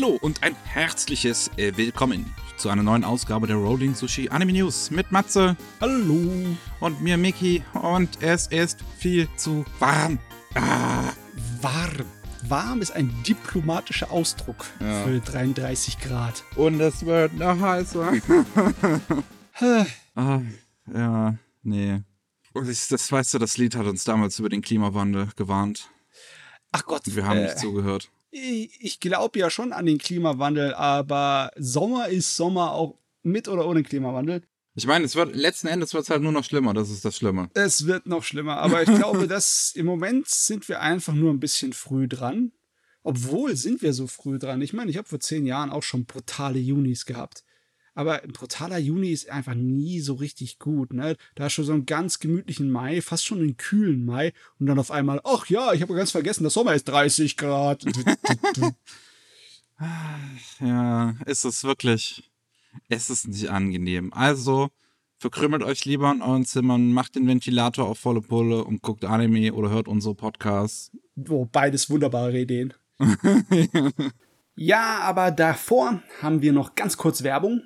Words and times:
Hallo 0.00 0.16
und 0.22 0.42
ein 0.42 0.56
herzliches 0.64 1.50
äh, 1.58 1.76
Willkommen 1.76 2.34
zu 2.56 2.70
einer 2.70 2.82
neuen 2.82 3.04
Ausgabe 3.04 3.46
der 3.46 3.56
Rolling 3.56 3.94
Sushi 3.94 4.30
Anime 4.30 4.54
News 4.54 4.90
mit 4.90 5.12
Matze. 5.12 5.58
Hallo. 5.78 6.56
Und 6.80 7.02
mir 7.02 7.18
Miki. 7.18 7.62
Und 7.74 8.22
es 8.22 8.46
ist 8.46 8.78
viel 8.96 9.28
zu 9.36 9.62
warm. 9.78 10.18
Ah. 10.54 11.12
Warm. 11.60 12.06
Warm 12.48 12.80
ist 12.80 12.92
ein 12.92 13.14
diplomatischer 13.26 14.10
Ausdruck 14.10 14.64
ja. 14.80 15.04
für 15.04 15.20
33 15.20 15.98
Grad. 15.98 16.44
Und 16.56 16.80
es 16.80 17.04
wird 17.04 17.34
noch 17.34 17.60
heißer. 17.60 18.14
ah, 20.14 20.40
ja, 20.94 21.34
nee. 21.62 22.00
Das 22.54 23.12
weißt 23.12 23.34
du, 23.34 23.38
das 23.38 23.58
Lied 23.58 23.76
hat 23.76 23.84
uns 23.84 24.04
damals 24.04 24.38
über 24.38 24.48
den 24.48 24.62
Klimawandel 24.62 25.28
gewarnt. 25.36 25.90
Ach 26.72 26.86
Gott. 26.86 27.02
Wir 27.04 27.26
haben 27.26 27.40
äh, 27.40 27.42
nicht 27.42 27.58
zugehört 27.58 28.10
ich 28.30 29.00
glaube 29.00 29.38
ja 29.38 29.50
schon 29.50 29.72
an 29.72 29.86
den 29.86 29.98
Klimawandel, 29.98 30.74
aber 30.74 31.50
Sommer 31.56 32.08
ist 32.08 32.36
Sommer 32.36 32.72
auch 32.72 32.98
mit 33.22 33.48
oder 33.48 33.66
ohne 33.66 33.82
Klimawandel. 33.82 34.42
Ich 34.74 34.86
meine, 34.86 35.04
es 35.04 35.16
wird 35.16 35.34
letzten 35.34 35.66
Endes 35.66 35.92
wird 35.94 36.04
es 36.04 36.10
halt 36.10 36.22
nur 36.22 36.32
noch 36.32 36.44
schlimmer, 36.44 36.72
das 36.72 36.90
ist 36.90 37.04
das 37.04 37.16
Schlimme. 37.16 37.50
Es 37.54 37.86
wird 37.86 38.06
noch 38.06 38.22
schlimmer, 38.22 38.58
aber 38.58 38.82
ich 38.82 38.94
glaube, 38.94 39.26
dass 39.26 39.72
im 39.74 39.86
Moment 39.86 40.28
sind 40.28 40.68
wir 40.68 40.80
einfach 40.80 41.12
nur 41.12 41.32
ein 41.32 41.40
bisschen 41.40 41.72
früh 41.72 42.06
dran. 42.08 42.52
Obwohl 43.02 43.56
sind 43.56 43.80
wir 43.82 43.94
so 43.94 44.06
früh 44.06 44.38
dran. 44.38 44.60
Ich 44.60 44.74
meine, 44.74 44.90
ich 44.90 44.98
habe 44.98 45.08
vor 45.08 45.20
zehn 45.20 45.46
Jahren 45.46 45.70
auch 45.70 45.82
schon 45.82 46.04
brutale 46.04 46.58
Junis 46.58 47.06
gehabt. 47.06 47.44
Aber 47.94 48.22
ein 48.22 48.32
brutaler 48.32 48.78
Juni 48.78 49.10
ist 49.10 49.30
einfach 49.30 49.54
nie 49.54 50.00
so 50.00 50.14
richtig 50.14 50.58
gut. 50.58 50.92
Ne? 50.92 51.16
Da 51.34 51.44
hast 51.44 51.56
du 51.58 51.62
so 51.62 51.72
einen 51.72 51.86
ganz 51.86 52.18
gemütlichen 52.18 52.70
Mai, 52.70 53.00
fast 53.02 53.26
schon 53.26 53.38
einen 53.38 53.56
kühlen 53.56 54.04
Mai 54.04 54.32
und 54.58 54.66
dann 54.66 54.78
auf 54.78 54.90
einmal, 54.90 55.20
ach 55.24 55.46
ja, 55.46 55.72
ich 55.72 55.82
habe 55.82 55.94
ganz 55.94 56.10
vergessen, 56.10 56.44
der 56.44 56.50
Sommer 56.50 56.74
ist 56.74 56.88
30 56.88 57.36
Grad. 57.36 57.84
ja, 60.60 61.14
ist 61.26 61.44
es 61.44 61.64
wirklich, 61.64 62.30
es 62.88 63.10
ist 63.10 63.28
nicht 63.28 63.50
angenehm. 63.50 64.12
Also, 64.12 64.70
verkrümmelt 65.18 65.62
euch 65.62 65.84
lieber 65.84 66.10
in 66.10 66.22
euren 66.22 66.44
Zimmern, 66.44 66.92
macht 66.92 67.14
den 67.14 67.28
Ventilator 67.28 67.86
auf 67.86 67.98
volle 67.98 68.22
Pulle 68.22 68.64
und 68.64 68.82
guckt 68.82 69.04
Anime 69.04 69.52
oder 69.52 69.70
hört 69.70 69.88
unsere 69.88 70.14
Podcasts. 70.14 70.90
Oh, 71.28 71.46
beides 71.50 71.90
wunderbare 71.90 72.38
Ideen. 72.38 72.74
ja, 74.56 75.00
aber 75.00 75.30
davor 75.30 76.02
haben 76.22 76.42
wir 76.42 76.52
noch 76.52 76.74
ganz 76.74 76.96
kurz 76.96 77.22
Werbung. 77.22 77.62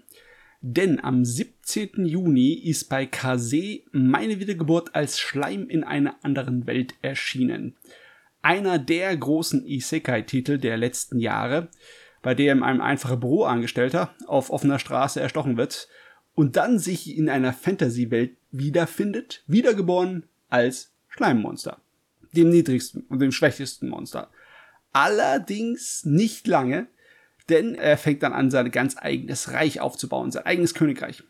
Denn 0.67 0.98
am 1.05 1.27
17. 1.27 2.07
Juni 2.07 2.55
ist 2.55 2.89
bei 2.89 3.05
Kase 3.05 3.81
meine 3.93 4.41
Wiedergeburt 4.41 4.95
als 4.95 5.19
Schleim 5.19 5.69
in 5.69 5.84
einer 5.84 6.17
anderen 6.23 6.67
Welt 6.67 6.95
erschienen. 7.03 7.77
Einer 8.41 8.79
der 8.79 9.15
großen 9.15 9.67
Isekai-Titel 9.67 10.56
der 10.56 10.79
letzten 10.79 11.19
Jahre, 11.19 11.69
bei 12.23 12.34
dem 12.34 12.62
ein 12.62 12.81
einfacher 12.81 13.19
Büroangestellter 13.19 14.15
auf 14.27 14.48
offener 14.48 14.79
Straße 14.79 15.21
erstochen 15.21 15.59
wird 15.59 15.87
und 16.34 16.56
dann 16.56 16.78
sich 16.78 17.15
in 17.15 17.28
einer 17.28 17.53
Fantasy-Welt 17.53 18.34
wiederfindet, 18.51 19.43
wiedergeboren 19.47 20.25
als 20.49 20.93
Schleimmonster. 21.09 21.77
Dem 22.33 22.49
niedrigsten 22.49 23.03
und 23.11 23.19
dem 23.19 23.33
schwächsten 23.33 23.91
Monster. 23.91 24.31
Allerdings 24.95 26.06
nicht 26.06 26.47
lange, 26.47 26.87
denn 27.48 27.75
er 27.75 27.97
fängt 27.97 28.23
dann 28.23 28.33
an, 28.33 28.50
sein 28.50 28.70
ganz 28.70 28.97
eigenes 28.98 29.53
Reich 29.53 29.81
aufzubauen, 29.81 30.31
sein 30.31 30.47
eigenes 30.47 30.75
Königreich. 30.75 31.23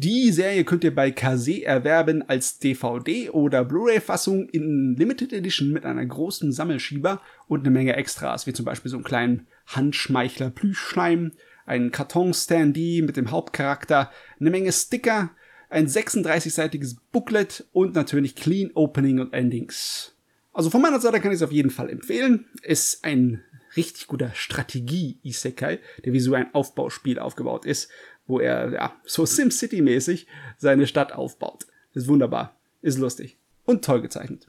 Die 0.00 0.30
Serie 0.30 0.62
könnt 0.62 0.84
ihr 0.84 0.94
bei 0.94 1.10
Kase 1.10 1.64
erwerben 1.64 2.22
als 2.22 2.60
DVD 2.60 3.30
oder 3.30 3.64
Blu-ray-Fassung 3.64 4.48
in 4.48 4.94
Limited 4.96 5.32
Edition 5.32 5.72
mit 5.72 5.84
einer 5.84 6.06
großen 6.06 6.52
Sammelschieber 6.52 7.20
und 7.48 7.60
eine 7.60 7.70
Menge 7.70 7.96
Extras, 7.96 8.46
wie 8.46 8.52
zum 8.52 8.64
Beispiel 8.64 8.92
so 8.92 8.96
einen 8.96 9.04
kleinen 9.04 9.48
Handschmeichler 9.66 10.50
Plüschschleim, 10.50 11.32
einen 11.66 11.90
Karton-Standee 11.90 13.02
mit 13.02 13.16
dem 13.16 13.32
Hauptcharakter, 13.32 14.12
eine 14.38 14.50
Menge 14.50 14.70
Sticker, 14.70 15.30
ein 15.68 15.88
36-seitiges 15.88 16.98
Booklet 17.10 17.66
und 17.72 17.96
natürlich 17.96 18.36
Clean 18.36 18.70
Opening 18.74 19.18
und 19.18 19.34
Endings. 19.34 20.14
Also 20.52 20.70
von 20.70 20.80
meiner 20.80 21.00
Seite 21.00 21.20
kann 21.20 21.32
ich 21.32 21.36
es 21.36 21.42
auf 21.42 21.52
jeden 21.52 21.70
Fall 21.70 21.90
empfehlen. 21.90 22.46
Ist 22.62 23.04
ein 23.04 23.42
richtig 23.78 24.06
guter 24.06 24.32
Strategie-Isekai, 24.34 25.78
der 26.04 26.12
wie 26.12 26.20
so 26.20 26.34
ein 26.34 26.52
Aufbauspiel 26.54 27.18
aufgebaut 27.18 27.64
ist, 27.64 27.90
wo 28.26 28.40
er 28.40 28.72
ja 28.72 28.96
so 29.04 29.22
SimCity-mäßig 29.26 30.26
seine 30.58 30.86
Stadt 30.86 31.12
aufbaut. 31.12 31.66
ist 31.94 32.08
wunderbar, 32.08 32.56
ist 32.82 32.98
lustig 32.98 33.38
und 33.64 33.84
toll 33.84 34.02
gezeichnet. 34.02 34.48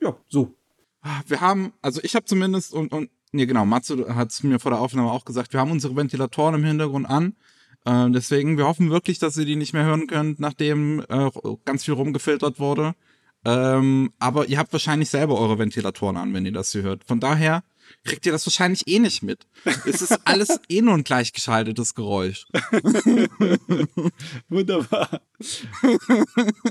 Ja, 0.00 0.16
so. 0.28 0.54
Wir 1.26 1.40
haben, 1.40 1.72
also 1.80 2.00
ich 2.02 2.14
habe 2.14 2.26
zumindest 2.26 2.74
und 2.74 2.92
und 2.92 3.10
nee 3.32 3.46
genau, 3.46 3.64
Matsu 3.64 4.08
hat 4.08 4.32
es 4.32 4.42
mir 4.42 4.58
vor 4.58 4.70
der 4.70 4.80
Aufnahme 4.80 5.10
auch 5.10 5.24
gesagt, 5.24 5.52
wir 5.52 5.60
haben 5.60 5.70
unsere 5.70 5.96
Ventilatoren 5.96 6.56
im 6.56 6.64
Hintergrund 6.64 7.08
an. 7.08 7.36
Äh, 7.84 8.10
deswegen, 8.10 8.58
wir 8.58 8.66
hoffen 8.66 8.90
wirklich, 8.90 9.18
dass 9.18 9.36
ihr 9.36 9.46
die 9.46 9.56
nicht 9.56 9.72
mehr 9.72 9.84
hören 9.84 10.06
könnt, 10.06 10.40
nachdem 10.40 11.04
äh, 11.08 11.30
ganz 11.64 11.84
viel 11.84 11.94
rumgefiltert 11.94 12.58
wurde. 12.58 12.94
Ähm, 13.44 14.12
aber 14.18 14.46
ihr 14.46 14.58
habt 14.58 14.72
wahrscheinlich 14.72 15.08
selber 15.08 15.38
eure 15.38 15.58
Ventilatoren 15.58 16.16
an, 16.16 16.34
wenn 16.34 16.44
ihr 16.44 16.52
das 16.52 16.72
hier 16.72 16.82
hört. 16.82 17.04
Von 17.04 17.20
daher 17.20 17.62
kriegt 18.04 18.26
ihr 18.26 18.32
das 18.32 18.46
wahrscheinlich 18.46 18.86
eh 18.86 18.98
nicht 18.98 19.22
mit. 19.22 19.46
Es 19.86 20.02
ist 20.02 20.26
alles 20.26 20.60
eh 20.68 20.82
nur 20.82 20.94
ein 20.94 21.04
gleichgeschaltetes 21.04 21.94
Geräusch. 21.94 22.46
Wunderbar. 24.48 25.20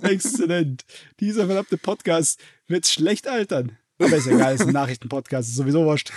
Exzellent. 0.01 0.85
Dieser 1.19 1.45
verdammte 1.45 1.77
Podcast 1.77 2.39
wird 2.67 2.87
schlecht 2.87 3.27
altern. 3.27 3.77
Aber 3.99 4.15
ist 4.15 4.27
egal, 4.27 4.55
ist 4.55 4.61
ein 4.61 4.71
Nachrichtenpodcast, 4.71 5.49
ist 5.49 5.55
sowieso 5.55 5.83
wurscht. 5.83 6.11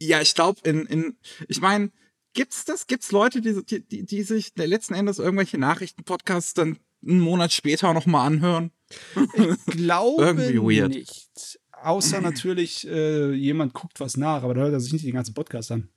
Ja, 0.00 0.20
ich 0.22 0.34
glaube, 0.34 0.60
in, 0.64 0.86
in, 0.86 1.16
ich 1.46 1.60
meine, 1.60 1.90
gibt's 2.32 2.64
das? 2.64 2.86
Gibt's 2.86 3.12
Leute, 3.12 3.42
die, 3.42 3.84
die, 3.86 4.04
die 4.06 4.22
sich 4.22 4.52
letzten 4.56 4.94
Endes 4.94 5.18
irgendwelche 5.18 5.58
Nachrichtenpodcasts 5.58 6.54
dann 6.54 6.78
einen 7.06 7.20
Monat 7.20 7.52
später 7.52 7.92
nochmal 7.92 8.26
anhören? 8.26 8.70
Ich 9.14 9.66
glaube 9.66 10.22
Irgendwie 10.24 10.80
weird. 10.80 10.88
nicht. 10.90 11.60
Außer 11.84 12.22
natürlich, 12.22 12.88
äh, 12.88 13.32
jemand 13.32 13.74
guckt 13.74 14.00
was 14.00 14.16
nach, 14.16 14.42
aber 14.42 14.54
da 14.54 14.62
hört 14.62 14.72
er 14.72 14.80
sich 14.80 14.94
nicht 14.94 15.04
den 15.04 15.14
ganzen 15.14 15.34
Podcast 15.34 15.70
an. 15.70 15.88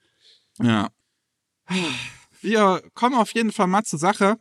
Ja. 0.61 0.89
Wir 2.41 2.83
kommen 2.93 3.15
auf 3.15 3.33
jeden 3.33 3.53
Fall 3.53 3.67
mal 3.67 3.83
zur 3.83 3.99
Sache. 3.99 4.37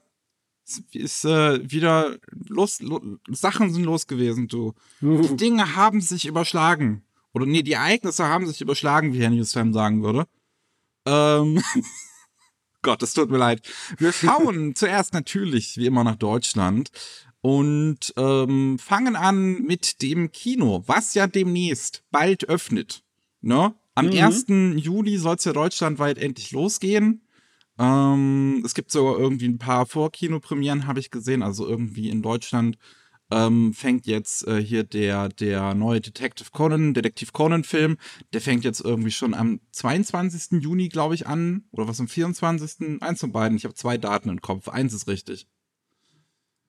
Es 0.67 0.83
ist 0.93 1.25
äh, 1.25 1.71
wieder 1.71 2.17
los, 2.49 2.81
los, 2.81 3.01
Sachen 3.31 3.73
sind 3.73 3.85
los 3.85 4.09
gewesen, 4.09 4.49
du. 4.49 4.75
Uh. 5.01 5.23
Die 5.23 5.37
Dinge 5.37 5.77
haben 5.77 6.01
sich 6.01 6.27
überschlagen. 6.27 7.05
Oder 7.33 7.47
nee, 7.47 7.63
die 7.63 7.75
Ereignisse 7.75 8.27
haben 8.27 8.49
sich 8.49 8.61
überschlagen, 8.61 9.13
wie 9.13 9.21
Herr 9.21 9.31
Newsfam 9.31 9.73
sagen 9.73 10.03
würde. 10.03 10.27
Ähm. 11.07 11.63
Gott, 12.83 13.03
es 13.03 13.15
tut 13.15 13.31
mir 13.31 13.39
leid. 13.39 13.63
Wir 13.99 14.13
schauen 14.13 14.75
zuerst 14.77 15.13
natürlich, 15.13 15.77
wie 15.77 15.87
immer, 15.87 16.03
nach 16.03 16.17
Deutschland 16.17 16.91
und 17.47 18.13
ähm, 18.17 18.77
fangen 18.77 19.15
an 19.15 19.63
mit 19.63 20.03
dem 20.03 20.33
Kino, 20.33 20.83
was 20.87 21.15
ja 21.15 21.29
demnächst 21.29 22.03
bald 22.11 22.49
öffnet. 22.49 23.05
Ne? 23.41 23.73
Am 23.95 24.07
mhm. 24.07 24.19
1. 24.19 24.47
Juli 24.85 25.17
soll 25.17 25.37
es 25.37 25.45
ja 25.45 25.53
deutschlandweit 25.53 26.19
endlich 26.19 26.51
losgehen. 26.51 27.23
Ähm, 27.79 28.65
es 28.67 28.75
gibt 28.75 28.91
sogar 28.91 29.17
irgendwie 29.17 29.47
ein 29.47 29.59
paar 29.59 29.87
Vorkinopremieren, 29.87 30.89
habe 30.89 30.99
ich 30.99 31.13
gesehen. 31.13 31.45
Also 31.45 31.69
irgendwie 31.69 32.09
in 32.09 32.21
Deutschland 32.21 32.79
ähm, 33.31 33.73
fängt 33.75 34.09
jetzt 34.09 34.45
äh, 34.49 34.61
hier 34.61 34.83
der, 34.83 35.29
der 35.29 35.75
neue 35.75 36.01
Detective 36.01 36.49
Conan, 36.51 36.95
Detektiv 36.95 37.33
Conan-Film, 37.33 37.97
der 38.33 38.41
fängt 38.41 38.65
jetzt 38.65 38.81
irgendwie 38.81 39.13
schon 39.13 39.35
am 39.35 39.61
22. 39.71 40.61
Juni, 40.63 40.89
glaube 40.89 41.15
ich, 41.15 41.29
an. 41.29 41.63
Oder 41.71 41.87
was 41.87 42.01
am 42.01 42.09
24. 42.09 43.01
Eins 43.03 43.21
von 43.21 43.31
beiden. 43.31 43.57
Ich 43.57 43.63
habe 43.63 43.75
zwei 43.75 43.99
Daten 43.99 44.31
im 44.31 44.41
Kopf. 44.41 44.69
Eins 44.69 44.93
ist 44.93 45.07
richtig. 45.07 45.47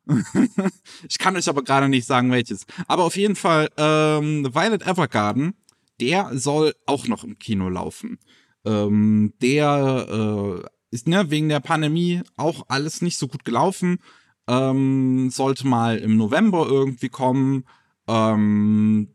ich 1.10 1.18
kann 1.18 1.36
euch 1.36 1.50
aber 1.50 1.64
gerade 1.64 1.90
nicht 1.90 2.06
sagen, 2.06 2.32
welches. 2.32 2.66
Aber 2.88 3.04
auf 3.04 3.18
jeden 3.18 3.36
Fall, 3.36 3.70
ähm, 3.78 4.48
Violet 4.54 4.86
Evergarden, 4.86 5.54
der 6.00 6.38
soll 6.38 6.74
auch 6.86 7.08
noch 7.08 7.24
im 7.24 7.38
Kino 7.40 7.70
laufen. 7.70 8.20
Ähm, 8.66 9.34
der 9.42 10.08
äh, 10.10 10.68
ist 10.92 11.08
ne, 11.08 11.30
wegen 11.30 11.50
der 11.50 11.60
Pandemie 11.60 12.22
auch 12.36 12.64
alles 12.68 13.02
nicht 13.02 13.18
so 13.18 13.28
gut 13.28 13.46
gelaufen. 13.46 14.00
Ähm, 14.48 15.30
sollte 15.30 15.68
mal 15.68 15.98
im 15.98 16.18
November 16.18 16.68
irgendwie 16.68 17.10
kommen. 17.10 17.66
Ähm, 18.08 19.10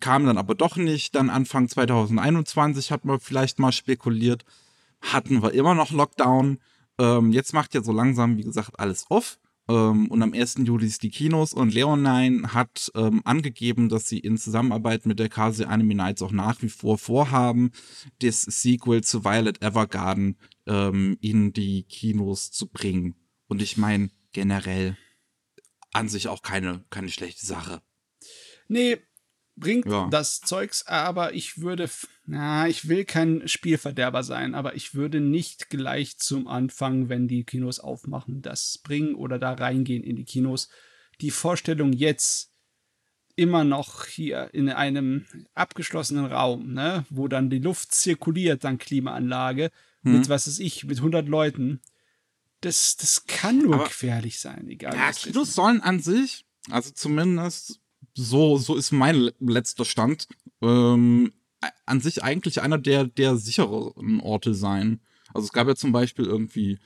kam 0.00 0.26
dann 0.26 0.38
aber 0.38 0.54
doch 0.54 0.76
nicht. 0.76 1.14
Dann 1.14 1.30
Anfang 1.30 1.68
2021 1.68 2.92
hat 2.92 3.04
man 3.04 3.20
vielleicht 3.20 3.58
mal 3.58 3.72
spekuliert. 3.72 4.44
Hatten 5.00 5.42
wir 5.42 5.52
immer 5.52 5.74
noch 5.74 5.90
Lockdown. 5.90 6.58
Ähm, 6.98 7.32
jetzt 7.32 7.52
macht 7.52 7.74
ja 7.74 7.82
so 7.82 7.92
langsam, 7.92 8.36
wie 8.38 8.44
gesagt, 8.44 8.78
alles 8.78 9.06
off. 9.10 9.38
Ähm, 9.68 10.10
und 10.10 10.22
am 10.22 10.32
1. 10.32 10.56
Juli 10.64 10.86
ist 10.86 11.02
die 11.02 11.10
Kinos 11.10 11.52
und 11.52 11.74
Leonine 11.74 12.52
hat 12.52 12.90
ähm, 12.94 13.22
angegeben, 13.24 13.88
dass 13.88 14.08
sie 14.08 14.18
in 14.18 14.38
Zusammenarbeit 14.38 15.06
mit 15.06 15.18
der 15.18 15.28
Kase 15.28 15.68
Anime 15.68 15.94
Nights 15.94 16.22
auch 16.22 16.32
nach 16.32 16.62
wie 16.62 16.68
vor 16.68 16.98
vorhaben, 16.98 17.72
das 18.20 18.42
Sequel 18.42 19.02
zu 19.02 19.24
Violet 19.24 19.62
Evergarden 19.62 20.38
ähm, 20.66 21.16
in 21.20 21.52
die 21.52 21.82
Kinos 21.84 22.52
zu 22.52 22.68
bringen. 22.68 23.16
Und 23.48 23.62
ich 23.62 23.76
meine, 23.76 24.10
generell 24.32 24.96
an 25.92 26.08
sich 26.08 26.28
auch 26.28 26.42
keine, 26.42 26.84
keine 26.90 27.08
schlechte 27.08 27.46
Sache. 27.46 27.80
Nee, 28.68 28.98
bringt 29.56 29.86
Ja. 29.86 30.08
das 30.10 30.40
Zeugs, 30.40 30.86
aber 30.86 31.34
ich 31.34 31.58
würde, 31.60 31.88
na, 32.26 32.68
ich 32.68 32.88
will 32.88 33.04
kein 33.04 33.48
Spielverderber 33.48 34.22
sein, 34.22 34.54
aber 34.54 34.74
ich 34.74 34.94
würde 34.94 35.20
nicht 35.20 35.70
gleich 35.70 36.18
zum 36.18 36.46
Anfang, 36.46 37.08
wenn 37.08 37.26
die 37.28 37.44
Kinos 37.44 37.80
aufmachen, 37.80 38.42
das 38.42 38.78
bringen 38.78 39.14
oder 39.14 39.38
da 39.38 39.52
reingehen 39.54 40.02
in 40.04 40.16
die 40.16 40.24
Kinos. 40.24 40.68
Die 41.22 41.30
Vorstellung 41.30 41.92
jetzt 41.94 42.52
immer 43.34 43.64
noch 43.64 44.06
hier 44.06 44.50
in 44.52 44.68
einem 44.70 45.26
abgeschlossenen 45.54 46.26
Raum, 46.26 46.72
ne, 46.72 47.04
wo 47.10 47.28
dann 47.28 47.50
die 47.50 47.58
Luft 47.58 47.92
zirkuliert, 47.92 48.64
dann 48.64 48.78
Klimaanlage, 48.78 49.70
Mhm. 50.02 50.12
mit 50.12 50.28
was 50.28 50.46
ist 50.46 50.58
ich, 50.58 50.84
mit 50.84 51.00
100 51.00 51.26
Leuten. 51.28 51.80
Das, 52.62 52.96
das 52.96 53.26
kann 53.26 53.58
nur 53.58 53.74
Aber- 53.74 53.84
gefährlich 53.84 54.38
sein, 54.38 54.68
egal. 54.68 54.94
Ja, 54.94 55.12
Kinos 55.12 55.54
sollen 55.54 55.80
an 55.82 56.00
sich, 56.00 56.46
also 56.70 56.90
zumindest 56.90 57.80
so, 58.16 58.56
so 58.56 58.74
ist 58.76 58.92
mein 58.92 59.14
le- 59.16 59.34
letzter 59.40 59.84
Stand, 59.84 60.26
ähm, 60.62 61.32
an 61.84 62.00
sich 62.00 62.22
eigentlich 62.22 62.60
einer 62.62 62.78
der, 62.78 63.04
der 63.04 63.36
sichereren 63.36 64.20
Orte 64.20 64.54
sein. 64.54 65.00
Also 65.34 65.46
es 65.46 65.52
gab 65.52 65.68
ja 65.68 65.74
zum 65.74 65.92
Beispiel 65.92 66.24
irgendwie 66.24 66.78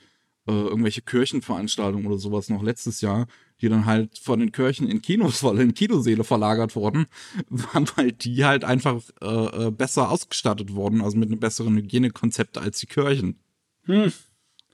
äh, 0.47 0.51
irgendwelche 0.51 1.01
Kirchenveranstaltungen 1.01 2.07
oder 2.07 2.17
sowas 2.17 2.49
noch 2.49 2.63
letztes 2.63 2.99
Jahr, 3.01 3.27
die 3.61 3.69
dann 3.69 3.85
halt 3.85 4.17
von 4.17 4.39
den 4.39 4.51
Kirchen 4.51 4.87
in 4.89 5.01
Kinos, 5.01 5.41
in 5.43 5.73
Kinoseele 5.73 6.23
verlagert 6.23 6.75
wurden, 6.75 7.05
waren, 7.49 7.87
weil 7.95 8.11
die 8.11 8.43
halt 8.43 8.63
einfach 8.63 9.01
äh, 9.21 9.67
äh, 9.67 9.71
besser 9.71 10.09
ausgestattet 10.09 10.73
wurden, 10.73 11.01
also 11.01 11.15
mit 11.17 11.29
einem 11.29 11.39
besseren 11.39 11.77
Hygienekonzept 11.77 12.57
als 12.57 12.79
die 12.79 12.87
Kirchen. 12.87 13.39
Hm, 13.85 14.11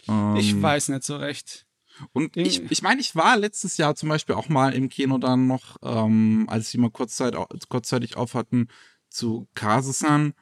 Ähm, 0.07 0.35
ich 0.37 0.59
weiß 0.61 0.87
nicht 0.89 1.03
so 1.03 1.17
recht. 1.17 1.65
Und 2.13 2.37
ich, 2.37 2.61
ich 2.69 2.81
meine, 2.81 3.01
ich 3.01 3.15
war 3.15 3.37
letztes 3.37 3.77
Jahr 3.77 3.95
zum 3.95 4.09
Beispiel 4.09 4.35
auch 4.35 4.49
mal 4.49 4.73
im 4.73 4.89
Kino 4.89 5.17
dann 5.17 5.47
noch, 5.47 5.77
ähm, 5.83 6.45
als 6.49 6.71
sie 6.71 6.77
mal 6.77 6.91
kurzzeit, 6.91 7.35
kurzzeitig 7.69 8.17
auf 8.17 8.33
hatten, 8.33 8.67
zu 9.09 9.47
Kasesan. 9.55 10.33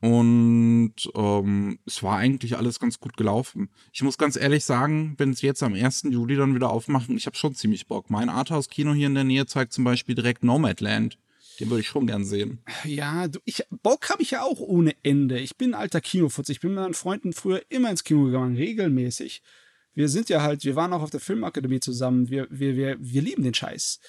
Und 0.00 0.94
ähm, 1.14 1.78
es 1.86 2.02
war 2.02 2.18
eigentlich 2.18 2.58
alles 2.58 2.78
ganz 2.78 3.00
gut 3.00 3.16
gelaufen. 3.16 3.70
Ich 3.90 4.02
muss 4.02 4.18
ganz 4.18 4.36
ehrlich 4.36 4.64
sagen, 4.64 5.14
wenn 5.16 5.32
sie 5.32 5.46
jetzt 5.46 5.62
am 5.62 5.72
1. 5.72 6.02
Juli 6.10 6.36
dann 6.36 6.54
wieder 6.54 6.68
aufmachen, 6.68 7.16
ich 7.16 7.24
habe 7.24 7.36
schon 7.36 7.54
ziemlich 7.54 7.86
Bock. 7.86 8.10
Mein 8.10 8.28
Arthouse-Kino 8.28 8.92
hier 8.92 9.06
in 9.06 9.14
der 9.14 9.24
Nähe 9.24 9.46
zeigt 9.46 9.72
zum 9.72 9.84
Beispiel 9.84 10.14
direkt 10.14 10.44
Nomadland. 10.44 11.16
Den 11.58 11.70
würde 11.70 11.80
ich 11.80 11.88
schon 11.88 12.06
gern 12.06 12.24
sehen. 12.24 12.58
Ja, 12.84 13.28
du, 13.28 13.38
ich, 13.44 13.64
Bock 13.70 14.10
habe 14.10 14.22
ich 14.22 14.32
ja 14.32 14.42
auch 14.42 14.60
ohne 14.60 14.94
Ende. 15.02 15.38
Ich 15.38 15.56
bin 15.56 15.70
ein 15.72 15.80
alter 15.80 16.00
Kinofutz. 16.00 16.48
Ich 16.48 16.60
bin 16.60 16.74
mit 16.74 16.82
meinen 16.82 16.94
Freunden 16.94 17.32
früher 17.32 17.62
immer 17.70 17.90
ins 17.90 18.04
Kino 18.04 18.24
gegangen, 18.24 18.56
regelmäßig. 18.56 19.42
Wir 19.94 20.08
sind 20.08 20.28
ja 20.28 20.42
halt, 20.42 20.64
wir 20.64 20.76
waren 20.76 20.92
auch 20.92 21.02
auf 21.02 21.10
der 21.10 21.20
Filmakademie 21.20 21.80
zusammen. 21.80 22.28
Wir, 22.28 22.46
wir, 22.50 22.76
wir, 22.76 22.96
wir 23.00 23.22
lieben 23.22 23.42
den 23.42 23.54
Scheiß. 23.54 24.00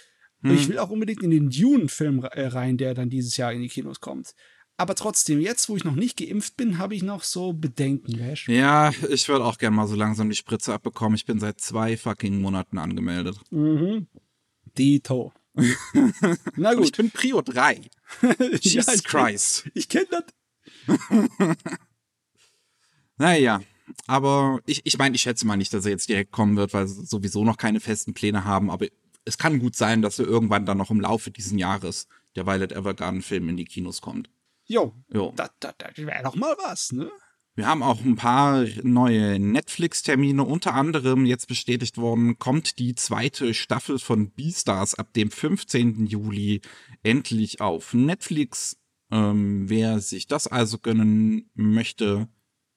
Und 0.43 0.49
Hm. 0.51 0.57
ich 0.57 0.67
will 0.67 0.79
auch 0.79 0.89
unbedingt 0.89 1.23
in 1.23 1.31
den 1.31 1.49
Dune-Film 1.49 2.23
äh, 2.23 2.47
rein, 2.47 2.77
der 2.77 2.93
dann 2.93 3.09
dieses 3.09 3.37
Jahr 3.37 3.53
in 3.53 3.61
die 3.61 3.69
Kinos 3.69 3.99
kommt. 4.01 4.33
Aber 4.77 4.93
trotzdem, 4.95 5.39
jetzt, 5.39 5.69
wo 5.69 5.77
ich 5.77 5.85
noch 5.85 5.95
nicht 5.95 6.17
geimpft 6.17 6.57
bin, 6.57 6.77
habe 6.79 6.95
ich 6.95 7.01
noch 7.03 7.23
so 7.23 7.53
Bedenken, 7.53 8.19
weißt 8.19 8.47
du? 8.47 8.51
Ja, 8.51 8.91
ich 9.09 9.29
würde 9.29 9.45
auch 9.45 9.57
gern 9.57 9.73
mal 9.73 9.87
so 9.87 9.95
langsam 9.95 10.29
die 10.29 10.35
Spritze 10.35 10.73
abbekommen. 10.73 11.15
Ich 11.15 11.25
bin 11.25 11.39
seit 11.39 11.61
zwei 11.61 11.95
fucking 11.95 12.41
Monaten 12.41 12.77
angemeldet. 12.77 13.37
Mhm. 13.51 14.07
Dito. 14.77 15.31
Na 16.57 16.71
Und 16.71 16.79
ich 16.83 16.91
gut. 16.91 16.97
bin 16.97 17.11
Prio 17.11 17.41
3. 17.41 17.79
Jesus 18.59 18.85
Ja, 18.87 18.93
ich- 18.93 19.03
Christ. 19.05 19.69
Ich 19.73 19.87
kenne 19.87 20.07
das. 20.11 20.25
Naja, 23.17 23.61
aber 24.07 24.59
ich, 24.65 24.85
ich 24.85 24.97
meine, 24.97 25.15
ich 25.15 25.21
schätze 25.21 25.47
mal 25.47 25.57
nicht, 25.57 25.73
dass 25.73 25.85
er 25.85 25.91
jetzt 25.91 26.09
direkt 26.09 26.31
kommen 26.31 26.57
wird, 26.57 26.73
weil 26.73 26.87
sie 26.87 27.05
sowieso 27.05 27.43
noch 27.43 27.57
keine 27.57 27.79
festen 27.79 28.13
Pläne 28.13 28.45
haben. 28.45 28.69
Aber 28.69 28.87
es 29.25 29.37
kann 29.37 29.59
gut 29.59 29.75
sein, 29.75 30.01
dass 30.01 30.19
er 30.19 30.25
irgendwann 30.25 30.65
dann 30.65 30.77
noch 30.77 30.91
im 30.91 31.01
Laufe 31.01 31.31
dieses 31.31 31.57
Jahres 31.57 32.07
der 32.35 32.45
Violet 32.45 32.71
Evergarden-Film 32.71 33.49
in 33.49 33.57
die 33.57 33.65
Kinos 33.65 34.01
kommt. 34.01 34.29
Jo, 34.65 34.93
Jo. 35.11 35.33
das, 35.35 35.51
das, 35.59 35.75
das 35.77 35.97
wäre 35.97 36.23
doch 36.23 36.35
mal 36.35 36.55
was, 36.63 36.91
ne? 36.91 37.09
Wir 37.57 37.67
haben 37.67 37.83
auch 37.83 38.01
ein 38.01 38.17
paar 38.17 38.65
neue 38.83 39.39
Netflix-Termine. 39.39 40.43
Unter 40.43 40.73
anderem 40.73 41.25
jetzt 41.25 41.47
bestätigt 41.47 41.97
worden, 41.97 42.37
kommt 42.37 42.79
die 42.79 42.95
zweite 42.95 43.53
Staffel 43.53 43.97
von 43.97 44.31
Beastars 44.31 44.95
ab 44.95 45.13
dem 45.13 45.31
15. 45.31 46.05
Juli 46.05 46.59
endlich 47.01 47.61
auf 47.61 47.93
Netflix. 47.93 48.77
Ähm, 49.09 49.69
wer 49.69 50.01
sich 50.01 50.27
das 50.27 50.47
also 50.47 50.79
gönnen 50.79 51.49
möchte, 51.53 52.27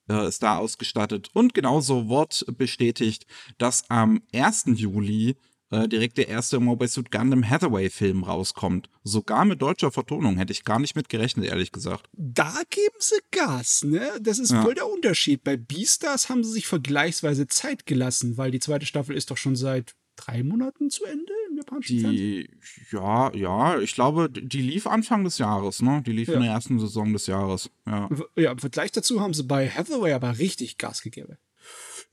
äh, 0.09 0.27
ist 0.27 0.43
da 0.43 0.57
ausgestattet. 0.57 1.29
Und 1.33 1.53
genauso 1.53 2.09
wird 2.09 2.45
bestätigt, 2.57 3.25
dass 3.57 3.89
am 3.89 4.21
1. 4.33 4.65
Juli 4.75 5.35
äh, 5.71 5.87
direkt 5.87 6.17
der 6.17 6.27
erste 6.27 6.59
Mobile 6.59 6.89
Suit 6.89 7.11
Gundam 7.11 7.47
Hathaway-Film 7.47 8.23
rauskommt. 8.23 8.89
Sogar 9.03 9.45
mit 9.45 9.61
deutscher 9.61 9.91
Vertonung 9.91 10.37
hätte 10.37 10.51
ich 10.51 10.63
gar 10.63 10.79
nicht 10.79 10.95
mit 10.95 11.09
gerechnet, 11.09 11.45
ehrlich 11.45 11.71
gesagt. 11.71 12.07
Da 12.13 12.53
geben 12.71 12.95
sie 12.99 13.19
Gas, 13.31 13.83
ne? 13.83 14.09
Das 14.19 14.39
ist 14.39 14.51
Ja. 14.51 14.63
voll 14.63 14.73
der 14.73 14.87
Unterschied. 14.89 15.43
Bei 15.43 15.57
Beastars 15.57 16.29
haben 16.29 16.43
sie 16.43 16.51
sich 16.53 16.65
vergleichsweise 16.67 17.47
Zeit 17.47 17.85
gelassen, 17.85 18.37
weil 18.37 18.49
die 18.51 18.59
zweite 18.59 18.87
Staffel 18.87 19.15
ist 19.15 19.29
doch 19.29 19.37
schon 19.37 19.55
seit 19.55 19.93
drei 20.15 20.43
Monaten 20.43 20.89
zu 20.89 21.05
Ende 21.05 21.33
japanischen. 21.69 22.11
Die, 22.11 22.49
ja, 22.91 23.33
ja, 23.35 23.79
ich 23.79 23.93
glaube, 23.93 24.29
die 24.29 24.61
lief 24.61 24.87
Anfang 24.87 25.23
des 25.23 25.37
Jahres, 25.37 25.81
ne? 25.81 26.01
Die 26.05 26.11
lief 26.11 26.27
Ja. 26.29 26.35
in 26.35 26.41
der 26.41 26.51
ersten 26.51 26.79
Saison 26.79 27.13
des 27.13 27.27
Jahres. 27.27 27.69
Ja, 27.85 28.09
Ja, 28.35 28.51
im 28.51 28.59
Vergleich 28.59 28.91
dazu 28.91 29.21
haben 29.21 29.33
sie 29.33 29.43
bei 29.43 29.69
Hathaway 29.69 30.13
aber 30.13 30.37
richtig 30.39 30.77
Gas 30.77 31.01
gegeben. 31.01 31.37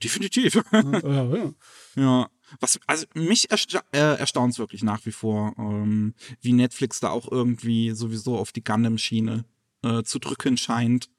definitiv. 0.03 0.55
ja, 0.71 1.23
ja. 1.35 1.51
ja. 1.95 2.29
Was, 2.61 2.79
also 2.87 3.05
mich 3.13 3.51
ersta 3.51 3.81
äh, 3.91 4.17
erstaunt 4.19 4.53
es 4.53 4.59
wirklich 4.59 4.81
nach 4.83 5.05
wie 5.05 5.11
vor, 5.11 5.53
ähm, 5.57 6.13
wie 6.39 6.53
Netflix 6.53 6.99
da 7.01 7.09
auch 7.09 7.29
irgendwie 7.29 7.91
sowieso 7.91 8.37
auf 8.37 8.53
die 8.53 8.63
Gundam-Schiene 8.63 9.43
äh, 9.83 10.03
zu 10.03 10.19
drücken 10.19 10.55
scheint. 10.55 11.09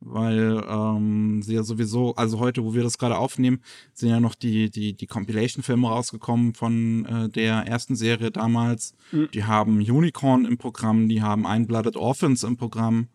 Weil 0.00 0.62
ähm, 0.68 1.42
sie 1.42 1.54
ja 1.54 1.62
sowieso, 1.62 2.14
also 2.16 2.38
heute, 2.38 2.62
wo 2.62 2.74
wir 2.74 2.82
das 2.82 2.98
gerade 2.98 3.16
aufnehmen, 3.16 3.62
sind 3.94 4.10
ja 4.10 4.20
noch 4.20 4.34
die, 4.34 4.70
die, 4.70 4.92
die 4.92 5.06
Compilation-Filme 5.06 5.88
rausgekommen 5.88 6.54
von 6.54 7.06
äh, 7.06 7.28
der 7.30 7.54
ersten 7.66 7.96
Serie 7.96 8.30
damals. 8.30 8.94
Mhm. 9.10 9.30
Die 9.32 9.44
haben 9.44 9.78
Unicorn 9.78 10.44
im 10.44 10.58
Programm, 10.58 11.08
die 11.08 11.22
haben 11.22 11.46
Einblooded 11.46 11.96
Orphans 11.96 12.42
im 12.44 12.56
Programm. 12.56 13.08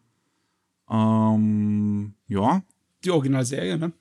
Ähm, 0.89 2.15
ja. 2.27 2.63
Die 3.03 3.11
Originalserie, 3.11 3.77
ne? 3.77 3.93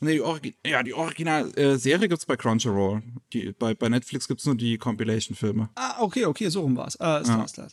Nee, 0.00 0.14
die 0.14 0.20
Origi 0.22 0.56
ja, 0.66 0.82
die 0.82 0.94
Original-Serie 0.94 2.08
gibt's 2.08 2.26
bei 2.26 2.36
Crunchyroll. 2.36 3.02
Die, 3.32 3.52
bei, 3.52 3.74
bei 3.74 3.88
Netflix 3.88 4.26
gibt's 4.26 4.46
nur 4.46 4.56
die 4.56 4.78
Compilation-Filme. 4.78 5.68
Ah, 5.74 6.00
okay, 6.00 6.24
okay, 6.24 6.48
so 6.48 6.62
rum 6.62 6.76
war's. 6.76 6.98
Ah, 6.98 7.18
ist 7.18 7.28
Ja. 7.28 7.44
ist 7.44 7.54
klar. 7.54 7.68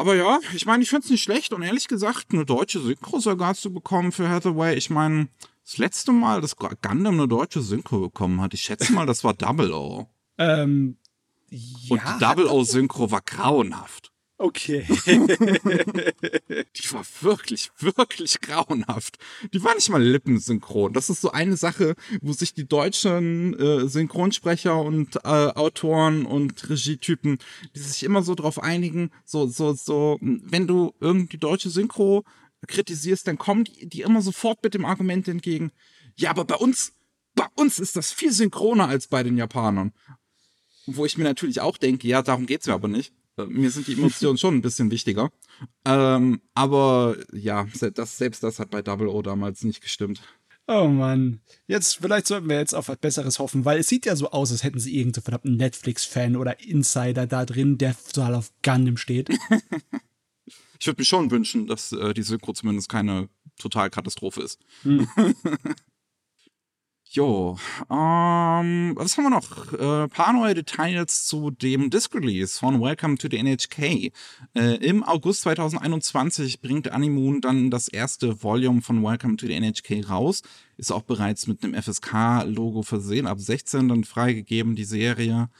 Aber 0.00 0.14
ja, 0.14 0.38
ich 0.54 0.64
meine, 0.64 0.82
ich 0.82 0.88
find's 0.88 1.10
nicht 1.10 1.22
schlecht 1.22 1.52
und 1.52 1.60
ehrlich 1.60 1.86
gesagt, 1.86 2.28
eine 2.32 2.46
deutsche 2.46 2.80
Synchro 2.80 3.18
sogar 3.18 3.54
zu 3.54 3.70
bekommen 3.70 4.12
für 4.12 4.30
Hathaway. 4.30 4.74
Ich 4.74 4.88
meine, 4.88 5.28
das 5.62 5.76
letzte 5.76 6.10
Mal, 6.10 6.40
dass 6.40 6.56
Gundam 6.56 7.06
eine 7.06 7.28
deutsche 7.28 7.60
Synchro 7.60 8.00
bekommen 8.00 8.40
hat, 8.40 8.54
ich 8.54 8.62
schätze 8.62 8.94
mal, 8.94 9.04
das 9.04 9.24
war 9.24 9.34
Double 9.34 9.74
O. 9.74 10.08
Ähm, 10.38 10.96
Und 11.90 11.98
ja, 11.98 12.14
die 12.14 12.24
Double 12.24 12.46
O-Synchro 12.46 13.10
war 13.10 13.20
grauenhaft. 13.20 14.09
Okay. 14.40 14.84
Die 15.06 16.92
war 16.92 17.04
wirklich, 17.20 17.70
wirklich 17.78 18.40
grauenhaft. 18.40 19.18
Die 19.52 19.62
war 19.62 19.74
nicht 19.74 19.90
mal 19.90 20.02
lippensynchron. 20.02 20.92
Das 20.92 21.10
ist 21.10 21.20
so 21.20 21.30
eine 21.30 21.56
Sache, 21.56 21.94
wo 22.20 22.32
sich 22.32 22.54
die 22.54 22.66
deutschen 22.66 23.58
äh, 23.58 23.86
Synchronsprecher 23.86 24.80
und 24.80 25.16
äh, 25.16 25.28
Autoren 25.28 26.26
und 26.26 26.68
Regietypen, 26.68 27.38
die 27.74 27.80
sich 27.80 28.02
immer 28.02 28.22
so 28.22 28.34
drauf 28.34 28.62
einigen, 28.62 29.10
so, 29.24 29.46
so, 29.46 29.72
so, 29.74 30.18
wenn 30.20 30.66
du 30.66 30.94
irgendwie 31.00 31.38
deutsche 31.38 31.70
Synchro 31.70 32.24
kritisierst, 32.66 33.26
dann 33.26 33.38
kommen 33.38 33.64
die, 33.64 33.88
die 33.88 34.02
immer 34.02 34.22
sofort 34.22 34.62
mit 34.62 34.74
dem 34.74 34.84
Argument 34.84 35.28
entgegen, 35.28 35.70
ja, 36.16 36.30
aber 36.30 36.44
bei 36.44 36.56
uns, 36.56 36.92
bei 37.34 37.46
uns 37.54 37.78
ist 37.78 37.96
das 37.96 38.12
viel 38.12 38.32
synchroner 38.32 38.88
als 38.88 39.06
bei 39.06 39.22
den 39.22 39.38
Japanern. 39.38 39.92
Wo 40.86 41.06
ich 41.06 41.16
mir 41.16 41.24
natürlich 41.24 41.60
auch 41.60 41.78
denke, 41.78 42.08
ja, 42.08 42.22
darum 42.22 42.46
geht's 42.46 42.66
mir 42.66 42.74
aber 42.74 42.88
nicht. 42.88 43.12
Äh, 43.42 43.46
Mir 43.46 43.70
sind 43.70 43.86
die 43.86 43.94
Emotionen 43.94 44.38
schon 44.38 44.54
ein 44.54 44.62
bisschen 44.62 44.90
wichtiger. 44.90 45.30
Ähm, 45.84 46.40
aber 46.54 47.16
ja, 47.32 47.66
das, 47.94 48.18
selbst 48.18 48.42
das 48.42 48.58
hat 48.58 48.70
bei 48.70 48.82
Double 48.82 49.08
O 49.08 49.22
damals 49.22 49.64
nicht 49.64 49.80
gestimmt. 49.80 50.22
Oh 50.66 50.86
Mann. 50.86 51.40
Jetzt, 51.66 51.96
vielleicht 52.00 52.28
sollten 52.28 52.48
wir 52.48 52.58
jetzt 52.58 52.74
auf 52.74 52.88
was 52.88 52.98
Besseres 52.98 53.38
hoffen, 53.40 53.64
weil 53.64 53.80
es 53.80 53.88
sieht 53.88 54.06
ja 54.06 54.14
so 54.14 54.30
aus, 54.30 54.52
als 54.52 54.62
hätten 54.62 54.78
sie 54.78 54.96
irgendeinen 54.96 55.24
verdammten 55.24 55.56
Netflix-Fan 55.56 56.36
oder 56.36 56.60
Insider 56.60 57.26
da 57.26 57.44
drin, 57.44 57.76
der 57.76 57.96
total 57.96 58.36
auf 58.36 58.52
Gundam 58.62 58.96
steht. 58.96 59.28
Ich 60.82 60.86
würde 60.86 61.02
mir 61.02 61.04
schon 61.04 61.30
wünschen, 61.30 61.66
dass 61.66 61.92
äh, 61.92 62.14
die 62.14 62.22
Synchro 62.22 62.54
zumindest 62.54 62.88
keine 62.88 63.28
Totalkatastrophe 63.58 64.40
ist. 64.40 64.58
Hm. 64.82 65.06
Jo, 67.12 67.58
ähm, 67.90 68.92
was 68.94 69.18
haben 69.18 69.24
wir 69.24 69.30
noch? 69.30 69.72
Äh, 69.72 70.06
paar 70.06 70.32
neue 70.32 70.54
Details 70.54 71.26
zu 71.26 71.50
dem 71.50 71.90
Disc-Release 71.90 72.60
von 72.60 72.80
Welcome 72.80 73.16
to 73.16 73.26
the 73.28 73.36
NHK. 73.36 74.12
Äh, 74.54 74.76
Im 74.76 75.02
August 75.02 75.40
2021 75.40 76.60
bringt 76.60 76.92
Animoon 76.92 77.40
dann 77.40 77.68
das 77.68 77.88
erste 77.88 78.44
Volume 78.44 78.80
von 78.80 79.02
Welcome 79.02 79.38
to 79.38 79.48
the 79.48 79.58
NHK 79.58 80.08
raus. 80.08 80.42
Ist 80.76 80.92
auch 80.92 81.02
bereits 81.02 81.48
mit 81.48 81.64
einem 81.64 81.74
FSK-Logo 81.74 82.82
versehen, 82.82 83.26
ab 83.26 83.40
16 83.40 83.88
dann 83.88 84.04
freigegeben, 84.04 84.76
die 84.76 84.84
Serie. 84.84 85.50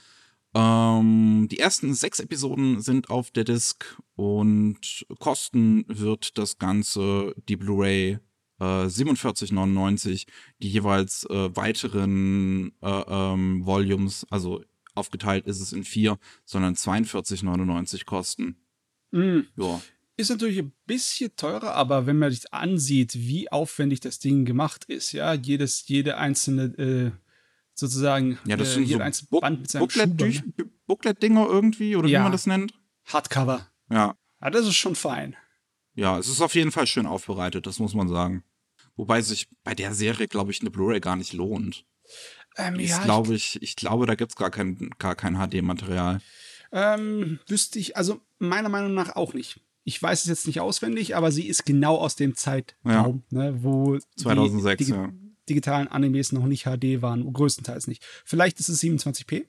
Ähm, 0.55 1.49
die 1.51 1.59
ersten 1.59 1.95
sechs 1.95 2.21
Episoden 2.21 2.81
sind 2.81 3.11
auf 3.11 3.33
der 3.33 3.43
Disc 3.43 4.01
und 4.15 5.05
kosten 5.19 5.85
wird 5.89 6.39
das 6.39 6.59
Ganze 6.59 7.35
die 7.49 7.57
Blu-ray 7.57 8.21
äh, 8.61 8.87
47,99, 8.87 10.27
die 10.63 10.69
jeweils 10.69 11.25
äh, 11.31 11.57
weiteren 11.57 12.73
äh, 12.83 12.89
ähm, 13.09 13.65
Volumes, 13.67 14.27
also 14.31 14.63
aufgeteilt 14.95 15.47
ist 15.47 15.61
es 15.61 15.73
in 15.73 15.85
vier, 15.85 16.19
sondern 16.45 16.75
42,99 16.75 18.05
kosten. 18.05 18.57
Mm. 19.13 19.41
Ja. 19.57 19.81
Ist 20.17 20.31
natürlich 20.31 20.59
ein 20.59 20.73
bisschen 20.87 21.35
teurer, 21.37 21.75
aber 21.75 22.07
wenn 22.07 22.19
man 22.19 22.31
sich 22.31 22.53
ansieht, 22.53 23.15
wie 23.15 23.51
aufwendig 23.51 24.01
das 24.01 24.19
Ding 24.19 24.45
gemacht 24.45 24.85
ist, 24.85 25.13
ja, 25.13 25.33
jedes, 25.33 25.89
jede 25.89 26.19
einzelne, 26.19 26.65
äh, 26.77 27.11
sozusagen, 27.75 28.39
Ja, 28.45 28.57
das 28.57 28.71
äh, 28.71 28.75
sind 28.75 28.89
so 28.89 28.99
einzelne 28.99 29.29
Book 29.31 29.41
Band 29.41 29.61
mit 29.61 29.71
seinem 29.71 29.81
Booklet-? 29.87 30.43
Booklet-Dinger 30.87 31.47
irgendwie, 31.47 31.97
oder 31.97 32.09
Ja. 32.09 32.19
wie 32.21 32.23
man 32.25 32.33
das 32.33 32.47
nennt. 32.47 32.75
Hardcover. 33.07 33.67
Ja. 33.91 34.15
Ja, 34.43 34.51
das 34.51 34.67
ist 34.67 34.77
schon 34.77 34.95
fein. 34.95 35.37
Ja, 35.95 36.19
es 36.19 36.29
ist 36.29 36.41
auf 36.41 36.55
jeden 36.55 36.73
Fall 36.73 36.87
schön 36.87 37.07
aufbereitet, 37.07 37.67
das 37.67 37.79
muss 37.79 37.95
man 37.95 38.09
sagen. 38.09 38.45
Wobei 39.01 39.23
sich 39.23 39.49
bei 39.65 39.75
der 39.75 39.95
Serie, 39.95 40.29
glaube 40.29 40.51
ich, 40.51 40.61
eine 40.61 40.71
Blu-ray 40.71 41.01
gar 41.01 41.17
nicht 41.17 41.33
lohnt. 41.33 41.87
Ähm, 42.59 42.79
Ich 42.79 42.91
ja, 42.91 43.03
glaube, 43.03 43.35
ich, 43.35 43.61
ich 43.63 43.75
glaube, 43.75 44.05
da 44.05 44.15
gibt's 44.15 44.37
gar 44.37 44.51
kein, 44.51 44.91
gar 44.99 45.15
kein 45.15 45.37
HD-Material. 45.37 46.21
Ähm, 46.71 47.39
wüsste 47.49 47.79
ich, 47.79 47.97
also 47.97 48.21
meiner 48.39 48.69
Meinung 48.69 48.93
nach 48.93 49.17
auch 49.17 49.33
nicht. 49.33 49.59
Ich 49.85 50.03
weiß 50.03 50.21
es 50.21 50.29
jetzt 50.29 50.47
nicht 50.47 50.61
auswendig, 50.61 51.17
aber 51.17 51.33
sie 51.33 51.49
ist 51.49 51.65
genau 51.65 51.97
aus 51.97 52.15
dem 52.15 52.37
Zeitraum, 52.37 53.23
ne, 53.31 53.57
wo 53.63 53.99
2006, 54.17 54.79
die, 54.79 54.85
die 54.85 54.99
ja. 54.99 55.11
digitalen 55.49 55.89
Animes 55.89 56.33
noch 56.33 56.45
nicht 56.45 56.65
HD 56.65 57.01
waren, 57.01 57.33
größtenteils 57.33 57.87
nicht. 57.87 58.05
Vielleicht 58.27 58.61
ist 58.61 58.69
es 58.69 58.83
27p, 58.83 59.47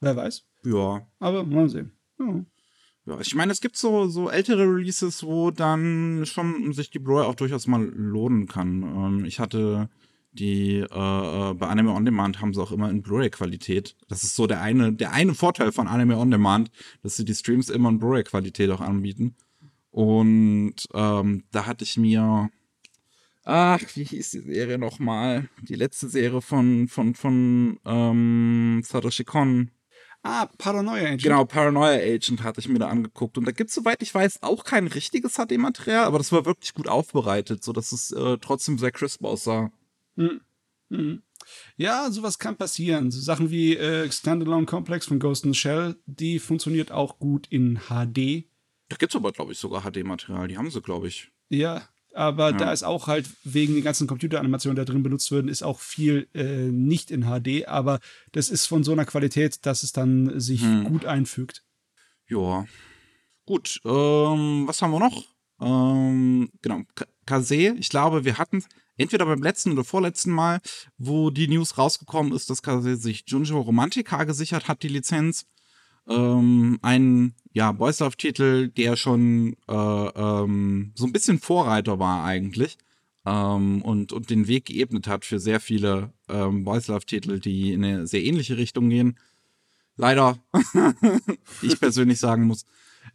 wer 0.00 0.16
weiß. 0.16 0.44
Ja. 0.64 1.06
Aber 1.18 1.44
mal 1.44 1.70
sehen. 1.70 1.92
Ja. 2.20 2.44
Ja, 3.04 3.18
ich 3.20 3.34
meine, 3.34 3.50
es 3.50 3.60
gibt 3.60 3.76
so, 3.76 4.06
so 4.06 4.30
ältere 4.30 4.62
Releases, 4.62 5.24
wo 5.24 5.50
dann 5.50 6.24
schon 6.24 6.72
sich 6.72 6.90
die 6.90 7.00
Blu-ray 7.00 7.26
auch 7.26 7.34
durchaus 7.34 7.66
mal 7.66 7.82
lohnen 7.82 8.46
kann. 8.46 8.82
Ähm, 8.82 9.24
ich 9.24 9.40
hatte 9.40 9.88
die, 10.32 10.76
äh, 10.78 10.84
äh, 10.84 11.54
bei 11.54 11.66
Anime 11.66 11.92
On 11.92 12.04
Demand 12.04 12.40
haben 12.40 12.54
sie 12.54 12.62
auch 12.62 12.72
immer 12.72 12.88
in 12.90 13.02
Blu-ray-Qualität. 13.02 13.96
Das 14.08 14.22
ist 14.22 14.36
so 14.36 14.46
der 14.46 14.62
eine, 14.62 14.92
der 14.92 15.12
eine 15.12 15.34
Vorteil 15.34 15.72
von 15.72 15.88
Anime 15.88 16.16
On 16.16 16.30
Demand, 16.30 16.70
dass 17.02 17.16
sie 17.16 17.24
die 17.24 17.34
Streams 17.34 17.68
immer 17.68 17.90
in 17.90 17.98
Blu-ray-Qualität 17.98 18.70
auch 18.70 18.80
anbieten. 18.80 19.36
Und 19.90 20.76
ähm, 20.94 21.44
da 21.50 21.66
hatte 21.66 21.84
ich 21.84 21.98
mir, 21.98 22.50
ach, 23.44 23.82
wie 23.94 24.04
hieß 24.04 24.30
die 24.30 24.40
Serie 24.40 24.78
nochmal? 24.78 25.50
Die 25.60 25.74
letzte 25.74 26.08
Serie 26.08 26.40
von, 26.40 26.88
von, 26.88 27.14
von 27.14 27.78
ähm, 27.84 28.82
Satoshi 28.84 29.24
Kon. 29.24 29.70
Ah, 30.22 30.46
Paranoia 30.56 31.04
Agent. 31.04 31.22
Genau, 31.24 31.44
Paranoia 31.44 31.98
Agent 31.98 32.44
hatte 32.44 32.60
ich 32.60 32.68
mir 32.68 32.78
da 32.78 32.88
angeguckt. 32.88 33.36
Und 33.38 33.44
da 33.44 33.50
gibt's 33.50 33.74
soweit 33.74 34.02
ich 34.02 34.14
weiß, 34.14 34.42
auch 34.42 34.64
kein 34.64 34.86
richtiges 34.86 35.34
HD-Material, 35.34 36.04
aber 36.04 36.18
das 36.18 36.30
war 36.30 36.44
wirklich 36.46 36.74
gut 36.74 36.86
aufbereitet, 36.86 37.64
so 37.64 37.72
dass 37.72 37.90
es 37.90 38.12
äh, 38.12 38.38
trotzdem 38.38 38.78
sehr 38.78 38.92
crisp 38.92 39.24
aussah. 39.24 39.72
Mhm. 40.14 41.22
Ja, 41.76 42.10
sowas 42.10 42.38
kann 42.38 42.56
passieren. 42.56 43.10
So 43.10 43.20
Sachen 43.20 43.50
wie 43.50 43.76
äh, 43.76 44.10
Standalone 44.12 44.66
Complex 44.66 45.06
von 45.06 45.18
Ghost 45.18 45.44
in 45.44 45.54
the 45.54 45.58
Shell, 45.58 45.96
die 46.06 46.38
funktioniert 46.38 46.92
auch 46.92 47.18
gut 47.18 47.48
in 47.48 47.80
HD. 47.88 48.46
Da 48.88 48.96
gibt's 48.96 49.16
aber, 49.16 49.32
glaube 49.32 49.52
ich, 49.52 49.58
sogar 49.58 49.82
HD-Material. 49.82 50.46
Die 50.48 50.56
haben 50.58 50.70
sie, 50.70 50.82
glaube 50.82 51.08
ich. 51.08 51.32
Ja, 51.48 51.82
aber 52.14 52.50
Ja. 52.50 52.56
da 52.56 52.72
ist 52.72 52.82
auch 52.82 53.06
halt 53.06 53.28
wegen 53.44 53.74
den 53.74 53.84
ganzen 53.84 54.06
Computeranimationen, 54.06 54.76
die 54.76 54.80
da 54.84 54.90
drin 54.92 55.02
benutzt 55.02 55.30
werden, 55.32 55.48
ist 55.48 55.62
auch 55.62 55.80
viel 55.80 56.28
äh, 56.34 56.68
nicht 56.70 57.10
in 57.10 57.22
HD, 57.24 57.66
aber 57.66 58.00
das 58.32 58.50
ist 58.50 58.66
von 58.66 58.84
so 58.84 58.92
einer 58.92 59.04
Qualität, 59.04 59.64
dass 59.66 59.82
es 59.82 59.92
dann 59.92 60.38
sich 60.40 60.62
Hm. 60.62 60.84
gut 60.84 61.04
einfügt. 61.06 61.62
Ja. 62.28 62.66
Gut, 63.46 63.80
ähm, 63.84 64.64
was 64.66 64.80
haben 64.82 64.92
wir 64.92 65.00
noch? 65.00 65.24
Ähm, 65.60 66.50
genau, 66.62 66.82
Kase, 67.26 67.54
ich 67.56 67.88
glaube, 67.88 68.24
wir 68.24 68.38
hatten 68.38 68.64
entweder 68.96 69.26
beim 69.26 69.42
letzten 69.42 69.72
oder 69.72 69.84
vorletzten 69.84 70.30
Mal, 70.30 70.60
wo 70.98 71.30
die 71.30 71.48
News 71.48 71.78
rausgekommen 71.78 72.32
ist, 72.32 72.50
dass 72.50 72.62
Kase 72.62 72.96
sich 72.96 73.24
Junjo 73.26 73.60
Romantica 73.60 74.24
gesichert 74.24 74.68
hat, 74.68 74.82
die 74.82 74.88
Lizenz. 74.88 75.46
Ähm, 76.08 76.78
ein, 76.82 77.34
ja, 77.52 77.72
Boys 77.72 78.00
Love 78.00 78.16
Titel, 78.16 78.68
der 78.68 78.96
schon 78.96 79.56
äh, 79.68 79.74
ähm, 79.74 80.92
so 80.94 81.06
ein 81.06 81.12
bisschen 81.12 81.38
Vorreiter 81.38 81.98
war 81.98 82.24
eigentlich. 82.24 82.78
Ähm, 83.24 83.82
und, 83.82 84.12
und 84.12 84.30
den 84.30 84.48
Weg 84.48 84.64
geebnet 84.66 85.06
hat 85.06 85.24
für 85.24 85.38
sehr 85.38 85.60
viele 85.60 86.12
ähm, 86.28 86.64
Boys 86.64 86.88
Love 86.88 87.06
Titel, 87.06 87.38
die 87.38 87.72
in 87.72 87.84
eine 87.84 88.06
sehr 88.06 88.22
ähnliche 88.22 88.56
Richtung 88.56 88.88
gehen. 88.88 89.16
Leider, 89.96 90.38
wie 91.60 91.66
ich 91.66 91.78
persönlich 91.78 92.18
sagen 92.18 92.44
muss. 92.44 92.64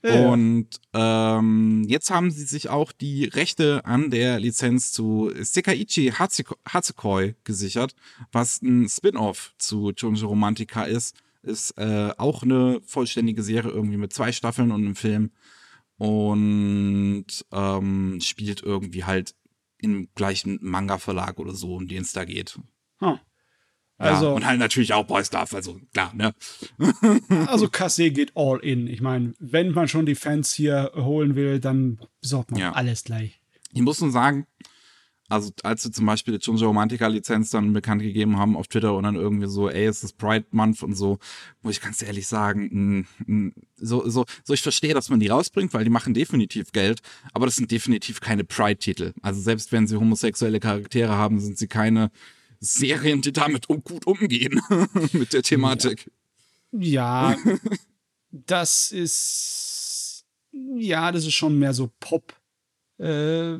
Ja. 0.03 0.29
Und 0.29 0.67
ähm, 0.93 1.83
jetzt 1.87 2.11
haben 2.11 2.29
sie 2.31 2.43
sich 2.43 2.69
auch 2.69 2.91
die 2.91 3.25
Rechte 3.25 3.83
an 3.85 4.11
der 4.11 4.39
Lizenz 4.39 4.91
zu 4.91 5.31
Sekaiichi 5.35 6.11
Hatsuko- 6.11 6.57
Hatsukoi 6.67 7.35
gesichert, 7.43 7.95
was 8.31 8.61
ein 8.61 8.87
Spin-off 8.89 9.53
zu 9.57 9.91
Junjo 9.95 10.27
Romantica 10.27 10.83
ist. 10.83 11.15
Ist 11.47 11.71
äh, 11.77 12.11
auch 12.17 12.43
eine 12.43 12.81
vollständige 12.85 13.41
Serie 13.41 13.71
irgendwie 13.71 13.97
mit 13.97 14.13
zwei 14.13 14.31
Staffeln 14.31 14.71
und 14.71 14.83
einem 14.83 14.95
Film 14.95 15.31
und 15.97 17.25
ähm, 17.51 18.19
spielt 18.21 18.61
irgendwie 18.63 19.03
halt 19.03 19.33
im 19.79 20.09
gleichen 20.15 20.59
Manga-Verlag 20.61 21.39
oder 21.39 21.53
so, 21.53 21.75
um 21.75 21.87
den 21.87 22.01
es 22.03 22.13
da 22.13 22.25
geht. 22.25 22.59
Hm. 22.99 23.19
Ja, 23.99 24.05
Also, 24.05 24.33
und 24.35 24.45
halt 24.45 24.59
natürlich 24.59 24.93
auch 24.93 25.05
Boys 25.07 25.31
Love, 25.31 25.55
also 25.55 25.79
klar, 25.91 26.13
ne? 26.13 26.35
also 27.47 27.67
Kasse 27.67 28.11
geht 28.11 28.31
all 28.35 28.59
in. 28.59 28.85
Ich 28.87 29.01
meine, 29.01 29.33
wenn 29.39 29.71
man 29.71 29.87
schon 29.87 30.05
die 30.05 30.13
Fans 30.15 30.53
hier 30.53 30.91
holen 30.95 31.35
will, 31.35 31.59
dann 31.59 31.99
besorgt 32.21 32.51
man 32.51 32.59
Ja. 32.59 32.73
alles 32.73 33.03
gleich. 33.05 33.39
Ich 33.73 33.81
muss 33.81 33.99
nur 33.99 34.11
sagen, 34.11 34.45
also 35.29 35.51
als 35.63 35.83
sie 35.83 35.91
zum 35.91 36.05
Beispiel 36.05 36.37
die 36.37 36.45
Junjo 36.45 36.67
Romantica 36.67 37.07
Lizenz 37.07 37.49
dann 37.49 37.73
bekannt 37.73 38.01
gegeben 38.01 38.37
haben 38.37 38.55
auf 38.55 38.67
Twitter 38.67 38.95
und 38.95 39.03
dann 39.03 39.15
irgendwie 39.15 39.47
so, 39.47 39.69
ey, 39.69 39.85
es 39.85 40.03
ist 40.03 40.17
Pride 40.17 40.45
Month 40.51 40.83
und 40.83 40.95
so, 40.95 41.19
muss 41.61 41.75
ich 41.75 41.81
ganz 41.81 42.01
ehrlich 42.01 42.27
sagen, 42.27 43.05
mh, 43.25 43.25
mh, 43.25 43.51
so, 43.75 44.07
so, 44.09 44.25
so 44.43 44.53
ich 44.53 44.61
verstehe, 44.61 44.93
dass 44.93 45.09
man 45.09 45.19
die 45.19 45.27
rausbringt, 45.27 45.73
weil 45.73 45.83
die 45.83 45.89
machen 45.89 46.13
definitiv 46.13 46.71
Geld, 46.71 47.01
aber 47.33 47.45
das 47.45 47.55
sind 47.55 47.71
definitiv 47.71 48.21
keine 48.21 48.43
Pride-Titel. 48.43 49.13
Also 49.21 49.41
selbst 49.41 49.71
wenn 49.71 49.87
sie 49.87 49.97
homosexuelle 49.97 50.59
Charaktere 50.59 51.11
haben, 51.11 51.39
sind 51.39 51.57
sie 51.57 51.67
keine 51.67 52.09
Serien, 52.59 53.21
die 53.21 53.33
damit 53.33 53.69
um, 53.69 53.83
gut 53.83 54.07
umgehen 54.07 54.61
mit 55.11 55.33
der 55.33 55.43
Thematik. 55.43 56.09
Ja, 56.71 57.35
das 58.31 58.91
ist. 58.91 60.25
Ja, 60.51 61.11
das 61.11 61.25
ist 61.25 61.33
schon 61.33 61.59
mehr 61.59 61.73
so 61.73 61.91
Pop. 61.99 62.33
Äh, 62.97 63.59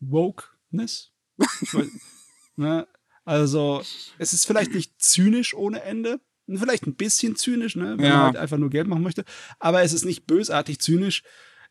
Wokeness. 0.00 0.57
Weiß- 0.72 1.08
ne? 2.56 2.86
Also, 3.24 3.82
es 4.18 4.32
ist 4.32 4.46
vielleicht 4.46 4.72
nicht 4.74 4.92
zynisch 5.00 5.54
ohne 5.54 5.82
Ende. 5.82 6.20
Vielleicht 6.50 6.86
ein 6.86 6.94
bisschen 6.94 7.36
zynisch, 7.36 7.76
ne? 7.76 7.98
wenn 7.98 8.04
Ja. 8.06 8.16
man 8.16 8.22
halt 8.26 8.36
einfach 8.36 8.56
nur 8.56 8.70
Geld 8.70 8.86
machen 8.88 9.02
möchte. 9.02 9.24
Aber 9.58 9.82
es 9.82 9.92
ist 9.92 10.06
nicht 10.06 10.26
bösartig 10.26 10.78
zynisch. 10.78 11.22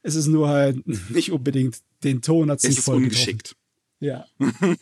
Es 0.03 0.13
ist 0.13 0.27
nur 0.27 0.49
halt 0.49 0.85
nicht 1.09 1.31
unbedingt 1.31 1.79
den 2.03 2.21
Ton 2.21 2.51
hat 2.51 2.59
Es 2.59 2.69
nicht 2.69 2.79
voll 2.81 2.97
ungeschickt. 2.97 3.55
getroffen. 3.55 3.57
Ja. 3.99 4.25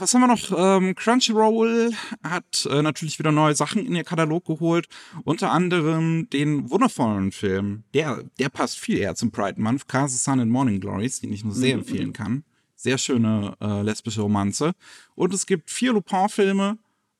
Was 0.00 0.12
haben 0.12 0.22
wir 0.22 0.26
noch? 0.26 0.50
Ähm, 0.56 0.94
Crunchyroll 0.96 1.92
hat 2.24 2.66
äh, 2.68 2.82
natürlich 2.82 3.20
wieder 3.20 3.30
neue 3.30 3.54
Sachen 3.54 3.86
in 3.86 3.94
ihr 3.94 4.02
Katalog 4.02 4.44
geholt. 4.44 4.88
Unter 5.24 5.52
anderem 5.52 6.28
den 6.30 6.68
wundervollen 6.68 7.30
Film. 7.30 7.84
Der, 7.94 8.24
der 8.40 8.48
passt 8.48 8.78
viel 8.80 8.98
eher 8.98 9.14
zum 9.14 9.30
Pride 9.30 9.60
Month. 9.60 9.86
Casa 9.86 10.16
Sun 10.18 10.40
and 10.40 10.50
Morning 10.50 10.80
Glories, 10.80 11.20
den 11.20 11.32
ich 11.32 11.44
nur 11.44 11.54
sehr 11.54 11.76
Mhm. 11.76 11.82
empfehlen 11.82 12.12
kann. 12.12 12.44
Sehr 12.82 12.98
schöne 12.98 13.56
äh, 13.60 13.82
lesbische 13.82 14.22
Romanze. 14.22 14.74
Und 15.14 15.32
es 15.32 15.46
gibt 15.46 15.70
vier 15.70 15.92
Lupin-Filme. 15.92 16.78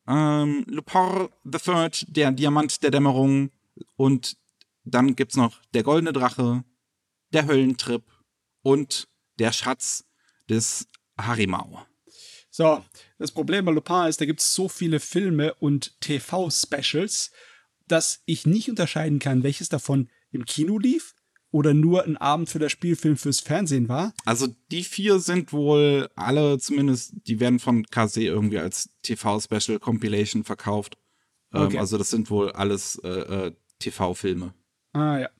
Ähm, 0.09 0.65
Lupin 0.67 1.29
the 1.45 1.59
Third, 1.59 2.05
der 2.09 2.33
Diamant 2.33 2.83
der 2.83 2.91
Dämmerung. 2.91 3.53
Und 3.95 4.37
dann 4.83 5.15
gibt's 5.15 5.37
noch 5.37 5.63
Der 5.73 5.85
Goldene 5.85 6.13
Drache, 6.13 6.65
Der 7.33 7.47
Höllentrip 7.47 8.03
und 8.63 9.07
Der 9.39 9.53
Schatz 9.53 10.05
des 10.51 10.89
Harimau. 11.17 11.87
So, 12.51 12.85
das 13.19 13.31
Problem 13.31 13.65
bei 13.65 13.71
Lupin 13.71 14.09
ist, 14.09 14.21
da 14.21 14.25
gibt 14.25 14.41
es 14.41 14.53
so 14.53 14.69
viele 14.69 14.99
Filme 14.99 15.55
und 15.55 15.95
TV-Specials, 16.01 17.31
dass 17.87 18.21
ich 18.27 18.47
nicht 18.47 18.69
unterscheiden 18.69 19.21
kann, 19.21 19.45
welches 19.45 19.69
davon 19.69 20.11
im 20.33 20.45
Kino 20.45 20.81
lief 20.81 21.15
oder 21.53 21.75
nur 21.75 22.05
ein 22.05 22.17
Abend 22.17 22.49
für 22.49 22.59
das 22.59 22.73
Spielfilm 22.73 23.17
fürs 23.17 23.39
Fernsehen 23.41 23.89
war. 23.89 24.13
Also 24.25 24.49
die 24.73 24.83
vier 24.83 25.21
sind 25.21 25.53
wohl 25.53 26.09
alle, 26.17 26.59
zumindest, 26.59 27.13
die 27.29 27.39
werden 27.39 27.61
von 27.61 27.85
KC 27.87 28.17
irgendwie 28.23 28.59
als 28.59 28.91
TV-Special 29.03 29.79
Compilation 29.79 30.43
verkauft. 30.45 30.99
Ähm, 31.55 31.63
Okay. 31.63 31.79
also 31.79 31.99
das 31.99 32.11
sind 32.11 32.31
wohl 32.31 32.51
alles 32.53 32.97
äh, 33.05 33.09
äh, 33.09 33.53
TV-Filme. 33.79 34.55
Ah 34.95 35.19
ja. 35.19 35.31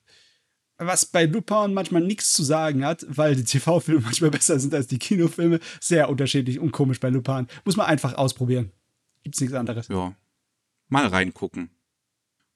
Was 0.77 1.05
bei 1.05 1.25
Lupin 1.25 1.73
manchmal 1.73 2.01
nichts 2.03 2.33
zu 2.33 2.43
sagen 2.43 2.85
hat, 2.85 3.05
weil 3.07 3.35
die 3.35 3.43
TV-Filme 3.43 4.01
manchmal 4.01 4.31
besser 4.31 4.59
sind 4.59 4.73
als 4.73 4.87
die 4.87 4.99
Kinofilme. 4.99 5.59
Sehr 5.79 6.09
unterschiedlich 6.09 6.59
und 6.59 6.71
komisch 6.71 6.99
bei 6.99 7.09
Lupin. 7.09 7.47
Muss 7.65 7.75
man 7.77 7.85
einfach 7.87 8.13
ausprobieren. 8.15 8.71
Gibt's 9.23 9.39
nichts 9.41 9.55
anderes. 9.55 9.87
Ja. 9.87 10.15
Mal 10.89 11.07
reingucken. 11.07 11.69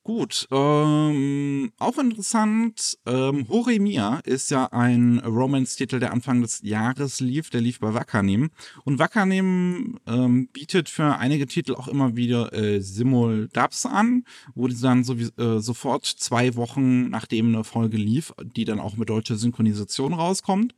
Gut, 0.08 0.48
ähm, 0.52 1.74
auch 1.80 1.98
interessant, 1.98 2.98
ähm, 3.06 3.46
Horemia 3.50 4.22
ist 4.24 4.50
ja 4.52 4.68
ein 4.72 5.20
Romance-Titel, 5.20 6.00
der 6.00 6.14
Anfang 6.14 6.42
des 6.42 6.62
Jahres 6.62 7.20
lief, 7.20 7.50
der 7.50 7.60
lief 7.60 7.82
bei 7.82 7.94
Wakanim. 7.94 8.50
Und 8.86 9.00
Wakanim 9.00 10.00
ähm, 10.08 10.48
bietet 10.48 10.88
für 10.88 11.18
einige 11.18 11.46
Titel 11.46 11.76
auch 11.76 11.90
immer 11.90 12.16
wieder 12.16 12.54
äh, 12.54 12.80
Simul-Dubs 12.80 13.86
an, 13.86 14.24
wo 14.56 14.70
die 14.70 14.80
dann 14.80 15.04
so, 15.04 15.14
äh, 15.14 15.60
sofort 15.60 16.06
zwei 16.06 16.56
Wochen 16.56 17.10
nachdem 17.10 17.48
eine 17.54 17.66
Folge 17.66 17.98
lief, 17.98 18.34
die 18.42 18.64
dann 18.64 18.80
auch 18.80 18.96
mit 18.96 19.10
deutscher 19.10 19.36
Synchronisation 19.36 20.14
rauskommt. 20.14 20.74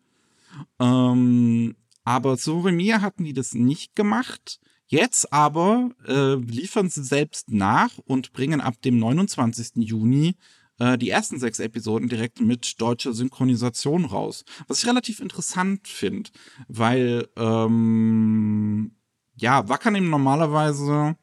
Ähm, 0.79 1.75
aber 2.03 2.35
zu 2.39 2.55
Horemia 2.55 3.01
hatten 3.01 3.25
die 3.25 3.33
das 3.33 3.53
nicht 3.53 3.95
gemacht. 3.95 4.59
Jetzt 4.91 5.31
aber 5.31 5.91
äh, 6.07 6.33
liefern 6.33 6.89
sie 6.89 7.03
selbst 7.03 7.51
nach 7.51 7.91
und 8.05 8.33
bringen 8.33 8.59
ab 8.59 8.81
dem 8.81 8.97
29. 8.97 9.73
Juni 9.75 10.35
äh, 10.79 10.97
die 10.97 11.11
ersten 11.11 11.39
sechs 11.39 11.59
Episoden 11.59 12.09
direkt 12.09 12.41
mit 12.41 12.81
deutscher 12.81 13.13
Synchronisation 13.13 14.05
raus. 14.05 14.45
Was 14.67 14.79
ich 14.79 14.87
relativ 14.87 15.19
interessant 15.19 15.87
finde, 15.87 16.31
weil 16.67 17.27
ähm, 17.35 18.95
ja, 19.35 19.69
Wackernehmen 19.69 20.09
normalerweise 20.09 21.15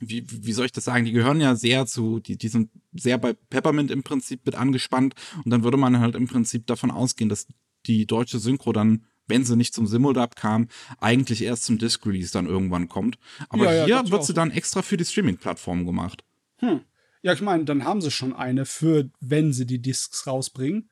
wie, 0.00 0.26
wie 0.28 0.52
soll 0.52 0.66
ich 0.66 0.72
das 0.72 0.84
sagen, 0.84 1.04
die 1.04 1.12
gehören 1.12 1.40
ja 1.40 1.54
sehr 1.54 1.86
zu, 1.86 2.18
die, 2.18 2.36
die 2.36 2.48
sind 2.48 2.70
sehr 2.92 3.16
bei 3.16 3.32
Peppermint 3.32 3.90
im 3.90 4.02
Prinzip 4.02 4.44
mit 4.44 4.54
angespannt 4.54 5.14
und 5.44 5.50
dann 5.50 5.62
würde 5.62 5.76
man 5.76 6.00
halt 6.00 6.16
im 6.16 6.26
Prinzip 6.26 6.66
davon 6.66 6.90
ausgehen, 6.90 7.30
dass 7.30 7.46
die 7.86 8.06
deutsche 8.06 8.38
Synchro 8.38 8.72
dann 8.72 9.04
wenn 9.26 9.44
sie 9.44 9.56
nicht 9.56 9.74
zum 9.74 9.86
Simuldub 9.86 10.36
kam, 10.36 10.68
eigentlich 11.00 11.42
erst 11.42 11.64
zum 11.64 11.78
Disc-Release 11.78 12.32
dann 12.32 12.46
irgendwann 12.46 12.88
kommt. 12.88 13.18
Aber 13.48 13.64
ja, 13.64 13.86
ja, 13.86 14.02
hier 14.02 14.10
wird 14.10 14.24
sie 14.24 14.34
dann 14.34 14.50
extra 14.50 14.82
für 14.82 14.96
die 14.96 15.04
Streaming-Plattform 15.04 15.86
gemacht. 15.86 16.24
Hm. 16.58 16.80
Ja, 17.22 17.32
ich 17.32 17.42
meine, 17.42 17.64
dann 17.64 17.84
haben 17.84 18.00
sie 18.00 18.10
schon 18.10 18.32
eine 18.32 18.66
für, 18.66 19.10
wenn 19.20 19.52
sie 19.52 19.66
die 19.66 19.80
Discs 19.80 20.26
rausbringen. 20.26 20.90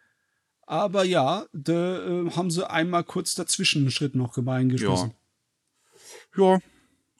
Aber 0.66 1.04
ja, 1.04 1.46
da 1.52 2.06
äh, 2.06 2.30
haben 2.30 2.50
sie 2.50 2.68
einmal 2.68 3.04
kurz 3.04 3.34
dazwischen 3.34 3.82
einen 3.82 3.90
Schritt 3.90 4.14
noch 4.14 4.32
gemein 4.32 4.68
geschlossen. 4.68 5.12
Ja. 6.36 6.54
ja, 6.54 6.58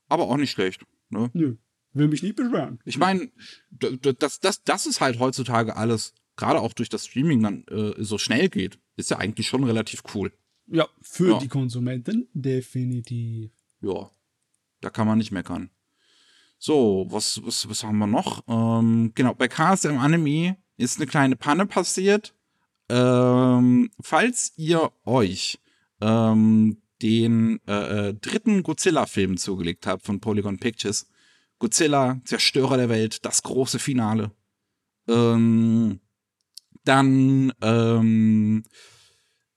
aber 0.09 0.25
auch 0.25 0.37
nicht 0.37 0.51
schlecht. 0.51 0.85
Ne? 1.11 1.31
Nö, 1.35 1.57
will 1.93 2.09
mich 2.09 2.23
nicht 2.23 2.37
beschweren. 2.37 2.81
Ich 2.85 2.99
meine, 2.99 3.31
das, 3.71 4.41
das, 4.41 4.63
das 4.63 4.87
ist 4.87 5.01
halt 5.01 5.19
heutzutage 5.19 5.77
alles, 5.77 6.15
gerade 6.37 6.61
auch 6.61 6.73
durch 6.73 6.89
das 6.89 7.07
Streaming 7.07 7.43
dann 7.43 7.65
äh, 7.69 8.03
so 8.03 8.19
schnell 8.19 8.49
geht, 8.49 8.79
ist 8.97 9.11
ja 9.11 9.19
eigentlich 9.19 9.47
schon 9.47 9.65
relativ 9.65 10.03
cool. 10.15 10.33
Ja, 10.67 10.89
für 11.01 11.33
ja. 11.33 11.39
die 11.39 11.49
Konsumenten 11.49 12.29
definitiv. 12.33 13.51
Ja, 13.81 14.11
da 14.81 14.91
kann 14.91 15.07
man 15.07 15.19
nicht 15.19 15.33
meckern. 15.33 15.71
So, 16.59 17.07
was, 17.11 17.41
was, 17.45 17.69
was 17.69 17.85
haben 17.85 17.99
wir 17.99 18.07
noch? 18.07 18.43
Ähm, 18.49 19.13
genau, 19.15 19.35
bei 19.35 19.49
KSM 19.49 19.99
Anime 19.99 20.57
ist 20.77 20.99
eine 20.99 21.07
kleine 21.07 21.37
Panne 21.37 21.67
passiert. 21.67 22.35
Ähm, 22.89 23.91
falls 24.01 24.53
ihr 24.57 24.91
euch 25.05 25.59
ähm, 26.01 26.83
den 27.03 27.61
äh, 27.67 28.09
äh, 28.09 28.15
dritten 28.15 28.63
Godzilla-Film 28.63 29.37
zugelegt 29.37 29.87
habt 29.87 30.05
von 30.05 30.21
Polygon 30.21 30.59
Pictures, 30.59 31.09
Godzilla, 31.59 32.21
Zerstörer 32.25 32.77
der 32.77 32.89
Welt, 32.89 33.25
das 33.25 33.43
große 33.43 33.79
Finale, 33.79 34.33
ähm, 35.09 36.01
dann 36.85 37.53
ähm, 37.63 38.65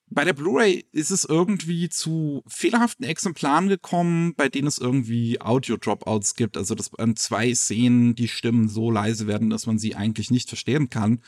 bei 0.09 0.23
der 0.23 0.33
Blu-ray 0.33 0.85
ist 0.91 1.11
es 1.11 1.25
irgendwie 1.25 1.89
zu 1.89 2.43
fehlerhaften 2.47 3.05
Exemplaren 3.05 3.67
gekommen, 3.67 4.33
bei 4.35 4.47
denen 4.47 4.67
es 4.67 4.77
irgendwie 4.77 5.41
Audio-Dropouts 5.41 6.35
gibt. 6.35 6.55
Also, 6.55 6.75
dass 6.75 6.93
an 6.95 7.15
zwei 7.15 7.53
Szenen 7.53 8.15
die 8.15 8.29
Stimmen 8.29 8.69
so 8.69 8.89
leise 8.89 9.27
werden, 9.27 9.49
dass 9.49 9.67
man 9.67 9.77
sie 9.77 9.95
eigentlich 9.95 10.31
nicht 10.31 10.47
verstehen 10.47 10.89
kann. 10.89 11.21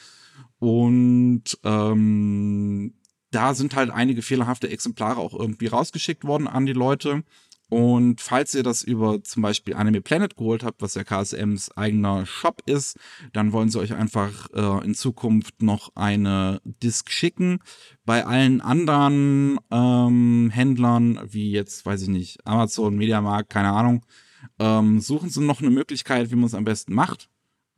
Und 0.59 1.57
ähm, 1.63 2.93
da 3.31 3.53
sind 3.53 3.75
halt 3.75 3.89
einige 3.91 4.21
fehlerhafte 4.21 4.69
Exemplare 4.69 5.19
auch 5.19 5.34
irgendwie 5.38 5.67
rausgeschickt 5.67 6.23
worden 6.23 6.47
an 6.47 6.65
die 6.65 6.73
Leute. 6.73 7.23
Und 7.69 8.19
falls 8.19 8.55
ihr 8.55 8.63
das 8.63 8.82
über 8.82 9.23
zum 9.23 9.43
Beispiel 9.43 9.75
Anime 9.75 10.01
Planet 10.01 10.36
geholt 10.36 10.63
habt, 10.63 10.82
was 10.82 10.95
ja 10.95 11.03
KSMs 11.03 11.71
eigener 11.77 12.25
Shop 12.25 12.63
ist, 12.65 12.97
dann 13.32 13.51
wollen 13.51 13.69
sie 13.69 13.79
euch 13.79 13.93
einfach 13.93 14.49
äh, 14.53 14.84
in 14.84 14.95
Zukunft 14.95 15.62
noch 15.62 15.95
eine 15.95 16.62
Disc 16.65 17.12
schicken. 17.12 17.60
Bei 18.05 18.25
allen 18.25 18.62
anderen 18.62 19.60
ähm, 19.69 20.49
Händlern, 20.51 21.19
wie 21.29 21.51
jetzt, 21.51 21.86
weiß 21.86 22.01
ich 22.03 22.10
nicht, 22.10 22.45
Amazon, 22.47 22.95
Mediamarkt, 22.95 23.51
keine 23.51 23.69
Ahnung, 23.69 24.03
ähm, 24.58 24.99
suchen 24.99 25.29
sie 25.29 25.41
noch 25.41 25.62
eine 25.62 25.69
Möglichkeit, 25.69 26.32
wie 26.32 26.36
man 26.36 26.45
es 26.45 26.55
am 26.55 26.65
besten 26.65 26.95
macht. 26.95 27.29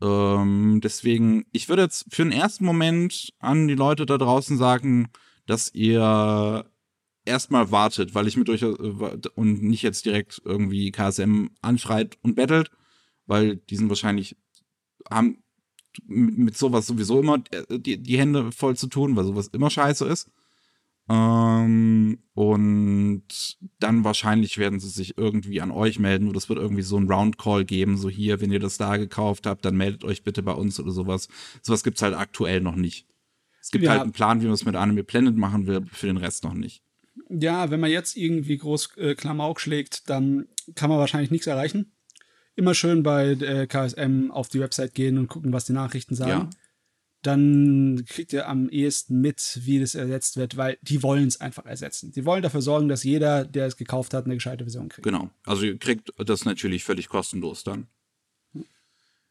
Ähm, 0.02 0.80
deswegen, 0.82 1.46
ich 1.52 1.68
würde 1.68 1.84
jetzt 1.84 2.06
für 2.10 2.24
den 2.24 2.32
ersten 2.32 2.64
Moment 2.66 3.34
an 3.40 3.68
die 3.68 3.76
Leute 3.76 4.06
da 4.06 4.18
draußen 4.18 4.58
sagen, 4.58 5.10
dass 5.46 5.74
ihr 5.74 6.66
erstmal 7.26 7.72
wartet, 7.72 8.16
weil 8.16 8.28
ich 8.28 8.38
mit 8.38 8.50
euch 8.50 8.62
äh, 8.64 8.68
und 9.36 9.64
nicht 9.64 9.84
jetzt 9.84 10.06
direkt 10.06 10.42
irgendwie 10.44 10.92
KSM 10.92 11.48
anschreit 11.62 12.18
und 12.22 12.36
bettelt, 12.36 12.72
weil 13.26 13.58
die 13.58 13.76
sind 13.76 13.90
wahrscheinlich, 13.90 14.36
haben 15.10 15.44
mit 16.06 16.58
sowas 16.58 16.88
sowieso 16.88 17.20
immer 17.20 17.44
äh, 17.52 17.80
die, 17.80 18.02
die 18.02 18.18
Hände 18.18 18.52
voll 18.52 18.76
zu 18.76 18.88
tun, 18.88 19.16
weil 19.16 19.26
sowas 19.26 19.48
immer 19.50 19.70
scheiße 19.70 20.06
ist. 20.06 20.32
Ähm, 21.10 22.20
und 22.34 23.24
dann 23.80 24.04
wahrscheinlich 24.04 24.58
werden 24.58 24.80
sie 24.80 24.90
sich 24.90 25.18
irgendwie 25.18 25.60
an 25.62 25.72
euch 25.72 26.00
melden 26.00 26.30
oder 26.30 26.38
es 26.38 26.48
wird 26.48 26.60
irgendwie 26.60 26.84
so 26.84 26.98
ein 26.98 27.12
Roundcall 27.12 27.66
geben, 27.66 27.98
so 27.98 28.10
hier, 28.10 28.40
wenn 28.40 28.52
ihr 28.52 28.60
das 28.60 28.78
da 28.78 28.98
gekauft 28.98 29.46
habt, 29.46 29.66
dann 29.66 29.76
meldet 29.76 30.04
euch 30.04 30.24
bitte 30.24 30.44
bei 30.44 30.54
uns 30.54 30.80
oder 30.80 30.92
sowas. 30.92 31.28
Sowas 31.62 31.84
gibt's 31.84 32.02
halt 32.02 32.16
aktuell 32.16 32.62
noch 32.62 32.76
nicht. 32.76 33.08
Es 33.62 33.72
gibt 33.72 33.84
ja. 33.84 33.92
halt 33.92 34.02
einen 34.02 34.12
Plan, 34.12 34.42
wie 34.42 34.46
man 34.46 34.54
es 34.54 34.66
mit 34.66 34.76
Anime 34.76 35.04
Planet 35.04 35.36
machen 35.36 35.68
will, 35.68 35.86
für 35.92 36.08
den 36.08 36.18
Rest 36.18 36.44
noch 36.44 36.54
nicht 36.54 36.82
ja, 37.40 37.72
wenn 37.72 37.80
man 37.80 37.92
jetzt 37.92 38.18
irgendwie 38.18 38.58
groß 38.58 38.98
äh, 38.98 39.16
Klamauk 39.16 39.60
schlägt, 39.60 40.10
dann 40.10 40.48
kann 40.76 40.90
man 40.90 41.00
wahrscheinlich 41.00 41.32
nichts 41.32 41.48
erreichen. 41.48 41.94
Immer 42.56 42.74
schön 42.74 43.04
bei 43.04 43.32
äh, 43.32 43.68
KSM 43.68 44.32
auf 44.32 44.50
die 44.50 44.60
Website 44.60 44.94
gehen 44.94 45.18
und 45.18 45.28
gucken, 45.28 45.54
was 45.54 45.66
die 45.66 45.74
Nachrichten 45.74 46.16
sagen. 46.16 46.32
Ja. 46.32 46.50
Dann 47.22 48.04
kriegt 48.08 48.34
ihr 48.34 48.50
am 48.50 48.68
ehesten 48.68 49.22
mit, 49.22 49.60
wie 49.64 49.80
das 49.80 49.96
ersetzt 49.96 50.38
wird, 50.38 50.58
weil 50.58 50.78
die 50.82 51.04
wollen 51.04 51.28
es 51.28 51.40
einfach 51.40 51.66
ersetzen. 51.66 52.12
Die 52.12 52.26
wollen 52.26 52.42
dafür 52.42 52.62
sorgen, 52.62 52.88
dass 52.88 53.04
jeder, 53.04 53.46
der 53.46 53.68
es 53.68 53.78
gekauft 53.78 54.14
hat, 54.14 54.26
eine 54.26 54.34
gescheite 54.34 54.64
Version 54.64 54.90
kriegt. 54.90 55.04
Genau. 55.04 55.30
Also 55.46 55.64
ihr 55.64 55.78
kriegt 55.78 56.12
das 56.18 56.46
natürlich 56.46 56.84
völlig 56.84 57.10
kostenlos 57.10 57.64
dann. 57.64 57.88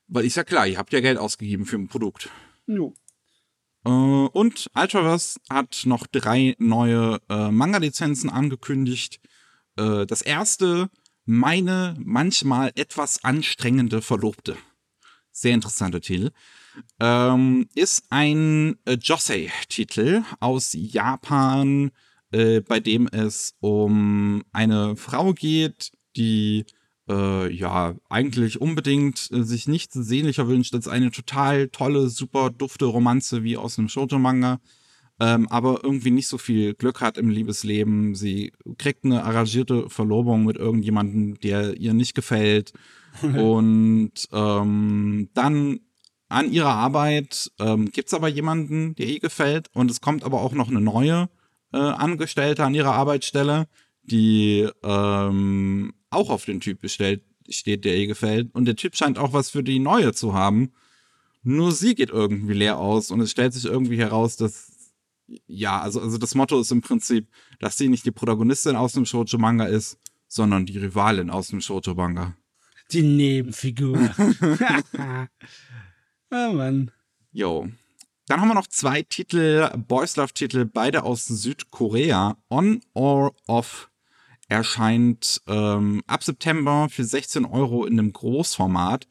Weil 0.06 0.24
ist 0.24 0.36
ja 0.36 0.44
klar, 0.44 0.66
ihr 0.66 0.78
habt 0.78 0.92
ja 0.92 1.00
Geld 1.00 1.18
ausgegeben 1.18 1.66
für 1.66 1.76
ein 1.76 1.88
Produkt. 1.88 2.30
Jo. 2.66 2.94
Äh, 3.84 3.88
und 3.88 4.70
Ultraverse 4.74 5.40
hat 5.48 5.82
noch 5.84 6.06
drei 6.06 6.54
neue 6.58 7.20
äh, 7.28 7.50
Manga-Lizenzen 7.50 8.30
angekündigt. 8.30 9.20
Äh, 9.76 10.06
das 10.06 10.22
erste, 10.22 10.90
meine 11.24 11.96
manchmal 11.98 12.72
etwas 12.74 13.24
anstrengende 13.24 14.02
Verlobte. 14.02 14.56
Sehr 15.32 15.54
interessanter 15.54 16.00
Titel. 16.00 16.30
Ähm, 16.98 17.68
ist 17.74 18.04
ein 18.10 18.76
äh, 18.84 18.96
Josei-Titel 19.00 20.22
aus 20.38 20.70
Japan, 20.72 21.90
äh, 22.32 22.60
bei 22.60 22.80
dem 22.80 23.08
es 23.08 23.54
um 23.60 24.44
eine 24.52 24.96
Frau 24.96 25.32
geht, 25.32 25.92
die 26.16 26.64
äh, 27.10 27.52
ja, 27.52 27.94
eigentlich 28.08 28.60
unbedingt 28.60 29.30
äh, 29.32 29.42
sich 29.42 29.66
nichts 29.66 29.94
sehnlicher 29.94 30.46
wünscht 30.48 30.74
als 30.74 30.86
eine 30.88 31.10
total 31.10 31.68
tolle, 31.68 32.08
super 32.08 32.50
dufte 32.50 32.84
Romanze 32.84 33.42
wie 33.42 33.56
aus 33.56 33.78
einem 33.78 33.88
Shoujo-Manga. 33.88 34.60
Ähm, 35.22 35.48
aber 35.48 35.80
irgendwie 35.82 36.12
nicht 36.12 36.28
so 36.28 36.38
viel 36.38 36.72
Glück 36.74 37.02
hat 37.02 37.18
im 37.18 37.28
Liebesleben. 37.28 38.14
Sie 38.14 38.52
kriegt 38.78 39.04
eine 39.04 39.24
arrangierte 39.24 39.90
Verlobung 39.90 40.44
mit 40.44 40.56
irgendjemandem, 40.56 41.38
der 41.40 41.76
ihr 41.76 41.92
nicht 41.92 42.14
gefällt. 42.14 42.72
und 43.22 44.12
ähm, 44.32 45.28
dann 45.34 45.80
an 46.28 46.52
ihrer 46.52 46.72
Arbeit 46.72 47.50
ähm, 47.58 47.90
gibt 47.90 48.08
es 48.08 48.14
aber 48.14 48.28
jemanden, 48.28 48.94
der 48.94 49.08
ihr 49.08 49.20
gefällt. 49.20 49.68
Und 49.74 49.90
es 49.90 50.00
kommt 50.00 50.24
aber 50.24 50.40
auch 50.40 50.52
noch 50.52 50.68
eine 50.68 50.80
neue 50.80 51.28
äh, 51.72 51.78
Angestellte 51.78 52.64
an 52.64 52.74
ihrer 52.74 52.94
Arbeitsstelle, 52.94 53.66
die 54.04 54.68
ähm, 54.82 55.92
auch 56.10 56.30
auf 56.30 56.44
den 56.44 56.60
Typ 56.60 56.80
bestellt, 56.80 57.22
steht, 57.48 57.84
der 57.84 57.96
ihr 57.96 58.06
gefällt. 58.06 58.54
Und 58.54 58.64
der 58.66 58.76
Typ 58.76 58.96
scheint 58.96 59.18
auch 59.18 59.32
was 59.32 59.50
für 59.50 59.62
die 59.62 59.78
neue 59.78 60.12
zu 60.12 60.34
haben. 60.34 60.72
Nur 61.42 61.72
sie 61.72 61.94
geht 61.94 62.10
irgendwie 62.10 62.54
leer 62.54 62.78
aus 62.78 63.10
und 63.10 63.20
es 63.20 63.30
stellt 63.30 63.54
sich 63.54 63.64
irgendwie 63.64 63.98
heraus, 63.98 64.36
dass, 64.36 64.92
ja, 65.46 65.80
also, 65.80 66.00
also 66.00 66.18
das 66.18 66.34
Motto 66.34 66.60
ist 66.60 66.70
im 66.70 66.82
Prinzip, 66.82 67.28
dass 67.60 67.78
sie 67.78 67.88
nicht 67.88 68.04
die 68.04 68.10
Protagonistin 68.10 68.76
aus 68.76 68.92
dem 68.92 69.06
Shoujo-Manga 69.06 69.64
ist, 69.64 69.98
sondern 70.28 70.66
die 70.66 70.78
Rivalin 70.78 71.30
aus 71.30 71.48
dem 71.48 71.60
Shoujo-Manga. 71.60 72.36
Die 72.92 73.02
Nebenfigur. 73.02 74.10
oh 76.30 76.52
Mann. 76.52 76.90
Jo. 77.32 77.68
Dann 78.26 78.40
haben 78.40 78.48
wir 78.48 78.54
noch 78.54 78.68
zwei 78.68 79.02
Titel, 79.02 79.68
Boys 79.88 80.16
Love 80.16 80.32
Titel, 80.32 80.64
beide 80.64 81.02
aus 81.02 81.26
Südkorea. 81.26 82.36
On 82.48 82.80
or 82.94 83.34
Off 83.46 83.89
erscheint 84.50 85.40
ähm, 85.46 86.02
ab 86.06 86.24
September 86.24 86.88
für 86.90 87.04
16 87.04 87.44
Euro 87.44 87.86
in 87.86 87.98
einem 87.98 88.12
Großformat. 88.12 89.06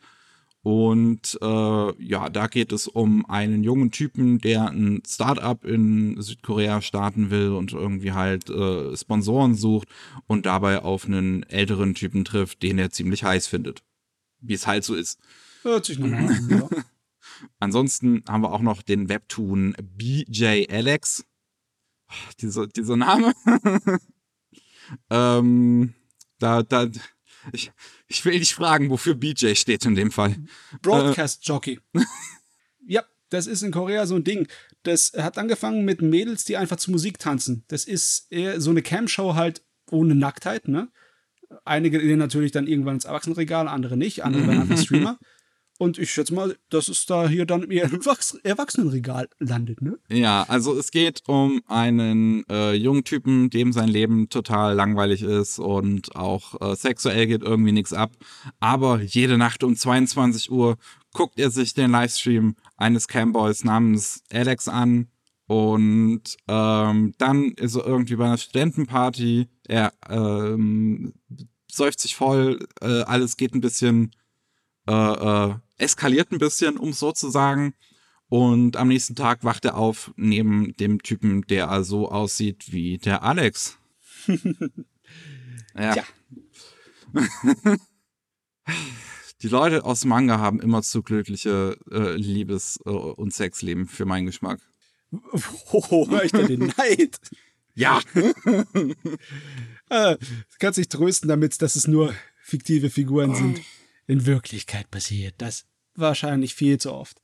Und 0.62 1.40
äh, 1.42 2.04
ja, 2.04 2.30
da 2.30 2.48
geht 2.48 2.74
es 2.74 2.90
um 2.90 3.26
einen 3.28 3.64
jungen 3.64 3.92
Typen, 3.92 4.40
der 4.40 4.70
ein 4.70 5.02
Startup 5.08 5.64
in 5.64 6.22
Südkorea 6.22 6.82
starten 6.82 7.30
will 7.32 7.54
und 7.54 7.72
irgendwie 7.72 8.12
halt 8.12 8.50
äh, 8.50 8.96
Sponsoren 8.98 9.56
sucht 9.56 9.88
und 10.28 10.46
dabei 10.46 10.80
auf 10.80 11.06
einen 11.06 11.44
älteren 11.44 11.96
Typen 11.96 12.26
trifft, 12.26 12.62
den 12.62 12.78
er 12.78 12.92
ziemlich 12.92 13.24
heiß 13.24 13.48
findet. 13.48 13.82
Wie 14.42 14.54
es 14.54 14.68
halt 14.68 14.84
so 14.84 14.94
ist. 14.94 15.20
Hört 15.62 15.86
sich 15.86 15.98
normal 15.98 16.28
an, 16.28 16.50
ja. 16.50 16.70
Ansonsten 17.60 18.24
haben 18.28 18.44
wir 18.44 18.52
auch 18.52 18.62
noch 18.62 18.82
den 18.82 19.08
Webtoon 19.08 19.74
BJ 19.82 20.66
Alex. 20.70 21.24
Dieser, 22.42 22.68
dieser 22.68 22.98
Name. 22.98 23.34
ähm, 25.10 25.94
da, 26.40 26.64
da, 26.64 26.90
ich, 27.52 27.72
ich 28.08 28.26
will 28.26 28.40
dich 28.40 28.54
fragen, 28.54 28.90
wofür 28.90 29.16
BJ 29.16 29.56
steht 29.56 29.86
in 29.86 29.96
dem 29.96 30.12
Fall. 30.12 30.36
Broadcast 30.82 31.46
Jockey. 31.46 31.80
ja, 32.86 33.04
das 33.30 33.48
ist 33.48 33.62
in 33.62 33.72
Korea 33.72 34.06
so 34.06 34.16
ein 34.16 34.24
Ding. 34.24 34.48
Das 34.84 35.14
hat 35.14 35.38
angefangen 35.38 35.86
mit 35.86 36.02
Mädels, 36.02 36.46
die 36.46 36.58
einfach 36.58 36.78
zu 36.78 36.92
Musik 36.92 37.20
tanzen. 37.20 37.64
Das 37.68 37.86
ist 37.86 38.32
eher 38.32 38.62
so 38.62 38.70
eine 38.70 38.82
Cam-Show 38.82 39.36
halt 39.36 39.64
ohne 39.92 40.16
Nacktheit, 40.16 40.68
ne? 40.68 40.90
Einige 41.66 42.00
gehen 42.00 42.20
natürlich 42.20 42.52
dann 42.52 42.68
irgendwann 42.68 42.96
ins 42.96 43.06
Erwachsenenregal, 43.06 43.68
andere 43.68 43.98
nicht, 43.98 44.24
andere 44.24 44.48
werden 44.48 44.62
einfach 44.62 44.78
Streamer. 44.84 45.20
Und 45.80 45.98
ich 45.98 46.12
schätze 46.12 46.34
mal, 46.34 46.58
dass 46.68 46.90
es 46.90 47.06
da 47.06 47.30
hier 47.30 47.46
dann 47.46 47.72
eher 47.72 47.86
im 47.86 48.02
Erwachsenenregal 48.44 49.30
landet, 49.40 49.82
ne? 49.82 49.98
Ja, 50.10 50.44
also 50.50 50.78
es 50.78 50.92
geht 50.92 51.22
um 51.26 51.62
einen 51.68 52.44
äh, 52.50 52.74
jungen 52.74 53.06
Typen, 53.06 53.50
dem 53.50 53.72
sein 53.72 53.88
Leben 53.88 54.28
total 54.28 54.76
langweilig 54.76 55.22
ist 55.22 55.58
und 55.58 56.18
auch 56.18 56.60
äh, 56.60 56.76
sexuell 56.76 57.28
geht 57.28 57.44
irgendwie 57.44 57.72
nichts 57.72 57.94
ab. 57.94 58.12
Aber 58.60 59.02
jede 59.02 59.38
Nacht 59.38 59.64
um 59.64 59.74
22 59.74 60.52
Uhr 60.52 60.76
guckt 61.14 61.40
er 61.40 61.50
sich 61.50 61.74
den 61.76 61.92
Livestream 61.92 62.58
eines 62.76 63.08
Camboys 63.08 63.64
namens 63.64 64.22
Alex 64.34 64.68
an. 64.68 65.08
Und 65.48 66.36
ähm, 66.50 67.14
dann 67.20 67.52
ist 67.54 67.76
er 67.76 67.88
irgendwie 67.88 68.18
bei 68.18 68.26
einer 68.26 68.38
Studentenparty. 68.38 69.48
Er 69.66 69.94
ähm, 70.10 71.14
säuft 71.72 72.02
sich 72.02 72.18
voll, 72.18 72.68
äh, 72.82 73.04
alles 73.04 73.38
geht 73.38 73.56
ein 73.56 73.62
bisschen 73.62 74.12
äh, 74.90 74.94
äh, 74.94 75.56
eskaliert 75.80 76.32
ein 76.32 76.40
bisschen, 76.40 76.78
um 76.78 76.94
so 76.94 77.12
zu 77.12 77.30
sagen. 77.30 77.74
Und 78.28 78.78
am 78.78 78.90
nächsten 78.90 79.16
Tag 79.16 79.44
wacht 79.44 79.66
er 79.66 79.76
auf 79.76 80.12
neben 80.16 80.76
dem 80.78 81.02
Typen, 81.02 81.42
der 81.44 81.84
so 81.84 82.12
aussieht 82.12 82.72
wie 82.72 83.00
der 83.00 83.24
Alex. 83.24 83.80
ja. 85.76 85.96
ja. 85.96 86.04
Die 89.42 89.48
Leute 89.48 89.86
aus 89.86 90.04
Manga 90.06 90.38
haben 90.38 90.60
immer 90.60 90.84
zu 90.84 91.02
glückliche 91.02 91.78
äh, 91.90 92.16
Liebes- 92.18 92.80
äh, 92.86 92.90
und 92.90 93.34
Sexleben 93.34 93.88
für 93.88 94.06
meinen 94.06 94.26
Geschmack. 94.28 94.60
Oh, 95.72 96.08
hör 96.10 96.24
ich 96.24 96.32
da 96.32 96.44
den 96.44 96.72
Neid? 96.78 97.20
Ja. 97.74 98.00
äh, 99.90 100.18
kannst 100.60 100.78
dich 100.78 100.90
trösten 100.90 101.30
damit, 101.30 101.62
dass 101.64 101.76
es 101.76 101.88
nur 101.88 102.14
fiktive 102.44 102.90
Figuren 102.90 103.34
sind. 103.34 103.62
In 104.06 104.26
Wirklichkeit 104.26 104.92
passiert 104.92 105.36
das 105.38 105.66
wahrscheinlich 106.00 106.56
viel 106.56 106.78
zu 106.78 106.94
oft. 106.94 107.22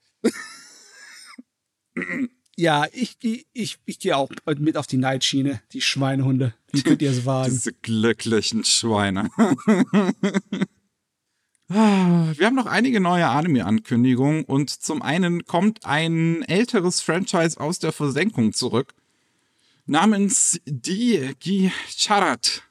ja, 2.55 2.85
ich, 2.91 3.17
ich, 3.53 3.77
ich, 3.85 3.99
gehe 3.99 4.15
auch 4.15 4.29
mit 4.57 4.77
auf 4.77 4.87
die 4.87 4.97
Neitschiene, 4.97 5.61
die 5.73 5.81
Schweinehunde. 5.81 6.53
Wie 6.71 6.83
könnt 6.83 7.01
ihr 7.01 7.11
es 7.11 7.25
wagen? 7.25 7.51
Diese 7.51 7.73
glücklichen 7.73 8.63
Schweine. 8.63 9.29
Wir 11.67 12.45
haben 12.45 12.55
noch 12.55 12.67
einige 12.67 12.99
neue 12.99 13.27
Anime-Ankündigungen 13.27 14.43
und 14.43 14.69
zum 14.69 15.01
einen 15.01 15.45
kommt 15.45 15.83
ein 15.83 16.43
älteres 16.43 17.01
Franchise 17.01 17.59
aus 17.59 17.79
der 17.79 17.91
Versenkung 17.91 18.53
zurück 18.53 18.93
namens 19.87 20.59
Die 20.65 21.33
Gicharat. 21.39 22.63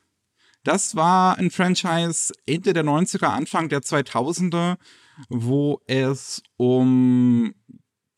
Das 0.63 0.97
war 0.97 1.39
ein 1.39 1.51
Franchise 1.51 2.33
Ende 2.47 2.73
der 2.73 2.85
90er, 2.85 3.27
Anfang 3.27 3.69
der 3.69 3.81
2000er, 3.81 4.77
wo 5.29 5.81
es 5.87 6.43
um 6.57 7.55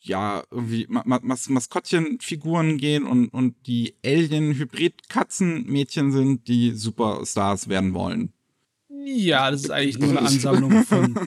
ja, 0.07 0.45
irgendwie 0.51 0.87
Mas 0.89 1.49
Maskottchenfiguren 1.49 2.79
gehen 2.79 3.05
und, 3.05 3.29
und 3.29 3.55
die 3.67 3.97
Alien-Hybrid-Katzenmädchen 4.05 6.13
sind, 6.13 6.47
die 6.47 6.71
Superstars 6.73 7.69
werden 7.69 7.93
wollen. 7.93 8.33
Ja, 8.89 9.51
das 9.51 9.63
ist 9.63 9.71
eigentlich 9.71 9.99
nur 9.99 10.11
eine 10.11 10.21
Ansammlung 10.29 10.85
von 10.85 11.19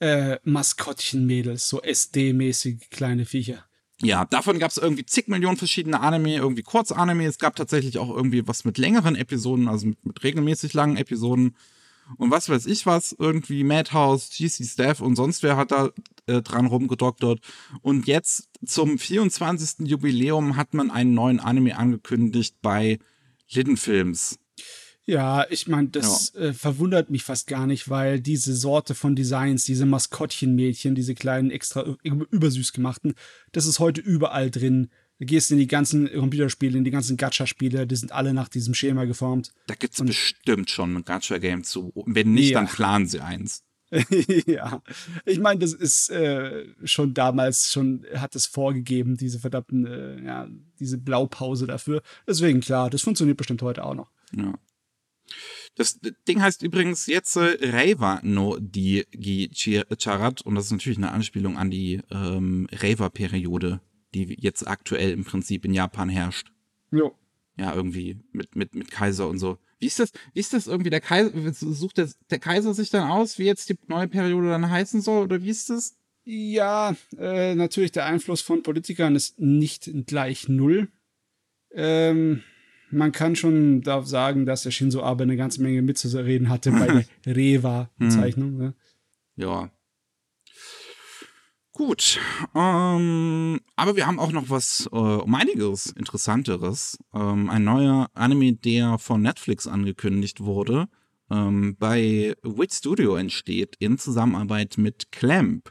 äh, 0.00 0.38
Maskottchenmädels, 0.44 1.68
so 1.68 1.80
SD-mäßig 1.80 2.90
kleine 2.90 3.26
Viecher. 3.26 3.64
Ja, 4.02 4.26
davon 4.26 4.58
gab 4.58 4.70
es 4.70 4.76
irgendwie 4.76 5.06
zig 5.06 5.28
Millionen 5.28 5.56
verschiedene 5.56 6.00
Anime, 6.00 6.36
irgendwie 6.36 6.62
Kurzanime. 6.62 7.24
Es 7.24 7.38
gab 7.38 7.56
tatsächlich 7.56 7.96
auch 7.98 8.14
irgendwie 8.14 8.46
was 8.46 8.66
mit 8.66 8.76
längeren 8.76 9.16
Episoden, 9.16 9.68
also 9.68 9.86
mit, 9.86 10.04
mit 10.04 10.22
regelmäßig 10.22 10.74
langen 10.74 10.98
Episoden. 10.98 11.56
Und 12.18 12.30
was 12.30 12.48
weiß 12.48 12.66
ich 12.66 12.86
was, 12.86 13.14
irgendwie 13.18 13.64
Madhouse, 13.64 14.30
GC 14.30 14.64
Staff 14.64 15.00
und 15.00 15.16
sonst 15.16 15.42
wer 15.42 15.56
hat 15.56 15.72
da 15.72 15.90
äh, 16.26 16.42
dran 16.42 16.66
rumgedoktert. 16.66 17.40
Und 17.82 18.06
jetzt 18.06 18.48
zum 18.64 18.98
24. 18.98 19.88
Jubiläum 19.88 20.56
hat 20.56 20.74
man 20.74 20.90
einen 20.90 21.14
neuen 21.14 21.40
Anime 21.40 21.76
angekündigt 21.76 22.56
bei 22.62 22.98
Lidden 23.50 23.76
Films. 23.76 24.38
Ja, 25.08 25.46
ich 25.50 25.68
meine, 25.68 25.88
das 25.88 26.32
ja. 26.34 26.46
äh, 26.46 26.52
verwundert 26.52 27.10
mich 27.10 27.22
fast 27.22 27.46
gar 27.46 27.68
nicht, 27.68 27.88
weil 27.88 28.20
diese 28.20 28.56
Sorte 28.56 28.96
von 28.96 29.14
Designs, 29.14 29.64
diese 29.64 29.86
Maskottchenmädchen, 29.86 30.96
diese 30.96 31.14
kleinen 31.14 31.52
extra 31.52 31.96
übersüß 32.02 32.72
gemachten, 32.72 33.14
das 33.52 33.66
ist 33.66 33.78
heute 33.78 34.00
überall 34.00 34.50
drin. 34.50 34.90
Du 35.18 35.24
gehst 35.24 35.50
in 35.50 35.58
die 35.58 35.66
ganzen 35.66 36.12
Computerspiele, 36.12 36.76
in 36.76 36.84
die 36.84 36.90
ganzen 36.90 37.16
Gacha-Spiele, 37.16 37.86
die 37.86 37.96
sind 37.96 38.12
alle 38.12 38.34
nach 38.34 38.48
diesem 38.48 38.74
Schema 38.74 39.04
geformt. 39.04 39.52
Da 39.66 39.74
gibt's 39.74 40.00
Und 40.00 40.08
bestimmt 40.08 40.70
schon 40.70 40.96
ein 40.96 41.04
Gacha-Game 41.04 41.64
zu. 41.64 41.92
Wenn 42.06 42.32
nicht, 42.32 42.50
ja. 42.50 42.60
dann 42.60 42.68
planen 42.68 43.06
sie 43.06 43.20
eins. 43.20 43.62
ja, 44.46 44.82
ich 45.24 45.38
meine, 45.38 45.60
das 45.60 45.72
ist 45.72 46.10
äh, 46.10 46.66
schon 46.84 47.14
damals 47.14 47.72
schon 47.72 48.04
hat 48.16 48.34
es 48.34 48.44
vorgegeben, 48.46 49.16
diese 49.16 49.38
verdammten, 49.38 49.86
äh, 49.86 50.24
ja, 50.24 50.48
diese 50.80 50.98
Blaupause 50.98 51.66
dafür. 51.66 52.02
Deswegen 52.26 52.60
klar, 52.60 52.90
das 52.90 53.02
funktioniert 53.02 53.38
bestimmt 53.38 53.62
heute 53.62 53.84
auch 53.84 53.94
noch. 53.94 54.10
Ja. 54.36 54.54
Das 55.76 56.00
Ding 56.26 56.42
heißt 56.42 56.62
übrigens 56.62 57.06
jetzt 57.06 57.36
äh, 57.36 57.58
Reiwa 57.60 58.20
no 58.22 58.58
di 58.58 59.04
Charat 59.98 60.42
und 60.42 60.56
das 60.56 60.66
ist 60.66 60.72
natürlich 60.72 60.98
eine 60.98 61.12
Anspielung 61.12 61.56
an 61.56 61.70
die 61.70 62.00
ähm, 62.10 62.66
Reiwa-Periode, 62.72 63.80
die 64.24 64.36
jetzt 64.40 64.66
aktuell 64.66 65.10
im 65.10 65.24
Prinzip 65.24 65.64
in 65.64 65.74
Japan 65.74 66.08
herrscht. 66.08 66.52
Jo. 66.90 67.14
Ja, 67.58 67.74
irgendwie 67.74 68.18
mit, 68.32 68.54
mit, 68.54 68.74
mit 68.74 68.90
Kaiser 68.90 69.28
und 69.28 69.38
so. 69.38 69.58
Wie 69.78 69.86
ist 69.86 69.98
das, 69.98 70.12
wie 70.32 70.40
ist 70.40 70.52
das 70.52 70.66
irgendwie? 70.66 70.90
Der 70.90 71.00
Kaiser, 71.00 71.32
sucht 71.52 71.98
der, 71.98 72.08
der 72.30 72.38
Kaiser 72.38 72.74
sich 72.74 72.90
dann 72.90 73.10
aus, 73.10 73.38
wie 73.38 73.44
jetzt 73.44 73.68
die 73.68 73.78
neue 73.88 74.08
Periode 74.08 74.48
dann 74.48 74.70
heißen 74.70 75.00
soll, 75.00 75.24
oder 75.24 75.42
wie 75.42 75.50
ist 75.50 75.70
das? 75.70 75.96
Ja, 76.24 76.96
äh, 77.18 77.54
natürlich 77.54 77.92
der 77.92 78.06
Einfluss 78.06 78.40
von 78.40 78.62
Politikern 78.62 79.14
ist 79.14 79.38
nicht 79.38 79.90
gleich 80.06 80.48
null. 80.48 80.88
Ähm, 81.72 82.42
man 82.90 83.12
kann 83.12 83.36
schon 83.36 83.82
darauf 83.82 84.06
sagen, 84.06 84.46
dass 84.46 84.62
der 84.62 84.70
Shinzo 84.70 85.02
Abe 85.02 85.24
eine 85.24 85.36
ganze 85.36 85.62
Menge 85.62 85.82
mitzureden 85.82 86.48
hatte 86.48 86.72
bei 86.72 87.06
der 87.24 87.36
Rewa-Bezeichnung. 87.36 88.50
Hm. 88.50 88.58
Ne? 88.58 88.74
Ja. 89.36 89.70
Gut. 91.76 92.18
Ähm, 92.54 93.60
aber 93.76 93.96
wir 93.96 94.06
haben 94.06 94.18
auch 94.18 94.32
noch 94.32 94.48
was 94.48 94.88
äh, 94.90 94.96
um 94.96 95.34
einiges 95.34 95.88
Interessanteres. 95.88 96.96
Ähm, 97.12 97.50
ein 97.50 97.64
neuer 97.64 98.08
Anime, 98.14 98.54
der 98.54 98.98
von 98.98 99.20
Netflix 99.20 99.66
angekündigt 99.66 100.40
wurde, 100.40 100.88
ähm, 101.30 101.76
bei 101.78 102.34
Wit 102.42 102.72
Studio 102.72 103.16
entsteht 103.16 103.76
in 103.78 103.98
Zusammenarbeit 103.98 104.78
mit 104.78 105.12
Clamp. 105.12 105.70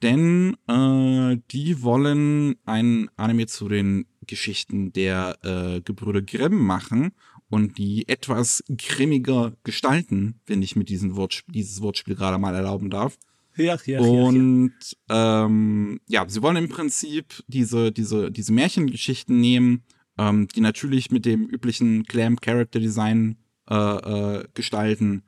Denn 0.00 0.56
äh, 0.66 1.36
die 1.50 1.82
wollen 1.82 2.56
ein 2.64 3.10
Anime 3.16 3.48
zu 3.48 3.68
den 3.68 4.06
Geschichten 4.26 4.94
der 4.94 5.36
äh, 5.42 5.82
Gebrüder 5.82 6.22
Grimm 6.22 6.56
machen 6.64 7.10
und 7.50 7.76
die 7.76 8.08
etwas 8.08 8.64
grimmiger 8.74 9.52
gestalten, 9.62 10.40
wenn 10.46 10.62
ich 10.62 10.74
mir 10.74 10.84
diesen 10.84 11.16
Wortspiel, 11.16 11.52
dieses 11.52 11.82
Wortspiel 11.82 12.14
gerade 12.14 12.38
mal 12.38 12.54
erlauben 12.54 12.88
darf. 12.88 13.18
Ja, 13.58 13.76
ja, 13.84 14.00
und 14.00 14.72
ja, 15.08 15.44
Ähm, 15.44 16.00
ja, 16.08 16.24
sie 16.28 16.42
wollen 16.42 16.56
im 16.56 16.68
Prinzip 16.68 17.42
diese, 17.48 17.92
diese, 17.92 18.30
diese 18.30 18.52
Märchengeschichten 18.52 19.38
nehmen, 19.40 19.82
ähm, 20.16 20.48
die 20.48 20.60
natürlich 20.60 21.10
mit 21.10 21.26
dem 21.26 21.46
üblichen 21.46 22.04
Clam 22.04 22.36
Character 22.40 22.80
Design 22.80 23.36
äh, 23.68 23.74
äh, 23.74 24.44
gestalten 24.54 25.22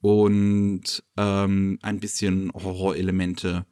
und 0.00 1.02
ähm, 1.16 1.78
ein 1.82 2.00
bisschen 2.00 2.52
Horrorelemente 2.52 3.66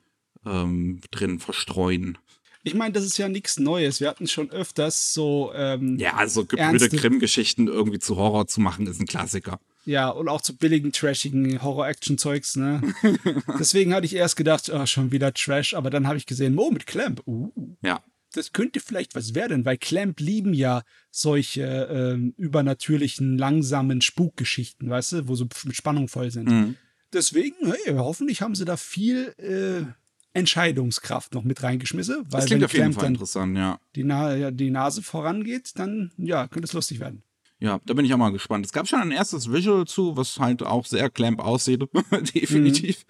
ähm, 0.44 1.00
drin 1.10 1.38
verstreuen. 1.38 2.18
Ich 2.64 2.74
meine, 2.74 2.92
das 2.92 3.04
ist 3.04 3.18
ja 3.18 3.28
nichts 3.28 3.58
Neues. 3.58 4.00
Wir 4.00 4.08
hatten 4.08 4.26
schon 4.26 4.50
öfters 4.50 5.14
so. 5.14 5.52
Ähm, 5.54 5.96
ja, 5.98 6.14
also 6.14 6.44
Gebrüder 6.44 6.88
Grimm-Geschichten 6.88 7.68
irgendwie 7.68 7.98
zu 7.98 8.16
Horror 8.16 8.46
zu 8.46 8.60
machen, 8.60 8.86
ist 8.86 9.00
ein 9.00 9.06
Klassiker. 9.06 9.60
Ja, 9.88 10.10
und 10.10 10.28
auch 10.28 10.42
zu 10.42 10.54
billigen, 10.54 10.92
trashigen 10.92 11.62
Horror-Action-Zeugs, 11.62 12.56
ne? 12.56 12.82
Deswegen 13.58 13.94
hatte 13.94 14.04
ich 14.04 14.14
erst 14.14 14.36
gedacht, 14.36 14.68
oh, 14.70 14.84
schon 14.84 15.12
wieder 15.12 15.32
Trash, 15.32 15.72
aber 15.72 15.88
dann 15.88 16.06
habe 16.06 16.18
ich 16.18 16.26
gesehen, 16.26 16.58
oh, 16.58 16.70
mit 16.70 16.86
Clamp. 16.86 17.22
Uh, 17.26 17.50
Ja. 17.80 18.04
das 18.34 18.52
könnte 18.52 18.80
vielleicht 18.80 19.14
was 19.14 19.34
werden, 19.34 19.64
weil 19.64 19.78
Clamp 19.78 20.20
lieben 20.20 20.52
ja 20.52 20.82
solche 21.10 21.62
ähm, 21.90 22.34
übernatürlichen, 22.36 23.38
langsamen 23.38 24.02
Spukgeschichten, 24.02 24.90
weißt 24.90 25.12
du, 25.12 25.28
wo 25.28 25.34
so 25.34 25.48
mit 25.64 25.74
Spannung 25.74 26.08
voll 26.08 26.30
sind. 26.30 26.50
Mhm. 26.50 26.76
Deswegen, 27.14 27.56
hey, 27.62 27.94
hoffentlich 27.96 28.42
haben 28.42 28.54
sie 28.54 28.66
da 28.66 28.76
viel 28.76 29.32
äh, 29.38 29.90
Entscheidungskraft 30.38 31.32
noch 31.32 31.44
mit 31.44 31.62
reingeschmissen, 31.62 32.26
weil 32.28 32.40
Das 32.40 32.44
klingt 32.44 32.60
wenn 32.60 32.66
auf 32.66 32.72
jeden 32.74 32.82
Clamp 32.82 32.94
Fall 32.96 33.04
dann 33.04 33.14
interessant, 33.14 33.56
ja. 33.56 33.80
die, 33.96 34.04
Na 34.04 34.36
ja, 34.36 34.50
die 34.50 34.68
Nase 34.68 35.02
vorangeht, 35.02 35.72
dann 35.76 36.12
ja, 36.18 36.46
könnte 36.46 36.66
es 36.66 36.74
lustig 36.74 37.00
werden. 37.00 37.22
Ja, 37.60 37.80
da 37.84 37.94
bin 37.94 38.04
ich 38.04 38.14
auch 38.14 38.18
mal 38.18 38.30
gespannt. 38.30 38.64
Es 38.64 38.72
gab 38.72 38.86
schon 38.86 39.00
ein 39.00 39.10
erstes 39.10 39.50
Visual 39.52 39.84
zu, 39.86 40.16
was 40.16 40.38
halt 40.38 40.62
auch 40.62 40.86
sehr 40.86 41.10
Clamp 41.10 41.40
aussieht, 41.40 41.82
definitiv. 42.34 43.04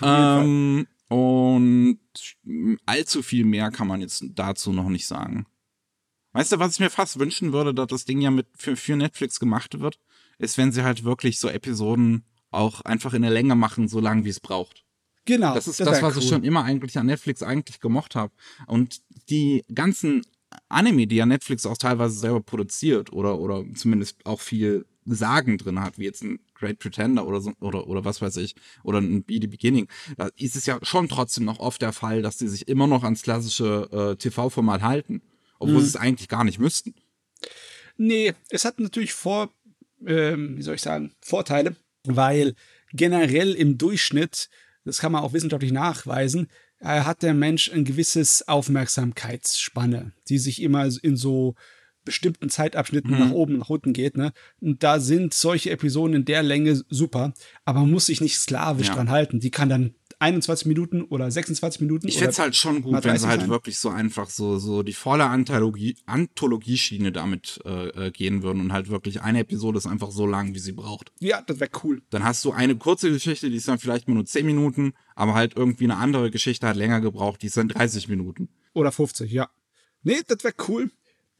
Ähm, 0.00 0.86
und 1.08 1.98
allzu 2.86 3.22
viel 3.22 3.44
mehr 3.44 3.70
kann 3.70 3.86
man 3.86 4.00
jetzt 4.00 4.24
dazu 4.34 4.72
noch 4.72 4.88
nicht 4.88 5.06
sagen. 5.06 5.46
Weißt 6.32 6.52
du, 6.52 6.58
was 6.58 6.74
ich 6.74 6.80
mir 6.80 6.88
fast 6.88 7.18
wünschen 7.18 7.52
würde, 7.52 7.74
dass 7.74 7.88
das 7.88 8.04
Ding 8.06 8.22
ja 8.22 8.30
mit 8.30 8.46
für, 8.56 8.76
für 8.76 8.96
Netflix 8.96 9.38
gemacht 9.38 9.80
wird, 9.80 9.98
ist, 10.38 10.56
wenn 10.56 10.72
sie 10.72 10.82
halt 10.82 11.04
wirklich 11.04 11.38
so 11.38 11.48
Episoden 11.48 12.24
auch 12.50 12.80
einfach 12.82 13.12
in 13.12 13.22
der 13.22 13.30
Länge 13.30 13.54
machen, 13.54 13.88
so 13.88 14.00
lange 14.00 14.24
wie 14.24 14.30
es 14.30 14.40
braucht. 14.40 14.84
Genau. 15.26 15.54
Das 15.54 15.68
ist 15.68 15.78
wär 15.78 15.86
das, 15.86 16.02
was 16.02 16.16
cool. 16.16 16.22
ich 16.22 16.28
schon 16.28 16.44
immer 16.44 16.64
eigentlich 16.64 16.98
an 16.98 17.06
Netflix 17.06 17.42
eigentlich 17.42 17.80
gemocht 17.80 18.14
habe. 18.14 18.32
Und 18.66 19.02
die 19.28 19.64
ganzen 19.72 20.22
Anime, 20.68 21.06
die 21.06 21.16
ja 21.16 21.26
Netflix 21.26 21.66
auch 21.66 21.76
teilweise 21.78 22.18
selber 22.18 22.40
produziert 22.40 23.12
oder, 23.12 23.38
oder 23.38 23.64
zumindest 23.74 24.24
auch 24.24 24.40
viel 24.40 24.86
Sagen 25.04 25.58
drin 25.58 25.80
hat, 25.80 25.98
wie 25.98 26.04
jetzt 26.04 26.22
ein 26.22 26.38
Great 26.54 26.78
Pretender 26.78 27.26
oder 27.26 27.40
so, 27.40 27.52
oder, 27.60 27.88
oder 27.88 28.04
was 28.04 28.22
weiß 28.22 28.36
ich, 28.36 28.54
oder 28.84 28.98
ein 29.00 29.24
Be 29.24 29.38
the 29.40 29.48
Beginning, 29.48 29.88
da 30.16 30.28
ist 30.36 30.54
es 30.54 30.64
ja 30.66 30.78
schon 30.82 31.08
trotzdem 31.08 31.44
noch 31.44 31.58
oft 31.58 31.82
der 31.82 31.92
Fall, 31.92 32.22
dass 32.22 32.36
die 32.36 32.46
sich 32.46 32.68
immer 32.68 32.86
noch 32.86 33.02
ans 33.02 33.22
klassische 33.22 33.88
äh, 33.90 34.16
TV-Format 34.16 34.82
halten, 34.82 35.20
obwohl 35.58 35.76
Mhm. 35.78 35.80
sie 35.80 35.88
es 35.88 35.96
eigentlich 35.96 36.28
gar 36.28 36.44
nicht 36.44 36.60
müssten. 36.60 36.94
Nee, 37.96 38.32
es 38.50 38.64
hat 38.64 38.78
natürlich 38.80 39.12
vor, 39.12 39.50
ähm, 40.06 40.56
wie 40.56 40.62
soll 40.62 40.76
ich 40.76 40.82
sagen, 40.82 41.12
Vorteile, 41.20 41.76
weil 42.04 42.54
generell 42.92 43.52
im 43.54 43.78
Durchschnitt, 43.78 44.48
das 44.84 44.98
kann 44.98 45.12
man 45.12 45.22
auch 45.22 45.32
wissenschaftlich 45.32 45.72
nachweisen, 45.72 46.48
hat 46.84 47.22
der 47.22 47.34
Mensch 47.34 47.70
ein 47.72 47.84
gewisses 47.84 48.46
Aufmerksamkeitsspanne, 48.48 50.12
die 50.28 50.38
sich 50.38 50.62
immer 50.62 50.88
in 51.02 51.16
so 51.16 51.54
bestimmten 52.04 52.48
Zeitabschnitten 52.50 53.12
nach 53.16 53.30
oben, 53.30 53.58
nach 53.58 53.68
unten 53.70 53.92
geht. 53.92 54.16
Ne? 54.16 54.32
Und 54.60 54.82
da 54.82 54.98
sind 54.98 55.34
solche 55.34 55.70
Episoden 55.70 56.16
in 56.16 56.24
der 56.24 56.42
Länge 56.42 56.82
super, 56.88 57.32
aber 57.64 57.80
man 57.80 57.92
muss 57.92 58.06
sich 58.06 58.20
nicht 58.20 58.36
sklavisch 58.38 58.88
Ja. 58.88 58.94
dran 58.94 59.10
halten. 59.10 59.38
Die 59.38 59.52
kann 59.52 59.68
dann 59.68 59.94
21 60.22 60.66
Minuten 60.66 61.02
oder 61.02 61.30
26 61.30 61.80
Minuten. 61.80 62.06
Ich 62.06 62.16
oder 62.16 62.24
find's 62.26 62.38
halt 62.38 62.54
schon 62.56 62.82
gut, 62.82 62.94
wenn 62.94 63.02
sie 63.02 63.08
30 63.08 63.26
halt 63.28 63.40
sein. 63.42 63.50
wirklich 63.50 63.78
so 63.78 63.88
einfach 63.88 64.30
so, 64.30 64.58
so 64.58 64.82
die 64.82 64.92
volle 64.92 65.24
Anthologie, 65.24 65.96
Anthologieschiene 66.06 67.10
damit 67.10 67.60
äh, 67.64 68.10
gehen 68.12 68.42
würden 68.42 68.60
und 68.60 68.72
halt 68.72 68.88
wirklich 68.88 69.20
eine 69.20 69.40
Episode 69.40 69.78
ist 69.78 69.86
einfach 69.86 70.12
so 70.12 70.24
lang, 70.26 70.54
wie 70.54 70.60
sie 70.60 70.72
braucht. 70.72 71.12
Ja, 71.18 71.42
das 71.42 71.58
wäre 71.58 71.70
cool. 71.82 72.02
Dann 72.10 72.24
hast 72.24 72.44
du 72.44 72.52
eine 72.52 72.76
kurze 72.76 73.10
Geschichte, 73.10 73.50
die 73.50 73.56
ist 73.56 73.66
dann 73.66 73.78
vielleicht 73.78 74.08
nur 74.08 74.24
10 74.24 74.46
Minuten, 74.46 74.94
aber 75.16 75.34
halt 75.34 75.56
irgendwie 75.56 75.84
eine 75.84 75.96
andere 75.96 76.30
Geschichte 76.30 76.66
hat 76.68 76.76
länger 76.76 77.00
gebraucht, 77.00 77.42
die 77.42 77.46
ist 77.46 77.56
dann 77.56 77.68
30 77.68 78.08
Minuten. 78.08 78.48
Oder 78.74 78.92
50, 78.92 79.30
ja. 79.30 79.50
Nee, 80.04 80.20
das 80.26 80.44
wäre 80.44 80.54
cool. 80.68 80.90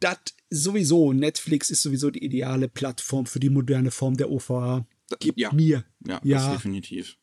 Das 0.01 0.19
sowieso. 0.51 1.13
Netflix 1.13 1.71
ist 1.71 1.83
sowieso 1.83 2.11
die 2.11 2.25
ideale 2.25 2.69
Plattform 2.69 3.27
für 3.27 3.41
die 3.41 3.51
moderne 3.51 3.91
Form 3.91 4.17
der 4.17 4.31
OVA. 4.31 4.87
Gib 5.21 5.39
ja. 5.39 5.53
mir. 5.53 5.85
Ja, 6.07 6.21
Ja. 6.25 6.39
das 6.39 6.53
definitiv. 6.53 7.17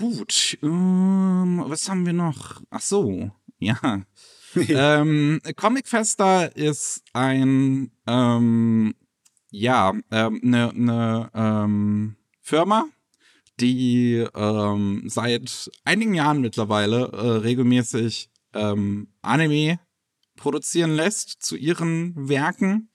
Gut, 0.00 0.56
ähm, 0.62 1.62
was 1.66 1.90
haben 1.90 2.06
wir 2.06 2.14
noch? 2.14 2.62
Ach 2.70 2.80
so, 2.80 3.30
ja. 3.58 4.00
ähm, 4.56 5.42
Comic 5.56 5.86
Festa 5.86 6.44
ist 6.44 7.02
ein, 7.12 7.92
ähm, 8.06 8.94
ja, 9.50 9.92
ähm, 10.10 10.40
eine 10.42 10.72
ne, 10.72 11.30
ähm, 11.34 12.16
Firma, 12.40 12.86
die 13.60 14.26
ähm, 14.34 15.02
seit 15.04 15.70
einigen 15.84 16.14
Jahren 16.14 16.40
mittlerweile 16.40 17.08
äh, 17.12 17.26
regelmäßig 17.42 18.30
ähm, 18.54 19.12
Anime 19.20 19.80
produzieren 20.34 20.92
lässt 20.92 21.42
zu 21.42 21.56
ihren 21.56 22.26
Werken. 22.26 22.88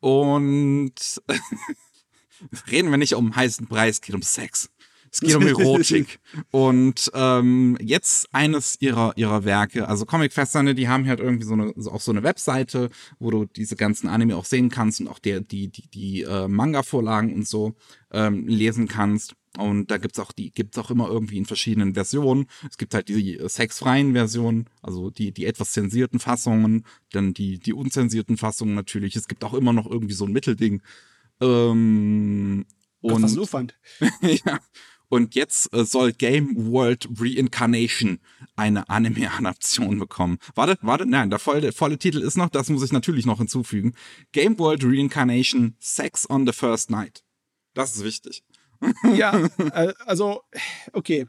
Und 0.00 1.20
reden 2.70 2.90
wir 2.90 2.96
nicht 2.96 3.14
um 3.14 3.36
heißen 3.36 3.66
Preis, 3.66 4.00
geht 4.00 4.14
um 4.14 4.22
Sex. 4.22 4.70
Es 5.10 5.20
geht 5.20 5.34
um 5.34 5.46
Erotik. 5.46 6.18
Und 6.50 7.10
ähm, 7.14 7.76
jetzt 7.80 8.28
eines 8.32 8.80
ihrer, 8.80 9.12
ihrer 9.16 9.44
Werke, 9.44 9.88
also 9.88 10.04
Comic 10.04 10.32
Fester, 10.32 10.62
ne, 10.62 10.74
die 10.74 10.88
haben 10.88 11.06
halt 11.06 11.20
irgendwie 11.20 11.46
so 11.46 11.54
eine, 11.54 11.72
so 11.76 11.92
auch 11.92 12.00
so 12.00 12.12
eine 12.12 12.22
Webseite, 12.22 12.90
wo 13.18 13.30
du 13.30 13.46
diese 13.46 13.76
ganzen 13.76 14.08
Anime 14.08 14.36
auch 14.36 14.44
sehen 14.44 14.68
kannst 14.68 15.00
und 15.00 15.08
auch 15.08 15.18
der, 15.18 15.40
die, 15.40 15.68
die, 15.68 15.88
die 15.88 16.22
äh, 16.22 16.48
Manga-Vorlagen 16.48 17.34
und 17.34 17.48
so 17.48 17.74
ähm, 18.12 18.46
lesen 18.46 18.88
kannst. 18.88 19.34
Und 19.56 19.90
da 19.90 19.96
gibt's 19.98 20.18
auch 20.18 20.32
die, 20.32 20.50
gibt's 20.52 20.78
auch 20.78 20.90
immer 20.90 21.08
irgendwie 21.08 21.38
in 21.38 21.46
verschiedenen 21.46 21.94
Versionen. 21.94 22.46
Es 22.68 22.76
gibt 22.76 22.94
halt 22.94 23.08
die 23.08 23.38
äh, 23.38 23.48
sexfreien 23.48 24.12
Versionen, 24.12 24.68
also 24.82 25.10
die, 25.10 25.32
die 25.32 25.46
etwas 25.46 25.72
zensierten 25.72 26.18
Fassungen, 26.18 26.84
dann 27.12 27.32
die, 27.32 27.58
die 27.58 27.72
unzensierten 27.72 28.36
Fassungen 28.36 28.74
natürlich. 28.74 29.16
Es 29.16 29.28
gibt 29.28 29.44
auch 29.44 29.54
immer 29.54 29.72
noch 29.72 29.86
irgendwie 29.86 30.14
so 30.14 30.26
ein 30.26 30.32
Mittelding. 30.32 30.82
Ähm, 31.40 32.66
Gott, 33.02 33.22
was 33.22 33.32
ein 33.32 33.38
und, 33.38 33.42
Aufwand. 33.42 33.78
ja. 34.20 34.58
Und 35.08 35.34
jetzt 35.34 35.72
äh, 35.72 35.84
soll 35.84 36.12
Game 36.12 36.70
World 36.70 37.08
Reincarnation 37.18 38.18
eine 38.56 38.88
Anime-Adaption 38.88 39.98
bekommen. 39.98 40.38
Warte, 40.54 40.78
warte, 40.82 41.06
nein, 41.06 41.30
der 41.30 41.38
volle, 41.38 41.60
der 41.60 41.72
volle 41.72 41.98
Titel 41.98 42.20
ist 42.20 42.36
noch, 42.36 42.48
das 42.48 42.68
muss 42.68 42.82
ich 42.82 42.92
natürlich 42.92 43.26
noch 43.26 43.38
hinzufügen. 43.38 43.94
Game 44.32 44.58
World 44.58 44.82
Reincarnation 44.84 45.76
Sex 45.78 46.28
on 46.28 46.46
the 46.46 46.52
First 46.52 46.90
Night. 46.90 47.22
Das 47.74 47.94
ist 47.96 48.04
wichtig. 48.04 48.42
Ja, 49.16 49.48
äh, 49.72 49.94
also, 50.04 50.42
okay. 50.92 51.26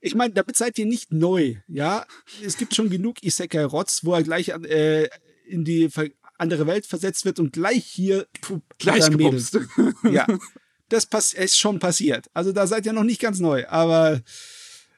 Ich 0.00 0.14
meine, 0.14 0.32
damit 0.32 0.56
seid 0.56 0.78
ihr 0.78 0.86
nicht 0.86 1.12
neu, 1.12 1.56
ja. 1.66 2.06
Es 2.42 2.56
gibt 2.56 2.74
schon 2.74 2.88
genug 2.88 3.22
Isekai-Rotz, 3.22 4.04
wo 4.04 4.14
er 4.14 4.22
gleich 4.22 4.48
äh, 4.48 5.08
in 5.46 5.64
die 5.64 5.90
andere 6.38 6.66
Welt 6.66 6.86
versetzt 6.86 7.24
wird 7.24 7.40
und 7.40 7.52
gleich 7.52 7.84
hier 7.84 8.26
puh, 8.40 8.60
Gleich 8.78 9.10
gebumst. 9.10 9.58
Ja, 10.04 10.26
das 10.88 11.32
ist 11.32 11.58
schon 11.58 11.78
passiert. 11.78 12.30
Also 12.34 12.52
da 12.52 12.66
seid 12.66 12.86
ihr 12.86 12.92
noch 12.92 13.04
nicht 13.04 13.20
ganz 13.20 13.38
neu, 13.40 13.66
aber 13.68 14.20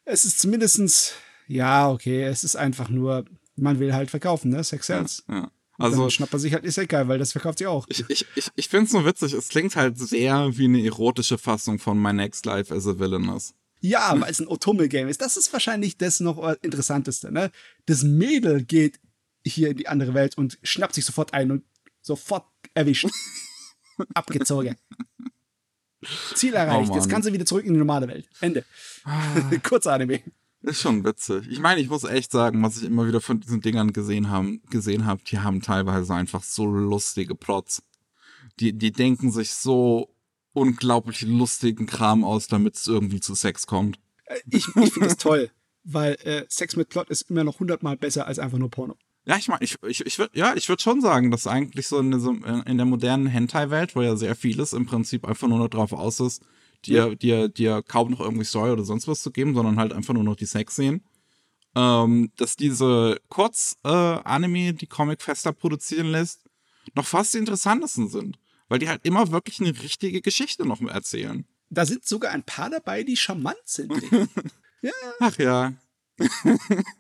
es 0.04 0.24
ist 0.24 0.40
zumindestens 0.40 1.14
ja, 1.50 1.90
okay, 1.90 2.22
es 2.22 2.44
ist 2.44 2.54
einfach 2.54 2.88
nur, 2.90 3.24
man 3.56 3.80
will 3.80 3.92
halt 3.92 4.08
verkaufen, 4.08 4.52
ne? 4.52 4.62
Sex 4.62 4.86
sells. 4.86 5.24
Ja. 5.28 5.50
Also, 5.78 5.94
Also, 5.94 6.00
dann 6.02 6.10
schnappt 6.10 6.32
man 6.32 6.40
sich 6.40 6.52
halt 6.52 6.64
Isekai, 6.64 7.08
weil 7.08 7.18
das 7.18 7.32
verkauft 7.32 7.58
sie 7.58 7.66
auch. 7.66 7.86
ich, 7.88 8.04
ich, 8.08 8.24
ich, 8.36 8.48
ich 8.54 8.68
finde 8.68 8.86
es 8.86 8.92
nur 8.92 9.04
witzig, 9.04 9.32
es 9.32 9.48
klingt 9.48 9.74
halt 9.74 9.98
sehr 9.98 10.56
wie 10.56 10.66
eine 10.66 10.84
erotische 10.84 11.38
Fassung 11.38 11.80
von 11.80 12.00
My 12.00 12.12
Next 12.12 12.46
Life 12.46 12.72
as 12.72 12.86
a 12.86 12.98
Villainous. 12.98 13.54
Ja, 13.80 14.14
weil 14.20 14.30
es 14.30 14.38
ein 14.38 14.46
Otome-Game 14.46 15.08
ist. 15.08 15.22
Das 15.22 15.36
ist 15.36 15.52
wahrscheinlich 15.52 15.96
das 15.96 16.20
noch 16.20 16.38
Interessanteste, 16.62 17.32
ne? 17.32 17.50
Das 17.86 18.04
Mädel 18.04 18.62
geht 18.62 19.00
hier 19.44 19.70
in 19.70 19.76
die 19.76 19.88
andere 19.88 20.14
Welt 20.14 20.38
und 20.38 20.58
schnappt 20.62 20.94
sich 20.94 21.04
sofort 21.04 21.34
ein 21.34 21.50
und 21.50 21.64
sofort 22.00 22.44
erwischt. 22.74 23.08
Abgezogen. 24.14 24.76
Ziel 26.34 26.54
erreicht. 26.54 26.90
Oh 26.90 26.94
Jetzt 26.94 27.04
Mann. 27.04 27.10
kann 27.10 27.22
sie 27.22 27.32
wieder 27.32 27.46
zurück 27.46 27.64
in 27.64 27.72
die 27.74 27.78
normale 27.78 28.08
Welt. 28.08 28.26
Ende. 28.40 28.64
Kurz 29.62 29.86
Anime. 29.86 30.20
Ist 30.62 30.80
schon 30.82 31.04
witzig. 31.04 31.46
Ich 31.50 31.58
meine, 31.60 31.80
ich 31.80 31.88
muss 31.88 32.04
echt 32.04 32.32
sagen, 32.32 32.62
was 32.62 32.76
ich 32.78 32.84
immer 32.84 33.06
wieder 33.06 33.20
von 33.20 33.40
diesen 33.40 33.60
Dingern 33.62 33.92
gesehen 33.92 34.28
haben, 34.28 34.60
gesehen 34.70 35.06
habe, 35.06 35.22
die 35.24 35.38
haben 35.38 35.62
teilweise 35.62 36.14
einfach 36.14 36.42
so 36.42 36.66
lustige 36.66 37.34
Plots. 37.34 37.82
Die, 38.58 38.72
die 38.76 38.92
denken 38.92 39.30
sich 39.30 39.54
so 39.54 40.14
unglaublich 40.52 41.22
lustigen 41.22 41.86
Kram 41.86 42.24
aus, 42.24 42.46
damit 42.46 42.76
es 42.76 42.86
irgendwie 42.86 43.20
zu 43.20 43.34
Sex 43.34 43.66
kommt. 43.66 43.98
Äh, 44.26 44.36
Ich, 44.50 44.66
ich 44.68 44.92
finde 44.92 45.08
das 45.08 45.16
toll, 45.16 45.50
weil 45.84 46.14
äh, 46.24 46.44
Sex 46.48 46.76
mit 46.76 46.88
Plot 46.90 47.08
ist 47.08 47.30
immer 47.30 47.44
noch 47.44 47.60
hundertmal 47.60 47.96
besser 47.96 48.26
als 48.26 48.38
einfach 48.38 48.58
nur 48.58 48.70
Porno. 48.70 48.96
Ja, 49.26 49.36
ich 49.36 49.48
meine, 49.48 49.62
ich, 49.62 49.76
ich, 49.86 50.04
ich 50.04 50.18
würde 50.18 50.38
ja, 50.38 50.54
ich 50.56 50.68
würde 50.68 50.82
schon 50.82 51.00
sagen, 51.00 51.30
dass 51.30 51.46
eigentlich 51.46 51.88
so 51.88 51.98
in, 51.98 52.18
so 52.18 52.32
in 52.32 52.76
der 52.76 52.86
modernen 52.86 53.26
Hentai-Welt, 53.26 53.94
wo 53.94 54.02
ja 54.02 54.16
sehr 54.16 54.34
vieles 54.34 54.72
im 54.72 54.86
Prinzip 54.86 55.26
einfach 55.26 55.46
nur 55.46 55.58
noch 55.58 55.68
drauf 55.68 55.92
aus 55.92 56.20
ist, 56.20 56.42
dir, 56.84 57.14
dir, 57.16 57.48
dir 57.48 57.82
kaum 57.82 58.10
noch 58.10 58.20
irgendwie 58.20 58.44
Story 58.44 58.70
oder 58.70 58.84
sonst 58.84 59.08
was 59.08 59.22
zu 59.22 59.30
geben, 59.30 59.54
sondern 59.54 59.78
halt 59.78 59.92
einfach 59.92 60.14
nur 60.14 60.24
noch 60.24 60.36
die 60.36 60.46
Sex 60.46 60.76
sehen. 60.76 61.04
Ähm, 61.76 62.32
dass 62.36 62.56
diese 62.56 63.20
Kurz-Anime, 63.28 64.74
die 64.74 64.86
Comic 64.86 65.22
Fester 65.22 65.52
produzieren 65.52 66.06
lässt, 66.06 66.42
noch 66.94 67.06
fast 67.06 67.34
die 67.34 67.38
interessantesten 67.38 68.08
sind. 68.08 68.38
Weil 68.68 68.78
die 68.78 68.88
halt 68.88 69.04
immer 69.04 69.30
wirklich 69.30 69.60
eine 69.60 69.80
richtige 69.82 70.20
Geschichte 70.20 70.66
noch 70.66 70.80
erzählen. 70.80 71.44
Da 71.70 71.86
sind 71.86 72.04
sogar 72.04 72.32
ein 72.32 72.44
paar 72.44 72.70
dabei, 72.70 73.02
die 73.02 73.16
charmant 73.16 73.60
sind. 73.64 73.92
Ach 75.20 75.38
ja. 75.38 75.74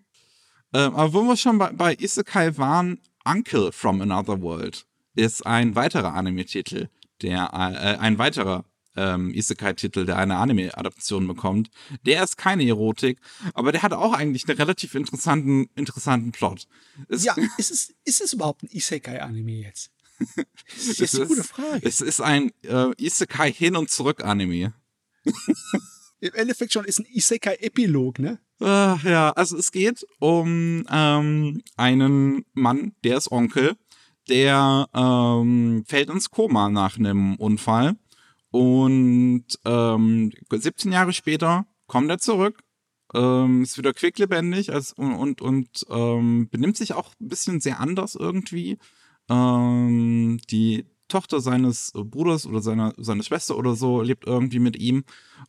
ähm, 0.72 0.94
aber 0.94 1.12
wo 1.12 1.22
wir 1.22 1.36
schon 1.36 1.58
bei, 1.58 1.72
bei 1.72 1.94
Isekai 1.94 2.56
waren, 2.56 3.00
Uncle 3.24 3.72
from 3.72 4.00
Another 4.00 4.40
World 4.40 4.86
ist 5.14 5.44
ein 5.44 5.74
weiterer 5.74 6.14
Anime-Titel, 6.14 6.88
der 7.22 7.50
äh, 7.52 7.98
ein 7.98 8.18
weiterer 8.18 8.60
äh, 8.60 8.70
ähm, 9.00 9.32
Isekai-Titel, 9.32 10.04
der 10.04 10.16
eine 10.18 10.36
Anime-Adaption 10.36 11.26
bekommt. 11.26 11.70
Der 12.04 12.22
ist 12.22 12.36
keine 12.36 12.66
Erotik, 12.66 13.20
aber 13.54 13.72
der 13.72 13.82
hat 13.82 13.92
auch 13.92 14.12
eigentlich 14.12 14.48
einen 14.48 14.58
relativ 14.58 14.94
interessanten, 14.94 15.68
interessanten 15.74 16.32
Plot. 16.32 16.66
Es 17.08 17.24
ja, 17.24 17.34
ist 17.58 17.70
es, 17.70 17.94
ist 18.04 18.20
es 18.20 18.32
überhaupt 18.32 18.62
ein 18.62 18.68
Isekai-Anime 18.70 19.62
jetzt? 19.62 19.90
Das 20.66 21.00
ist 21.00 21.14
eine 21.16 21.26
gute 21.26 21.44
Frage. 21.44 21.80
Es 21.82 22.00
ist 22.00 22.20
ein 22.20 22.52
äh, 22.62 22.90
Isekai 22.98 23.52
hin 23.52 23.74
und 23.74 23.90
zurück 23.90 24.22
Anime. 24.22 24.74
Im 26.20 26.34
Endeffekt 26.34 26.72
schon 26.72 26.84
ist 26.84 27.00
ein 27.00 27.06
Isekai-Epilog, 27.06 28.18
ne? 28.18 28.38
Uh, 28.60 28.98
ja, 29.04 29.30
also 29.30 29.56
es 29.56 29.72
geht 29.72 30.06
um 30.18 30.84
ähm, 30.90 31.62
einen 31.76 32.44
Mann, 32.52 32.92
der 33.04 33.16
ist 33.16 33.32
Onkel, 33.32 33.74
der 34.28 34.86
ähm, 34.94 35.84
fällt 35.86 36.10
ins 36.10 36.30
Koma 36.30 36.68
nach 36.68 36.98
einem 36.98 37.36
Unfall 37.36 37.96
und 38.50 39.46
ähm, 39.64 40.30
17 40.50 40.92
Jahre 40.92 41.14
später 41.14 41.66
kommt 41.86 42.10
er 42.10 42.18
zurück, 42.18 42.62
ähm, 43.14 43.62
ist 43.62 43.78
wieder 43.78 43.94
quicklebendig 43.94 44.72
als, 44.72 44.92
und, 44.92 45.14
und, 45.14 45.40
und 45.40 45.86
ähm, 45.88 46.48
benimmt 46.50 46.76
sich 46.76 46.92
auch 46.92 47.14
ein 47.18 47.28
bisschen 47.28 47.60
sehr 47.60 47.80
anders 47.80 48.14
irgendwie. 48.14 48.78
Ähm, 49.30 50.38
die 50.50 50.84
Tochter 51.10 51.40
seines 51.40 51.92
Bruders 51.92 52.46
oder 52.46 52.62
seiner, 52.62 52.94
seiner 52.96 53.22
Schwester 53.22 53.58
oder 53.58 53.74
so 53.74 54.00
lebt 54.00 54.26
irgendwie 54.26 54.58
mit 54.58 54.78
ihm. 54.78 55.04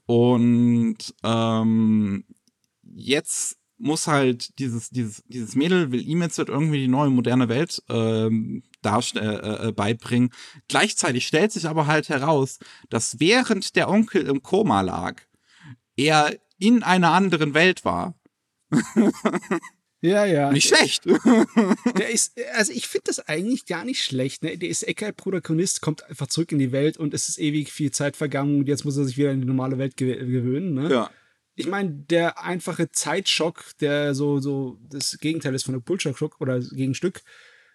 Und 0.05 0.97
ähm, 1.23 2.25
jetzt 2.83 3.57
muss 3.77 4.07
halt 4.07 4.59
dieses, 4.59 4.89
dieses, 4.89 5.23
dieses 5.27 5.55
Mädel 5.55 5.91
will 5.91 6.07
ihm 6.07 6.21
jetzt 6.21 6.37
halt 6.37 6.49
irgendwie 6.49 6.77
die 6.77 6.87
neue 6.87 7.09
moderne 7.09 7.49
Welt 7.49 7.81
ähm, 7.89 8.63
darstell, 8.81 9.39
äh, 9.43 9.69
äh, 9.69 9.71
beibringen. 9.71 10.31
Gleichzeitig 10.67 11.25
stellt 11.25 11.51
sich 11.51 11.67
aber 11.67 11.87
halt 11.87 12.09
heraus, 12.09 12.59
dass 12.89 13.19
während 13.19 13.75
der 13.75 13.89
Onkel 13.89 14.27
im 14.27 14.43
Koma 14.43 14.81
lag, 14.81 15.21
er 15.95 16.35
in 16.57 16.83
einer 16.83 17.11
anderen 17.11 17.53
Welt 17.53 17.83
war. 17.83 18.15
Ja, 20.01 20.25
ja. 20.25 20.51
Nicht 20.51 20.67
schlecht. 20.67 21.05
Der 21.97 22.09
ist, 22.09 22.33
also 22.55 22.73
ich 22.73 22.87
finde 22.87 23.03
das 23.05 23.19
eigentlich 23.27 23.67
gar 23.67 23.85
nicht 23.85 24.03
schlecht. 24.03 24.43
Ne? 24.43 24.57
Der 24.57 24.69
ist 24.69 24.83
Ecker-Protagonist, 24.83 25.81
kommt 25.81 26.03
einfach 26.03 26.27
zurück 26.27 26.51
in 26.51 26.59
die 26.59 26.71
Welt 26.71 26.97
und 26.97 27.13
es 27.13 27.29
ist 27.29 27.39
ewig 27.39 27.71
viel 27.71 27.91
Zeit 27.91 28.17
vergangen 28.17 28.59
und 28.59 28.67
jetzt 28.67 28.83
muss 28.83 28.97
er 28.97 29.05
sich 29.05 29.17
wieder 29.17 29.31
in 29.31 29.41
die 29.41 29.47
normale 29.47 29.77
Welt 29.77 29.97
gewöhnen. 29.97 30.73
Ne? 30.73 30.91
Ja. 30.91 31.11
Ich 31.55 31.67
meine, 31.67 31.91
der 31.91 32.43
einfache 32.43 32.91
Zeitschock, 32.91 33.65
der 33.79 34.15
so, 34.15 34.39
so 34.39 34.79
das 34.89 35.17
Gegenteil 35.19 35.53
ist 35.53 35.63
von 35.63 35.75
der 35.75 35.81
Bullshit-Schock 35.81 36.41
oder 36.41 36.59
Gegenstück, 36.59 37.21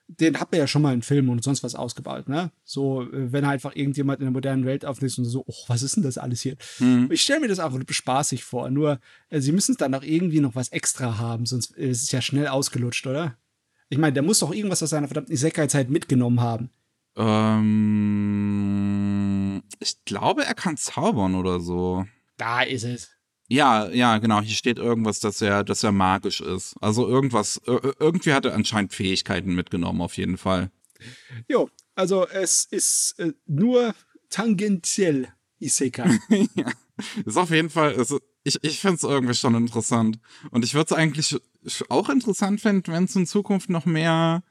den 0.08 0.38
hat 0.38 0.52
man 0.52 0.60
ja 0.60 0.66
schon 0.66 0.82
mal 0.82 0.92
in 0.94 1.02
Filmen 1.02 1.30
und 1.30 1.42
sonst 1.42 1.64
was 1.64 1.74
ausgebaut, 1.74 2.28
ne? 2.28 2.52
So, 2.64 3.02
äh, 3.02 3.32
wenn 3.32 3.46
halt 3.46 3.56
einfach 3.56 3.74
irgendjemand 3.74 4.20
in 4.20 4.26
der 4.26 4.32
modernen 4.32 4.64
Welt 4.64 4.84
aufliest 4.84 5.18
und 5.18 5.24
so, 5.24 5.44
oh, 5.46 5.64
was 5.66 5.82
ist 5.82 5.96
denn 5.96 6.04
das 6.04 6.18
alles 6.18 6.42
hier? 6.42 6.56
Mhm. 6.78 7.08
Ich 7.10 7.22
stelle 7.22 7.40
mir 7.40 7.48
das 7.48 7.58
auch 7.58 7.72
spaßig 7.88 8.44
vor, 8.44 8.70
nur 8.70 9.00
äh, 9.30 9.40
sie 9.40 9.52
müssen 9.52 9.72
es 9.72 9.78
dann 9.78 9.94
auch 9.94 10.02
irgendwie 10.02 10.40
noch 10.40 10.54
was 10.54 10.68
extra 10.68 11.18
haben, 11.18 11.46
sonst 11.46 11.76
äh, 11.76 11.88
ist 11.88 12.04
es 12.04 12.12
ja 12.12 12.20
schnell 12.20 12.46
ausgelutscht, 12.48 13.06
oder? 13.06 13.36
Ich 13.88 13.98
meine, 13.98 14.12
der 14.12 14.22
muss 14.22 14.40
doch 14.40 14.52
irgendwas 14.52 14.82
aus 14.82 14.90
seiner 14.90 15.08
verdammten 15.08 15.32
Isekai-Zeit 15.32 15.90
mitgenommen 15.90 16.40
haben. 16.40 16.70
Ähm, 17.16 17.62
ich 19.80 20.04
glaube, 20.04 20.44
er 20.44 20.54
kann 20.54 20.76
zaubern 20.76 21.34
oder 21.34 21.60
so. 21.60 22.04
Da 22.36 22.62
ist 22.62 22.84
es. 22.84 23.15
Ja, 23.48 23.88
ja, 23.88 24.18
genau. 24.18 24.40
Hier 24.40 24.54
steht 24.54 24.78
irgendwas, 24.78 25.20
dass 25.20 25.40
er, 25.40 25.62
dass 25.62 25.82
er 25.82 25.92
magisch 25.92 26.40
ist. 26.40 26.74
Also 26.80 27.06
irgendwas, 27.06 27.60
irgendwie 27.64 28.32
hat 28.32 28.44
er 28.44 28.54
anscheinend 28.54 28.92
Fähigkeiten 28.92 29.54
mitgenommen, 29.54 30.00
auf 30.00 30.16
jeden 30.16 30.36
Fall. 30.36 30.70
Jo, 31.48 31.70
also 31.94 32.26
es 32.26 32.64
ist 32.64 33.18
äh, 33.18 33.32
nur 33.46 33.94
tangentiell 34.30 35.28
Isekai. 35.60 36.18
ja, 36.54 36.72
ist 37.24 37.36
auf 37.36 37.50
jeden 37.50 37.70
Fall, 37.70 37.94
also 37.96 38.20
ich, 38.44 38.62
ich 38.62 38.80
finde 38.80 38.96
es 38.96 39.02
irgendwie 39.02 39.34
schon 39.34 39.54
interessant. 39.54 40.18
Und 40.50 40.64
ich 40.64 40.74
würde 40.74 40.94
es 40.94 40.98
eigentlich 40.98 41.36
auch 41.88 42.08
interessant 42.08 42.60
finden, 42.60 42.92
wenn 42.92 43.04
es 43.04 43.16
in 43.16 43.26
Zukunft 43.26 43.70
noch 43.70 43.86
mehr 43.86 44.42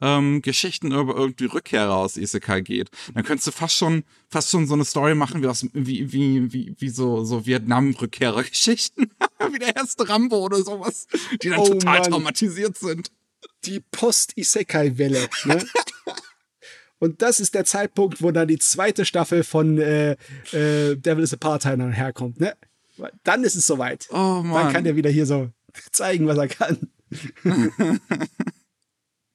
ähm, 0.00 0.42
Geschichten 0.42 0.92
über 0.92 1.14
irgendwie 1.14 1.46
Rückkehrer 1.46 1.94
aus 1.94 2.16
Isekai 2.16 2.60
geht. 2.60 2.90
Dann 3.14 3.24
könntest 3.24 3.46
du 3.48 3.52
fast 3.52 3.76
schon, 3.76 4.04
fast 4.28 4.50
schon 4.50 4.66
so 4.66 4.74
eine 4.74 4.84
Story 4.84 5.14
machen 5.14 5.42
wie 5.42 5.46
aus, 5.46 5.66
wie, 5.72 6.12
wie, 6.12 6.52
wie, 6.52 6.74
wie 6.78 6.88
so, 6.88 7.24
so 7.24 7.46
Vietnam-Rückkehrer-Geschichten. 7.46 9.10
wie 9.52 9.58
der 9.58 9.76
erste 9.76 10.08
Rambo 10.08 10.38
oder 10.38 10.62
sowas, 10.62 11.06
die 11.42 11.50
dann 11.50 11.60
oh, 11.60 11.66
total 11.66 12.00
Mann. 12.00 12.10
traumatisiert 12.10 12.76
sind. 12.76 13.10
Die 13.64 13.80
Post-Isekai-Welle, 13.80 15.28
ne? 15.44 15.66
Und 16.98 17.22
das 17.22 17.40
ist 17.40 17.54
der 17.54 17.64
Zeitpunkt, 17.64 18.22
wo 18.22 18.30
dann 18.30 18.46
die 18.46 18.58
zweite 18.58 19.06
Staffel 19.06 19.42
von 19.42 19.78
äh, 19.78 20.12
äh, 20.52 20.96
Devil 20.96 21.24
is 21.24 21.32
a 21.32 21.38
Part-Time 21.38 21.90
herkommt, 21.92 22.38
ne? 22.38 22.54
Dann 23.24 23.44
ist 23.44 23.54
es 23.54 23.66
soweit. 23.66 24.06
Oh 24.10 24.42
Mann. 24.42 24.64
Dann 24.64 24.72
kann 24.74 24.86
er 24.86 24.96
wieder 24.96 25.08
hier 25.08 25.24
so 25.24 25.50
zeigen, 25.90 26.26
was 26.26 26.36
er 26.36 26.48
kann. 26.48 26.90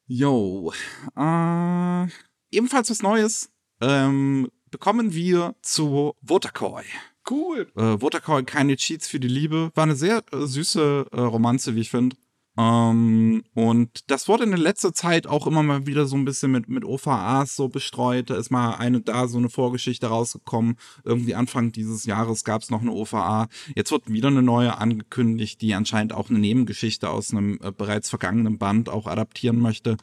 Yo. 0.08 0.72
Äh, 1.18 2.08
ebenfalls 2.52 2.89
was 2.89 3.02
Neues. 3.02 3.50
Ähm, 3.82 4.50
bekommen 4.70 5.13
wir 5.13 5.56
zu 5.62 6.13
Watercoy. 6.22 6.84
Cool. 7.28 7.72
Äh, 7.76 8.02
Watercoy, 8.02 8.44
keine 8.44 8.76
Cheats 8.76 9.08
für 9.08 9.20
die 9.20 9.28
Liebe. 9.28 9.72
War 9.74 9.84
eine 9.84 9.96
sehr 9.96 10.24
äh, 10.32 10.46
süße 10.46 11.08
äh, 11.12 11.20
Romanze, 11.20 11.76
wie 11.76 11.82
ich 11.82 11.89
finde. 11.89 12.15
Ähm, 12.58 13.44
und 13.54 14.10
das 14.10 14.28
wurde 14.28 14.46
in 14.46 14.52
der 14.52 14.60
letzten 14.60 14.94
Zeit 14.94 15.28
auch 15.28 15.46
immer 15.46 15.62
mal 15.62 15.88
wieder 15.88 16.06
so 16.06 16.15
ein 16.15 16.26
bisschen 16.26 16.52
mit, 16.52 16.70
mit 16.70 16.86
OVAs 16.86 17.56
so 17.56 17.68
bestreut. 17.68 18.30
Da 18.30 18.38
ist 18.38 18.50
mal 18.50 18.76
eine 18.76 19.02
da, 19.02 19.28
so 19.28 19.38
eine 19.38 19.50
Vorgeschichte 19.50 20.08
rausgekommen. 20.08 20.78
Irgendwie 21.04 21.36
Anfang 21.36 21.72
dieses 21.72 22.06
Jahres 22.06 22.44
gab 22.44 22.62
es 22.62 22.70
noch 22.70 22.82
eine 22.82 22.91
OVA. 22.91 23.48
Jetzt 23.76 23.91
wird 23.91 24.10
wieder 24.12 24.30
eine 24.30 24.41
neue 24.41 24.78
angekündigt, 24.78 25.62
die 25.62 25.74
anscheinend 25.74 26.13
auch 26.13 26.30
eine 26.30 26.39
Nebengeschichte 26.39 27.10
aus 27.10 27.32
einem 27.32 27.60
äh, 27.62 27.72
bereits 27.72 28.10
vergangenen 28.10 28.58
Band 28.58 28.89
auch 28.89 29.08
adaptieren 29.08 29.60
möchte. 29.60 29.98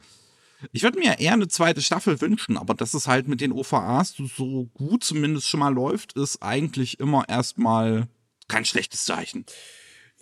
Ich 0.71 0.83
würde 0.83 0.99
mir 0.99 1.19
eher 1.19 1.33
eine 1.33 1.47
zweite 1.47 1.81
Staffel 1.81 2.21
wünschen, 2.21 2.57
aber 2.57 2.73
dass 2.73 2.93
es 2.93 3.07
halt 3.07 3.27
mit 3.27 3.41
den 3.41 3.51
OVAs 3.51 4.15
so 4.15 4.69
gut 4.73 5.03
zumindest 5.03 5.49
schon 5.49 5.59
mal 5.59 5.73
läuft, 5.73 6.13
ist 6.13 6.41
eigentlich 6.41 6.99
immer 6.99 7.27
erstmal 7.27 8.07
kein 8.47 8.63
schlechtes 8.63 9.03
Zeichen. 9.03 9.45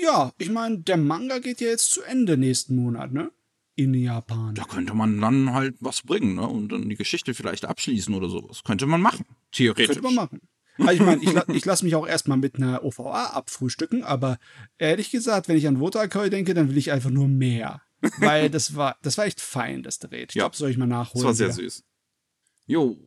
Ja, 0.02 0.34
ich 0.38 0.50
meine, 0.50 0.80
der 0.80 0.98
Manga 0.98 1.40
geht 1.40 1.62
ja 1.62 1.68
jetzt 1.68 1.92
zu 1.92 2.02
Ende 2.02 2.38
nächsten 2.38 2.76
Monat, 2.76 3.12
ne? 3.12 3.32
In 3.76 3.94
Japan. 3.94 4.56
Da 4.56 4.64
könnte 4.64 4.94
man 4.94 5.20
dann 5.22 5.54
halt 5.54 5.76
was 5.80 6.02
bringen, 6.02 6.36
ne? 6.36 6.48
Und 6.48 6.70
dann 6.70 6.90
die 6.90 6.96
Geschichte 6.96 7.34
vielleicht 7.34 7.66
abschließen 7.66 8.14
oder 8.14 8.30
sowas. 8.30 8.64
Könnte 8.64 8.86
man 8.86 9.02
machen, 9.02 9.26
theoretisch. 9.52 9.88
Könnte 9.88 10.02
man 10.04 10.16
machen. 10.16 10.42
Also 10.78 10.94
ich 10.94 11.02
meine, 11.02 11.22
ich, 11.22 11.56
ich 11.56 11.66
lasse 11.66 11.86
mich 11.86 11.96
auch 11.96 12.08
erstmal 12.08 12.38
mit 12.38 12.56
einer 12.56 12.84
OVA 12.84 13.26
abfrühstücken, 13.28 14.04
aber 14.04 14.40
ehrlich 14.78 15.12
gesagt, 15.12 15.48
wenn 15.48 15.58
ich 15.58 15.68
an 15.68 15.80
Wotakoi 15.80 16.30
denke, 16.30 16.54
dann 16.54 16.70
will 16.70 16.78
ich 16.78 16.92
einfach 16.92 17.10
nur 17.10 17.28
mehr. 17.28 17.82
Weil 18.18 18.50
das 18.50 18.76
war, 18.76 18.98
das 19.04 19.18
war 19.18 19.26
echt 19.26 19.42
fein, 19.42 19.84
das 19.84 20.00
Gerät. 20.00 20.32
Ich 20.32 20.36
ja, 20.36 20.44
glaube, 20.44 20.56
soll 20.56 20.72
ich 20.72 20.78
mal 20.78 20.88
nachholen. 20.88 21.24
Das 21.24 21.26
war 21.26 21.34
sehr 21.36 21.48
wieder. 21.48 21.70
süß. 21.70 21.84
Jo. 22.66 22.98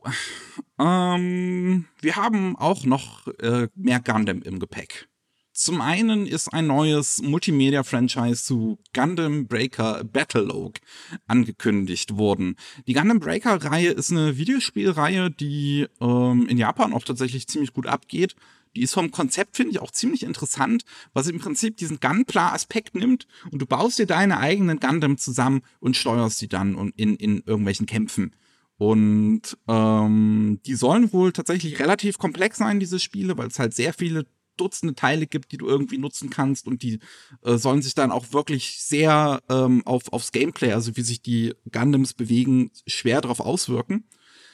Ähm, 0.79 1.87
wir 2.01 2.17
haben 2.17 2.57
auch 2.57 2.85
noch 2.85 3.27
äh, 3.39 3.69
mehr 3.75 4.01
Gundam 4.01 4.43
im 4.43 4.59
Gepäck. 4.59 5.09
Zum 5.57 5.81
einen 5.81 6.27
ist 6.27 6.53
ein 6.53 6.67
neues 6.67 7.23
Multimedia-Franchise 7.23 8.43
zu 8.43 8.77
Gundam 8.93 9.47
Breaker 9.47 10.03
Battlelog 10.03 10.81
angekündigt 11.29 12.17
worden. 12.17 12.57
Die 12.89 12.93
Gundam 12.93 13.21
Breaker-Reihe 13.21 13.91
ist 13.91 14.11
eine 14.11 14.37
Videospielreihe, 14.37 15.31
die 15.31 15.87
ähm, 16.01 16.49
in 16.49 16.59
Japan 16.59 16.93
auch 16.93 17.05
tatsächlich 17.05 17.47
ziemlich 17.47 17.73
gut 17.73 17.87
abgeht. 17.87 18.35
Die 18.75 18.83
ist 18.83 18.95
vom 18.95 19.13
Konzept, 19.13 19.55
finde 19.55 19.71
ich, 19.71 19.79
auch 19.79 19.93
ziemlich 19.93 20.25
interessant, 20.25 20.85
was 21.13 21.29
im 21.29 21.39
Prinzip 21.39 21.77
diesen 21.77 22.01
Gunpla-Aspekt 22.01 22.97
nimmt 22.97 23.29
und 23.53 23.63
du 23.63 23.67
baust 23.67 24.01
dir 24.01 24.07
deine 24.07 24.39
eigenen 24.39 24.81
Gundam 24.81 25.19
zusammen 25.19 25.63
und 25.79 25.97
steuerst 25.97 26.39
sie 26.39 26.49
dann 26.49 26.93
in, 26.97 27.15
in 27.15 27.45
irgendwelchen 27.47 27.87
Kämpfen. 27.87 28.35
Und 28.77 29.57
ähm, 29.69 30.59
die 30.67 30.75
sollen 30.75 31.13
wohl 31.13 31.31
tatsächlich 31.31 31.79
relativ 31.79 32.19
komplex 32.19 32.59
sein, 32.59 32.81
diese 32.81 32.99
Spiele, 32.99 33.39
weil 33.39 33.47
es 33.47 33.61
halt 33.61 33.73
sehr 33.73 33.93
viele 33.93 34.27
Dutzende 34.57 34.95
Teile 34.95 35.27
gibt, 35.27 35.53
die 35.53 35.59
du 35.59 35.67
irgendwie 35.67 35.99
nutzen 35.99 36.31
kannst 36.31 36.67
und 36.67 36.83
die 36.83 37.01
äh, 37.43 37.57
sollen 37.57 37.83
sich 37.83 37.95
dann 37.95 38.13
auch 38.13 38.33
wirklich 38.33 38.81
sehr 38.81 39.41
ähm, 39.49 39.83
auf, 39.87 40.13
aufs 40.13 40.33
Gameplay, 40.33 40.73
also 40.73 40.97
wie 40.97 41.03
sich 41.03 41.23
die 41.23 41.55
Gundams 41.71 42.15
bewegen, 42.15 42.71
schwer 42.87 43.21
darauf 43.21 43.41
auswirken. 43.41 44.05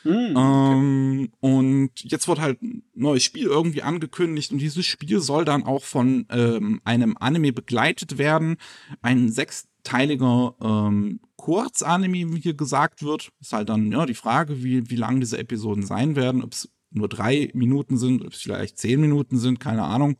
Mm, 0.04 0.08
okay. 0.08 0.72
ähm, 0.72 1.32
und 1.40 1.90
jetzt 1.96 2.26
wird 2.28 2.40
halt 2.40 2.62
ein 2.62 2.82
neues 2.94 3.22
Spiel 3.22 3.44
irgendwie 3.44 3.82
angekündigt 3.82 4.52
und 4.52 4.58
dieses 4.58 4.86
Spiel 4.86 5.20
soll 5.20 5.44
dann 5.44 5.64
auch 5.64 5.84
von 5.84 6.26
ähm, 6.30 6.80
einem 6.84 7.16
Anime 7.18 7.52
begleitet 7.52 8.18
werden. 8.18 8.56
Ein 9.02 9.30
sechsteiliger 9.30 10.54
ähm, 10.62 11.20
Kurzanime, 11.36 12.34
wie 12.34 12.40
hier 12.40 12.54
gesagt 12.54 13.02
wird. 13.02 13.30
Ist 13.40 13.52
halt 13.52 13.68
dann 13.68 13.90
ja 13.92 14.06
die 14.06 14.14
Frage, 14.14 14.62
wie, 14.62 14.90
wie 14.90 14.96
lang 14.96 15.20
diese 15.20 15.38
Episoden 15.38 15.84
sein 15.84 16.16
werden, 16.16 16.42
ob 16.42 16.52
es 16.52 16.70
nur 16.90 17.08
drei 17.08 17.50
Minuten 17.54 17.96
sind, 17.96 18.22
ob 18.22 18.32
es 18.32 18.42
vielleicht 18.42 18.78
zehn 18.78 19.00
Minuten 19.00 19.38
sind, 19.38 19.60
keine 19.60 19.84
Ahnung. 19.84 20.16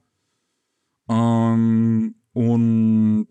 Ähm, 1.09 2.15
und 2.33 3.29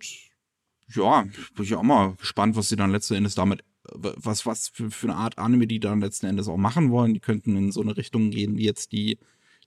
ja, 0.94 1.22
bin 1.56 1.64
ich 1.64 1.76
auch 1.76 1.84
mal 1.84 2.16
gespannt, 2.16 2.56
was 2.56 2.70
sie 2.70 2.76
dann 2.76 2.92
letzten 2.92 3.16
Endes 3.16 3.36
damit, 3.36 3.64
was, 3.94 4.46
was 4.46 4.68
für, 4.70 4.92
für 4.92 5.08
eine 5.08 5.16
Art 5.16 5.38
Anime 5.38 5.68
die 5.68 5.80
dann 5.80 6.02
letzten 6.02 6.26
Endes 6.26 6.48
auch 6.48 6.58
machen 6.58 6.92
wollen. 6.92 7.14
Die 7.14 7.20
könnten 7.20 7.56
in 7.56 7.72
so 7.72 7.82
eine 7.82 7.96
Richtung 7.96 8.32
gehen, 8.32 8.58
wie 8.58 8.66
jetzt 8.66 8.92
die, 8.92 9.18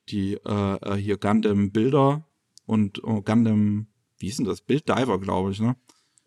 die 0.09 0.35
äh, 0.35 0.97
hier 0.97 1.17
Gundam-Bilder 1.17 2.27
und 2.67 3.03
oh, 3.05 3.23
Gundam, 3.23 3.87
wie 4.19 4.29
ist 4.29 4.39
denn 4.39 4.47
das? 4.47 4.61
Bild 4.61 4.89
Diver, 4.89 5.19
glaube 5.19 5.53
ich, 5.53 5.61
ne? 5.61 5.77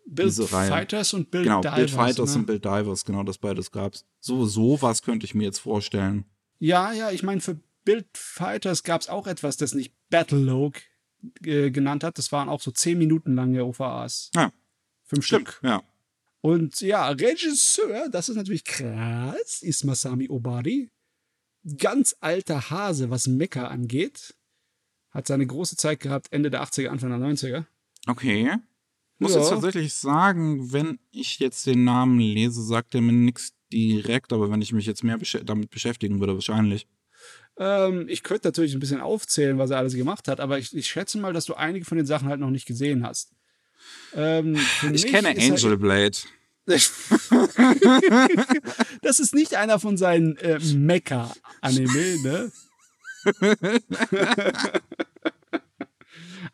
Bild 0.08 0.32
Fighters 0.34 1.14
und 1.14 1.30
Bild 1.30 1.44
genau, 1.44 1.60
Divers. 1.60 1.76
Bild 1.76 1.90
Fighters 1.90 2.34
ne? 2.34 2.40
und 2.40 2.46
Bild 2.46 2.64
Divers, 2.64 3.04
genau, 3.04 3.22
das 3.24 3.38
beides 3.38 3.70
gab's. 3.72 4.04
So, 4.20 4.46
sowas 4.46 5.02
könnte 5.02 5.26
ich 5.26 5.34
mir 5.34 5.44
jetzt 5.44 5.58
vorstellen. 5.58 6.24
Ja, 6.58 6.92
ja, 6.92 7.10
ich 7.10 7.22
meine, 7.22 7.40
für 7.40 7.60
Bild 7.84 8.06
Fighters 8.16 8.82
gab 8.82 9.00
es 9.02 9.08
auch 9.08 9.26
etwas, 9.26 9.56
das 9.56 9.74
nicht 9.74 9.94
Battle 10.10 10.38
Log 10.38 10.76
äh, 11.44 11.70
genannt 11.70 12.02
hat. 12.04 12.18
Das 12.18 12.32
waren 12.32 12.48
auch 12.48 12.60
so 12.60 12.70
zehn 12.70 12.98
Minuten 12.98 13.34
lange 13.34 13.64
OVAs. 13.64 14.30
Ja. 14.34 14.52
Fünf 15.04 15.24
Stimmt, 15.26 15.48
Stück. 15.48 15.60
ja. 15.62 15.82
Und 16.40 16.80
ja, 16.80 17.08
Regisseur, 17.08 18.08
das 18.08 18.28
ist 18.28 18.36
natürlich 18.36 18.64
krass, 18.64 19.62
ist 19.62 19.84
Masami 19.84 20.28
Obari. 20.28 20.90
Ganz 21.78 22.14
alter 22.20 22.70
Hase, 22.70 23.10
was 23.10 23.26
Mecha 23.26 23.66
angeht. 23.66 24.34
Hat 25.10 25.26
seine 25.26 25.46
große 25.46 25.76
Zeit 25.76 25.98
gehabt, 26.00 26.28
Ende 26.30 26.50
der 26.50 26.62
80er, 26.62 26.88
Anfang 26.88 27.10
der 27.10 27.18
90er. 27.18 27.64
Okay. 28.06 28.54
Muss 29.18 29.32
Ja. 29.32 29.40
jetzt 29.40 29.48
tatsächlich 29.48 29.94
sagen, 29.94 30.72
wenn 30.72 31.00
ich 31.10 31.38
jetzt 31.40 31.66
den 31.66 31.82
Namen 31.84 32.20
lese, 32.20 32.62
sagt 32.62 32.94
er 32.94 33.00
mir 33.00 33.12
nichts 33.12 33.54
direkt, 33.72 34.32
aber 34.32 34.50
wenn 34.50 34.62
ich 34.62 34.72
mich 34.72 34.86
jetzt 34.86 35.04
mehr 35.04 35.18
beschä 35.18 35.42
damit 35.44 35.70
beschäftigen 35.70 36.20
würde, 36.20 36.34
wahrscheinlich. 36.34 36.86
Ähm, 37.58 38.06
ich 38.08 38.22
könnte 38.22 38.48
natürlich 38.48 38.74
ein 38.74 38.80
bisschen 38.80 39.00
aufzählen, 39.00 39.58
was 39.58 39.70
er 39.70 39.78
alles 39.78 39.94
gemacht 39.94 40.28
hat, 40.28 40.40
aber 40.40 40.58
ich, 40.58 40.74
ich 40.76 40.88
schätze 40.88 41.18
mal, 41.18 41.32
dass 41.32 41.46
du 41.46 41.54
einige 41.54 41.84
von 41.84 41.96
den 41.96 42.06
Sachen 42.06 42.28
halt 42.28 42.40
noch 42.40 42.50
nicht 42.50 42.66
gesehen 42.66 43.06
hast. 43.06 43.32
Ähm, 44.14 44.58
Ich 44.92 45.06
kenne 45.06 45.30
Angel 45.30 45.76
Blade. 45.76 46.16
das 49.02 49.20
ist 49.20 49.34
nicht 49.34 49.54
einer 49.54 49.78
von 49.78 49.96
seinen 49.96 50.36
äh, 50.38 50.58
Mecha-Anime, 50.58 52.22
ne? 52.22 52.52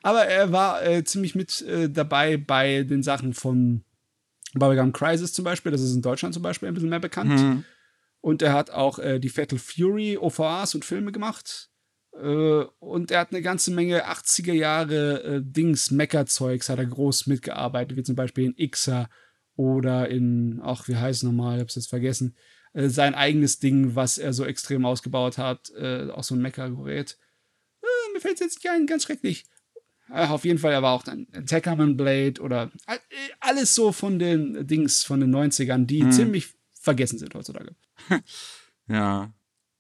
Aber 0.03 0.27
er 0.27 0.53
war 0.53 0.85
äh, 0.85 1.03
ziemlich 1.05 1.35
mit 1.35 1.63
äh, 1.63 1.89
dabei 1.89 2.37
bei 2.37 2.83
den 2.83 3.03
Sachen 3.03 3.33
von 3.33 3.85
Bubblegum 4.55 4.93
Crisis 4.93 5.33
zum 5.33 5.45
Beispiel. 5.45 5.73
Das 5.73 5.81
ist 5.81 5.95
in 5.95 6.03
Deutschland 6.03 6.35
zum 6.35 6.43
Beispiel 6.43 6.69
ein 6.69 6.75
bisschen 6.75 6.91
mehr 6.91 7.01
bekannt. 7.01 7.39
Hm. 7.39 7.65
Und 8.21 8.43
er 8.43 8.53
hat 8.53 8.71
auch 8.71 8.99
äh, 8.99 9.19
die 9.19 9.29
Fatal 9.29 9.59
Fury 9.59 10.17
OVAs 10.17 10.75
und 10.75 10.85
Filme 10.85 11.13
gemacht. 11.13 11.71
Äh, 12.15 12.65
und 12.79 13.11
er 13.11 13.21
hat 13.21 13.33
eine 13.33 13.43
ganze 13.43 13.73
Menge 13.73 14.07
80er 14.07 14.53
Jahre 14.53 15.23
äh, 15.23 15.41
Dings, 15.43 15.91
Mecha-Zeugs, 15.91 16.69
hat 16.69 16.79
er 16.79 16.87
groß 16.87 17.27
mitgearbeitet, 17.27 17.97
wie 17.97 18.03
zum 18.03 18.17
Beispiel 18.17 18.45
in 18.45 18.55
Ixa 18.57 19.09
oder 19.57 20.09
in, 20.09 20.61
ach, 20.63 20.89
wie 20.89 20.97
heißt 20.97 21.19
es 21.19 21.23
nochmal, 21.23 21.57
ich 21.57 21.63
hab's 21.63 21.75
jetzt 21.75 21.89
vergessen, 21.89 22.37
äh, 22.75 22.89
sein 22.89 23.15
eigenes 23.15 23.59
Ding, 23.59 23.95
was 23.95 24.19
er 24.19 24.33
so 24.33 24.45
extrem 24.45 24.85
ausgebaut 24.85 25.39
hat, 25.39 25.71
äh, 25.71 26.11
auch 26.11 26.25
so 26.25 26.35
ein 26.35 26.43
Mecha-Gerät. 26.43 27.19
Äh, 27.83 28.13
mir 28.13 28.21
fällt 28.21 28.41
jetzt 28.41 28.57
nicht 28.57 28.71
ein, 28.71 28.87
ganz 28.87 29.05
schrecklich. 29.05 29.45
Äh, 30.13 30.27
auf 30.29 30.45
jeden 30.45 30.59
Fall, 30.59 30.73
er 30.73 30.83
war 30.83 30.93
auch 30.93 31.03
dann 31.03 31.27
in 31.33 31.47
Tekkaman 31.47 31.97
Blade 31.97 32.41
oder 32.43 32.71
äh, 32.87 32.99
alles 33.41 33.75
so 33.75 33.93
von 33.93 34.19
den 34.19 34.67
Dings 34.67 35.03
von 35.05 35.21
den 35.21 35.35
90ern, 35.35 35.87
die 35.87 36.03
Hm. 36.03 36.13
ziemlich 36.13 36.49
vergessen 36.81 37.19
sind 37.19 37.35
heutzutage. 37.35 37.75
Ja. 38.89 39.33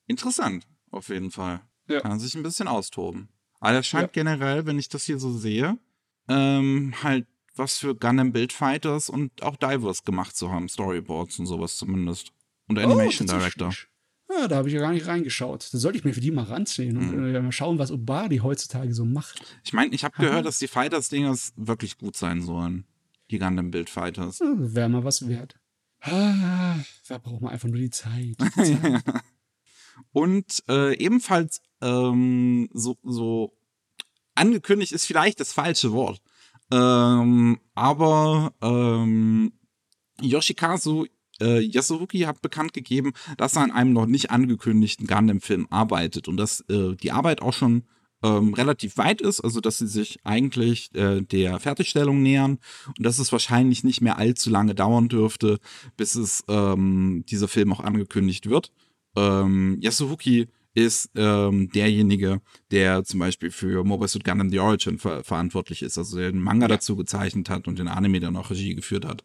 Interessant, 0.06 0.66
auf 0.90 1.08
jeden 1.08 1.30
Fall. 1.30 1.60
Ja. 1.88 2.00
Kann 2.00 2.18
sich 2.20 2.34
ein 2.34 2.42
bisschen 2.42 2.68
austoben. 2.68 3.28
Aber 3.60 3.74
er 3.74 3.82
scheint 3.82 4.04
Ja. 4.16 4.22
generell, 4.22 4.64
wenn 4.66 4.78
ich 4.78 4.88
das 4.88 5.04
hier 5.04 5.18
so 5.18 5.36
sehe, 5.36 5.76
ähm, 6.28 6.94
halt 7.02 7.26
was 7.56 7.78
für 7.78 7.94
Gundam 7.94 8.32
Build 8.32 8.52
Fighters 8.52 9.08
und 9.10 9.42
auch 9.42 9.56
Divers 9.56 10.04
gemacht 10.04 10.36
zu 10.36 10.50
haben, 10.50 10.68
Storyboards 10.68 11.38
und 11.40 11.46
sowas 11.46 11.76
zumindest. 11.76 12.32
Und 12.68 12.78
Animation 12.78 13.28
Oh, 13.28 13.32
Director. 13.32 13.68
tatsächlich. 13.68 13.91
Ja, 14.40 14.48
da 14.48 14.56
habe 14.56 14.68
ich 14.68 14.74
ja 14.74 14.80
gar 14.80 14.92
nicht 14.92 15.06
reingeschaut. 15.06 15.68
Da 15.72 15.78
sollte 15.78 15.98
ich 15.98 16.04
mir 16.04 16.14
für 16.14 16.20
die 16.20 16.30
mal 16.30 16.44
ranziehen 16.44 16.96
und 16.96 17.10
Mhm. 17.12 17.34
äh, 17.34 17.40
mal 17.40 17.52
schauen, 17.52 17.78
was 17.78 17.90
Obadi 17.90 18.38
heutzutage 18.38 18.94
so 18.94 19.04
macht. 19.04 19.58
Ich 19.64 19.72
meine, 19.72 19.94
ich 19.94 20.04
habe 20.04 20.16
gehört, 20.18 20.46
dass 20.46 20.58
die 20.58 20.68
Fighters-Dingers 20.68 21.52
wirklich 21.56 21.98
gut 21.98 22.16
sein 22.16 22.42
sollen. 22.42 22.84
Die 23.30 23.38
Gundam 23.38 23.70
Build 23.70 23.90
Fighters. 23.90 24.38
Ja, 24.38 24.52
Wäre 24.56 24.88
mal 24.88 25.04
was 25.04 25.26
wert. 25.28 25.58
Ah, 26.00 26.76
da 27.08 27.18
braucht 27.18 27.42
man 27.42 27.52
einfach 27.52 27.68
nur 27.68 27.78
die 27.78 27.90
Zeit. 27.90 28.36
Die 28.56 28.80
Zeit. 28.80 29.02
Und 30.12 30.62
äh, 30.68 30.96
ebenfalls 30.96 31.60
ähm, 31.80 32.68
so, 32.72 32.96
so 33.02 33.52
angekündigt 34.34 34.92
ist 34.92 35.04
vielleicht 35.06 35.38
das 35.40 35.52
falsche 35.52 35.92
Wort. 35.92 36.20
Ähm, 36.72 37.60
aber 37.74 38.52
ähm, 38.62 39.52
Yoshikazu 40.20 41.06
äh, 41.42 41.60
Yasuruki 41.60 42.20
hat 42.20 42.40
bekannt 42.42 42.72
gegeben, 42.72 43.12
dass 43.36 43.56
er 43.56 43.62
an 43.62 43.70
einem 43.70 43.92
noch 43.92 44.06
nicht 44.06 44.30
angekündigten 44.30 45.06
Gundam-Film 45.06 45.66
arbeitet 45.70 46.28
und 46.28 46.36
dass 46.36 46.60
äh, 46.68 46.94
die 46.96 47.12
Arbeit 47.12 47.42
auch 47.42 47.52
schon 47.52 47.84
ähm, 48.22 48.54
relativ 48.54 48.96
weit 48.96 49.20
ist, 49.20 49.40
also 49.40 49.60
dass 49.60 49.78
sie 49.78 49.88
sich 49.88 50.18
eigentlich 50.24 50.94
äh, 50.94 51.22
der 51.22 51.58
Fertigstellung 51.58 52.22
nähern 52.22 52.58
und 52.86 53.04
dass 53.04 53.18
es 53.18 53.32
wahrscheinlich 53.32 53.84
nicht 53.84 54.00
mehr 54.00 54.18
allzu 54.18 54.50
lange 54.50 54.74
dauern 54.74 55.08
dürfte, 55.08 55.58
bis 55.96 56.14
es 56.14 56.44
ähm, 56.48 57.24
dieser 57.28 57.48
Film 57.48 57.72
auch 57.72 57.80
angekündigt 57.80 58.48
wird. 58.48 58.72
Ähm, 59.16 59.78
Yasuruki 59.80 60.48
ist 60.74 61.10
ähm, 61.16 61.70
derjenige, 61.70 62.40
der 62.70 63.04
zum 63.04 63.20
Beispiel 63.20 63.50
für 63.50 63.84
Mobile 63.84 64.08
Suit 64.08 64.24
Gundam 64.24 64.50
The 64.50 64.60
Origin 64.60 64.98
ver 64.98 65.22
verantwortlich 65.22 65.82
ist, 65.82 65.98
also 65.98 66.16
der 66.16 66.32
den 66.32 66.40
Manga 66.40 66.66
dazu 66.68 66.96
gezeichnet 66.96 67.50
hat 67.50 67.68
und 67.68 67.78
den 67.78 67.88
Anime 67.88 68.20
dann 68.20 68.36
auch 68.36 68.50
Regie 68.50 68.74
geführt 68.74 69.04
hat. 69.04 69.22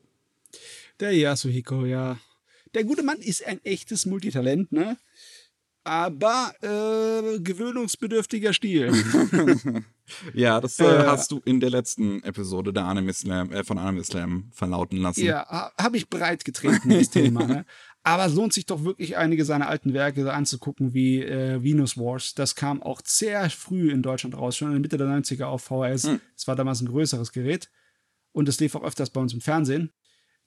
Der 0.99 1.13
Yasuhiko, 1.13 1.85
ja. 1.85 2.17
Der 2.73 2.83
gute 2.83 3.03
Mann 3.03 3.17
ist 3.19 3.45
ein 3.45 3.63
echtes 3.63 4.05
Multitalent, 4.05 4.71
ne? 4.71 4.97
Aber 5.83 6.53
äh, 6.61 7.39
gewöhnungsbedürftiger 7.39 8.53
Stil. 8.53 8.91
Ja, 10.33 10.61
das 10.61 10.79
äh, 10.79 10.85
Äh, 10.85 11.05
hast 11.05 11.31
du 11.31 11.41
in 11.43 11.59
der 11.59 11.69
letzten 11.69 12.23
Episode 12.23 12.71
der 12.71 12.85
Anime 12.85 13.11
Slam, 13.11 13.51
äh, 13.51 13.65
von 13.65 13.77
Anime 13.77 14.05
Slam 14.05 14.49
verlauten 14.53 14.97
lassen. 14.99 15.21
ja, 15.25 15.73
habe 15.77 15.97
ich 15.97 16.09
breit 16.09 16.45
getreten, 16.45 16.87
das 16.89 17.09
Thema, 17.09 17.45
ne? 17.45 17.65
Aber 18.03 18.25
es 18.25 18.33
lohnt 18.33 18.53
sich 18.53 18.65
doch 18.65 18.85
wirklich, 18.85 19.17
einige 19.17 19.43
seiner 19.43 19.67
alten 19.67 19.93
Werke 19.93 20.31
anzugucken, 20.31 20.93
wie 20.93 21.21
äh, 21.21 21.61
Venus 21.61 21.97
Wars. 21.97 22.33
Das 22.35 22.55
kam 22.55 22.81
auch 22.81 23.01
sehr 23.03 23.49
früh 23.49 23.91
in 23.91 24.01
Deutschland 24.01 24.37
raus, 24.37 24.55
schon 24.55 24.69
in 24.69 24.75
der 24.75 24.79
Mitte 24.81 24.97
der 24.97 25.07
90er 25.07 25.43
auf 25.43 25.61
VHS. 25.63 26.05
Es 26.05 26.09
Hm. 26.11 26.21
war 26.45 26.55
damals 26.55 26.79
ein 26.79 26.87
größeres 26.87 27.33
Gerät. 27.33 27.69
Und 28.31 28.47
es 28.47 28.61
lief 28.61 28.75
auch 28.75 28.83
öfters 28.83 29.09
bei 29.09 29.19
uns 29.19 29.33
im 29.33 29.41
Fernsehen. 29.41 29.91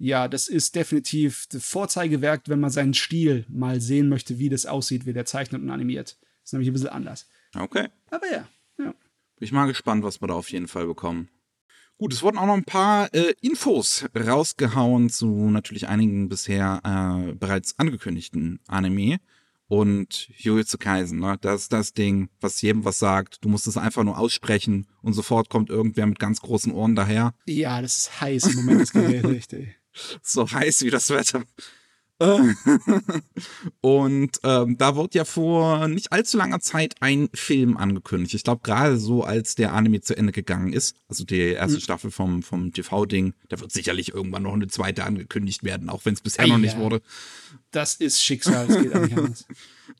Ja, 0.02 0.28
das 0.28 0.48
ist 0.48 0.76
definitiv 0.76 1.46
das 1.50 1.62
Vorzeigewerk, 1.66 2.44
wenn 2.46 2.58
man 2.58 2.70
seinen 2.70 2.94
Stil 2.94 3.44
mal 3.50 3.82
sehen 3.82 4.08
möchte, 4.08 4.38
wie 4.38 4.48
das 4.48 4.64
aussieht, 4.64 5.04
wie 5.04 5.12
der 5.12 5.26
zeichnet 5.26 5.60
und 5.60 5.68
animiert. 5.68 6.16
ist 6.42 6.54
nämlich 6.54 6.70
ein 6.70 6.72
bisschen 6.72 6.88
anders. 6.88 7.28
Okay. 7.54 7.88
Aber 8.10 8.26
ja, 8.26 8.48
ja. 8.78 8.86
Bin 8.86 8.94
ich 9.40 9.52
mal 9.52 9.66
gespannt, 9.66 10.02
was 10.02 10.22
wir 10.22 10.28
da 10.28 10.34
auf 10.34 10.50
jeden 10.50 10.68
Fall 10.68 10.86
bekommen. 10.86 11.28
Gut, 11.98 12.14
es 12.14 12.22
wurden 12.22 12.38
auch 12.38 12.46
noch 12.46 12.54
ein 12.54 12.64
paar 12.64 13.12
äh, 13.12 13.34
Infos 13.42 14.06
rausgehauen 14.18 15.10
zu 15.10 15.50
natürlich 15.50 15.86
einigen 15.88 16.30
bisher 16.30 16.80
äh, 16.82 17.34
bereits 17.34 17.78
angekündigten 17.78 18.58
Anime. 18.68 19.18
Und 19.68 20.30
Jujutsu 20.38 20.78
Kaisen, 20.78 21.20
ne? 21.20 21.36
das 21.42 21.62
ist 21.62 21.72
das 21.74 21.92
Ding, 21.92 22.30
was 22.40 22.62
jedem 22.62 22.86
was 22.86 22.98
sagt. 22.98 23.44
Du 23.44 23.50
musst 23.50 23.66
es 23.66 23.76
einfach 23.76 24.02
nur 24.02 24.18
aussprechen 24.18 24.86
und 25.02 25.12
sofort 25.12 25.50
kommt 25.50 25.68
irgendwer 25.68 26.06
mit 26.06 26.18
ganz 26.18 26.40
großen 26.40 26.72
Ohren 26.72 26.96
daher. 26.96 27.34
Ja, 27.44 27.82
das 27.82 27.98
ist 27.98 28.20
heiß 28.22 28.46
im 28.46 28.56
Moment, 28.56 28.80
das 28.80 28.92
Gerät, 28.92 29.24
richtig. 29.28 29.79
So 30.22 30.50
heiß 30.50 30.82
wie 30.82 30.90
das 30.90 31.10
Wetter. 31.10 31.42
und 33.80 34.40
ähm, 34.44 34.76
da 34.76 34.94
wird 34.94 35.14
ja 35.14 35.24
vor 35.24 35.88
nicht 35.88 36.12
allzu 36.12 36.36
langer 36.36 36.60
Zeit 36.60 36.96
ein 37.00 37.30
Film 37.32 37.78
angekündigt. 37.78 38.34
Ich 38.34 38.44
glaube, 38.44 38.60
gerade 38.62 38.98
so, 38.98 39.24
als 39.24 39.54
der 39.54 39.72
Anime 39.72 40.02
zu 40.02 40.14
Ende 40.16 40.30
gegangen 40.32 40.74
ist, 40.74 40.96
also 41.08 41.24
die 41.24 41.38
erste 41.40 41.78
Mhm. 41.78 41.80
Staffel 41.80 42.10
vom, 42.10 42.42
vom 42.42 42.72
TV-Ding, 42.72 43.32
da 43.48 43.58
wird 43.58 43.72
sicherlich 43.72 44.12
irgendwann 44.12 44.42
noch 44.42 44.52
eine 44.52 44.68
zweite 44.68 45.04
angekündigt 45.04 45.64
werden, 45.64 45.88
auch 45.88 46.04
wenn 46.04 46.12
es 46.12 46.20
bisher 46.20 46.44
Ah, 46.44 46.48
noch 46.48 46.58
nicht 46.58 46.74
ja. 46.74 46.80
wurde. 46.80 47.00
Das 47.70 47.94
ist 47.94 48.22
Schicksal, 48.22 48.66
das 48.66 48.82
geht 48.82 48.94
auch 48.94 49.00
nicht 49.00 49.16
anders. 49.16 49.46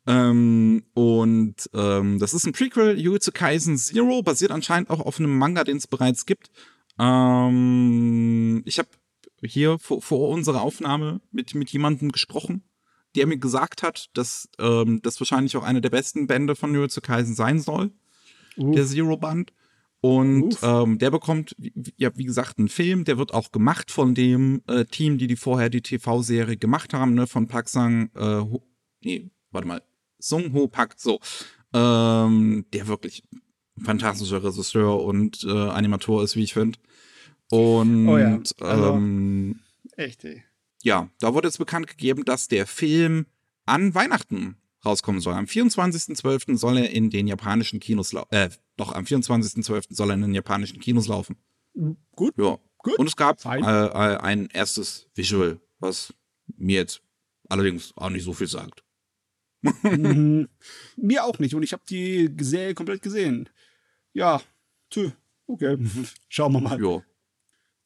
Ähm, 0.07 0.85
und 0.95 1.57
ähm, 1.75 2.19
das 2.21 2.33
ist 2.33 2.47
ein 2.47 2.53
Prequel, 2.53 2.99
Jujutsu 2.99 3.33
Kaisen 3.33 3.77
Zero, 3.77 4.23
basiert 4.23 4.51
anscheinend 4.51 4.89
auch 4.89 5.01
auf 5.01 5.19
einem 5.19 5.37
Manga, 5.37 5.63
den 5.63 5.77
es 5.77 5.87
bereits 5.87 6.25
gibt. 6.27 6.49
Ähm, 6.99 8.63
ich 8.65 8.79
habe 8.79 8.89
hier 9.49 9.79
vor, 9.79 10.03
vor 10.03 10.29
unserer 10.29 10.63
Aufnahme 10.63 11.21
mit, 11.31 11.55
mit 11.55 11.71
jemandem 11.71 12.13
gesprochen, 12.13 12.65
der 13.17 13.27
mir 13.27 13.39
gesagt 13.39 13.83
hat, 13.83 14.11
dass 14.15 14.49
ähm, 14.59 15.01
das 15.03 15.21
wahrscheinlich 15.21 15.57
auch 15.57 15.65
eine 15.65 15.81
der 15.81 15.91
besten 15.91 16.27
Bände 16.27 16.55
von 16.55 16.75
Jujutsu 16.75 17.01
Kaisen 17.01 17.35
sein 17.35 17.59
soll, 17.59 17.93
Uh, 18.57 18.75
der 18.75 18.85
Zero-Band. 18.85 19.53
Und 20.03 20.57
ähm, 20.63 20.99
der 20.99 21.11
bekommt, 21.11 21.55
ja, 21.97 22.11
wie 22.17 22.25
gesagt, 22.25 22.59
einen 22.59 22.69
Film, 22.69 23.05
der 23.05 23.19
wird 23.19 23.35
auch 23.35 23.53
gemacht 23.53 23.91
von 23.91 24.15
dem 24.15 24.63
äh, 24.67 24.87
Team, 24.87 25.19
die 25.19 25.27
die 25.27 25.37
vorher 25.37 25.69
die 25.69 25.83
TV-Serie 25.83 26.57
gemacht 26.57 26.95
haben, 26.95 27.13
ne, 27.13 27.27
von 27.27 27.49
Paksang, 27.49 28.11
äh, 28.15 28.41
Ho 28.41 28.63
nee, 29.03 29.31
warte 29.51 29.69
mal, 29.69 29.83
Sung 30.19 30.55
Ho 30.55 30.69
Pak, 30.69 30.95
so, 30.97 31.21
ähm, 31.75 32.65
der 32.73 32.87
wirklich 32.87 33.25
ein 33.77 33.85
fantastischer 33.85 34.43
Regisseur 34.43 35.03
und 35.03 35.45
äh, 35.45 35.51
Animator 35.51 36.23
ist, 36.23 36.35
wie 36.35 36.45
ich 36.45 36.55
finde. 36.55 36.79
Und 37.51 38.09
Oh 38.09 38.19
ja, 38.19 38.41
also- 38.61 38.93
ähm, 38.95 39.61
echt, 39.97 40.25
ey. 40.25 40.43
ja, 40.83 41.09
da 41.21 41.35
wurde 41.35 41.49
jetzt 41.49 41.59
bekannt 41.59 41.87
gegeben, 41.87 42.25
dass 42.25 42.49
der 42.49 42.67
Film 42.67 43.27
an 43.67 43.95
Weihnachten 43.95 44.57
rauskommen 44.85 45.21
soll. 45.21 45.35
Am 45.35 45.45
24.12. 45.47 46.57
soll 46.57 46.79
er 46.79 46.91
in 46.91 47.11
den 47.11 47.27
japanischen 47.27 47.81
Kinos 47.81 48.13
laufen. 48.13 48.29
Äh, 48.33 48.51
doch, 48.77 48.93
am 48.95 49.05
24.12. 49.05 49.95
soll 49.95 50.11
er 50.11 50.15
in 50.15 50.23
den 50.23 50.35
japanischen 50.35 50.81
Kinos 50.81 51.07
laufen. 51.09 51.37
Gut. 52.17 52.35
Ja. 52.39 52.59
Gut. 52.79 52.99
Und 52.99 53.07
es 53.07 53.17
gab 53.17 53.45
äh, 53.45 53.59
äh, 53.59 54.17
ein 54.19 54.49
erstes 54.53 55.07
Visual, 55.15 55.61
was 55.81 56.15
mir 56.57 56.77
jetzt 56.77 57.03
allerdings 57.49 57.93
auch 57.97 58.09
nicht 58.09 58.25
so 58.25 58.33
viel 58.33 58.47
sagt. 58.47 58.83
Mhm. 59.83 60.49
Mir 60.97 61.25
auch 61.25 61.39
nicht. 61.39 61.55
Und 61.55 61.63
ich 61.63 61.73
habe 61.75 61.83
die 61.89 62.35
Serie 62.41 62.75
komplett 62.75 63.03
gesehen. 63.03 63.51
Ja, 64.15 64.41
tü. 64.89 65.11
Okay. 65.47 65.77
Schauen 66.29 66.53
wir 66.55 66.61
mal. 66.61 66.83
Ja. 66.83 67.03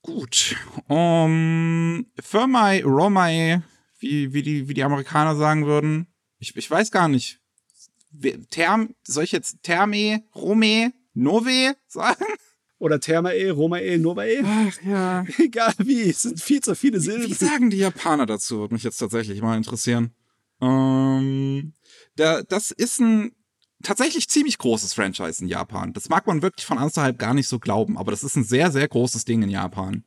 Gut. 0.05 0.55
Um, 0.87 2.05
Firmae, 2.21 2.83
Romae, 2.83 3.63
wie, 3.99 4.35
wie, 4.35 4.43
die, 4.43 4.69
wie 4.69 4.75
die 4.75 4.85
Amerikaner 4.85 5.35
sagen 5.35 5.65
würden. 5.65 6.09
Ich, 6.39 6.55
ich 6.55 6.71
weiß 6.71 6.91
gar 6.91 7.09
nicht. 7.09 7.41
Term, 8.51 8.95
soll 9.03 9.25
ich 9.25 9.33
jetzt 9.33 9.63
Terme, 9.63 10.23
Rome, 10.35 10.93
Nove 11.15 11.75
sagen? 11.87 12.27
Oder 12.79 13.01
Thermae, 13.01 13.51
Romae, 13.51 13.97
Novae. 13.97 14.43
Ach 14.45 14.83
ja. 14.83 15.25
Egal 15.39 15.73
wie, 15.79 16.11
es 16.11 16.21
sind 16.21 16.39
viel 16.39 16.61
zu 16.61 16.75
viele 16.75 16.99
Wie 16.99 17.05
Silben. 17.05 17.33
sagen 17.33 17.71
die 17.71 17.79
Japaner 17.79 18.27
dazu? 18.27 18.59
Würde 18.59 18.75
mich 18.75 18.83
jetzt 18.83 18.99
tatsächlich 18.99 19.41
mal 19.41 19.57
interessieren. 19.57 20.15
Ähm, 20.61 21.73
da, 22.17 22.43
das 22.43 22.73
ist 22.73 23.01
ein 23.01 23.33
tatsächlich 23.85 24.29
ziemlich 24.29 24.59
großes 24.59 24.95
Franchise 24.95 25.43
in 25.43 25.49
Japan. 25.49 25.93
Das 25.93 26.09
mag 26.09 26.27
man 26.27 26.43
wirklich 26.43 26.67
von 26.67 26.79
außerhalb 26.79 27.19
gar 27.19 27.35
nicht 27.35 27.49
so 27.49 27.59
glauben, 27.59 27.97
aber 27.97 28.11
das 28.11 28.25
ist 28.25 28.37
ein 28.37 28.45
sehr, 28.45 28.71
sehr 28.71 28.89
großes 28.89 29.25
Ding 29.25 29.43
in 29.43 29.51
Japan. 29.51 30.05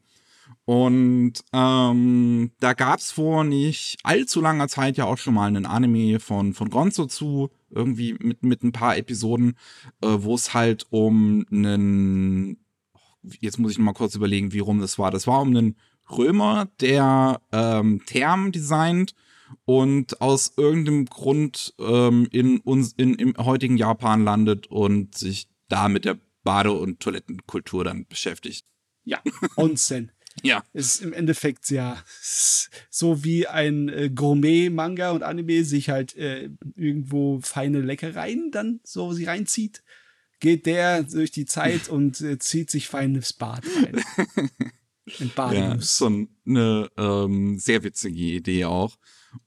Und 0.66 1.34
ähm, 1.54 2.52
da 2.60 2.74
gab's 2.74 3.12
vor 3.12 3.44
nicht 3.44 3.98
allzu 4.04 4.42
langer 4.42 4.68
Zeit 4.68 4.98
ja 4.98 5.06
auch 5.06 5.18
schon 5.18 5.34
mal 5.34 5.48
einen 5.48 5.66
Anime 5.66 6.20
von, 6.20 6.54
von 6.54 6.70
Gonzo 6.70 7.06
zu, 7.06 7.50
irgendwie 7.70 8.16
mit, 8.20 8.44
mit 8.44 8.64
ein 8.64 8.72
paar 8.72 8.98
Episoden, 8.98 9.58
äh, 10.02 10.08
wo 10.10 10.36
es 10.36 10.54
halt 10.54 10.86
um 10.90 11.46
einen, 11.52 12.58
jetzt 13.40 13.60
muss 13.60 13.72
ich 13.72 13.78
noch 13.78 13.86
mal 13.86 13.94
kurz 13.94 14.16
überlegen, 14.16 14.52
wie 14.52 14.60
rum 14.60 14.80
das 14.80 15.00
war. 15.00 15.12
Das 15.12 15.28
war 15.28 15.42
um 15.42 15.50
einen 15.50 15.78
Römer, 16.10 16.68
der 16.80 17.42
ähm, 17.52 18.02
Therm 18.06 18.52
designt 18.52 19.14
und 19.66 20.22
aus 20.22 20.54
irgendeinem 20.58 21.06
Grund 21.06 21.74
ähm, 21.80 22.28
in 22.32 22.60
uns 22.60 22.94
in, 22.94 23.16
im 23.16 23.36
heutigen 23.38 23.78
Japan 23.78 24.24
landet 24.24 24.68
und 24.68 25.18
sich 25.18 25.48
da 25.70 25.90
mit 25.90 26.06
der 26.06 26.18
Bade- 26.44 26.72
und 26.72 27.00
Toilettenkultur 27.00 27.84
dann 27.84 28.06
beschäftigt. 28.08 28.66
Ja, 29.04 29.22
Onsen. 29.56 30.12
Ja. 30.44 30.64
Es 30.74 30.96
ist 30.96 31.02
im 31.02 31.14
Endeffekt 31.14 31.70
ja 31.72 31.98
so 32.90 33.24
wie 33.24 33.48
ein 33.48 33.90
äh, 33.90 34.10
Gourmet-Manga 34.14 35.12
und 35.12 35.24
Anime 35.24 35.64
sich 35.64 35.90
halt 35.90 36.16
äh, 36.16 36.50
irgendwo 36.76 37.40
feine 37.42 37.82
Leckereien 37.82 38.52
dann 38.52 38.80
so 38.84 39.14
sie 39.14 39.26
reinzieht, 39.26 39.84
geht 40.40 40.66
der 40.66 41.04
durch 41.04 41.32
die 41.32 41.46
Zeit 41.46 41.90
und 41.90 42.22
äh, 42.22 42.38
zieht 42.38 42.70
sich 42.70 42.88
feines 42.88 43.34
Bad 43.34 43.64
rein. 43.84 44.04
Ein 44.36 44.50
Ja, 45.20 45.26
Bademus. 45.36 45.84
ist 45.86 45.98
so 45.98 46.28
eine 46.46 46.90
ähm, 46.98 47.58
sehr 47.58 47.84
witzige 47.84 48.20
Idee 48.20 48.66
auch. 48.66 48.98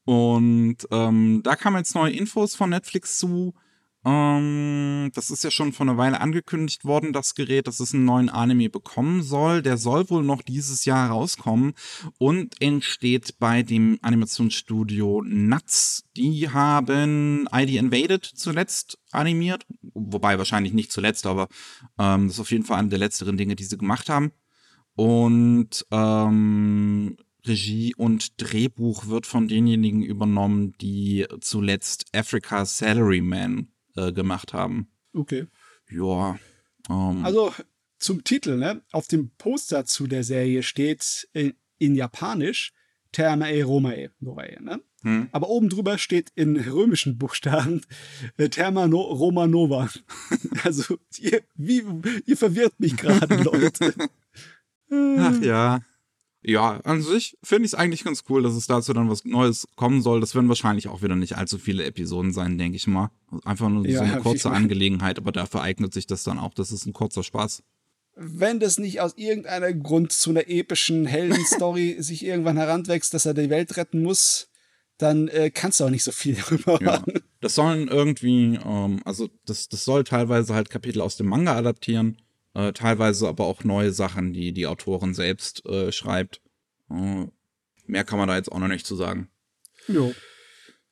Und 0.05 0.77
ähm, 0.91 1.43
da 1.43 1.57
kamen 1.57 1.79
jetzt 1.79 1.95
neue 1.95 2.13
Infos 2.13 2.55
von 2.55 2.71
Netflix 2.71 3.19
zu. 3.19 3.55
Ähm, 4.03 5.11
das 5.15 5.31
ist 5.31 5.45
ja 5.45 5.51
schon 5.51 5.73
vor 5.73 5.85
einer 5.87 5.99
Weile 5.99 6.21
angekündigt 6.21 6.87
worden, 6.87 7.13
das 7.13 7.35
Gerät, 7.35 7.67
dass 7.67 7.81
es 7.81 7.93
einen 7.93 8.07
neuen 8.07 8.31
Anime 8.31 8.71
bekommen 8.71 9.23
soll. 9.23 9.61
Der 9.61 9.77
soll 9.77 10.09
wohl 10.09 10.23
noch 10.23 10.41
dieses 10.41 10.87
Jahr 10.87 11.11
rauskommen 11.11 11.75
und 12.19 12.61
entsteht 12.63 13.39
bei 13.39 13.63
dem 13.63 13.99
Animationsstudio 14.01 15.23
Nuts. 15.27 16.05
Die 16.17 16.49
haben 16.49 17.47
ID 17.53 17.71
Invaded 17.71 18.25
zuletzt 18.25 18.99
animiert, 19.11 19.67
wobei 19.83 20.39
wahrscheinlich 20.39 20.73
nicht 20.73 20.93
zuletzt, 20.93 21.27
aber 21.27 21.49
ähm, 21.99 22.29
das 22.29 22.37
ist 22.37 22.41
auf 22.41 22.53
jeden 22.53 22.65
Fall 22.65 22.79
eine 22.79 22.89
der 22.89 22.99
letzteren 22.99 23.37
Dinge, 23.37 23.55
die 23.55 23.65
sie 23.65 23.77
gemacht 23.77 24.09
haben. 24.09 24.33
Und 24.97 25.87
ähm, 25.91 27.17
Regie 27.47 27.95
und 27.95 28.41
Drehbuch 28.41 29.07
wird 29.07 29.27
von 29.27 29.49
denjenigen 29.49 30.03
übernommen, 30.03 30.73
die 30.81 31.27
zuletzt 31.41 32.07
Africa 32.15 32.65
Salaryman 32.65 33.69
äh, 33.97 34.13
gemacht 34.13 34.53
haben. 34.53 34.89
Okay. 35.13 35.47
Ja. 35.91 36.39
Ähm, 36.89 37.25
Also 37.25 37.53
zum 37.99 38.25
Titel, 38.25 38.57
ne? 38.57 38.83
Auf 38.93 39.09
dem 39.09 39.31
Poster 39.37 39.85
zu 39.85 40.07
der 40.07 40.25
Serie 40.25 40.63
steht 40.63 41.29
in, 41.33 41.55
in 41.79 41.95
Japanisch 41.95 42.73
Thermae 43.13 43.63
Romae, 43.63 44.11
Novae, 44.21 44.57
ne? 44.61 44.81
hm. 45.03 45.29
Aber 45.33 45.49
oben 45.49 45.69
drüber 45.69 45.99
steht 45.99 46.31
in 46.37 46.57
römischen 46.57 47.19
Buchstaben 47.19 47.81
äh, 48.37 48.49
Therma 48.49 48.87
no 48.87 49.01
Roma 49.01 49.47
Nova. 49.47 49.89
Also, 50.65 50.99
ihr, 51.19 51.43
wie, 51.57 51.83
ihr 52.27 52.37
verwirrt 52.37 52.79
mich 52.79 52.97
gerade, 52.97 53.35
Leute. 53.43 53.95
Ach 54.91 55.41
ja. 55.43 55.81
Ja, 56.43 56.81
an 56.85 57.03
sich 57.03 57.37
finde 57.43 57.67
ich 57.67 57.73
es 57.73 57.79
eigentlich 57.79 58.03
ganz 58.05 58.25
cool, 58.31 58.43
dass 58.43 58.55
es 58.55 58.67
dazu 58.67 58.95
dann 58.95 59.11
was 59.11 59.25
Neues 59.25 59.69
kommen 59.77 60.01
soll. 60.01 60.21
Das 60.21 60.35
werden 60.35 60.49
wahrscheinlich 60.49 60.89
auch 60.89 61.03
wieder 61.03 61.15
nicht 61.17 61.37
allzu 61.37 61.59
viele 61.59 61.85
Episoden 61.85 62.33
sein, 62.33 62.57
denke 62.57 62.77
ich 62.77 62.87
mal. 62.87 63.11
Einfach 63.45 63.69
nur 63.69 63.87
Ja, 63.87 63.99
so 63.99 64.05
eine 64.05 64.21
kurze. 64.23 64.51
Angelegenheit, 64.51 65.19
aber 65.19 65.33
dafür 65.33 65.61
eignet 65.63 65.93
sich 65.93 66.07
das 66.07 66.23
dann 66.23 66.39
auch. 66.39 66.55
Das 66.55 66.73
ist 66.73 66.87
ein 66.87 66.95
kurzer 66.95 67.23
Spaß. 67.23 67.63
Wenn 68.17 68.59
das 68.59 68.79
nicht 68.79 69.01
aus 69.01 69.17
irgendeinem 69.17 69.83
Grund 69.83 70.13
zu 70.13 70.31
einer 70.31 70.49
epischen 70.49 71.07
Heldenstory 71.07 71.97
sich 72.01 72.25
irgendwann 72.25 72.57
heranwächst, 72.57 73.13
dass 73.13 73.27
er 73.27 73.35
die 73.35 73.51
Welt 73.51 73.77
retten 73.77 74.03
muss, 74.03 74.49
dann 74.97 75.29
äh, 75.29 75.51
kannst 75.51 75.81
du 75.81 75.85
auch 75.85 75.91
nicht 75.91 76.05
so 76.05 76.13
viel 76.13 76.35
darüber 76.37 76.83
Ja. 76.83 77.03
Das 77.41 77.55
sollen 77.55 77.89
irgendwie, 77.89 78.59
ähm, 78.63 79.01
also 79.05 79.29
das, 79.47 79.69
das 79.69 79.85
soll 79.85 80.05
teilweise 80.05 80.55
halt 80.55 80.69
Kapitel 80.69 81.01
aus 81.01 81.17
dem 81.17 81.27
Manga 81.29 81.57
adaptieren, 81.57 82.19
äh, 82.55 82.73
teilweise 82.73 83.29
aber 83.29 83.45
auch 83.45 83.65
neue 83.65 83.93
Sachen, 83.93 84.33
die 84.33 84.53
die 84.53 84.67
Autorin 84.67 85.15
selbst 85.15 85.65
äh, 85.67 85.93
schreibt. 85.93 86.41
Äh, 86.91 87.27
mehr 87.87 88.05
kann 88.05 88.19
man 88.19 88.29
da 88.29 88.37
jetzt 88.37 88.51
auch 88.51 88.59
noch 88.59 88.69
nicht 88.69 88.87
zu 88.87 88.97
sagen. 88.97 89.29
Jo. 89.89 90.15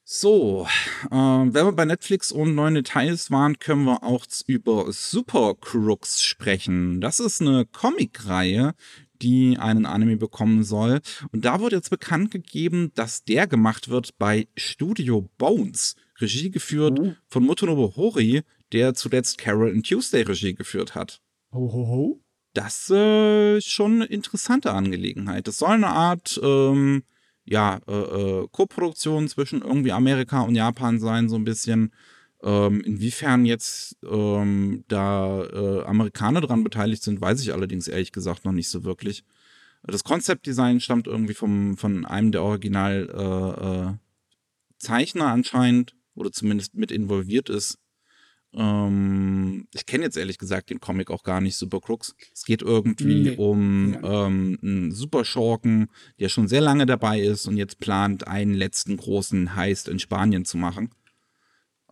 So, 0.04 0.66
ähm, 1.12 1.52
wenn 1.52 1.66
wir 1.66 1.72
bei 1.72 1.84
Netflix 1.84 2.32
und 2.32 2.54
neuen 2.54 2.74
Details 2.74 3.30
waren, 3.30 3.58
können 3.58 3.84
wir 3.84 4.02
auch 4.02 4.24
über 4.46 4.90
Super 4.90 5.54
Crooks 5.60 6.22
sprechen. 6.22 7.02
Das 7.02 7.20
ist 7.20 7.42
eine 7.42 7.66
Comicreihe, 7.66 8.74
die 9.20 9.58
einen 9.58 9.84
Anime 9.84 10.16
bekommen 10.16 10.62
soll. 10.62 11.00
Und 11.30 11.44
da 11.44 11.60
wurde 11.60 11.76
jetzt 11.76 11.90
bekannt 11.90 12.30
gegeben, 12.30 12.90
dass 12.94 13.24
der 13.24 13.46
gemacht 13.46 13.90
wird 13.90 14.16
bei 14.16 14.48
Studio 14.56 15.28
Bones. 15.36 15.94
Regie 16.20 16.50
geführt 16.50 16.98
Oh. 16.98 17.12
von 17.28 17.44
Motonobu 17.44 17.94
Hori, 17.94 18.42
der 18.72 18.94
zuletzt 18.94 19.36
Carol 19.36 19.70
and 19.70 19.86
Tuesday 19.86 20.22
Regie 20.22 20.54
geführt 20.54 20.94
hat. 20.94 21.20
Ho, 21.52 21.72
ho, 21.72 21.86
ho. 21.88 22.20
Das 22.54 22.90
äh, 22.90 23.58
ist 23.58 23.70
schon 23.70 23.96
eine 23.96 24.04
interessante 24.06 24.72
Angelegenheit. 24.72 25.46
Das 25.46 25.58
soll 25.58 25.70
eine 25.70 25.88
Art 25.88 26.40
ähm, 26.42 27.04
ja, 27.44 27.80
äh, 27.86 27.92
äh, 27.92 28.48
Koproduktion 28.50 29.28
zwischen 29.28 29.62
irgendwie 29.62 29.92
Amerika 29.92 30.42
und 30.42 30.54
Japan 30.54 31.00
sein, 31.00 31.28
so 31.28 31.36
ein 31.36 31.44
bisschen. 31.44 31.92
Ähm, 32.40 32.80
inwiefern 32.82 33.44
jetzt 33.46 33.96
ähm, 34.08 34.84
da 34.86 35.42
äh, 35.44 35.84
Amerikaner 35.84 36.40
dran 36.40 36.62
beteiligt 36.62 37.02
sind, 37.02 37.20
weiß 37.20 37.40
ich 37.42 37.52
allerdings 37.52 37.88
ehrlich 37.88 38.12
gesagt 38.12 38.44
noch 38.44 38.52
nicht 38.52 38.68
so 38.68 38.84
wirklich. 38.84 39.24
Das 39.82 40.04
Konzeptdesign 40.04 40.80
stammt 40.80 41.08
irgendwie 41.08 41.34
vom, 41.34 41.76
von 41.76 42.04
einem 42.04 42.30
der 42.30 42.42
Original 42.42 43.98
äh, 44.86 44.92
äh, 44.92 45.20
anscheinend 45.20 45.96
oder 46.14 46.30
zumindest 46.30 46.74
mit 46.74 46.92
involviert 46.92 47.48
ist. 47.48 47.78
Ähm, 48.54 49.66
ich 49.74 49.84
kenne 49.86 50.04
jetzt 50.04 50.16
ehrlich 50.16 50.38
gesagt 50.38 50.70
den 50.70 50.80
Comic 50.80 51.10
auch 51.10 51.22
gar 51.22 51.40
nicht, 51.40 51.56
Super 51.56 51.80
Crooks. 51.80 52.14
Es 52.34 52.44
geht 52.44 52.62
irgendwie 52.62 53.22
Nee. 53.30 53.36
um 53.36 53.92
Ja. 53.94 54.26
ähm, 54.26 54.58
einen 54.62 54.92
Superschurken, 54.92 55.88
der 56.18 56.28
schon 56.28 56.48
sehr 56.48 56.60
lange 56.62 56.86
dabei 56.86 57.20
ist 57.20 57.46
und 57.46 57.56
jetzt 57.56 57.78
plant, 57.78 58.26
einen 58.26 58.54
letzten 58.54 58.96
großen 58.96 59.54
Heist 59.54 59.88
in 59.88 59.98
Spanien 59.98 60.44
zu 60.44 60.56
machen. 60.56 60.90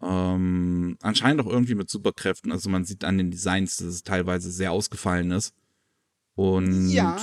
Ähm, 0.02 0.98
anscheinend 1.00 1.40
auch 1.42 1.46
irgendwie 1.46 1.74
mit 1.74 1.88
Superkräften. 1.90 2.52
Also 2.52 2.68
man 2.68 2.84
sieht 2.84 3.04
an 3.04 3.18
den 3.18 3.30
Designs, 3.30 3.76
dass 3.76 3.88
es 3.88 4.02
teilweise 4.02 4.50
sehr 4.50 4.72
ausgefallen 4.72 5.30
ist. 5.30 5.54
Und 6.34 6.90
Ja. 6.90 7.16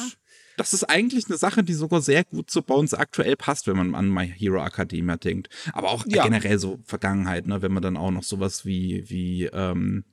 Das 0.58 0.74
ist 0.74 0.84
eigentlich 0.86 1.26
eine 1.28 1.38
Sache, 1.38 1.64
die 1.64 1.74
sogar 1.74 2.02
sehr 2.02 2.24
gut 2.24 2.50
zu 2.52 2.62
Bones 2.62 2.94
aktuell 2.94 3.36
passt, 3.36 3.68
wenn 3.68 3.78
man 3.78 3.96
an 3.96 4.10
My 4.10 4.28
Hero 4.28 4.64
Academia 4.64 5.18
denkt. 5.18 5.50
Aber 5.74 5.90
auch 5.92 6.06
Ja. 6.08 6.24
generell 6.24 6.60
so 6.60 6.80
Vergangenheit, 6.84 7.48
ne? 7.48 7.62
wenn 7.62 7.72
man 7.74 7.84
dann 7.84 7.98
auch 7.98 8.12
noch 8.12 8.24
sowas 8.24 8.66
wie, 8.66 9.10
wie 9.10 9.46
ähm, 9.46 10.04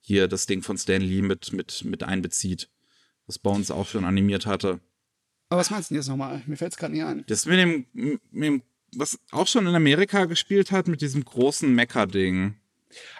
hier 0.00 0.28
das 0.28 0.46
Ding 0.46 0.62
von 0.62 0.78
Stan 0.78 1.00
Lee 1.02 1.22
mit, 1.22 1.52
mit, 1.52 1.84
mit 1.84 2.02
einbezieht, 2.02 2.68
was 3.26 3.38
Bones 3.38 3.70
auch 3.70 3.86
schon 3.86 4.04
animiert 4.04 4.46
hatte. 4.46 4.80
Aber 5.48 5.60
was 5.60 5.70
meinst 5.70 5.90
du 5.90 5.94
denn 5.94 6.00
jetzt 6.02 6.08
nochmal? 6.08 6.42
Mir 6.46 6.56
fällt 6.56 6.72
es 6.72 6.78
gerade 6.78 6.92
nicht 6.94 7.04
ein. 7.04 7.24
Das 7.26 7.44
mit 7.46 7.58
dem, 7.58 7.86
mit 7.92 8.44
dem, 8.44 8.62
was 8.96 9.18
auch 9.32 9.46
schon 9.46 9.66
in 9.66 9.74
Amerika 9.74 10.24
gespielt 10.24 10.70
hat, 10.72 10.88
mit 10.88 11.00
diesem 11.00 11.24
großen 11.24 11.72
Mecha-Ding. 11.74 12.54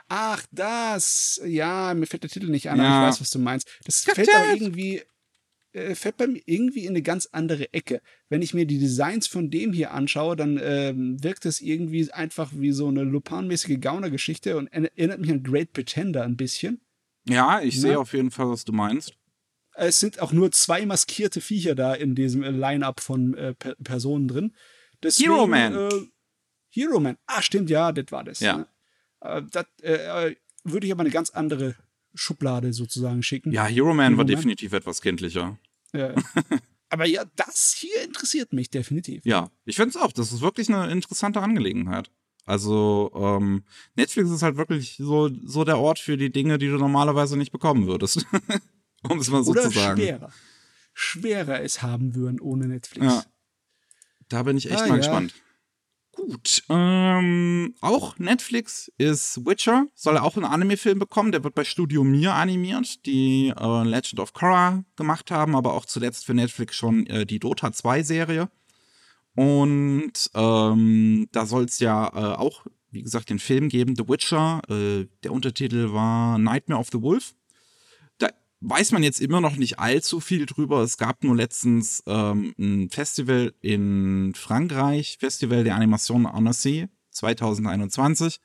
Ach, 0.08 0.42
das. 0.50 1.40
Ja, 1.44 1.94
mir 1.94 2.06
fällt 2.06 2.24
der 2.24 2.30
Titel 2.30 2.48
nicht 2.48 2.68
an, 2.70 2.78
Ja. 2.78 2.84
aber 2.84 3.06
ich 3.06 3.12
weiß, 3.14 3.20
was 3.20 3.30
du 3.30 3.38
meinst. 3.38 3.68
Das 3.84 4.04
Got 4.04 4.14
fällt 4.16 4.34
aber 4.34 4.52
irgendwie. 4.52 5.02
Äh, 5.72 5.94
fällt 5.94 6.16
bei 6.16 6.26
mir 6.26 6.42
irgendwie 6.46 6.84
in 6.84 6.90
eine 6.90 7.02
ganz 7.02 7.28
andere 7.32 7.72
Ecke. 7.72 8.02
Wenn 8.28 8.42
ich 8.42 8.54
mir 8.54 8.66
die 8.66 8.78
Designs 8.78 9.26
von 9.26 9.50
dem 9.50 9.72
hier 9.72 9.92
anschaue, 9.92 10.36
dann 10.36 10.58
ähm, 10.62 11.22
wirkt 11.22 11.46
es 11.46 11.60
irgendwie 11.60 12.10
einfach 12.12 12.50
wie 12.54 12.72
so 12.72 12.88
eine 12.88 13.02
Lupin-mäßige 13.02 13.80
Gauner-Geschichte 13.80 14.56
und 14.56 14.66
erinnert 14.68 15.20
mich 15.20 15.30
an 15.30 15.42
Great 15.42 15.72
Pretender 15.72 16.24
ein 16.24 16.36
bisschen. 16.36 16.80
Ja, 17.28 17.60
ich 17.60 17.80
sehe 17.80 17.98
auf 17.98 18.12
jeden 18.12 18.30
Fall, 18.30 18.48
was 18.48 18.64
du 18.64 18.72
meinst. 18.72 19.14
Es 19.74 20.00
sind 20.00 20.20
auch 20.20 20.32
nur 20.32 20.50
zwei 20.52 20.84
maskierte 20.84 21.40
Viecher 21.40 21.74
da 21.74 21.94
in 21.94 22.14
diesem 22.14 22.42
äh, 22.42 22.50
Line-Up 22.50 23.00
von 23.00 23.34
äh, 23.34 23.54
per 23.54 23.76
Personen 23.76 24.28
drin. 24.28 24.54
Deswegen, 25.02 25.30
Hero 25.30 25.46
Man. 25.46 25.74
Äh, 25.74 25.88
Hero 26.70 27.00
Man. 27.00 27.16
Ah, 27.26 27.42
stimmt, 27.42 27.70
ja, 27.70 27.92
das 27.92 28.06
war 28.10 28.24
das. 28.24 28.40
Ja. 28.40 28.58
Ne? 28.58 28.66
Äh, 29.20 29.42
das 29.50 29.66
äh, 29.82 30.34
würde 30.64 30.86
ich 30.86 30.92
aber 30.92 31.02
eine 31.02 31.10
ganz 31.10 31.30
andere 31.30 31.76
Schublade 32.14 32.72
sozusagen 32.72 33.22
schicken. 33.22 33.52
Ja, 33.52 33.66
Hero 33.66 33.94
Man 33.94 34.06
Hero 34.06 34.18
war 34.18 34.24
Man. 34.24 34.26
definitiv 34.26 34.72
etwas 34.72 35.00
kindlicher. 35.00 35.58
Ja. 35.92 36.14
aber 36.88 37.06
ja, 37.06 37.24
das 37.36 37.76
hier 37.78 38.02
interessiert 38.02 38.52
mich 38.52 38.70
definitiv. 38.70 39.24
Ja, 39.24 39.50
ich 39.64 39.76
finde 39.76 39.90
es 39.90 39.96
auch. 39.96 40.12
Das 40.12 40.32
ist 40.32 40.40
wirklich 40.40 40.68
eine 40.68 40.90
interessante 40.90 41.40
Angelegenheit. 41.40 42.10
Also 42.46 43.12
ähm, 43.14 43.64
Netflix 43.94 44.30
ist 44.30 44.42
halt 44.42 44.56
wirklich 44.56 44.96
so, 44.96 45.30
so 45.44 45.64
der 45.64 45.78
Ort 45.78 45.98
für 45.98 46.16
die 46.16 46.32
Dinge, 46.32 46.58
die 46.58 46.68
du 46.68 46.78
normalerweise 46.78 47.36
nicht 47.36 47.52
bekommen 47.52 47.86
würdest. 47.86 48.26
um 49.08 49.18
es 49.18 49.30
mal 49.30 49.44
so 49.44 49.52
Oder 49.52 49.62
zu 49.62 49.70
sagen. 49.70 50.00
Schwerer. 50.00 50.32
Schwerer 50.92 51.62
es 51.62 51.82
haben 51.82 52.14
würden 52.14 52.40
ohne 52.40 52.66
Netflix. 52.66 53.06
Ja. 53.06 53.24
Da 54.28 54.42
bin 54.42 54.56
ich 54.56 54.70
echt 54.70 54.82
ah, 54.82 54.86
mal 54.86 54.94
ja. 54.94 54.96
gespannt. 54.98 55.34
Gut. 56.26 56.64
Ähm, 56.68 57.74
auch 57.80 58.18
Netflix 58.18 58.92
ist 58.98 59.46
Witcher. 59.46 59.86
Soll 59.94 60.16
er 60.16 60.24
auch 60.24 60.36
einen 60.36 60.44
Anime-Film 60.44 60.98
bekommen. 60.98 61.32
Der 61.32 61.42
wird 61.44 61.54
bei 61.54 61.64
Studio 61.64 62.04
Mir 62.04 62.34
animiert, 62.34 63.06
die 63.06 63.54
äh, 63.56 63.84
Legend 63.84 64.20
of 64.20 64.34
Korra 64.34 64.84
gemacht 64.96 65.30
haben, 65.30 65.56
aber 65.56 65.72
auch 65.72 65.86
zuletzt 65.86 66.26
für 66.26 66.34
Netflix 66.34 66.76
schon 66.76 67.06
äh, 67.06 67.24
die 67.24 67.38
Dota 67.38 67.68
2-Serie. 67.68 68.50
Und 69.34 70.12
ähm, 70.34 71.28
da 71.32 71.46
soll 71.46 71.64
es 71.64 71.78
ja 71.78 72.08
äh, 72.08 72.36
auch, 72.36 72.66
wie 72.90 73.02
gesagt, 73.02 73.30
den 73.30 73.38
Film 73.38 73.70
geben, 73.70 73.96
The 73.96 74.06
Witcher. 74.06 74.60
Äh, 74.68 75.06
der 75.22 75.32
Untertitel 75.32 75.92
war 75.92 76.36
Nightmare 76.36 76.80
of 76.80 76.88
the 76.92 77.00
Wolf 77.00 77.34
weiß 78.60 78.92
man 78.92 79.02
jetzt 79.02 79.20
immer 79.20 79.40
noch 79.40 79.56
nicht 79.56 79.78
allzu 79.78 80.20
viel 80.20 80.46
drüber. 80.46 80.82
Es 80.82 80.98
gab 80.98 81.24
nur 81.24 81.34
letztens 81.34 82.02
ähm, 82.06 82.54
ein 82.58 82.90
Festival 82.90 83.54
in 83.60 84.32
Frankreich, 84.34 85.16
Festival 85.18 85.64
der 85.64 85.76
Animation 85.76 86.26
Annecy 86.26 86.88
2021, 87.10 88.38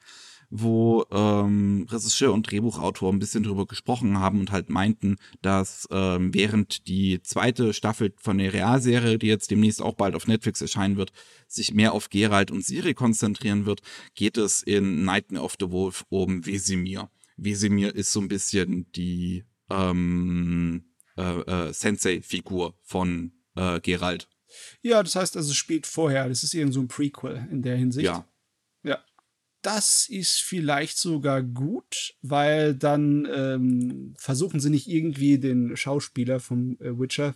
wo 0.49 1.03
ähm, 1.11 1.85
Regisseur 1.89 2.33
und 2.33 2.49
Drehbuchautor 2.49 3.11
ein 3.11 3.19
bisschen 3.19 3.43
drüber 3.43 3.65
gesprochen 3.65 4.19
haben 4.19 4.39
und 4.39 4.51
halt 4.51 4.69
meinten, 4.69 5.17
dass 5.41 5.87
ähm, 5.91 6.33
während 6.33 6.87
die 6.87 7.21
zweite 7.21 7.73
Staffel 7.73 8.13
von 8.17 8.37
der 8.37 8.53
Realserie, 8.53 9.17
die 9.17 9.27
jetzt 9.27 9.51
demnächst 9.51 9.81
auch 9.81 9.95
bald 9.95 10.15
auf 10.15 10.27
Netflix 10.27 10.61
erscheinen 10.61 10.95
wird, 10.95 11.11
sich 11.47 11.73
mehr 11.73 11.91
auf 11.93 12.09
Geralt 12.09 12.51
und 12.51 12.63
Siri 12.63 12.93
konzentrieren 12.93 13.65
wird, 13.65 13.81
geht 14.13 14.37
es 14.37 14.63
in 14.63 15.03
Nightmare 15.03 15.43
of 15.43 15.55
the 15.59 15.71
Wolf 15.71 16.05
um 16.09 16.45
Wesimir. 16.45 17.09
Wesimir 17.35 17.93
ist 17.93 18.13
so 18.13 18.21
ein 18.21 18.29
bisschen 18.29 18.89
die 18.93 19.43
ähm, 19.69 20.85
äh, 21.17 21.21
äh, 21.21 21.73
Sensei-Figur 21.73 22.77
von 22.81 23.31
äh, 23.55 23.79
Geralt. 23.79 24.29
Ja, 24.81 25.01
das 25.01 25.15
heißt 25.15 25.37
also, 25.37 25.51
es 25.51 25.55
spielt 25.55 25.87
vorher. 25.87 26.29
Das 26.29 26.43
ist 26.43 26.53
irgend 26.53 26.73
so 26.73 26.81
ein 26.81 26.87
Prequel 26.87 27.47
in 27.51 27.61
der 27.61 27.75
Hinsicht. 27.75 28.05
Ja. 28.05 28.27
Ja. 28.83 29.03
Das 29.61 30.07
ist 30.09 30.41
vielleicht 30.41 30.97
sogar 30.97 31.41
gut, 31.41 32.15
weil 32.21 32.75
dann 32.75 33.27
ähm, 33.33 34.13
versuchen 34.17 34.59
sie 34.59 34.69
nicht 34.69 34.87
irgendwie 34.87 35.39
den 35.39 35.75
Schauspieler 35.75 36.39
vom 36.39 36.77
äh, 36.79 36.97
Witcher, 36.99 37.35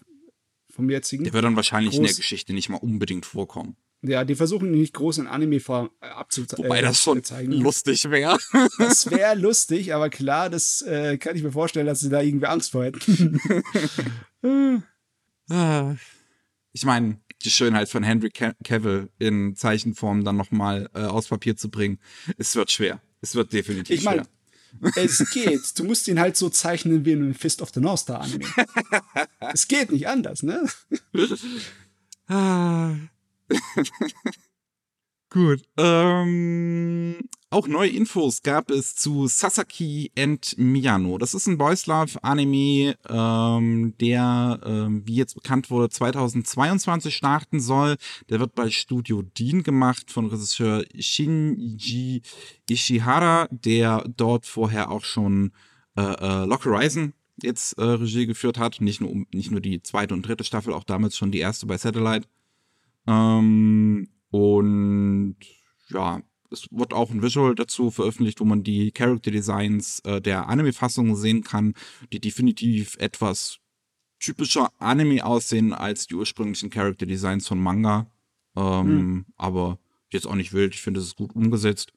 vom 0.70 0.90
jetzigen. 0.90 1.24
Der 1.24 1.34
wird 1.34 1.44
dann 1.44 1.56
wahrscheinlich 1.56 1.96
in 1.96 2.04
der 2.04 2.14
Geschichte 2.14 2.54
nicht 2.54 2.70
mal 2.70 2.78
unbedingt 2.78 3.26
vorkommen. 3.26 3.76
Ja, 4.02 4.24
die 4.24 4.36
versuchen 4.36 4.72
nicht 4.72 4.94
groß 4.94 5.18
in 5.18 5.28
Anime-Form 5.28 5.90
äh, 6.00 6.08
abzuzeigen. 6.08 6.66
Wobei 6.66 6.82
das 6.82 7.02
schon 7.02 7.22
lustig 7.48 8.10
wäre. 8.10 8.38
Das 8.78 9.12
wäre 9.12 9.36
lustig, 9.36 9.94
aber 9.94 10.10
klar, 10.10 10.50
das 10.50 10.82
äh, 10.84 11.18
kann 11.18 11.36
ich 11.36 11.44
mir 11.44 11.52
vorstellen, 11.52 11.86
dass 11.86 12.00
sie 12.00 12.10
da 12.10 12.22
irgendwie 12.22 12.46
Angst 12.46 12.72
vor 12.72 12.86
hätten. 12.86 13.40
Ah. 15.52 15.96
ich 16.74 16.86
meine, 16.86 17.20
die 17.44 17.50
Schönheit 17.50 17.90
von 17.90 18.04
Henry 18.04 18.30
Cavill 18.30 19.10
in 19.18 19.56
Zeichenform 19.56 20.24
dann 20.24 20.38
nochmal 20.38 20.92
äh, 20.94 21.00
aus 21.00 21.28
Papier 21.28 21.58
zu 21.58 21.72
bringen, 21.72 21.98
es 22.38 22.56
wird 22.56 22.72
schwer. 22.72 23.02
Es 23.20 23.34
wird 23.34 23.52
definitiv 23.52 23.98
ich 23.98 24.04
mein, 24.04 24.18
schwer. 24.18 24.28
Es 24.96 25.28
geht. 25.32 25.80
Du 25.80 25.84
musst 25.86 26.08
ihn 26.08 26.20
halt 26.20 26.38
so 26.38 26.50
zeichnen 26.50 27.04
wie 27.04 27.14
in 27.14 27.34
Fist 27.34 27.64
of 27.64 27.72
the 27.74 27.80
North 27.80 28.02
Star 28.02 28.22
Anime. 28.22 28.46
es 29.54 29.68
geht 29.68 29.92
nicht 29.92 30.08
anders, 30.08 30.44
ne? 30.44 30.70
Gut. 35.32 35.62
Ähm, 35.78 37.20
auch 37.52 37.68
neue 37.68 37.90
Infos 37.90 38.42
gab 38.42 38.72
es 38.72 38.96
zu 38.96 39.28
Sasaki 39.28 40.12
and 40.18 40.56
Miyano. 40.58 41.20
Das 41.20 41.36
ist 41.36 41.46
ein 41.46 41.60
Boys 41.60 41.86
Love 41.86 42.24
Anime, 42.24 42.96
ähm, 43.08 43.94
der, 44.00 44.60
ähm, 44.66 45.04
wie 45.06 45.16
jetzt 45.16 45.36
bekannt 45.36 45.70
wurde, 45.70 45.90
2022 45.90 47.16
starten 47.16 47.60
soll. 47.60 47.98
Der 48.30 48.40
wird 48.40 48.56
bei 48.56 48.72
Studio 48.72 49.22
Dean 49.22 49.62
gemacht 49.62 50.10
von 50.10 50.26
Regisseur 50.26 50.84
Shinji 50.98 52.24
Ishihara, 52.68 53.48
der 53.52 54.04
dort 54.18 54.48
vorher 54.48 54.90
auch 54.90 55.04
schon 55.04 55.52
äh, 55.96 56.02
äh, 56.02 56.46
Lock 56.46 56.66
Horizon 56.66 57.14
jetzt 57.44 57.78
äh, 57.78 57.84
Regie 57.84 58.26
geführt 58.26 58.58
hat. 58.58 58.82
Nicht 58.82 59.00
nur, 59.00 59.26
nicht 59.32 59.52
nur 59.52 59.62
die 59.62 59.84
zweite 59.84 60.16
und 60.16 60.28
dritte 60.28 60.44
Staffel, 60.44 60.74
auch 60.74 60.84
damals 60.84 61.16
schon 61.16 61.32
die 61.32 61.40
erste 61.40 61.68
bei 61.68 61.78
Satellite. 61.78 62.28
Ähm, 63.10 64.08
und 64.30 65.38
ja, 65.90 66.22
es 66.52 66.68
wird 66.72 66.94
auch 66.94 67.10
ein 67.10 67.22
Visual 67.22 67.56
dazu 67.56 67.90
veröffentlicht, 67.92 68.40
wo 68.40 68.46
man 68.46 68.64
die 68.64 68.92
Character 68.92 69.32
Designs 69.32 70.00
äh, 70.02 70.22
der 70.22 70.48
Anime-Fassung 70.48 71.16
sehen 71.16 71.44
kann, 71.44 71.74
die 72.14 72.20
definitiv 72.20 72.96
etwas 72.98 73.60
typischer 74.20 74.72
Anime 74.80 75.26
aussehen 75.26 75.74
als 75.74 76.08
die 76.08 76.16
ursprünglichen 76.16 76.70
Character 76.70 77.06
Designs 77.06 77.48
von 77.48 77.60
Manga. 77.60 78.12
Ähm, 78.56 78.88
hm. 78.88 79.26
Aber 79.38 79.80
jetzt 80.12 80.28
auch 80.28 80.36
nicht 80.36 80.54
wild. 80.54 80.76
Ich 80.76 80.82
finde, 80.82 81.00
es 81.00 81.08
ist 81.08 81.16
gut 81.16 81.36
umgesetzt. 81.36 81.94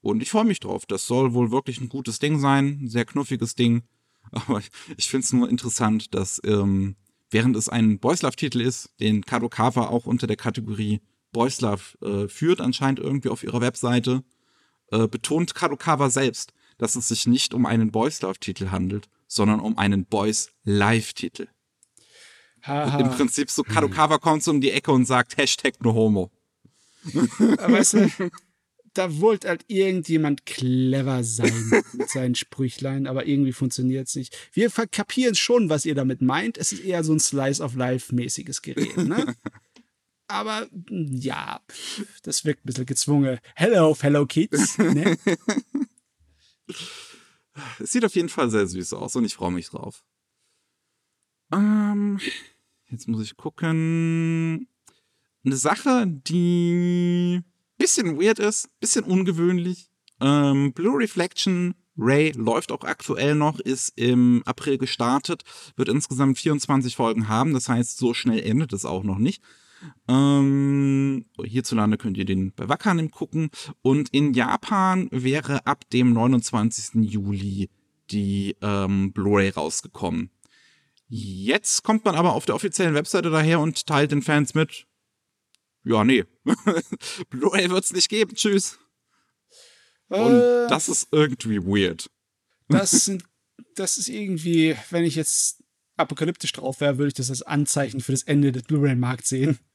Und 0.00 0.22
ich 0.22 0.30
freue 0.30 0.44
mich 0.44 0.60
drauf. 0.60 0.86
Das 0.86 1.06
soll 1.06 1.32
wohl 1.32 1.50
wirklich 1.50 1.80
ein 1.80 1.88
gutes 1.88 2.18
Ding 2.18 2.38
sein. 2.38 2.80
Ein 2.82 2.88
sehr 2.88 3.06
knuffiges 3.06 3.54
Ding. 3.54 3.82
Aber 4.30 4.60
ich 4.96 5.08
finde 5.08 5.24
es 5.24 5.32
nur 5.32 5.48
interessant, 5.48 6.14
dass 6.14 6.40
ähm, 6.44 6.96
während 7.34 7.56
es 7.56 7.68
ein 7.68 7.98
Boys 7.98 8.22
Love-Titel 8.22 8.60
ist, 8.60 8.90
den 9.00 9.26
Kadokawa 9.26 9.88
auch 9.88 10.06
unter 10.06 10.26
der 10.26 10.36
Kategorie 10.36 11.02
Boys 11.32 11.60
Love 11.60 11.82
äh, 12.00 12.28
führt, 12.28 12.60
anscheinend 12.60 13.00
irgendwie 13.00 13.28
auf 13.28 13.42
ihrer 13.42 13.60
Webseite, 13.60 14.22
äh, 14.92 15.08
betont 15.08 15.54
Kadokawa 15.54 16.10
selbst, 16.10 16.54
dass 16.78 16.94
es 16.94 17.08
sich 17.08 17.26
nicht 17.26 17.52
um 17.52 17.66
einen 17.66 17.90
Boys 17.90 18.22
Love-Titel 18.22 18.70
handelt, 18.70 19.08
sondern 19.26 19.58
um 19.58 19.76
einen 19.76 20.06
Boys 20.06 20.52
Live-Titel. 20.62 21.48
Im 22.66 23.10
Prinzip 23.10 23.50
so, 23.50 23.64
Kadokawa 23.64 24.18
kommt 24.18 24.44
so 24.44 24.52
um 24.52 24.60
die 24.60 24.70
Ecke 24.70 24.92
und 24.92 25.04
sagt 25.04 25.36
Hashtag 25.36 25.74
no 25.82 25.92
homo. 25.92 26.30
Weißt 27.02 27.94
du, 27.94 28.30
da 28.94 29.20
wollte 29.20 29.48
halt 29.48 29.64
irgendjemand 29.68 30.46
clever 30.46 31.24
sein 31.24 31.84
mit 31.92 32.08
seinen 32.08 32.34
Sprüchlein, 32.34 33.06
aber 33.06 33.26
irgendwie 33.26 33.52
funktioniert 33.52 34.08
es 34.08 34.14
nicht. 34.14 34.36
Wir 34.52 34.70
kapieren 34.70 35.34
schon, 35.34 35.68
was 35.68 35.84
ihr 35.84 35.94
damit 35.94 36.22
meint. 36.22 36.56
Es 36.56 36.72
ist 36.72 36.84
eher 36.84 37.04
so 37.04 37.12
ein 37.12 37.20
Slice 37.20 37.62
of 37.62 37.74
Life-mäßiges 37.74 38.62
Gerät, 38.62 38.96
ne? 38.96 39.36
aber 40.28 40.68
ja, 40.88 41.60
das 42.22 42.44
wirkt 42.44 42.64
ein 42.64 42.66
bisschen 42.66 42.86
gezwungen. 42.86 43.38
Hello, 43.54 43.94
fellow 43.94 44.26
kids. 44.26 44.78
Ne? 44.78 45.18
Es 47.78 47.92
sieht 47.92 48.04
auf 48.04 48.14
jeden 48.14 48.28
Fall 48.28 48.50
sehr 48.50 48.66
süß 48.66 48.94
aus 48.94 49.16
und 49.16 49.24
ich 49.24 49.34
freue 49.34 49.50
mich 49.52 49.68
drauf. 49.68 50.04
Ähm, 51.52 52.20
jetzt 52.86 53.08
muss 53.08 53.22
ich 53.22 53.36
gucken. 53.36 54.68
Eine 55.44 55.56
Sache, 55.56 56.06
die 56.06 57.42
bisschen 57.78 58.20
weird 58.20 58.38
ist, 58.38 58.68
bisschen 58.80 59.04
ungewöhnlich. 59.04 59.90
Ähm, 60.20 60.72
Blue 60.72 60.98
Reflection 60.98 61.74
Ray 61.96 62.32
läuft 62.32 62.72
auch 62.72 62.82
aktuell 62.82 63.34
noch, 63.34 63.60
ist 63.60 63.92
im 63.96 64.42
April 64.46 64.78
gestartet, 64.78 65.42
wird 65.76 65.88
insgesamt 65.88 66.38
24 66.38 66.96
Folgen 66.96 67.28
haben, 67.28 67.52
das 67.52 67.68
heißt, 67.68 67.98
so 67.98 68.14
schnell 68.14 68.40
endet 68.40 68.72
es 68.72 68.84
auch 68.84 69.04
noch 69.04 69.18
nicht. 69.18 69.42
Ähm, 70.08 71.26
hierzulande 71.42 71.98
könnt 71.98 72.16
ihr 72.16 72.24
den 72.24 72.52
bei 72.52 72.68
Wakanim 72.68 73.10
gucken. 73.10 73.50
Und 73.82 74.08
in 74.10 74.32
Japan 74.32 75.08
wäre 75.10 75.66
ab 75.66 75.88
dem 75.90 76.12
29. 76.12 77.02
Juli 77.02 77.70
die 78.10 78.56
ähm, 78.60 79.12
Blu-ray 79.12 79.50
rausgekommen. 79.50 80.30
Jetzt 81.08 81.82
kommt 81.82 82.04
man 82.04 82.14
aber 82.14 82.32
auf 82.32 82.46
der 82.46 82.54
offiziellen 82.54 82.94
Webseite 82.94 83.30
daher 83.30 83.60
und 83.60 83.86
teilt 83.86 84.10
den 84.10 84.22
Fans 84.22 84.54
mit, 84.54 84.86
ja, 85.84 86.04
nee. 86.04 86.24
Blu-ray 87.30 87.70
wird's 87.70 87.92
nicht 87.92 88.08
geben. 88.08 88.34
Tschüss. 88.34 88.78
Und 90.08 90.40
äh, 90.40 90.68
das 90.68 90.88
ist 90.88 91.08
irgendwie 91.10 91.60
weird. 91.62 92.10
Das, 92.68 92.90
sind, 93.04 93.24
das 93.74 93.98
ist 93.98 94.08
irgendwie, 94.08 94.76
wenn 94.90 95.04
ich 95.04 95.14
jetzt 95.14 95.62
apokalyptisch 95.96 96.52
drauf 96.52 96.80
wäre, 96.80 96.98
würde 96.98 97.08
ich 97.08 97.14
das 97.14 97.30
als 97.30 97.42
Anzeichen 97.42 98.00
für 98.00 98.12
das 98.12 98.22
Ende 98.22 98.52
des 98.52 98.64
Blu-ray-Markts 98.64 99.28
sehen. 99.28 99.58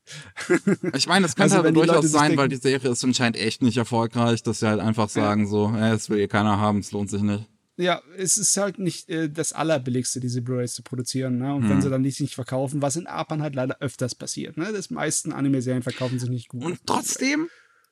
Ich 0.96 1.06
meine, 1.06 1.24
das 1.24 1.36
kann 1.36 1.52
Also, 1.52 1.62
die 1.62 1.72
durchaus 1.72 2.10
sein, 2.12 2.36
weil 2.36 2.50
die 2.50 2.56
Serie 2.56 2.90
ist 2.90 3.04
anscheinend 3.04 3.38
echt 3.38 3.62
nicht 3.62 3.78
erfolgreich, 3.78 4.42
dass 4.42 4.60
sie 4.60 4.68
halt 4.68 4.80
einfach 4.80 5.08
sagen 5.08 5.46
so, 5.46 5.72
das 5.72 6.10
will 6.10 6.18
hier 6.18 6.28
keiner 6.28 6.58
haben, 6.58 6.80
es 6.80 6.92
lohnt 6.92 7.12
sich 7.12 7.22
nicht. 7.22 7.48
Ja, 7.82 8.02
es 8.18 8.38
ist 8.38 8.58
halt 8.58 8.78
nicht 8.78 9.08
äh, 9.10 9.30
das 9.30 9.54
Allerbilligste, 9.54 10.20
diese 10.20 10.42
Blu-rays 10.42 10.74
zu 10.74 10.84
produzieren. 10.84 11.38
Ne? 11.38 11.54
Und 11.56 11.64
Hm. 11.64 11.70
wenn 11.70 11.82
sie 11.82 11.90
dann 11.90 12.02
nicht, 12.02 12.20
nicht 12.20 12.36
verkaufen, 12.36 12.82
was 12.82 12.98
in 12.98 13.06
Japan 13.06 13.42
halt 13.42 13.56
leider 13.56 13.78
öfters 13.80 14.16
passiert. 14.16 14.58
Ne? 14.58 14.72
Das 14.74 14.90
meisten 14.90 15.32
Anime-Serien 15.32 15.82
verkaufen 15.84 16.20
sich 16.20 16.30
nicht 16.30 16.50
gut. 16.50 16.62
Und 16.66 16.80
trotzdem, 16.86 17.48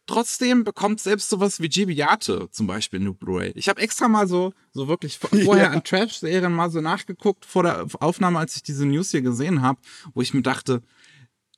trotzdem 0.06 0.66
bekommt 0.66 1.00
selbst 1.00 1.30
sowas 1.30 1.62
wie 1.62 1.68
Jibiate 1.70 2.50
zum 2.52 2.68
Beispiel 2.68 3.00
eine 3.00 3.14
Blu-ray. 3.14 3.54
Ich 3.56 3.70
habe 3.70 3.80
extra 3.82 4.10
mal 4.10 4.28
so, 4.28 4.54
so 4.74 4.90
wirklich 4.90 5.18
vorher 5.20 5.68
Ja. 5.68 5.72
an 5.72 5.84
Trash-Serien 5.86 6.52
mal 6.52 6.70
so 6.70 6.82
nachgeguckt 6.82 7.46
vor 7.46 7.64
der 7.64 7.88
Aufnahme, 8.02 8.40
als 8.40 8.58
ich 8.58 8.64
diese 8.64 8.86
News 8.86 9.12
hier 9.12 9.22
gesehen 9.22 9.62
habe, 9.62 9.80
wo 10.14 10.22
ich 10.22 10.34
mir 10.34 10.42
dachte, 10.42 10.82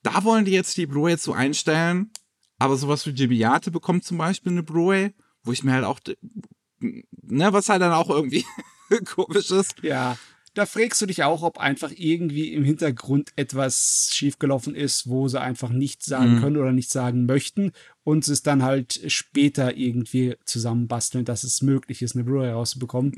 da 0.03 0.23
wollen 0.23 0.45
die 0.45 0.51
jetzt 0.51 0.77
die 0.77 0.86
Blu-ray 0.86 1.17
zu 1.17 1.34
einstellen, 1.34 2.11
aber 2.59 2.77
sowas 2.77 3.07
wie 3.07 3.11
Jibiate 3.11 3.71
bekommt 3.71 4.03
zum 4.03 4.19
Beispiel 4.19 4.51
eine 4.51 4.61
Blu-ray, 4.63 5.15
wo 5.43 5.51
ich 5.51 5.63
mir 5.63 5.71
halt 5.73 5.86
auch, 5.86 5.99
ne, 6.82 7.53
was 7.53 7.69
halt 7.69 7.82
dann 7.82 7.93
auch 7.93 8.09
irgendwie 8.09 8.45
komisch 9.05 9.51
ist. 9.51 9.75
Ja, 9.82 10.17
da 10.55 10.65
fragst 10.65 10.99
du 11.01 11.05
dich 11.05 11.23
auch, 11.23 11.43
ob 11.43 11.59
einfach 11.59 11.91
irgendwie 11.95 12.53
im 12.53 12.63
Hintergrund 12.63 13.32
etwas 13.36 14.09
schiefgelaufen 14.11 14.73
ist, 14.75 15.07
wo 15.07 15.27
sie 15.27 15.39
einfach 15.39 15.69
nichts 15.69 16.07
sagen 16.07 16.36
Mhm. 16.38 16.39
können 16.41 16.57
oder 16.57 16.71
nicht 16.71 16.89
sagen 16.91 17.25
möchten 17.25 17.71
und 18.03 18.27
es 18.27 18.41
dann 18.41 18.63
halt 18.63 18.99
später 19.07 19.77
irgendwie 19.77 20.36
zusammenbasteln, 20.45 21.23
dass 21.25 21.43
es 21.43 21.61
möglich 21.61 22.01
ist, 22.01 22.15
eine 22.15 22.23
Blu-ray 22.23 22.51
rauszubekommen. 22.51 23.13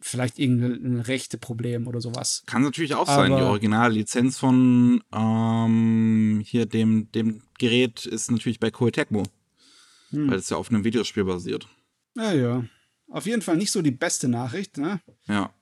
Vielleicht 0.00 0.38
irgendein 0.38 1.00
rechte 1.00 1.36
Problem 1.38 1.86
oder 1.86 2.00
sowas. 2.00 2.42
Kann 2.46 2.62
natürlich 2.62 2.94
auch 2.94 3.06
sein. 3.06 3.30
Die 3.30 3.36
Aber- 3.36 3.50
originale 3.50 3.92
Lizenz 3.94 4.38
von 4.38 5.02
ähm, 5.12 6.42
hier 6.44 6.66
dem, 6.66 7.10
dem 7.12 7.42
Gerät 7.58 8.06
ist 8.06 8.30
natürlich 8.30 8.58
bei 8.60 8.70
Koei 8.70 8.90
Tecmo, 8.90 9.22
Hm. 10.10 10.30
weil 10.30 10.38
es 10.38 10.50
ja 10.50 10.56
auf 10.56 10.70
einem 10.70 10.84
Videospiel 10.84 11.24
basiert. 11.24 11.68
Ja, 12.16 12.32
ja. 12.32 12.64
Auf 13.12 13.26
jeden 13.26 13.42
Fall 13.42 13.58
nicht 13.58 13.70
so 13.70 13.82
die 13.82 13.90
beste 13.90 14.26
Nachricht, 14.26 14.78
ne? 14.78 15.00
Ja. 15.26 15.54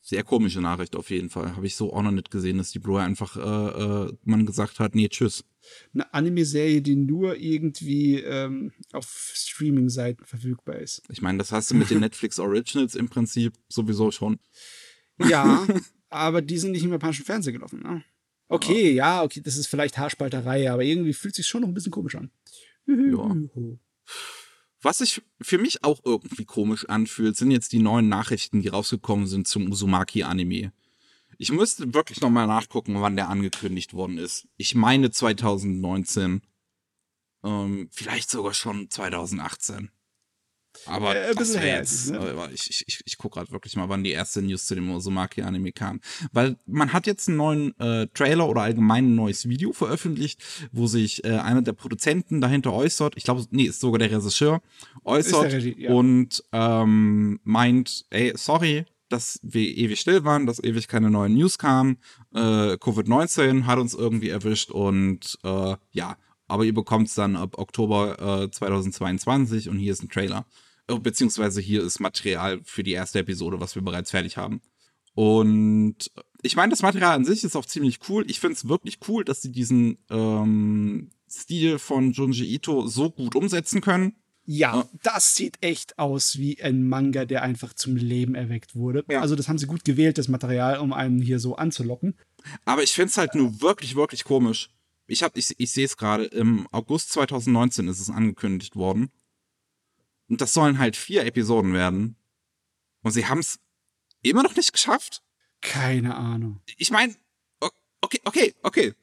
Sehr 0.00 0.24
komische 0.24 0.60
Nachricht 0.60 0.96
auf 0.96 1.10
jeden 1.10 1.28
Fall. 1.28 1.54
Habe 1.54 1.66
ich 1.66 1.76
so 1.76 1.92
auch 1.92 2.02
noch 2.02 2.10
nicht 2.10 2.30
gesehen, 2.30 2.58
dass 2.58 2.70
die 2.70 2.78
Blu-ray 2.78 3.04
einfach 3.04 3.36
äh, 3.36 4.10
äh, 4.10 4.12
man 4.22 4.46
gesagt 4.46 4.80
hat, 4.80 4.94
nee, 4.94 5.08
tschüss. 5.08 5.44
Eine 5.92 6.12
Anime-Serie, 6.12 6.80
die 6.80 6.96
nur 6.96 7.36
irgendwie 7.36 8.20
ähm, 8.20 8.72
auf 8.92 9.32
Streaming-Seiten 9.34 10.24
verfügbar 10.24 10.76
ist. 10.76 11.02
Ich 11.10 11.20
meine, 11.20 11.38
das 11.38 11.52
hast 11.52 11.70
du 11.70 11.74
mit 11.74 11.90
den 11.90 12.00
Netflix 12.00 12.38
Originals 12.38 12.94
im 12.94 13.08
Prinzip 13.08 13.54
sowieso 13.68 14.10
schon. 14.10 14.38
Ja, 15.18 15.66
aber 16.08 16.40
die 16.40 16.58
sind 16.58 16.72
nicht 16.72 16.84
im 16.84 16.92
japanischen 16.92 17.24
Fernsehen 17.24 17.54
gelaufen, 17.54 17.80
ne? 17.82 18.02
Okay, 18.48 18.92
ja, 18.92 19.22
okay, 19.22 19.40
das 19.42 19.56
ist 19.56 19.66
vielleicht 19.66 19.96
Haarspalterei, 19.98 20.70
aber 20.70 20.84
irgendwie 20.84 21.14
fühlt 21.14 21.34
sich 21.34 21.46
schon 21.46 21.62
noch 21.62 21.68
ein 21.68 21.74
bisschen 21.74 21.92
komisch 21.92 22.14
an. 22.14 22.30
Ja. 22.86 23.36
Was 24.84 24.98
sich 24.98 25.22
für 25.40 25.56
mich 25.56 25.82
auch 25.82 26.00
irgendwie 26.04 26.44
komisch 26.44 26.86
anfühlt, 26.90 27.36
sind 27.36 27.50
jetzt 27.50 27.72
die 27.72 27.78
neuen 27.78 28.10
Nachrichten, 28.10 28.60
die 28.60 28.68
rausgekommen 28.68 29.26
sind 29.26 29.48
zum 29.48 29.72
Uzumaki-Anime. 29.72 30.72
Ich 31.38 31.50
müsste 31.50 31.94
wirklich 31.94 32.20
nochmal 32.20 32.46
nachgucken, 32.46 33.00
wann 33.00 33.16
der 33.16 33.30
angekündigt 33.30 33.94
worden 33.94 34.18
ist. 34.18 34.46
Ich 34.58 34.74
meine 34.74 35.10
2019. 35.10 36.42
Ähm, 37.42 37.88
vielleicht 37.92 38.30
sogar 38.30 38.52
schon 38.52 38.90
2018. 38.90 39.90
Aber 40.86 41.14
Äh, 41.16 41.34
das 41.34 41.54
wäre 41.54 41.66
jetzt, 41.66 42.10
ne? 42.10 42.50
ich, 42.52 42.70
ich, 42.70 42.84
ich, 42.86 43.00
ich 43.04 43.18
gucke 43.18 43.38
gerade 43.38 43.50
wirklich 43.52 43.76
mal, 43.76 43.88
wann 43.88 44.04
die 44.04 44.10
erste 44.10 44.42
News 44.42 44.66
zu 44.66 44.74
dem 44.74 44.90
Uzumaki-Anime 44.90 45.72
kam. 45.72 46.00
Weil 46.32 46.56
man 46.66 46.92
hat 46.92 47.06
jetzt 47.06 47.28
einen 47.28 47.36
neuen 47.36 47.78
äh, 47.78 48.06
Trailer 48.08 48.48
oder 48.48 48.62
allgemein 48.62 49.12
ein 49.12 49.14
neues 49.14 49.48
Video 49.48 49.72
veröffentlicht, 49.72 50.42
wo 50.72 50.86
sich 50.86 51.24
äh, 51.24 51.30
einer 51.38 51.62
der 51.62 51.72
Produzenten 51.72 52.40
dahinter 52.40 52.72
äußert. 52.72 53.14
Ich 53.16 53.24
glaube, 53.24 53.44
nee, 53.50 53.64
ist 53.64 53.80
sogar 53.80 53.98
der 53.98 54.10
Regisseur, 54.10 54.60
äußert 55.04 55.52
Regie, 55.52 55.76
ja. 55.78 55.92
und 55.92 56.42
ähm, 56.52 57.40
meint, 57.44 58.06
ey, 58.10 58.32
sorry, 58.36 58.84
dass 59.08 59.38
wir 59.42 59.76
ewig 59.76 60.00
still 60.00 60.24
waren, 60.24 60.46
dass 60.46 60.62
ewig 60.62 60.88
keine 60.88 61.10
neuen 61.10 61.34
News 61.34 61.58
kamen. 61.58 61.98
Äh, 62.34 62.74
Covid-19 62.74 63.64
hat 63.64 63.78
uns 63.78 63.94
irgendwie 63.94 64.30
erwischt 64.30 64.70
und 64.70 65.38
äh, 65.44 65.76
ja, 65.92 66.16
aber 66.48 66.64
ihr 66.64 66.74
bekommt 66.74 67.08
es 67.08 67.14
dann 67.14 67.36
ab 67.36 67.58
Oktober 67.58 68.42
äh, 68.44 68.50
2022 68.50 69.68
und 69.68 69.78
hier 69.78 69.92
ist 69.92 70.02
ein 70.02 70.08
Trailer. 70.08 70.46
Äh, 70.88 70.98
Beziehungsweise 70.98 71.60
hier 71.60 71.82
ist 71.82 72.00
Material 72.00 72.60
für 72.64 72.82
die 72.82 72.92
erste 72.92 73.20
Episode, 73.20 73.60
was 73.60 73.74
wir 73.74 73.82
bereits 73.82 74.10
fertig 74.10 74.36
haben. 74.36 74.60
Und 75.14 76.10
ich 76.42 76.56
meine, 76.56 76.70
das 76.70 76.82
Material 76.82 77.14
an 77.14 77.24
sich 77.24 77.44
ist 77.44 77.56
auch 77.56 77.66
ziemlich 77.66 78.00
cool. 78.08 78.24
Ich 78.28 78.40
finde 78.40 78.54
es 78.54 78.68
wirklich 78.68 78.98
cool, 79.08 79.24
dass 79.24 79.42
sie 79.42 79.52
diesen 79.52 79.98
ähm, 80.10 81.10
Stil 81.30 81.78
von 81.78 82.12
Junji 82.12 82.52
Ito 82.54 82.86
so 82.86 83.10
gut 83.10 83.36
umsetzen 83.36 83.80
können. 83.80 84.16
Ja, 84.46 84.86
das 85.02 85.34
sieht 85.34 85.56
echt 85.62 85.98
aus 85.98 86.36
wie 86.38 86.62
ein 86.62 86.86
Manga, 86.86 87.24
der 87.24 87.42
einfach 87.42 87.72
zum 87.72 87.96
Leben 87.96 88.34
erweckt 88.34 88.76
wurde. 88.76 89.02
Ja. 89.08 89.22
Also, 89.22 89.36
das 89.36 89.48
haben 89.48 89.56
sie 89.56 89.66
gut 89.66 89.84
gewählt, 89.84 90.18
das 90.18 90.28
Material, 90.28 90.80
um 90.80 90.92
einen 90.92 91.22
hier 91.22 91.38
so 91.38 91.56
anzulocken. 91.56 92.14
Aber 92.66 92.82
ich 92.82 92.92
finde 92.92 93.08
es 93.08 93.16
halt 93.16 93.34
nur 93.34 93.62
wirklich, 93.62 93.96
wirklich 93.96 94.24
komisch. 94.24 94.68
Ich, 95.06 95.22
hab- 95.22 95.36
ich, 95.36 95.54
ich 95.58 95.72
sehe 95.72 95.84
es 95.84 95.96
gerade, 95.96 96.24
im 96.24 96.66
August 96.72 97.12
2019 97.12 97.88
ist 97.88 98.00
es 98.00 98.10
angekündigt 98.10 98.76
worden. 98.76 99.10
Und 100.28 100.40
das 100.40 100.54
sollen 100.54 100.78
halt 100.78 100.96
vier 100.96 101.24
Episoden 101.26 101.72
werden. 101.74 102.16
Und 103.02 103.12
sie 103.12 103.26
haben 103.26 103.40
es 103.40 103.58
immer 104.22 104.42
noch 104.42 104.56
nicht 104.56 104.72
geschafft. 104.72 105.22
Keine 105.60 106.14
Ahnung. 106.16 106.60
Ich 106.78 106.90
meine, 106.90 107.14
okay, 108.00 108.20
okay, 108.24 108.54
okay. 108.62 108.94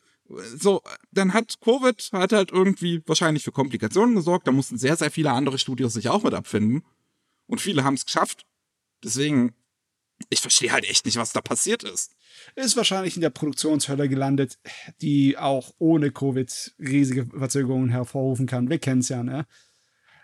So, 0.58 0.82
dann 1.12 1.34
hat 1.34 1.60
Covid 1.62 2.10
hat 2.14 2.32
halt 2.34 2.52
irgendwie 2.52 3.02
wahrscheinlich 3.06 3.44
für 3.44 3.52
Komplikationen 3.52 4.16
gesorgt. 4.16 4.48
Da 4.48 4.52
mussten 4.52 4.78
sehr, 4.78 4.96
sehr 4.96 5.12
viele 5.12 5.32
andere 5.32 5.60
Studios 5.60 5.94
sich 5.94 6.10
auch 6.10 6.24
mit 6.24 6.34
abfinden. 6.34 6.84
Und 7.48 7.60
viele 7.62 7.84
haben 7.84 7.96
es 7.96 8.06
geschafft. 8.06 8.46
Deswegen, 9.04 9.54
ich 10.30 10.40
verstehe 10.40 10.72
halt 10.72 10.86
echt 10.86 11.06
nicht, 11.06 11.18
was 11.18 11.34
da 11.34 11.42
passiert 11.42 11.84
ist. 11.84 12.16
Ist 12.56 12.78
wahrscheinlich 12.78 13.16
in 13.16 13.22
der 13.22 13.30
Produktionshölle 13.30 14.10
gelandet, 14.10 14.58
die 15.02 15.38
auch 15.38 15.74
ohne 15.78 16.12
Covid 16.12 16.76
riesige 16.80 17.26
Verzögerungen 17.26 17.90
hervorrufen 17.90 18.46
kann. 18.46 18.70
Wir 18.70 18.80
kennen 18.80 19.02
es 19.02 19.10
ja, 19.10 19.24
ne? 19.24 19.46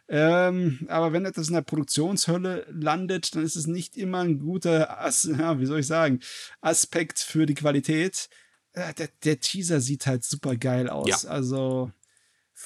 Ähm, 0.10 0.86
aber 0.88 1.12
wenn 1.12 1.26
etwas 1.26 1.50
in 1.50 1.54
der 1.54 1.62
Produktionshölle 1.62 2.66
landet, 2.72 3.36
dann 3.36 3.44
ist 3.44 3.58
es 3.58 3.68
nicht 3.68 3.98
immer 3.98 4.20
ein 4.20 4.40
guter, 4.40 5.02
As 5.02 5.24
ja, 5.38 5.60
wie 5.60 5.66
soll 5.66 5.80
ich 5.80 5.88
sagen, 5.88 6.22
Aspekt 6.62 7.20
für 7.20 7.46
die 7.46 7.56
Qualität. 7.56 8.30
Äh, 8.72 8.94
der, 8.94 9.10
der 9.24 9.40
Teaser 9.40 9.82
sieht 9.82 10.08
halt 10.08 10.24
super 10.24 10.56
geil 10.56 10.90
aus. 10.90 11.24
Ja. 11.24 11.30
Also 11.30 11.92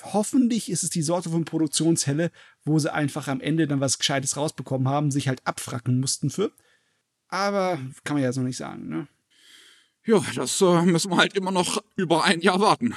hoffentlich 0.04 0.70
ist 0.70 0.84
es 0.84 0.90
die 0.90 1.02
Sorte 1.02 1.30
von 1.30 1.46
Produktionshelle, 1.46 2.32
wo 2.64 2.78
sie 2.78 2.94
einfach 2.94 3.28
am 3.28 3.42
Ende 3.42 3.68
dann 3.68 3.80
was 3.80 3.98
Gescheites 3.98 4.38
rausbekommen 4.38 4.88
haben, 4.88 5.12
sich 5.12 5.28
halt 5.28 5.46
abfracken 5.46 6.00
mussten 6.00 6.30
für. 6.30 6.52
Aber 7.28 7.80
kann 8.04 8.16
man 8.16 8.24
ja 8.24 8.30
jetzt 8.30 8.38
noch 8.38 8.44
nicht 8.44 8.58
sagen, 8.58 8.88
ne? 8.88 9.08
Ja, 10.06 10.22
das 10.36 10.60
äh, 10.62 10.82
müssen 10.84 11.12
wir 11.12 11.18
halt 11.18 11.36
immer 11.36 11.52
noch 11.52 11.84
über 11.96 12.24
ein 12.24 12.42
Jahr 12.42 12.60
warten. 12.60 12.96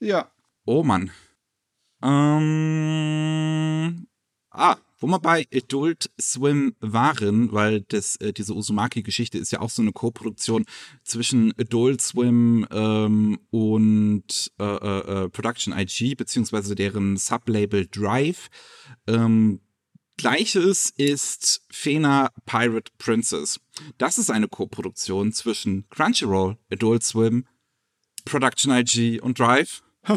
Ja, 0.00 0.30
Oh 0.72 0.84
Mann. 0.84 1.10
Ähm, 2.02 4.06
ah, 4.50 4.76
wo 4.98 5.06
wir 5.06 5.18
bei 5.18 5.46
Adult 5.52 6.10
Swim 6.20 6.74
waren, 6.80 7.52
weil 7.52 7.80
das, 7.80 8.16
äh, 8.16 8.32
diese 8.32 8.54
Uzumaki-Geschichte 8.54 9.38
ist 9.38 9.50
ja 9.50 9.60
auch 9.60 9.70
so 9.70 9.82
eine 9.82 9.92
Co-Produktion 9.92 10.66
zwischen 11.02 11.52
Adult 11.58 12.02
Swim 12.02 12.66
ähm, 12.70 13.38
und 13.50 14.52
äh, 14.58 14.64
äh, 14.64 15.24
äh, 15.24 15.28
Production 15.28 15.76
IG, 15.76 16.14
beziehungsweise 16.14 16.74
deren 16.74 17.16
Sublabel 17.16 17.86
Drive. 17.86 18.48
Ähm, 19.06 19.60
Gleiches 20.20 20.92
ist 20.98 21.62
Fena 21.70 22.30
Pirate 22.44 22.92
Princess. 22.98 23.58
Das 23.96 24.18
ist 24.18 24.28
eine 24.28 24.48
Co-Produktion 24.48 25.32
zwischen 25.32 25.88
Crunchyroll, 25.88 26.58
Adult 26.70 27.02
Swim, 27.02 27.46
Production 28.26 28.70
IG 28.70 29.18
und 29.22 29.38
Drive. 29.38 29.82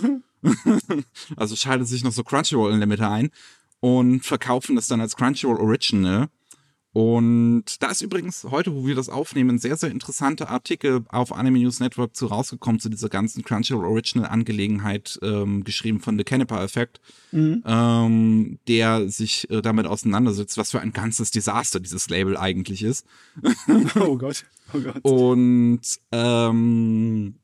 also 1.38 1.56
schaltet 1.56 1.88
sich 1.88 2.04
noch 2.04 2.12
so 2.12 2.26
Crunchyroll 2.26 2.74
in 2.74 2.82
der 2.82 2.88
Mitte 2.88 3.08
ein 3.08 3.30
und 3.80 4.26
verkaufen 4.26 4.76
das 4.76 4.90
dann 4.90 5.00
als 5.00 5.16
Crunchyroll 5.16 5.56
Original. 5.56 6.28
Und 6.94 7.82
da 7.82 7.90
ist 7.90 8.04
übrigens 8.04 8.44
heute, 8.44 8.76
wo 8.76 8.86
wir 8.86 8.94
das 8.94 9.10
aufnehmen, 9.10 9.56
ein 9.56 9.60
sehr, 9.60 9.76
sehr 9.78 9.90
interessanter 9.90 10.50
Artikel 10.50 11.04
auf 11.10 11.34
Anime 11.34 11.58
News 11.60 11.80
Network 11.80 12.16
zu 12.16 12.28
rausgekommen 12.28 12.80
zu 12.80 12.88
dieser 12.90 13.10
ganzen 13.10 13.44
Crunchyroll 13.44 13.86
Original 13.86 14.30
Angelegenheit, 14.30 15.20
ähm, 15.24 15.64
geschrieben 15.64 16.00
von 16.00 16.20
The 16.20 16.24
Canepa 16.24 16.64
Effect, 16.64 17.02
ähm, 17.66 18.60
der 18.68 19.10
sich 19.10 19.50
äh, 19.50 19.64
damit 19.64 19.88
auseinandersetzt, 19.88 20.56
was 20.58 20.70
für 20.70 20.82
ein 20.82 20.94
ganzes 20.94 21.32
Desaster 21.32 21.80
dieses 21.80 22.10
Label 22.10 22.38
eigentlich 22.38 22.84
ist. 22.84 23.08
oh 24.00 24.16
Gott, 24.16 24.46
oh 24.72 24.80
Gott. 24.80 25.00
Und 25.04 25.82
ähm, 26.12 27.36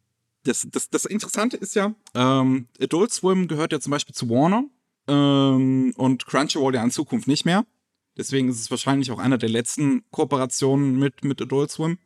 das, 0.44 0.68
das, 0.72 0.92
das 0.92 1.06
Interessante 1.06 1.58
ist 1.58 1.74
ja, 1.74 1.96
ähm, 2.14 2.68
Adult 2.80 3.12
Swim 3.12 3.48
gehört 3.48 3.72
ja 3.72 3.80
zum 3.80 3.90
Beispiel 3.90 4.14
zu 4.14 4.30
Warner 4.30 4.66
ähm, 5.08 5.92
und 5.98 6.28
Crunchyroll 6.28 6.76
ja 6.76 6.84
in 6.84 6.92
Zukunft 6.92 7.28
nicht 7.28 7.46
mehr. 7.46 7.66
Deswegen 8.18 8.50
ist 8.50 8.60
es 8.60 8.70
wahrscheinlich 8.72 9.12
auch 9.12 9.20
einer 9.20 9.38
der 9.38 9.50
letzten 9.50 10.04
Kooperationen 10.12 10.98
mit, 11.00 11.24
mit 11.24 11.42
Adult 11.42 11.72
Swim. 11.72 11.98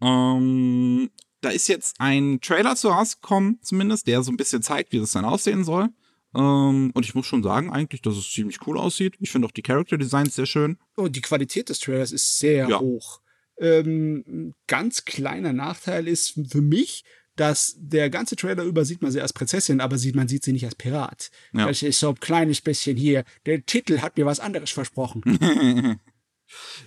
Ähm, 0.00 1.10
da 1.40 1.50
ist 1.50 1.68
jetzt 1.68 1.96
ein 1.98 2.40
Trailer 2.40 2.76
zu 2.76 2.88
rausgekommen, 2.88 3.58
zumindest, 3.62 4.06
der 4.06 4.22
so 4.22 4.30
ein 4.32 4.36
bisschen 4.36 4.62
zeigt, 4.62 4.92
wie 4.92 4.98
das 4.98 5.12
dann 5.12 5.24
aussehen 5.24 5.64
soll. 5.64 5.88
Ähm, 6.34 6.90
und 6.94 7.04
ich 7.04 7.14
muss 7.14 7.26
schon 7.26 7.42
sagen, 7.42 7.70
eigentlich, 7.70 8.02
dass 8.02 8.16
es 8.16 8.30
ziemlich 8.30 8.66
cool 8.66 8.78
aussieht. 8.78 9.14
Ich 9.20 9.30
finde 9.30 9.46
auch 9.46 9.52
die 9.52 9.62
Character 9.62 9.98
Designs 9.98 10.34
sehr 10.34 10.46
schön. 10.46 10.78
Oh, 10.96 11.08
die 11.08 11.20
Qualität 11.20 11.68
des 11.68 11.78
Trailers 11.80 12.12
ist 12.12 12.38
sehr 12.38 12.68
Ja. 12.68 12.80
hoch. 12.80 13.20
Ähm, 13.58 14.54
ganz 14.66 15.04
kleiner 15.04 15.52
Nachteil 15.52 16.08
ist 16.08 16.38
für 16.50 16.62
mich, 16.62 17.04
dass 17.36 17.74
der 17.78 18.10
ganze 18.10 18.36
Trailer 18.36 18.64
über 18.64 18.84
sieht 18.84 19.02
man 19.02 19.10
sie 19.10 19.20
als 19.20 19.32
Prinzessin, 19.32 19.80
aber 19.80 19.98
sieht, 19.98 20.14
man 20.14 20.28
sieht 20.28 20.44
sie 20.44 20.52
nicht 20.52 20.64
als 20.64 20.74
Pirat. 20.74 21.30
Ja. 21.52 21.66
Das 21.66 21.82
ist 21.82 21.98
so 21.98 22.10
ein 22.10 22.20
kleines 22.20 22.60
bisschen 22.60 22.96
hier. 22.96 23.24
Der 23.46 23.64
Titel 23.64 24.00
hat 24.00 24.16
mir 24.16 24.26
was 24.26 24.40
anderes 24.40 24.70
versprochen. 24.70 25.98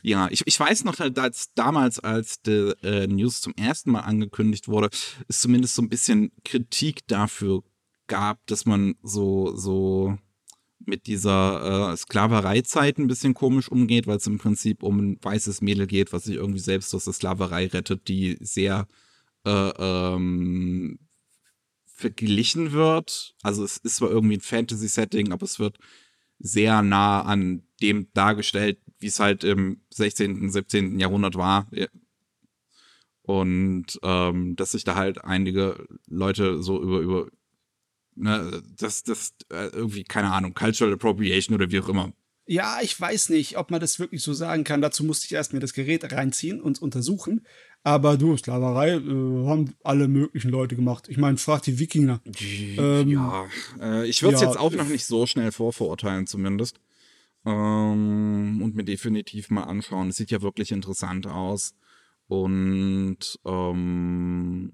Ja, 0.03 0.27
ich, 0.29 0.45
ich 0.45 0.59
weiß 0.59 0.83
noch, 0.83 0.99
als 0.99 1.53
damals, 1.55 1.99
als 1.99 2.41
die 2.41 2.73
äh, 2.83 3.07
News 3.07 3.41
zum 3.41 3.53
ersten 3.55 3.91
Mal 3.91 4.01
angekündigt 4.01 4.67
wurde, 4.67 4.89
es 5.27 5.39
zumindest 5.41 5.73
so 5.73 5.81
ein 5.81 5.89
bisschen 5.89 6.31
Kritik 6.43 7.07
dafür 7.07 7.63
gab, 8.07 8.45
dass 8.45 8.65
man 8.65 8.95
so, 9.01 9.55
so 9.55 10.17
mit 10.79 11.07
dieser 11.07 11.91
äh, 11.91 11.97
Sklavereizeit 11.97 12.97
ein 12.97 13.07
bisschen 13.07 13.33
komisch 13.33 13.69
umgeht, 13.69 14.07
weil 14.07 14.17
es 14.17 14.27
im 14.27 14.37
Prinzip 14.37 14.83
um 14.83 14.99
ein 14.99 15.19
weißes 15.21 15.61
Mädel 15.61 15.87
geht, 15.87 16.13
was 16.13 16.25
sich 16.25 16.35
irgendwie 16.35 16.59
selbst 16.59 16.93
aus 16.93 17.05
der 17.05 17.13
Sklaverei 17.13 17.67
rettet, 17.67 18.07
die 18.07 18.37
sehr 18.41 18.87
äh, 19.45 19.73
ähm, 19.77 20.99
verglichen 21.85 22.71
wird. 22.71 23.35
Also 23.41 23.63
es 23.63 23.77
ist 23.77 23.97
zwar 23.97 24.09
irgendwie 24.09 24.37
ein 24.37 24.41
Fantasy-Setting, 24.41 25.31
aber 25.31 25.43
es 25.43 25.59
wird 25.59 25.77
sehr 26.39 26.81
nah 26.81 27.21
an 27.21 27.63
dem 27.81 28.11
dargestellt, 28.13 28.79
wie 28.99 29.07
es 29.07 29.19
halt 29.19 29.43
im 29.43 29.81
16., 29.91 30.49
17. 30.49 30.99
Jahrhundert 30.99 31.35
war. 31.35 31.67
Und 33.21 33.99
ähm, 34.03 34.55
dass 34.55 34.71
sich 34.71 34.83
da 34.83 34.95
halt 34.95 35.23
einige 35.23 35.87
Leute 36.07 36.61
so 36.61 36.81
über, 36.81 36.99
über 36.99 37.27
ne, 38.15 38.61
das, 38.77 39.03
das 39.03 39.33
äh, 39.49 39.67
irgendwie, 39.67 40.03
keine 40.03 40.31
Ahnung, 40.31 40.53
Cultural 40.53 40.93
Appropriation 40.93 41.55
oder 41.55 41.71
wie 41.71 41.79
auch 41.79 41.89
immer. 41.89 42.13
Ja, 42.47 42.77
ich 42.81 42.99
weiß 42.99 43.29
nicht, 43.29 43.57
ob 43.57 43.71
man 43.71 43.79
das 43.79 43.99
wirklich 43.99 44.21
so 44.21 44.33
sagen 44.33 44.63
kann. 44.63 44.81
Dazu 44.81 45.03
musste 45.03 45.25
ich 45.25 45.33
erst 45.33 45.53
mir 45.53 45.59
das 45.59 45.73
Gerät 45.73 46.11
reinziehen 46.11 46.61
und 46.61 46.79
untersuchen. 46.81 47.45
Aber 47.83 48.17
du, 48.17 48.35
Sklaverei 48.37 48.93
äh, 48.93 49.47
haben 49.47 49.73
alle 49.83 50.07
möglichen 50.07 50.49
Leute 50.49 50.75
gemacht. 50.75 51.07
Ich 51.07 51.17
meine, 51.17 51.37
frag 51.37 51.63
die 51.63 51.79
Wikinger. 51.79 52.21
Ähm, 52.77 53.09
ja, 53.09 53.45
äh, 53.79 54.07
ich 54.07 54.21
würde 54.21 54.35
es 54.35 54.41
ja, 54.41 54.47
jetzt 54.47 54.59
auch 54.59 54.73
noch 54.73 54.87
nicht 54.87 55.05
so 55.05 55.25
schnell 55.25 55.51
vorverurteilen, 55.51 56.27
zumindest. 56.27 56.79
Ähm, 57.45 58.59
und 58.63 58.75
mir 58.75 58.83
definitiv 58.83 59.49
mal 59.49 59.63
anschauen. 59.63 60.09
Es 60.09 60.17
sieht 60.17 60.31
ja 60.31 60.41
wirklich 60.41 60.71
interessant 60.71 61.27
aus. 61.27 61.75
Und 62.27 63.39
ähm, 63.45 64.71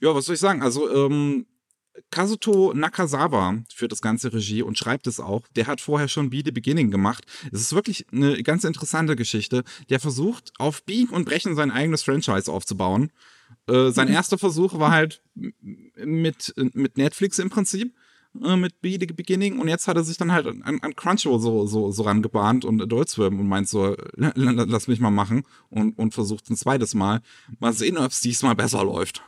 ja, 0.00 0.14
was 0.14 0.26
soll 0.26 0.34
ich 0.34 0.40
sagen? 0.40 0.62
Also, 0.62 0.90
ähm, 0.94 1.46
Kazuto 2.10 2.72
Nakazawa 2.74 3.58
führt 3.74 3.92
das 3.92 4.02
ganze 4.02 4.32
Regie 4.32 4.62
und 4.62 4.78
schreibt 4.78 5.06
es 5.06 5.20
auch. 5.20 5.42
Der 5.56 5.66
hat 5.66 5.80
vorher 5.80 6.08
schon 6.08 6.30
Be 6.30 6.42
the 6.44 6.50
Beginning 6.52 6.90
gemacht. 6.90 7.24
Es 7.52 7.60
ist 7.60 7.74
wirklich 7.74 8.06
eine 8.12 8.42
ganz 8.42 8.64
interessante 8.64 9.16
Geschichte. 9.16 9.62
Der 9.90 10.00
versucht 10.00 10.52
auf 10.58 10.82
Biegen 10.84 11.14
und 11.14 11.24
Brechen 11.24 11.54
sein 11.54 11.70
eigenes 11.70 12.02
Franchise 12.02 12.50
aufzubauen. 12.50 13.10
Äh, 13.66 13.90
sein 13.90 14.08
erster 14.08 14.38
Versuch 14.38 14.78
war 14.78 14.90
halt 14.90 15.22
mit, 15.34 16.54
mit 16.74 16.96
Netflix 16.96 17.38
im 17.38 17.50
Prinzip, 17.50 17.94
äh, 18.42 18.56
mit 18.56 18.80
Be 18.80 18.96
the 18.98 19.06
Beginning. 19.06 19.58
Und 19.58 19.68
jetzt 19.68 19.86
hat 19.86 19.96
er 19.96 20.04
sich 20.04 20.16
dann 20.16 20.32
halt 20.32 20.46
an, 20.46 20.62
an 20.80 20.96
Crunchyroll 20.96 21.40
so, 21.40 21.66
so, 21.66 21.92
so 21.92 22.02
rangebahnt 22.02 22.64
und 22.64 22.80
Adult 22.80 23.10
Swim 23.10 23.38
und 23.38 23.46
meint 23.48 23.68
so, 23.68 23.94
"L- 23.94 24.32
l- 24.34 24.66
lass 24.68 24.88
mich 24.88 25.00
mal 25.00 25.10
machen. 25.10 25.44
Und, 25.68 25.98
und 25.98 26.14
versucht 26.14 26.48
ein 26.50 26.56
zweites 26.56 26.94
Mal. 26.94 27.20
Mal 27.60 27.72
sehen, 27.74 27.98
ob 27.98 28.10
es 28.10 28.20
diesmal 28.22 28.54
besser 28.54 28.82
läuft. 28.84 29.22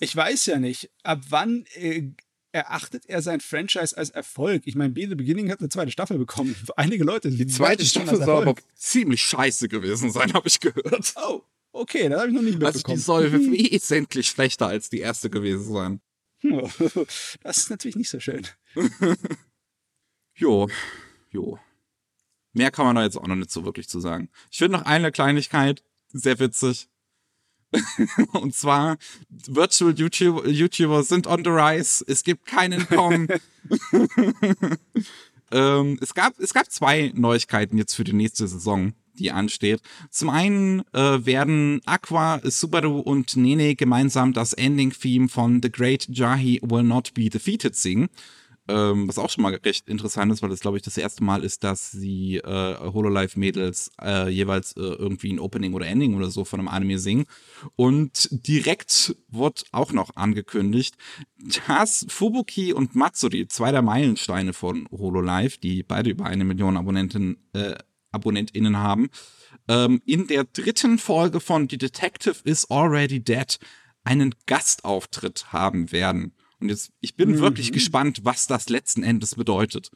Ich 0.00 0.14
weiß 0.14 0.46
ja 0.46 0.58
nicht, 0.58 0.90
ab 1.02 1.22
wann 1.28 1.64
äh, 1.74 2.10
erachtet 2.52 3.06
er 3.06 3.22
sein 3.22 3.40
Franchise 3.40 3.96
als 3.96 4.10
Erfolg? 4.10 4.62
Ich 4.66 4.74
meine, 4.76 4.92
Be 4.92 5.08
the 5.08 5.14
Beginning 5.14 5.50
hat 5.50 5.60
eine 5.60 5.68
zweite 5.68 5.90
Staffel 5.90 6.18
bekommen. 6.18 6.54
Für 6.54 6.76
einige 6.78 7.04
Leute. 7.04 7.30
Die 7.30 7.46
zweite 7.46 7.84
Staffel 7.84 8.22
soll 8.22 8.42
aber 8.48 8.54
ziemlich 8.74 9.22
scheiße 9.22 9.68
gewesen 9.68 10.10
sein, 10.10 10.32
habe 10.32 10.48
ich 10.48 10.60
gehört. 10.60 11.14
Oh, 11.26 11.42
okay, 11.72 12.08
das 12.08 12.20
habe 12.20 12.28
ich 12.28 12.34
noch 12.34 12.42
nicht 12.42 12.62
Also 12.62 12.70
die 12.70 12.92
mitbekommen. 12.92 13.00
soll 13.00 13.32
wesentlich 13.32 14.28
schlechter 14.28 14.68
als 14.68 14.88
die 14.90 15.00
erste 15.00 15.30
gewesen 15.30 15.72
sein. 15.72 16.00
das 17.42 17.56
ist 17.56 17.70
natürlich 17.70 17.96
nicht 17.96 18.10
so 18.10 18.20
schön. 18.20 18.46
Jo, 20.36 20.68
jo. 21.30 21.58
Mehr 22.52 22.70
kann 22.70 22.86
man 22.86 22.96
da 22.96 23.02
jetzt 23.02 23.16
auch 23.16 23.26
noch 23.26 23.34
nicht 23.34 23.50
so 23.50 23.64
wirklich 23.64 23.88
zu 23.88 23.98
sagen. 23.98 24.30
Ich 24.50 24.58
finde 24.58 24.78
noch 24.78 24.84
eine 24.84 25.10
Kleinigkeit 25.10 25.82
sehr 26.08 26.38
witzig. 26.38 26.88
Und 28.32 28.54
zwar, 28.54 28.96
Virtual 29.28 29.92
YouTube, 29.92 30.46
YouTuber 30.46 31.02
sind 31.02 31.26
on 31.26 31.44
the 31.44 31.50
rise. 31.50 32.04
Es 32.06 32.22
gibt 32.24 32.46
keinen 32.46 32.86
Kong. 32.88 33.28
ähm, 35.50 35.98
es, 36.00 36.14
gab, 36.14 36.38
es 36.38 36.54
gab 36.54 36.70
zwei 36.70 37.12
Neuigkeiten 37.14 37.78
jetzt 37.78 37.94
für 37.94 38.04
die 38.04 38.12
nächste 38.12 38.46
Saison, 38.46 38.92
die 39.18 39.30
ansteht. 39.30 39.80
Zum 40.10 40.30
einen 40.30 40.80
äh, 40.92 41.24
werden 41.24 41.80
Aqua, 41.86 42.40
Subaru 42.42 42.98
und 43.00 43.36
Nene 43.36 43.74
gemeinsam 43.76 44.32
das 44.32 44.52
Ending-Theme 44.52 45.28
von 45.28 45.60
The 45.62 45.70
Great 45.70 46.08
Jahi 46.08 46.60
Will 46.62 46.82
Not 46.82 47.14
Be 47.14 47.28
Defeated 47.28 47.76
singen. 47.76 48.08
Ähm, 48.66 49.08
was 49.08 49.18
auch 49.18 49.28
schon 49.28 49.42
mal 49.42 49.54
recht 49.54 49.88
interessant 49.88 50.32
ist, 50.32 50.40
weil 50.40 50.48
das, 50.48 50.60
glaube 50.60 50.78
ich, 50.78 50.82
das 50.82 50.96
erste 50.96 51.22
Mal 51.22 51.44
ist, 51.44 51.64
dass 51.64 51.90
sie 51.90 52.36
äh, 52.38 52.78
Hololive-Mädels 52.78 53.90
äh, 54.00 54.28
jeweils 54.30 54.72
äh, 54.72 54.80
irgendwie 54.80 55.34
ein 55.34 55.38
Opening 55.38 55.74
oder 55.74 55.86
Ending 55.86 56.14
oder 56.14 56.30
so 56.30 56.46
von 56.46 56.60
einem 56.60 56.68
Anime 56.68 56.98
singen. 56.98 57.26
Und 57.76 58.28
direkt 58.30 59.16
wird 59.28 59.64
auch 59.72 59.92
noch 59.92 60.16
angekündigt, 60.16 60.96
dass 61.68 62.06
Fubuki 62.08 62.72
und 62.72 62.94
Matsuri, 62.94 63.48
zwei 63.48 63.70
der 63.70 63.82
Meilensteine 63.82 64.54
von 64.54 64.88
Hololive, 64.90 65.58
die 65.58 65.82
beide 65.82 66.10
über 66.10 66.24
eine 66.24 66.44
Million 66.44 66.78
Abonnenten, 66.78 67.36
äh, 67.52 67.74
AbonnentInnen 68.12 68.78
haben, 68.78 69.10
ähm, 69.68 70.00
in 70.06 70.26
der 70.26 70.44
dritten 70.44 70.98
Folge 70.98 71.40
von 71.40 71.68
The 71.68 71.76
Detective 71.76 72.36
is 72.44 72.70
Already 72.70 73.20
Dead 73.20 73.58
einen 74.04 74.34
Gastauftritt 74.46 75.52
haben 75.52 75.92
werden. 75.92 76.32
Und 76.60 76.68
jetzt, 76.68 76.92
ich 77.00 77.16
bin 77.16 77.38
wirklich 77.38 77.72
gespannt, 77.72 78.20
was 78.24 78.46
das 78.46 78.68
letzten 78.68 79.02
Endes 79.02 79.34
bedeutet. 79.34 79.90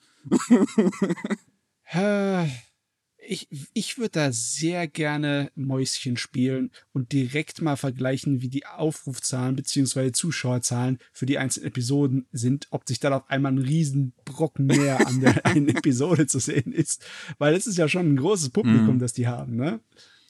Ich, 3.30 3.46
ich 3.74 3.98
würde 3.98 4.10
da 4.12 4.32
sehr 4.32 4.88
gerne 4.88 5.50
Mäuschen 5.54 6.16
spielen 6.16 6.70
und 6.92 7.12
direkt 7.12 7.60
mal 7.60 7.76
vergleichen, 7.76 8.40
wie 8.40 8.48
die 8.48 8.64
Aufrufzahlen 8.64 9.54
bzw. 9.54 10.12
Zuschauerzahlen 10.12 10.98
für 11.12 11.26
die 11.26 11.36
einzelnen 11.36 11.66
Episoden 11.66 12.26
sind, 12.32 12.68
ob 12.70 12.88
sich 12.88 13.00
dann 13.00 13.12
auf 13.12 13.28
einmal 13.28 13.52
ein 13.52 13.58
Riesenbrocken 13.58 14.64
mehr 14.64 15.06
an 15.06 15.20
der 15.20 15.44
einen 15.46 15.68
Episode 15.68 16.26
zu 16.26 16.38
sehen 16.38 16.72
ist. 16.72 17.04
Weil 17.36 17.54
es 17.54 17.66
ist 17.66 17.76
ja 17.76 17.86
schon 17.88 18.08
ein 18.12 18.16
großes 18.16 18.48
Publikum, 18.50 18.94
Mhm. 18.94 18.98
das 18.98 19.12
die 19.12 19.26
haben, 19.26 19.56
ne? 19.56 19.80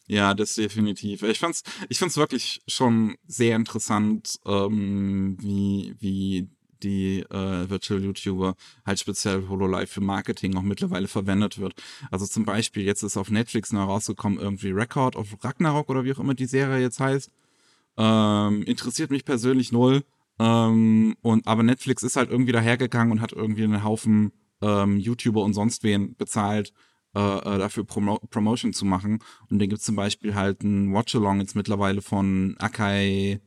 Ja, 0.09 0.33
das 0.33 0.55
definitiv. 0.55 1.23
Ich 1.23 1.39
fand's, 1.39 1.63
ich 1.91 1.99
fand's 1.99 2.17
wirklich 2.17 2.63
schon 2.67 3.17
sehr 3.27 3.57
interessant, 3.57 4.41
ähm, 4.47 5.37
wie, 5.39 5.95
wie 6.01 6.49
die 6.83 7.21
äh, 7.31 7.69
Virtual 7.69 8.03
YouTuber 8.03 8.55
halt 8.87 8.99
speziell 8.99 9.49
HoloLive 9.49 9.87
für 9.87 10.01
Marketing 10.01 10.57
auch 10.57 10.63
mittlerweile 10.63 11.09
verwendet 11.09 11.59
wird. 11.59 11.75
Also 12.11 12.27
zum 12.27 12.47
Beispiel, 12.47 12.85
jetzt 12.85 13.03
ist 13.03 13.19
auf 13.19 13.31
Netflix 13.31 13.73
neu 13.73 13.83
rausgekommen, 13.83 14.39
irgendwie 14.39 14.71
Record 14.71 15.15
of 15.17 15.37
Ragnarok 15.43 15.91
oder 15.91 16.05
wie 16.05 16.13
auch 16.15 16.21
immer 16.21 16.35
die 16.35 16.47
Serie 16.47 16.81
jetzt 16.81 17.01
heißt. 17.01 17.31
Ähm, 17.99 18.63
interessiert 18.63 19.11
mich 19.11 19.27
persönlich 19.27 19.73
null. 19.73 20.05
Ähm, 20.39 21.17
und, 21.21 21.47
aber 21.47 21.63
Netflix 21.65 22.03
ist 22.03 22.17
halt 22.17 22.31
irgendwie 22.31 22.53
dahergegangen 22.53 23.13
und 23.13 23.21
hat 23.21 23.33
irgendwie 23.33 23.65
einen 23.65 23.85
Haufen 23.85 24.33
ähm, 24.63 24.99
YouTuber 24.99 25.43
und 25.43 25.53
sonst 25.53 25.83
wen 25.83 26.15
bezahlt, 26.17 26.73
äh, 27.15 27.39
äh, 27.39 27.59
dafür 27.59 27.85
Promo 27.85 28.19
Promotion 28.31 28.73
zu 28.73 28.85
machen. 28.85 29.21
Und 29.51 29.61
dann 29.61 29.69
gibt's 29.69 29.85
zum 29.85 29.97
Beispiel 29.97 30.35
halt 30.35 30.63
ein 30.63 30.93
Watch-Along 30.93 31.41
jetzt 31.41 31.57
mittlerweile 31.57 32.03
von 32.03 32.57
Akai, 32.59 33.41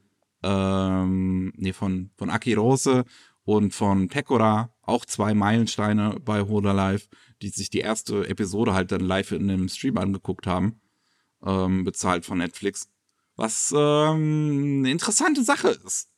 ähm, 0.43 1.53
nee, 1.55 1.73
von, 1.73 2.11
von 2.17 2.29
Aki 2.29 2.55
Rose 2.55 3.05
und 3.43 3.73
von 3.73 4.07
Pekora, 4.07 4.73
auch 4.81 5.05
zwei 5.05 5.33
Meilensteine 5.33 6.17
bei 6.23 6.41
Hoda 6.41 6.71
Live, 6.71 7.07
die 7.41 7.49
sich 7.49 7.69
die 7.69 7.79
erste 7.79 8.27
Episode 8.27 8.73
halt 8.73 8.91
dann 8.91 9.01
live 9.01 9.31
in 9.31 9.49
einem 9.49 9.67
Stream 9.69 9.97
angeguckt 9.97 10.47
haben, 10.47 10.81
ähm, 11.43 11.83
bezahlt 11.83 12.25
von 12.25 12.37
Netflix. 12.37 12.89
Was 13.35 13.73
ähm, 13.75 14.79
eine 14.79 14.91
interessante 14.91 15.43
Sache 15.43 15.69
ist. 15.69 16.10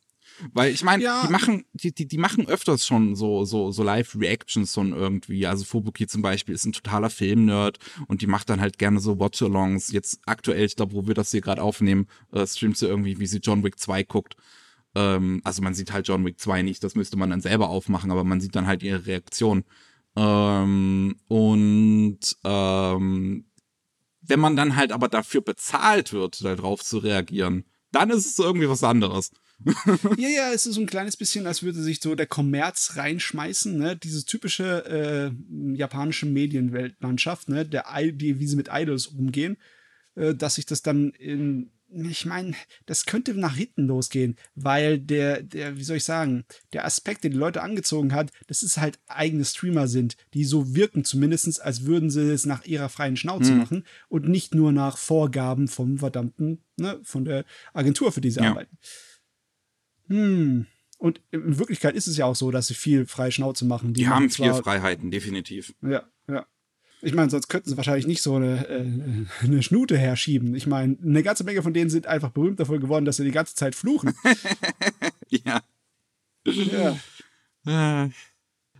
Weil 0.54 0.72
ich 0.74 0.84
meine, 0.84 1.04
Ja. 1.04 1.24
die 1.26 1.32
machen, 1.32 1.66
die, 1.74 1.94
die, 1.94 2.08
die 2.08 2.18
machen 2.18 2.48
öfters 2.48 2.86
schon 2.86 3.16
so, 3.16 3.46
so, 3.46 3.72
so 3.72 3.84
Live-Reactions 3.84 4.74
schon 4.74 4.94
irgendwie. 4.94 5.46
Also 5.48 5.64
Fubuki 5.66 6.08
zum 6.08 6.22
Beispiel 6.22 6.56
ist 6.56 6.66
ein 6.66 6.74
totaler 6.74 7.10
Film-Nerd 7.10 7.78
und 8.08 8.22
die 8.22 8.28
macht 8.28 8.50
dann 8.50 8.62
halt 8.62 8.78
gerne 8.78 9.00
so 9.00 9.20
Watch-Alongs. 9.20 9.92
Jetzt 9.92 10.20
aktuell, 10.26 10.66
ich 10.66 10.76
glaube, 10.76 10.94
wo 10.94 11.08
wir 11.08 11.14
das 11.14 11.32
hier 11.32 11.42
gerade 11.42 11.62
aufnehmen, 11.62 12.08
äh, 12.32 12.46
streamt 12.48 12.78
sie 12.78 12.88
irgendwie, 12.88 13.20
wie 13.20 13.28
sie 13.28 13.40
John 13.40 13.64
Wick 13.64 13.80
2 13.80 14.04
guckt. 14.04 14.36
Ähm, 14.96 15.42
also 15.44 15.62
man 15.62 15.74
sieht 15.74 15.92
halt 15.92 16.08
John 16.08 16.26
Wick 16.26 16.40
2 16.40 16.62
nicht, 16.62 16.84
das 16.84 16.96
müsste 16.96 17.18
man 17.18 17.30
dann 17.30 17.42
selber 17.42 17.70
aufmachen, 17.70 18.12
aber 18.12 18.24
man 18.24 18.42
sieht 18.42 18.56
dann 18.56 18.68
halt 18.68 18.84
ihre 18.84 19.06
Reaktion. 19.06 19.64
Ähm, 20.16 21.16
und 21.28 22.20
ähm, 22.44 23.46
wenn 24.22 24.40
man 24.40 24.56
dann 24.56 24.76
halt 24.76 24.92
aber 24.92 25.10
dafür 25.10 25.42
bezahlt 25.42 26.14
wird, 26.14 26.44
darauf 26.44 26.84
zu 26.84 27.00
reagieren, 27.00 27.66
dann 27.92 28.10
ist 28.10 28.26
es 28.26 28.40
irgendwie 28.40 28.70
was 28.70 28.84
anderes. 28.84 29.32
Ja, 30.18 30.30
ja, 30.30 30.52
es 30.54 30.66
ist 30.66 30.76
so 30.76 30.82
ein 30.82 30.88
kleines 30.88 31.18
bisschen, 31.18 31.48
als 31.48 31.64
würde 31.64 31.82
sich 31.82 32.02
so 32.02 32.16
der 32.16 32.28
Kommerz 32.28 32.94
reinschmeißen, 32.96 33.78
ne? 33.78 33.96
Diese 33.96 34.26
typische 34.26 34.86
äh, 35.34 35.76
japanische 35.76 36.26
Medienweltlandschaft, 36.26 37.50
ne? 37.50 37.66
Der, 37.66 37.86
die, 38.12 38.40
wie 38.40 38.48
sie 38.48 38.56
mit 38.56 38.70
Idols 38.72 39.08
umgehen, 39.08 39.58
äh, 40.16 40.34
dass 40.34 40.56
sich 40.56 40.66
das 40.66 40.82
dann 40.82 41.12
in 41.12 41.72
ich 41.96 42.26
meine, 42.26 42.54
das 42.86 43.06
könnte 43.06 43.34
nach 43.36 43.56
hinten 43.56 43.86
losgehen, 43.88 44.36
weil 44.56 45.00
der, 45.00 45.44
der, 45.44 45.78
wie 45.78 45.84
soll 45.84 45.98
ich 45.98 46.04
sagen, 46.04 46.46
der 46.74 46.86
Aspekt, 46.86 47.24
der 47.24 47.32
die 47.32 47.38
Leute 47.38 47.62
angezogen 47.62 48.14
hat, 48.14 48.32
das 48.48 48.64
ist 48.64 48.78
halt 48.78 49.00
eigene 49.08 49.46
Streamer 49.46 49.88
sind, 49.88 50.18
die 50.34 50.44
so 50.44 50.76
wirken 50.76 51.04
zumindestens, 51.04 51.60
als 51.60 51.86
würden 51.86 52.10
sie 52.10 52.32
es 52.32 52.46
nach 52.46 52.66
ihrer 52.66 52.90
freien 52.90 53.18
Schnauze 53.18 53.52
mhm. 53.52 53.58
machen 53.60 53.84
und 54.10 54.28
nicht 54.28 54.56
nur 54.56 54.72
nach 54.72 54.98
Vorgaben 54.98 55.68
vom 55.68 56.00
verdammten, 56.00 56.64
ne, 56.78 57.00
von 57.04 57.26
der 57.26 57.46
Agentur, 57.74 58.12
für 58.12 58.22
die 58.22 58.32
sie 58.32 58.42
ja. 58.42 58.52
arbeiten. 58.52 58.78
Hm. 60.14 60.68
Und 61.00 61.22
in 61.32 61.58
Wirklichkeit 61.58 61.96
ist 61.96 62.08
es 62.08 62.18
ja 62.18 62.26
auch 62.26 62.36
so, 62.36 62.52
dass 62.52 62.68
sie 62.68 62.76
viel 62.76 63.06
freie 63.06 63.32
Schnauze 63.32 63.66
machen. 63.66 63.94
Die, 63.94 64.02
die 64.02 64.08
haben 64.08 64.30
vier 64.30 64.54
Freiheiten, 64.54 65.12
definitiv. 65.12 65.74
Ja, 65.82 66.04
ja. 66.30 66.46
Ich 67.02 67.14
meine, 67.14 67.30
sonst 67.30 67.50
könnten 67.50 67.70
sie 67.70 67.76
wahrscheinlich 67.76 68.08
nicht 68.08 68.22
so 68.22 68.36
eine, 68.36 68.66
äh, 68.70 69.26
eine 69.42 69.64
Schnute 69.64 69.98
herschieben. 69.98 70.56
Ich 70.56 70.68
meine, 70.68 70.98
eine 71.04 71.24
ganze 71.24 71.44
Menge 71.44 71.62
von 71.62 71.74
denen 71.74 71.90
sind 71.90 72.08
einfach 72.08 72.30
berühmt 72.30 72.60
davon 72.60 72.80
geworden, 72.80 73.04
dass 73.04 73.18
sie 73.18 73.26
die 73.26 73.32
ganze 73.32 73.56
Zeit 73.56 73.76
fluchen. 73.76 74.14
ja. 75.30 75.62
Ja. 76.46 76.98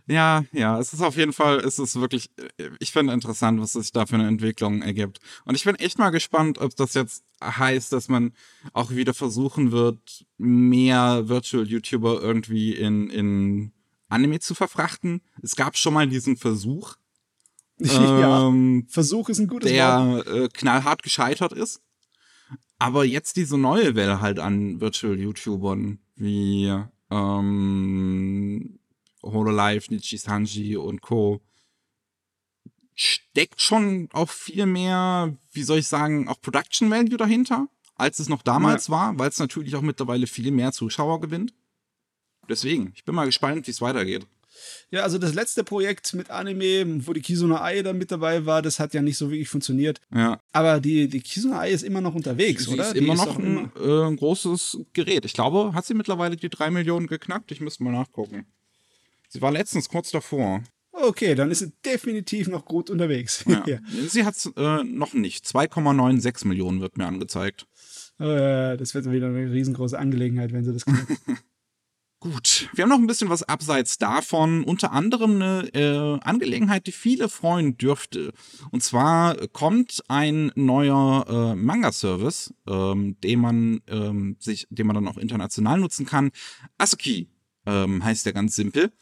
Ja, 0.06 0.44
ja, 0.52 0.78
es 0.78 0.92
ist 0.92 1.00
auf 1.00 1.16
jeden 1.16 1.32
Fall, 1.32 1.60
es 1.60 1.78
ist 1.78 1.98
wirklich, 1.98 2.30
ich 2.78 2.92
finde 2.92 3.14
interessant, 3.14 3.58
was 3.60 3.72
sich 3.72 3.90
da 3.90 4.04
für 4.04 4.16
eine 4.16 4.28
Entwicklung 4.28 4.82
ergibt. 4.82 5.18
Und 5.46 5.54
ich 5.54 5.64
bin 5.64 5.76
echt 5.76 5.98
mal 5.98 6.10
gespannt, 6.10 6.58
ob 6.58 6.76
das 6.76 6.92
jetzt 6.92 7.24
heißt, 7.42 7.92
dass 7.92 8.08
man 8.08 8.32
auch 8.74 8.90
wieder 8.90 9.14
versuchen 9.14 9.72
wird, 9.72 10.26
mehr 10.36 11.28
Virtual 11.28 11.66
YouTuber 11.66 12.20
irgendwie 12.20 12.74
in, 12.74 13.08
in 13.08 13.72
Anime 14.08 14.40
zu 14.40 14.54
verfrachten. 14.54 15.22
Es 15.42 15.56
gab 15.56 15.76
schon 15.78 15.94
mal 15.94 16.06
diesen 16.06 16.36
Versuch, 16.36 16.96
ja, 17.78 18.46
ähm, 18.48 18.86
Versuch 18.88 19.28
ist 19.28 19.38
ein 19.38 19.48
gutes 19.48 19.70
Wort. 19.70 20.26
Der 20.26 20.34
äh, 20.34 20.48
knallhart 20.48 21.02
gescheitert 21.02 21.52
ist. 21.52 21.80
Aber 22.78 23.04
jetzt 23.04 23.36
diese 23.36 23.56
neue 23.56 23.94
Welle 23.94 24.20
halt 24.20 24.38
an 24.38 24.80
Virtual-YouTubern 24.80 25.98
wie 26.16 26.72
ähm, 27.10 28.78
Hololive, 29.24 29.92
Nichi 29.92 30.18
Sanji 30.18 30.76
und 30.76 31.00
Co. 31.00 31.40
steckt 32.94 33.60
schon 33.60 34.08
auch 34.12 34.30
viel 34.30 34.66
mehr, 34.66 35.36
wie 35.52 35.62
soll 35.62 35.78
ich 35.78 35.88
sagen, 35.88 36.28
auch 36.28 36.40
Production 36.40 36.90
Value 36.90 37.16
dahinter, 37.16 37.68
als 37.96 38.18
es 38.18 38.28
noch 38.28 38.42
damals 38.42 38.88
ja. 38.88 38.92
war, 38.92 39.18
weil 39.18 39.28
es 39.28 39.38
natürlich 39.38 39.74
auch 39.76 39.82
mittlerweile 39.82 40.26
viel 40.26 40.50
mehr 40.50 40.72
Zuschauer 40.72 41.20
gewinnt. 41.20 41.54
Deswegen, 42.48 42.92
ich 42.94 43.04
bin 43.04 43.14
mal 43.14 43.24
gespannt, 43.24 43.66
wie 43.66 43.70
es 43.70 43.80
weitergeht. 43.80 44.26
Ja, 44.90 45.02
also 45.02 45.18
das 45.18 45.34
letzte 45.34 45.64
Projekt 45.64 46.14
mit 46.14 46.30
Anime, 46.30 47.06
wo 47.06 47.12
die 47.12 47.20
Kizuna 47.20 47.60
Ai 47.60 47.82
dann 47.82 47.98
mit 47.98 48.12
dabei 48.12 48.46
war, 48.46 48.62
das 48.62 48.78
hat 48.78 48.94
ja 48.94 49.02
nicht 49.02 49.16
so 49.16 49.30
wirklich 49.30 49.48
funktioniert. 49.48 50.00
Ja. 50.14 50.40
Aber 50.52 50.80
die, 50.80 51.08
die 51.08 51.20
Kizuna 51.20 51.60
Ai 51.60 51.70
ist 51.70 51.82
immer 51.82 52.00
noch 52.00 52.14
unterwegs, 52.14 52.64
sie 52.64 52.72
oder? 52.72 52.88
Ist 52.88 52.96
immer 52.96 53.14
ist 53.14 53.24
noch 53.24 53.38
ein, 53.38 53.70
immer 53.74 54.10
äh, 54.12 54.16
großes 54.16 54.78
Gerät. 54.92 55.24
Ich 55.24 55.32
glaube, 55.32 55.72
hat 55.74 55.84
sie 55.84 55.94
mittlerweile 55.94 56.36
die 56.36 56.48
drei 56.48 56.70
Millionen 56.70 57.06
geknackt? 57.06 57.50
Ich 57.50 57.60
müsste 57.60 57.82
mal 57.82 57.92
nachgucken. 57.92 58.46
Sie 59.34 59.42
war 59.42 59.50
letztens 59.50 59.88
kurz 59.88 60.12
davor. 60.12 60.62
Okay, 60.92 61.34
dann 61.34 61.50
ist 61.50 61.58
sie 61.58 61.72
definitiv 61.84 62.46
noch 62.46 62.64
gut 62.64 62.88
unterwegs. 62.88 63.44
Ja. 63.48 63.80
sie 64.08 64.24
hat 64.24 64.36
es 64.36 64.46
äh, 64.56 64.84
noch 64.84 65.12
nicht. 65.12 65.44
2,96 65.44 66.46
Millionen 66.46 66.80
wird 66.80 66.96
mir 66.98 67.06
angezeigt. 67.06 67.66
Äh, 68.20 68.76
das 68.76 68.94
wird 68.94 69.10
wieder 69.10 69.26
eine 69.26 69.50
riesengroße 69.50 69.98
Angelegenheit, 69.98 70.52
wenn 70.52 70.64
sie 70.64 70.72
das 70.72 70.84
knackt. 70.84 71.10
Gut, 72.20 72.70
wir 72.74 72.82
haben 72.84 72.90
noch 72.90 72.98
ein 72.98 73.08
bisschen 73.08 73.28
was 73.28 73.42
abseits 73.42 73.98
davon, 73.98 74.62
unter 74.62 74.92
anderem 74.92 75.42
eine 75.42 75.68
äh, 75.74 76.20
Angelegenheit, 76.22 76.86
die 76.86 76.92
viele 76.92 77.28
freuen 77.28 77.76
dürfte. 77.76 78.32
Und 78.70 78.84
zwar 78.84 79.48
kommt 79.48 80.00
ein 80.06 80.52
neuer 80.54 81.26
äh, 81.28 81.56
Manga-Service, 81.56 82.54
ähm, 82.68 83.18
den 83.20 83.40
man 83.40 83.80
ähm, 83.88 84.36
sich, 84.38 84.68
den 84.70 84.86
man 84.86 84.94
dann 84.94 85.08
auch 85.08 85.18
international 85.18 85.80
nutzen 85.80 86.06
kann. 86.06 86.30
Asuki 86.78 87.28
ähm, 87.66 88.04
heißt 88.04 88.26
der 88.26 88.32
ganz 88.32 88.54
simpel 88.54 88.92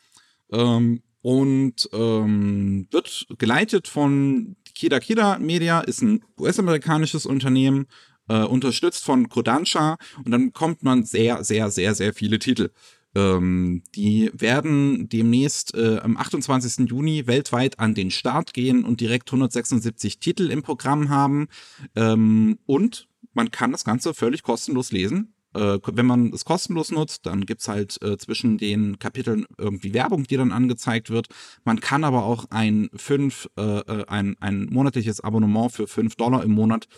ähm, 0.53 1.03
und 1.23 1.89
ähm, 1.93 2.89
wird 2.91 3.27
geleitet 3.39 3.89
von 3.89 4.57
Kida 4.75 5.01
Kida 5.01 5.39
Media, 5.39 5.81
ist 5.81 6.03
ein 6.03 6.25
US-amerikanisches 6.39 7.27
Unternehmen, 7.27 7.87
äh, 8.29 8.43
unterstützt 8.43 9.05
von 9.05 9.29
Kodansha 9.29 9.99
und 10.25 10.31
dann 10.31 10.53
kommt 10.53 10.83
man 10.83 11.05
sehr, 11.05 11.45
sehr, 11.45 11.71
sehr, 11.71 11.95
sehr 11.95 12.15
viele 12.15 12.39
Titel. 12.39 12.71
Ähm, 13.15 13.83
die 13.95 14.31
werden 14.33 15.09
demnächst 15.09 15.75
äh, 15.75 15.99
am 15.99 16.17
28. 16.17 16.89
Juni 16.89 17.27
weltweit 17.27 17.79
an 17.79 17.95
den 17.95 18.11
Start 18.11 18.55
gehen 18.55 18.85
und 18.85 19.01
direkt 19.01 19.29
176 19.29 20.19
Titel 20.19 20.51
im 20.51 20.63
Programm 20.63 21.11
haben. 21.11 21.49
Ähm, 21.95 22.59
und 22.65 23.09
man 23.35 23.51
kann 23.51 23.73
das 23.73 23.85
Ganze 23.85 24.15
völlig 24.15 24.43
kostenlos 24.43 24.93
lesen. 24.93 25.35
Äh, 25.55 25.79
wenn 25.93 26.07
man 26.07 26.33
es 26.33 26.45
kostenlos 26.45 26.91
nutzt, 26.91 27.27
dann 27.27 27.47
gibt's 27.47 27.69
halt 27.69 28.01
äh, 28.03 28.17
zwischen 28.17 28.59
den 28.59 28.99
Kapiteln 28.99 29.47
irgendwie 29.59 29.95
Werbung, 29.95 30.25
die 30.25 30.37
dann 30.37 30.53
angezeigt 30.53 31.11
wird. 31.11 31.29
Man 31.65 31.81
kann 31.81 32.05
aber 32.05 32.25
auch 32.25 32.47
ein 32.51 32.91
fünf, 32.95 33.49
äh, 33.57 33.79
äh 33.81 34.05
ein, 34.07 34.37
ein 34.41 34.67
monatliches 34.71 35.21
Abonnement 35.21 35.73
für 35.73 35.87
5 35.87 36.17
Dollar 36.17 36.43
im 36.45 36.53
Monat 36.53 36.89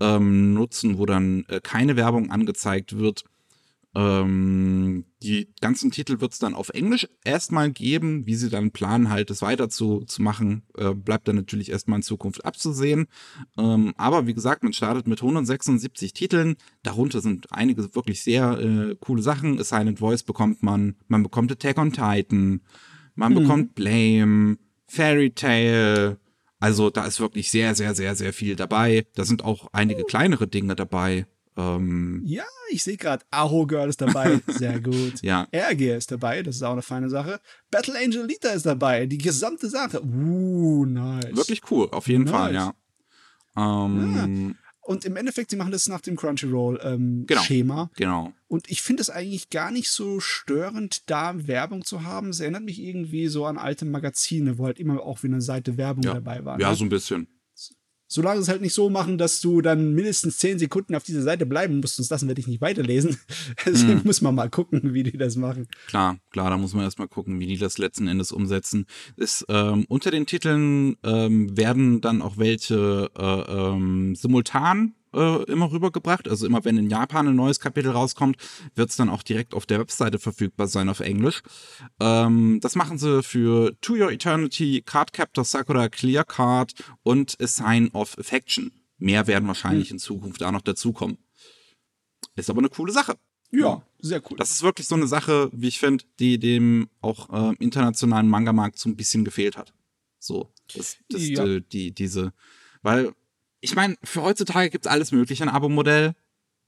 ähm, 0.00 0.54
nutzen, 0.54 0.98
wo 0.98 1.06
dann 1.06 1.44
äh, 1.48 1.60
keine 1.60 1.96
Werbung 1.96 2.30
angezeigt 2.30 2.98
wird 2.98 3.24
ähm, 3.96 5.06
die 5.22 5.48
ganzen 5.62 5.90
Titel 5.90 6.20
wird 6.20 6.32
es 6.32 6.38
dann 6.38 6.54
auf 6.54 6.68
Englisch 6.68 7.08
erstmal 7.24 7.70
geben. 7.70 8.26
Wie 8.26 8.34
sie 8.34 8.50
dann 8.50 8.70
planen, 8.70 9.08
halt 9.08 9.30
es 9.30 9.40
weiter 9.40 9.70
zu, 9.70 10.00
zu 10.00 10.20
machen, 10.20 10.64
äh, 10.76 10.92
bleibt 10.92 11.26
dann 11.28 11.36
natürlich 11.36 11.70
erstmal 11.70 12.00
in 12.00 12.02
Zukunft 12.02 12.44
abzusehen. 12.44 13.06
Ähm, 13.56 13.94
aber 13.96 14.26
wie 14.26 14.34
gesagt, 14.34 14.62
man 14.64 14.74
startet 14.74 15.06
mit 15.06 15.22
176 15.22 16.12
Titeln. 16.12 16.56
Darunter 16.82 17.22
sind 17.22 17.50
einige 17.52 17.94
wirklich 17.94 18.22
sehr 18.22 18.58
äh, 18.58 18.96
coole 19.00 19.22
Sachen. 19.22 19.58
A 19.58 19.64
Silent 19.64 20.00
Voice 20.00 20.24
bekommt 20.24 20.62
man, 20.62 20.96
man 21.08 21.22
bekommt 21.22 21.50
Attack 21.50 21.78
on 21.78 21.92
Titan, 21.92 22.60
man 23.14 23.32
mhm. 23.32 23.36
bekommt 23.36 23.74
Blame, 23.74 24.58
Fairy 24.88 25.30
Tale. 25.30 26.18
Also 26.60 26.90
da 26.90 27.06
ist 27.06 27.18
wirklich 27.18 27.50
sehr, 27.50 27.74
sehr, 27.74 27.94
sehr, 27.94 28.14
sehr 28.14 28.34
viel 28.34 28.56
dabei. 28.56 29.06
Da 29.14 29.24
sind 29.24 29.42
auch 29.42 29.68
einige 29.72 30.04
kleinere 30.04 30.46
Dinge 30.46 30.76
dabei. 30.76 31.26
Ähm, 31.56 32.22
ja, 32.24 32.44
ich 32.70 32.82
sehe 32.82 32.96
gerade, 32.96 33.24
Aho 33.30 33.66
Girl 33.66 33.88
ist 33.88 34.00
dabei. 34.00 34.40
Sehr 34.46 34.80
gut. 34.80 35.22
ja. 35.22 35.46
Ergear 35.50 35.96
ist 35.96 36.10
dabei, 36.10 36.42
das 36.42 36.56
ist 36.56 36.62
auch 36.62 36.72
eine 36.72 36.82
feine 36.82 37.08
Sache. 37.08 37.40
Battle 37.70 37.98
Angel 37.98 38.26
Lita 38.26 38.50
ist 38.50 38.66
dabei, 38.66 39.06
die 39.06 39.18
gesamte 39.18 39.68
Sache. 39.68 40.02
Uh, 40.04 40.84
nice. 40.84 41.34
Wirklich 41.34 41.62
cool, 41.70 41.88
auf 41.90 42.08
jeden 42.08 42.24
nice. 42.24 42.32
Fall, 42.32 42.54
ja. 42.54 42.74
Ähm, 43.56 44.48
ja. 44.48 44.54
Und 44.82 45.04
im 45.04 45.16
Endeffekt, 45.16 45.50
sie 45.50 45.56
machen 45.56 45.72
das 45.72 45.88
nach 45.88 46.00
dem 46.00 46.14
Crunchyroll-Schema. 46.16 46.92
Ähm, 46.94 47.26
genau, 47.26 47.90
genau. 47.96 48.32
Und 48.46 48.70
ich 48.70 48.82
finde 48.82 49.00
es 49.00 49.10
eigentlich 49.10 49.50
gar 49.50 49.72
nicht 49.72 49.90
so 49.90 50.20
störend, 50.20 51.10
da 51.10 51.48
Werbung 51.48 51.84
zu 51.84 52.04
haben. 52.04 52.28
Es 52.28 52.38
erinnert 52.38 52.62
mich 52.62 52.80
irgendwie 52.80 53.26
so 53.26 53.46
an 53.46 53.58
alte 53.58 53.84
Magazine, 53.84 54.58
wo 54.58 54.66
halt 54.66 54.78
immer 54.78 55.02
auch 55.02 55.24
wie 55.24 55.26
eine 55.26 55.40
Seite 55.40 55.76
Werbung 55.76 56.04
ja. 56.04 56.14
dabei 56.14 56.44
war. 56.44 56.60
Ja, 56.60 56.70
ne? 56.70 56.76
so 56.76 56.84
ein 56.84 56.88
bisschen. 56.88 57.26
Solange 58.08 58.40
es 58.40 58.48
halt 58.48 58.60
nicht 58.60 58.74
so 58.74 58.90
machen, 58.90 59.18
dass 59.18 59.40
du 59.40 59.60
dann 59.60 59.94
mindestens 59.94 60.38
zehn 60.38 60.58
Sekunden 60.58 60.94
auf 60.94 61.04
dieser 61.04 61.22
Seite 61.22 61.46
bleiben 61.46 61.80
musst, 61.80 61.96
sonst 61.96 62.10
lassen 62.10 62.28
wir 62.28 62.34
dich 62.34 62.46
nicht 62.46 62.60
weiterlesen. 62.60 63.18
Deswegen 63.66 64.00
mm. 64.00 64.06
muss 64.06 64.20
man 64.20 64.34
mal 64.34 64.50
gucken, 64.50 64.94
wie 64.94 65.02
die 65.02 65.16
das 65.16 65.36
machen. 65.36 65.68
Klar, 65.86 66.18
klar, 66.30 66.50
da 66.50 66.56
muss 66.56 66.74
man 66.74 66.84
erstmal 66.84 67.08
gucken, 67.08 67.38
wie 67.40 67.46
die 67.46 67.58
das 67.58 67.78
letzten 67.78 68.08
Endes 68.08 68.32
umsetzen. 68.32 68.86
Ist, 69.16 69.44
ähm, 69.48 69.84
unter 69.88 70.10
den 70.10 70.26
Titeln 70.26 70.96
ähm, 71.04 71.56
werden 71.56 72.00
dann 72.00 72.22
auch 72.22 72.36
welche 72.38 73.10
äh, 73.16 73.22
ähm, 73.22 74.14
simultan 74.14 74.94
äh, 75.14 75.42
immer 75.44 75.70
rübergebracht. 75.70 76.28
Also 76.28 76.46
immer 76.46 76.64
wenn 76.64 76.78
in 76.78 76.90
Japan 76.90 77.28
ein 77.28 77.36
neues 77.36 77.60
Kapitel 77.60 77.90
rauskommt, 77.90 78.36
wird 78.74 78.90
es 78.90 78.96
dann 78.96 79.08
auch 79.08 79.22
direkt 79.22 79.54
auf 79.54 79.66
der 79.66 79.78
Webseite 79.78 80.18
verfügbar 80.18 80.68
sein 80.68 80.88
auf 80.88 81.00
Englisch. 81.00 81.42
Ähm, 82.00 82.58
das 82.60 82.74
machen 82.74 82.98
sie 82.98 83.22
für 83.22 83.76
To 83.80 83.94
Your 83.94 84.10
Eternity, 84.10 84.82
Card 84.84 85.12
Captor 85.12 85.44
Sakura 85.44 85.88
Clear 85.88 86.24
Card 86.24 86.74
und 87.02 87.36
A 87.40 87.46
Sign 87.46 87.88
of 87.92 88.18
Affection. 88.18 88.72
Mehr 88.98 89.26
werden 89.26 89.46
wahrscheinlich 89.48 89.90
mhm. 89.90 89.96
in 89.96 89.98
Zukunft 89.98 90.40
da 90.40 90.50
noch 90.52 90.62
dazukommen. 90.62 91.18
Ist 92.34 92.50
aber 92.50 92.60
eine 92.60 92.68
coole 92.68 92.92
Sache. 92.92 93.16
Ja, 93.50 93.82
sehr 94.00 94.22
cool. 94.30 94.36
Das 94.36 94.50
ist 94.50 94.62
wirklich 94.62 94.86
so 94.86 94.94
eine 94.94 95.06
Sache, 95.06 95.50
wie 95.52 95.68
ich 95.68 95.78
finde, 95.78 96.04
die 96.18 96.38
dem 96.38 96.88
auch 97.00 97.30
äh, 97.32 97.54
internationalen 97.58 98.28
Manga-Markt 98.28 98.78
so 98.78 98.88
ein 98.88 98.96
bisschen 98.96 99.24
gefehlt 99.24 99.56
hat. 99.56 99.72
So, 100.18 100.52
das, 100.74 100.96
das, 101.08 101.28
ja. 101.28 101.44
die, 101.44 101.60
die, 101.60 101.92
diese, 101.92 102.32
weil 102.82 103.12
ich 103.66 103.74
meine, 103.76 103.96
für 104.02 104.22
heutzutage 104.22 104.70
gibt's 104.70 104.86
alles 104.86 105.12
mögliche, 105.12 105.44
ein 105.44 105.48
Abo-Modell. 105.48 106.14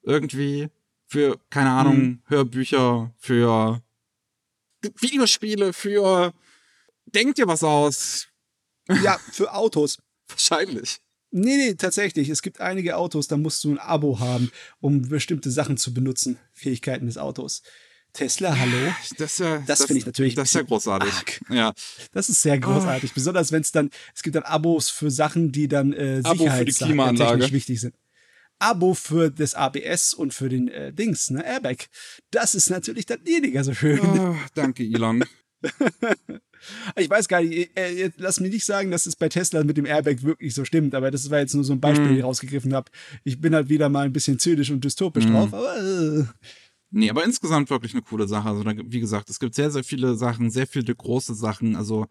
Irgendwie. 0.03 0.69
Für, 1.07 1.39
keine 1.49 1.71
Ahnung, 1.71 1.97
hm. 1.97 2.23
Hörbücher, 2.27 3.15
für 3.17 3.83
Videospiele, 5.01 5.73
für 5.73 6.35
Denkt 7.15 7.39
dir 7.39 7.47
was 7.47 7.65
aus? 7.65 8.29
Ja, 9.03 9.19
für 9.33 9.55
Autos. 9.55 9.99
Wahrscheinlich. 10.29 10.99
Nee, 11.31 11.57
nee, 11.57 11.75
tatsächlich. 11.75 12.29
Es 12.29 12.43
gibt 12.43 12.61
einige 12.61 12.97
Autos, 12.97 13.29
da 13.29 13.37
musst 13.37 13.65
du 13.65 13.73
ein 13.73 13.79
Abo 13.79 14.19
haben, 14.21 14.51
um 14.81 15.03
bestimmte 15.09 15.51
Sachen 15.51 15.77
zu 15.77 15.95
benutzen. 15.95 16.39
Fähigkeiten 16.53 17.07
des 17.07 17.19
Autos. 17.19 17.63
Tesla, 18.13 18.59
hallo. 18.59 18.93
Das, 19.19 19.33
ist 19.33 19.39
ja, 19.41 19.59
Das 19.67 19.85
finde 19.85 20.01
ich 20.01 20.07
natürlich 20.07 20.35
Das 20.35 20.49
ist 20.49 20.55
ja 20.55 20.63
großartig. 20.63 21.13
arg. 21.13 21.41
Ja. 21.51 21.73
Das 22.13 22.29
ist 22.29 22.43
sehr 22.43 22.59
großartig. 22.59 23.13
Besonders 23.15 23.53
wenn 23.53 23.61
es 23.61 23.71
dann, 23.73 23.91
es 24.15 24.23
gibt 24.23 24.35
dann 24.37 24.43
Abos 24.43 24.91
für 24.91 25.11
Sachen, 25.11 25.53
die 25.53 25.69
dann 25.69 25.93
äh, 25.93 26.17
Sicherheitstechnisch 26.23 26.79
Klimaanlage. 26.79 27.53
wichtig 27.53 27.81
sind. 27.81 27.95
Abo 28.61 28.95
für 28.95 29.31
das 29.31 29.55
ABS 29.55 30.15
und 30.15 30.35
für 30.35 30.49
den 30.49 30.67
äh, 30.69 30.93
Dings, 30.93 31.31
ne, 31.31 31.45
Airbag. 31.47 31.87
Das 32.33 32.57
ist 32.57 32.71
natürlich 32.71 33.07
dann 33.07 33.25
weniger 33.25 33.63
so 33.63 33.73
schön. 33.73 34.01
Oh, 34.01 34.35
danke, 34.55 34.83
Elon. 34.83 35.25
Ich 36.97 37.09
weiß 37.09 37.29
gar 37.29 37.41
nicht, 37.41 37.71
äh, 37.79 37.93
jetzt 37.93 38.19
lass 38.19 38.41
mich 38.41 38.53
nicht 38.53 38.65
sagen, 38.65 38.91
dass 38.91 39.07
es 39.07 39.15
bei 39.15 39.29
Tesla 39.29 39.63
mit 39.63 39.77
dem 39.77 39.87
Airbag 39.87 40.25
wirklich 40.25 40.55
so 40.55 40.65
stimmt, 40.65 40.93
aber 40.93 41.13
das 41.13 41.31
war 41.31 41.39
jetzt 41.39 41.55
nur 41.55 41.63
so 41.63 41.73
ein 41.73 41.81
Beispiel, 41.81 42.07
Mhm. 42.07 42.11
das 42.11 42.19
ich 42.19 42.25
rausgegriffen 42.25 42.75
habe. 42.75 42.91
Ich 43.23 43.41
bin 43.41 43.55
halt 43.55 43.69
wieder 43.69 43.89
mal 43.89 44.05
ein 44.07 44.13
bisschen 44.13 44.41
zynisch 44.41 44.71
und 44.73 44.83
dystopisch 44.85 45.25
Mhm. 45.25 45.33
drauf, 45.33 45.55
aber 45.55 45.77
äh, 45.81 46.25
Nee, 46.91 47.11
aber 47.11 47.25
insgesamt 47.25 47.71
wirklich 47.71 47.93
eine 47.93 48.03
coole 48.03 48.27
Sache. 48.27 48.49
Also, 48.49 48.63
da, 48.63 48.73
wie 48.77 49.01
gesagt, 49.01 49.29
es 49.31 49.39
gibt 49.39 49.55
sehr, 49.55 49.71
sehr 49.71 49.85
viele 49.85 50.15
Sachen, 50.15 50.51
sehr 50.51 50.67
viele 50.67 50.95
große 50.95 51.35
Sachen. 51.35 51.77
Also, 51.77 52.07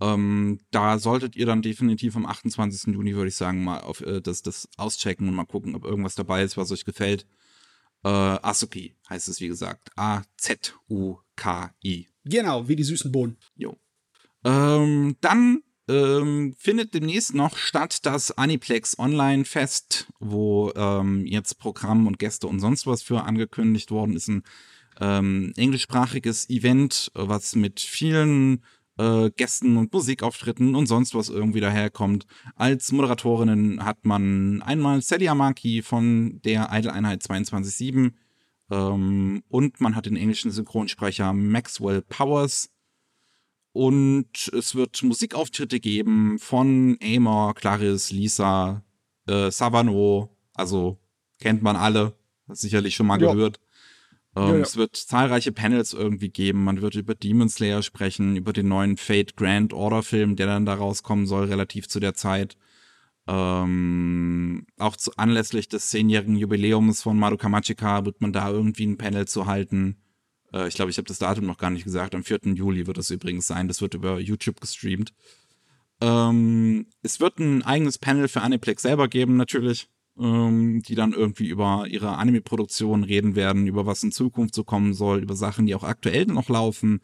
ähm, 0.00 0.60
da 0.70 0.98
solltet 0.98 1.36
ihr 1.36 1.46
dann 1.46 1.62
definitiv 1.62 2.16
am 2.16 2.26
28. 2.26 2.94
Juni, 2.94 3.14
würde 3.14 3.28
ich 3.28 3.36
sagen, 3.36 3.64
mal 3.64 3.80
auf 3.80 4.00
äh, 4.00 4.20
das, 4.20 4.42
das 4.42 4.68
auschecken 4.76 5.28
und 5.28 5.34
mal 5.34 5.46
gucken, 5.46 5.74
ob 5.74 5.84
irgendwas 5.84 6.14
dabei 6.14 6.42
ist, 6.42 6.56
was 6.56 6.72
euch 6.72 6.84
gefällt. 6.84 7.26
Äh, 8.02 8.08
Asuki 8.08 8.96
heißt 9.08 9.28
es, 9.28 9.40
wie 9.40 9.48
gesagt. 9.48 9.90
A-Z-U-K-I. 9.96 10.48
genau, 12.24 12.68
wie 12.68 12.76
die 12.76 12.84
süßen 12.84 13.12
Bohnen. 13.12 13.36
Jo. 13.56 13.76
Ähm, 14.44 15.16
dann 15.20 15.62
ähm, 15.90 16.54
findet 16.56 16.94
demnächst 16.94 17.34
noch 17.34 17.56
statt 17.56 18.06
das 18.06 18.30
Aniplex 18.30 18.98
Online 18.98 19.44
Fest, 19.44 20.06
wo 20.20 20.72
ähm, 20.76 21.26
jetzt 21.26 21.58
Programm 21.58 22.06
und 22.06 22.18
Gäste 22.18 22.46
und 22.46 22.60
sonst 22.60 22.86
was 22.86 23.02
für 23.02 23.24
angekündigt 23.24 23.90
worden 23.90 24.14
ist. 24.14 24.28
Ein 24.28 24.42
ähm, 25.00 25.52
englischsprachiges 25.56 26.48
Event, 26.48 27.10
was 27.14 27.56
mit 27.56 27.80
vielen 27.80 28.62
äh, 28.98 29.30
Gästen 29.34 29.76
und 29.76 29.92
Musikauftritten 29.92 30.74
und 30.74 30.86
sonst 30.86 31.14
was 31.14 31.28
irgendwie 31.28 31.60
daherkommt. 31.60 32.26
Als 32.54 32.92
Moderatorinnen 32.92 33.84
hat 33.84 34.04
man 34.04 34.62
einmal 34.62 35.02
Sally 35.02 35.28
Amaki 35.28 35.82
von 35.82 36.40
der 36.42 36.68
Idle-Einheit 36.70 37.22
22.7 37.22 38.12
ähm, 38.70 39.42
und 39.48 39.80
man 39.80 39.96
hat 39.96 40.06
den 40.06 40.16
englischen 40.16 40.50
Synchronsprecher 40.50 41.32
Maxwell 41.32 42.02
Powers. 42.02 42.70
Und 43.72 44.50
es 44.52 44.74
wird 44.74 45.02
Musikauftritte 45.02 45.78
geben 45.78 46.38
von 46.38 46.98
Amor, 47.02 47.54
Claris, 47.54 48.10
Lisa, 48.10 48.82
äh, 49.28 49.50
Savano, 49.50 50.36
also 50.54 50.98
kennt 51.38 51.62
man 51.62 51.76
alle, 51.76 52.14
sicherlich 52.48 52.96
schon 52.96 53.06
mal 53.06 53.20
Ja. 53.22 53.32
gehört. 53.32 53.60
Ähm, 54.36 54.42
Ja, 54.48 54.54
ja. 54.56 54.60
Es 54.62 54.76
wird 54.76 54.96
zahlreiche 54.96 55.52
Panels 55.52 55.92
irgendwie 55.92 56.30
geben. 56.30 56.64
Man 56.64 56.82
wird 56.82 56.94
über 56.94 57.14
Demon 57.14 57.48
Slayer 57.48 57.82
sprechen, 57.82 58.36
über 58.36 58.52
den 58.52 58.68
neuen 58.68 58.96
Fate 58.96 59.36
Grand 59.36 59.72
Order 59.72 60.02
Film, 60.02 60.36
der 60.36 60.46
dann 60.46 60.66
da 60.66 60.74
rauskommen 60.74 61.26
soll, 61.26 61.46
relativ 61.46 61.88
zu 61.88 62.00
der 62.00 62.14
Zeit. 62.14 62.56
Ähm, 63.26 64.66
auch 64.78 64.96
zu, 64.96 65.12
anlässlich 65.16 65.68
des 65.68 65.90
zehnjährigen 65.90 66.36
Jubiläums 66.36 67.02
von 67.02 67.18
Madoka 67.18 67.48
Magica 67.48 68.04
wird 68.04 68.20
man 68.20 68.32
da 68.32 68.50
irgendwie 68.50 68.86
ein 68.86 68.98
Panel 68.98 69.26
zu 69.28 69.46
halten. 69.46 69.96
Äh, 70.52 70.68
ich 70.68 70.74
glaube, 70.74 70.90
ich 70.90 70.98
habe 70.98 71.08
das 71.08 71.18
Datum 71.18 71.46
noch 71.46 71.58
gar 71.58 71.70
nicht 71.70 71.84
gesagt. 71.84 72.14
Am 72.14 72.24
4. 72.24 72.40
Juli 72.54 72.86
wird 72.86 72.98
das 72.98 73.10
übrigens 73.10 73.46
sein. 73.46 73.68
Das 73.68 73.80
wird 73.80 73.94
über 73.94 74.18
YouTube 74.20 74.60
gestreamt. 74.60 75.12
Ähm, 76.00 76.86
es 77.02 77.20
wird 77.20 77.38
ein 77.38 77.62
eigenes 77.62 77.98
Panel 77.98 78.28
für 78.28 78.40
Aniplex 78.40 78.82
selber 78.82 79.08
geben, 79.08 79.36
natürlich, 79.36 79.88
ähm, 80.18 80.82
die 80.82 80.94
dann 80.94 81.12
irgendwie 81.12 81.48
über 81.48 81.86
ihre 81.88 82.16
Anime-Produktion 82.16 83.04
reden 83.04 83.36
werden, 83.36 83.66
über 83.66 83.86
was 83.86 84.02
in 84.02 84.12
Zukunft 84.12 84.54
so 84.54 84.64
kommen 84.64 84.94
soll, 84.94 85.22
über 85.22 85.36
Sachen, 85.36 85.66
die 85.66 85.74
auch 85.74 85.84
aktuell 85.84 86.26
noch 86.26 86.48
laufen. 86.48 87.00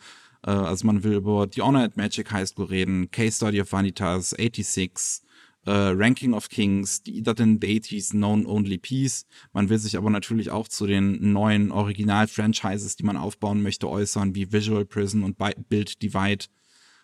Äh, 0.46 0.50
also 0.50 0.86
man 0.86 1.04
will 1.04 1.14
über 1.14 1.46
The 1.52 1.62
Honor 1.62 1.82
at 1.82 1.96
Magic 1.96 2.30
High 2.32 2.48
School 2.48 2.66
reden, 2.66 3.10
Case 3.10 3.36
Study 3.36 3.60
of 3.60 3.70
Vanitas, 3.70 4.30
86, 4.30 5.25
äh, 5.66 5.70
Ranking 5.70 6.32
of 6.32 6.48
Kings, 6.48 7.02
die 7.02 7.18
Iden 7.18 7.60
Deities, 7.60 8.10
Known 8.10 8.46
Only 8.46 8.78
Peace. 8.78 9.26
Man 9.52 9.68
will 9.68 9.78
sich 9.78 9.96
aber 9.96 10.10
natürlich 10.10 10.50
auch 10.50 10.68
zu 10.68 10.86
den 10.86 11.32
neuen 11.32 11.72
Original-Franchises, 11.72 12.96
die 12.96 13.02
man 13.02 13.16
aufbauen 13.16 13.62
möchte, 13.62 13.88
äußern, 13.88 14.34
wie 14.34 14.52
Visual 14.52 14.84
Prison 14.86 15.24
und 15.24 15.36
Build 15.68 16.02
Divide. 16.02 16.46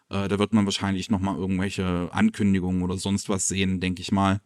Äh, 0.08 0.28
da 0.28 0.38
wird 0.38 0.52
man 0.52 0.64
wahrscheinlich 0.64 1.10
noch 1.10 1.20
mal 1.20 1.36
irgendwelche 1.36 2.08
Ankündigungen 2.12 2.82
oder 2.82 2.96
sonst 2.96 3.28
was 3.28 3.48
sehen, 3.48 3.80
denke 3.80 4.00
ich 4.00 4.12
mal. 4.12 4.40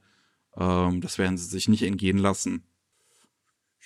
Ähm, 0.57 1.01
das 1.01 1.19
werden 1.19 1.37
sie 1.37 1.47
sich 1.47 1.69
nicht 1.69 1.83
entgehen 1.83 2.19
lassen. 2.19 2.65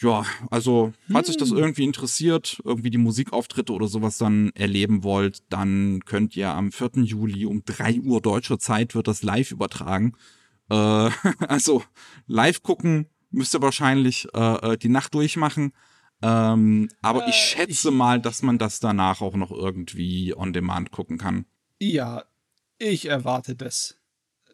Ja, 0.02 0.24
also, 0.50 0.92
falls 1.10 1.28
euch 1.28 1.36
das 1.36 1.50
irgendwie 1.50 1.84
interessiert, 1.84 2.60
irgendwie 2.64 2.90
die 2.90 2.98
Musikauftritte 2.98 3.72
oder 3.72 3.86
sowas 3.86 4.16
dann 4.16 4.50
erleben 4.54 5.04
wollt, 5.04 5.42
dann 5.52 6.00
könnt 6.06 6.34
ihr 6.36 6.48
am 6.50 6.72
4. 6.72 7.02
Juli 7.04 7.44
um 7.44 7.62
3 7.64 8.00
Uhr 8.00 8.22
deutscher 8.22 8.58
Zeit 8.58 8.94
wird 8.94 9.08
das 9.08 9.22
live 9.22 9.50
übertragen. 9.50 10.14
Äh, 10.70 10.74
also, 11.48 11.82
live 12.26 12.62
gucken 12.62 13.06
müsst 13.30 13.54
ihr 13.54 13.62
wahrscheinlich 13.62 14.26
äh, 14.34 14.72
äh, 14.72 14.76
die 14.78 14.88
Nacht 14.88 15.14
durchmachen. 15.14 15.72
Ähm, 16.22 16.88
aber 17.02 17.28
ich 17.28 17.34
Äh, 17.34 17.66
schätze 17.66 17.90
mal, 17.90 18.20
dass 18.20 18.42
man 18.42 18.58
das 18.58 18.80
danach 18.80 19.20
auch 19.20 19.36
noch 19.36 19.50
irgendwie 19.50 20.34
on 20.34 20.52
demand 20.52 20.90
gucken 20.92 21.18
kann. 21.18 21.46
Ja, 21.78 22.24
ich 22.78 23.06
erwarte 23.06 23.54
das, 23.54 23.98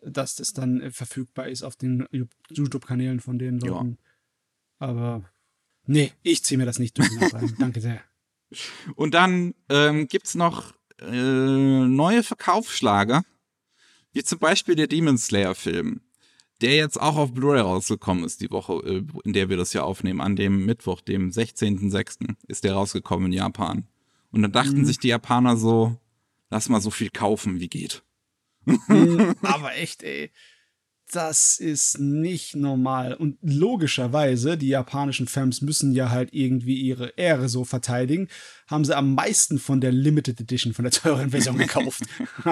dass 0.03 0.35
das 0.37 0.53
dann 0.53 0.91
verfügbar 0.93 1.49
ist 1.49 1.63
auf 1.63 1.77
den 1.77 2.07
YouTube-Kanälen 2.51 3.21
von 3.21 3.39
den 3.39 3.59
Ja. 3.61 3.69
Leuten. 3.69 3.99
Aber 4.79 5.25
nee, 5.87 6.13
ich 6.23 6.45
ziehe 6.45 6.59
mir 6.59 6.67
das 6.67 6.79
nicht 6.79 6.99
durch. 6.99 7.09
Danke 7.59 7.81
sehr. 7.81 8.01
Und 8.95 9.15
dann 9.15 9.55
ähm, 9.69 10.09
gibt's 10.09 10.35
noch 10.35 10.75
äh, 11.01 11.87
neue 11.87 12.23
Verkaufsschlager, 12.23 13.25
wie 14.13 14.23
zum 14.23 14.39
Beispiel 14.39 14.77
der 14.77 14.87
Demon 14.87 15.19
Slayer 15.19 15.55
Film, 15.55 16.01
der 16.61 16.77
jetzt 16.77 17.01
auch 17.01 17.17
auf 17.17 17.33
Blu-ray 17.33 17.61
rausgekommen 17.61 18.25
ist, 18.25 18.41
die 18.41 18.51
Woche, 18.51 18.75
äh, 18.85 19.05
in 19.25 19.33
der 19.33 19.49
wir 19.49 19.57
das 19.57 19.73
hier 19.73 19.85
aufnehmen. 19.85 20.21
An 20.21 20.37
dem 20.37 20.65
Mittwoch, 20.65 21.01
dem 21.01 21.31
16.06. 21.31 22.35
ist 22.47 22.65
der 22.65 22.75
rausgekommen 22.75 23.27
in 23.27 23.33
Japan. 23.33 23.87
Und 24.31 24.43
dann 24.43 24.53
dachten 24.53 24.85
sich 24.85 24.99
die 24.99 25.09
Japaner 25.09 25.57
so, 25.57 25.99
lass 26.51 26.69
mal 26.69 26.81
so 26.81 26.91
viel 26.91 27.11
kaufen, 27.11 27.61
wie 27.61 27.69
geht. 27.69 28.03
Hm, 28.65 29.35
Aber 29.43 29.75
echt, 29.75 30.03
ey. 30.03 30.31
Das 31.13 31.59
ist 31.59 32.01
nicht 32.01 32.57
normal. 32.57 33.15
Und 33.15 33.39
logischerweise, 33.41 34.59
die 34.59 34.69
japanischen 34.69 35.29
Fans 35.29 35.63
müssen 35.63 35.93
ja 35.93 36.11
halt 36.11 36.31
irgendwie 36.33 36.81
ihre 36.81 37.11
Ehre 37.17 37.49
so 37.49 37.65
verteidigen, 37.65 38.29
haben 38.69 38.85
sie 38.85 38.97
am 38.97 39.15
meisten 39.15 39.59
von 39.59 39.81
der 39.81 39.93
Limited 39.93 40.41
Edition, 40.41 40.75
von 40.75 40.83
der 40.85 40.93
teuren 40.93 41.31
Version 41.31 41.59
gekauft. 41.59 42.03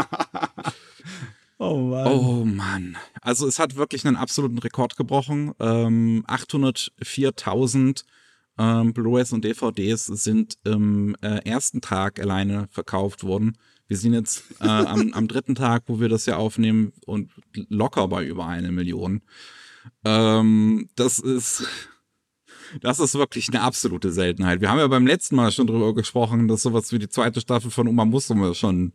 oh 1.59 1.79
Mann. 1.79 2.07
Oh 2.07 2.45
Mann. 2.45 2.97
Also 3.21 3.49
es 3.49 3.59
hat 3.59 3.75
wirklich 3.75 4.07
einen 4.07 4.17
absoluten 4.17 4.59
Rekord 4.59 4.97
gebrochen. 4.97 5.53
Ähm, 5.59 6.25
804.000 6.29 8.05
ähm, 8.57 8.93
Blu-rays 8.93 9.33
und 9.33 9.45
DVDs 9.45 10.07
sind 10.07 10.59
im 10.65 11.17
äh, 11.23 11.45
ersten 11.45 11.81
Tag 11.81 12.21
alleine 12.21 12.69
verkauft 12.71 13.25
worden. 13.25 13.59
Wir 13.87 13.97
sind 13.97 14.15
jetzt 14.15 14.45
äh, 14.61 14.67
am, 14.67 15.13
am 15.13 15.29
dritten 15.29 15.55
Tag, 15.55 15.85
wo 15.87 16.01
wir 16.01 16.09
das 16.09 16.27
ja 16.27 16.37
aufnehmen 16.37 16.93
und 17.07 17.31
locker 17.69 18.09
bei 18.09 18.25
über 18.25 18.47
eine 18.47 18.73
Million. 18.73 19.23
Ähm, 20.05 20.89
das 20.97 21.19
ist, 21.19 21.67
das 22.81 22.99
ist 22.99 23.15
wirklich 23.15 23.49
eine 23.51 23.61
absolute 23.61 24.11
Seltenheit. 24.11 24.61
Wir 24.61 24.71
haben 24.71 24.79
ja 24.79 24.87
beim 24.87 25.07
letzten 25.07 25.37
Mal 25.37 25.53
schon 25.53 25.67
drüber 25.67 25.95
gesprochen, 25.95 26.49
dass 26.49 26.63
sowas 26.63 26.93
wie 26.93 26.99
die 26.99 27.09
zweite 27.11 27.41
Staffel 27.41 27.71
von 27.71 27.87
Uma 27.87 28.05
Musume 28.05 28.55
schon 28.55 28.93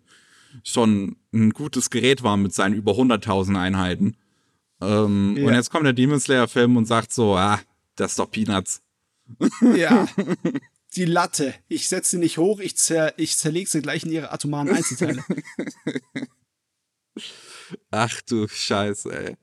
schon 0.63 1.17
ein 1.31 1.51
gutes 1.51 1.91
Gerät 1.91 2.23
war 2.23 2.35
mit 2.35 2.53
seinen 2.53 2.73
über 2.73 2.93
100.000 2.93 3.59
Einheiten. 3.59 4.17
Ähm, 4.81 5.35
Ja. 5.37 5.47
Und 5.47 5.53
jetzt 5.53 5.69
kommt 5.69 5.85
der 5.85 5.93
Demon 5.93 6.19
Slayer 6.19 6.47
Film 6.47 6.75
und 6.77 6.85
sagt 6.85 7.13
so, 7.13 7.35
ah, 7.35 7.59
das 7.95 8.11
ist 8.11 8.19
doch 8.19 8.31
Peanuts. 8.31 8.81
Ja. 9.75 10.07
Die 10.95 11.05
Latte. 11.05 11.53
Ich 11.67 11.87
setze 11.87 12.11
sie 12.11 12.17
nicht 12.17 12.37
hoch, 12.37 12.59
ich, 12.59 12.75
zer 12.77 13.17
ich 13.17 13.37
zerlege 13.37 13.69
sie 13.69 13.81
gleich 13.81 14.03
in 14.03 14.11
ihre 14.11 14.31
atomaren 14.31 14.69
Einzelteile. 14.69 15.23
Ach 17.91 18.21
du 18.21 18.47
Scheiße, 18.47 19.11
ey. 19.11 19.37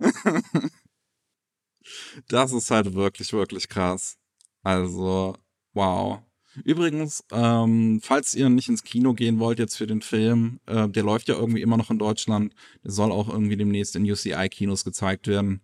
das 2.28 2.52
ist 2.52 2.70
halt 2.70 2.94
wirklich, 2.94 3.32
wirklich 3.32 3.68
krass. 3.68 4.16
Also, 4.62 5.36
wow. 5.74 6.20
Übrigens, 6.64 7.23
ähm, 7.31 8.01
falls 8.02 8.35
ihr 8.35 8.48
nicht 8.48 8.68
ins 8.68 8.82
Kino 8.82 9.12
gehen 9.14 9.39
wollt 9.39 9.59
jetzt 9.59 9.77
für 9.77 9.86
den 9.86 10.01
Film, 10.01 10.59
äh, 10.66 10.89
der 10.89 11.02
läuft 11.02 11.28
ja 11.28 11.36
irgendwie 11.36 11.60
immer 11.60 11.77
noch 11.77 11.90
in 11.90 11.98
Deutschland. 11.98 12.55
Der 12.82 12.93
soll 12.93 13.12
auch 13.12 13.28
irgendwie 13.28 13.56
demnächst 13.56 13.94
in 13.94 14.10
UCI-Kinos 14.10 14.85
gezeigt 14.85 15.28
werden. 15.28 15.60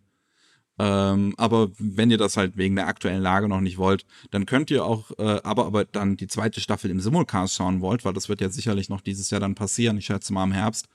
Ähm, 0.84 1.34
aber 1.36 1.70
wenn 1.78 2.10
ihr 2.10 2.18
das 2.18 2.36
halt 2.36 2.56
wegen 2.56 2.74
der 2.74 2.88
aktuellen 2.88 3.22
Lage 3.22 3.48
noch 3.48 3.60
nicht 3.60 3.78
wollt, 3.78 4.04
dann 4.32 4.46
könnt 4.46 4.68
ihr 4.72 4.84
auch, 4.84 5.12
äh, 5.16 5.40
aber 5.44 5.66
aber 5.66 5.84
dann 5.84 6.16
die 6.16 6.26
zweite 6.26 6.60
Staffel 6.60 6.90
im 6.90 6.98
Simulcast 6.98 7.54
schauen 7.54 7.80
wollt, 7.80 8.04
weil 8.04 8.14
das 8.14 8.28
wird 8.28 8.40
ja 8.40 8.48
sicherlich 8.50 8.88
noch 8.88 9.00
dieses 9.00 9.30
Jahr 9.30 9.40
dann 9.40 9.54
passieren. 9.54 9.96
Ich 9.98 10.06
schätze 10.06 10.32
mal 10.32 10.42
im 10.42 10.50
Herbst. 10.50 10.88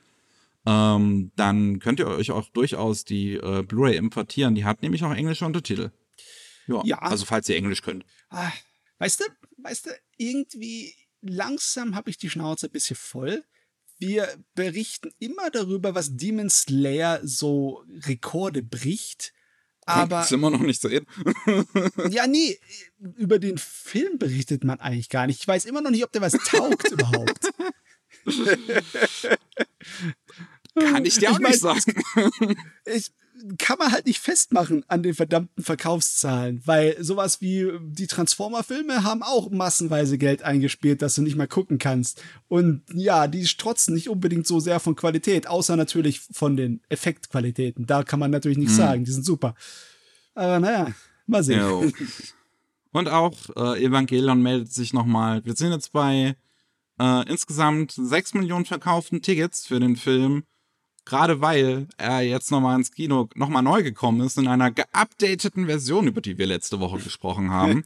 ähm, 0.66 1.32
dann 1.36 1.78
könnt 1.78 2.00
ihr 2.00 2.06
euch 2.08 2.32
auch 2.32 2.50
durchaus 2.50 3.06
die 3.06 3.34
äh, 3.36 3.62
Blu-ray 3.62 3.96
importieren. 3.96 4.54
Die 4.54 4.66
hat 4.66 4.82
nämlich 4.82 5.04
auch 5.04 5.14
englische 5.14 5.46
Untertitel. 5.46 5.90
Ja, 6.66 6.82
Ja. 6.84 6.98
Also 6.98 7.24
falls 7.24 7.48
ihr 7.48 7.56
Englisch 7.56 7.80
könnt. 7.80 8.04
Ah, 8.28 8.52
weißt 8.98 9.20
du, 9.20 9.24
weißt 9.62 9.86
du, 9.86 9.90
irgendwie 10.18 10.92
langsam 11.22 11.94
habe 11.94 12.10
ich 12.10 12.18
die 12.18 12.28
Schnauze 12.28 12.66
ein 12.66 12.72
bisschen 12.72 12.96
voll. 12.96 13.42
Wir 13.98 14.28
berichten 14.54 15.12
immer 15.18 15.50
darüber, 15.50 15.94
was 15.94 16.14
Demon 16.14 16.50
Slayer 16.50 17.20
so 17.22 17.84
Rekorde 18.06 18.62
bricht. 18.62 19.32
Aber 19.88 20.20
ist 20.22 20.32
immer 20.32 20.50
noch 20.50 20.60
nicht 20.60 20.80
zu 20.80 20.88
Ende. 20.90 21.06
ja, 22.10 22.26
nee, 22.26 22.58
über 23.16 23.38
den 23.38 23.58
Film 23.58 24.18
berichtet 24.18 24.64
man 24.64 24.80
eigentlich 24.80 25.08
gar 25.08 25.26
nicht. 25.26 25.40
Ich 25.40 25.48
weiß 25.48 25.64
immer 25.64 25.80
noch 25.80 25.90
nicht, 25.90 26.04
ob 26.04 26.12
der 26.12 26.22
was 26.22 26.32
taugt 26.32 26.88
überhaupt. 26.90 27.50
Kann 30.78 31.04
ich 31.04 31.18
dir 31.18 31.30
auch 31.30 31.36
Ich 31.36 31.40
mein, 31.40 31.50
nicht 31.52 31.60
sagen. 31.60 31.82
ich, 32.84 33.10
kann 33.58 33.78
man 33.78 33.92
halt 33.92 34.06
nicht 34.06 34.20
festmachen 34.20 34.84
an 34.88 35.02
den 35.02 35.14
verdammten 35.14 35.62
Verkaufszahlen, 35.62 36.62
weil 36.64 36.96
sowas 37.02 37.40
wie 37.40 37.70
die 37.80 38.06
Transformer-Filme 38.06 39.04
haben 39.04 39.22
auch 39.22 39.50
massenweise 39.50 40.18
Geld 40.18 40.42
eingespielt, 40.42 41.02
dass 41.02 41.14
du 41.14 41.22
nicht 41.22 41.36
mal 41.36 41.48
gucken 41.48 41.78
kannst. 41.78 42.22
Und 42.48 42.82
ja, 42.92 43.26
die 43.26 43.46
strotzen 43.46 43.94
nicht 43.94 44.08
unbedingt 44.08 44.46
so 44.46 44.60
sehr 44.60 44.80
von 44.80 44.96
Qualität, 44.96 45.46
außer 45.46 45.76
natürlich 45.76 46.20
von 46.20 46.56
den 46.56 46.80
Effektqualitäten. 46.88 47.86
Da 47.86 48.02
kann 48.02 48.20
man 48.20 48.30
natürlich 48.30 48.58
nichts 48.58 48.76
sagen, 48.76 49.04
die 49.04 49.12
sind 49.12 49.24
super. 49.24 49.54
Aber 50.34 50.60
naja, 50.60 50.92
mal 51.26 51.42
sehen. 51.42 51.60
Jo. 51.60 51.90
Und 52.92 53.08
auch 53.08 53.34
äh, 53.56 53.84
Evangelion 53.84 54.42
meldet 54.42 54.72
sich 54.72 54.92
nochmal. 54.92 55.44
Wir 55.44 55.54
sind 55.54 55.72
jetzt 55.72 55.92
bei 55.92 56.36
äh, 56.98 57.30
insgesamt 57.30 57.92
6 57.92 58.34
Millionen 58.34 58.64
verkauften 58.64 59.22
Tickets 59.22 59.66
für 59.66 59.80
den 59.80 59.96
Film. 59.96 60.44
Gerade 61.08 61.40
weil 61.40 61.88
er 61.96 62.20
jetzt 62.20 62.50
nochmal 62.50 62.76
ins 62.78 62.92
Kino 62.92 63.30
nochmal 63.34 63.62
neu 63.62 63.82
gekommen 63.82 64.20
ist 64.20 64.36
in 64.36 64.46
einer 64.46 64.70
geupdateten 64.70 65.64
Version, 65.64 66.06
über 66.06 66.20
die 66.20 66.36
wir 66.36 66.46
letzte 66.46 66.80
Woche 66.80 66.98
gesprochen 67.02 67.50
haben. 67.50 67.82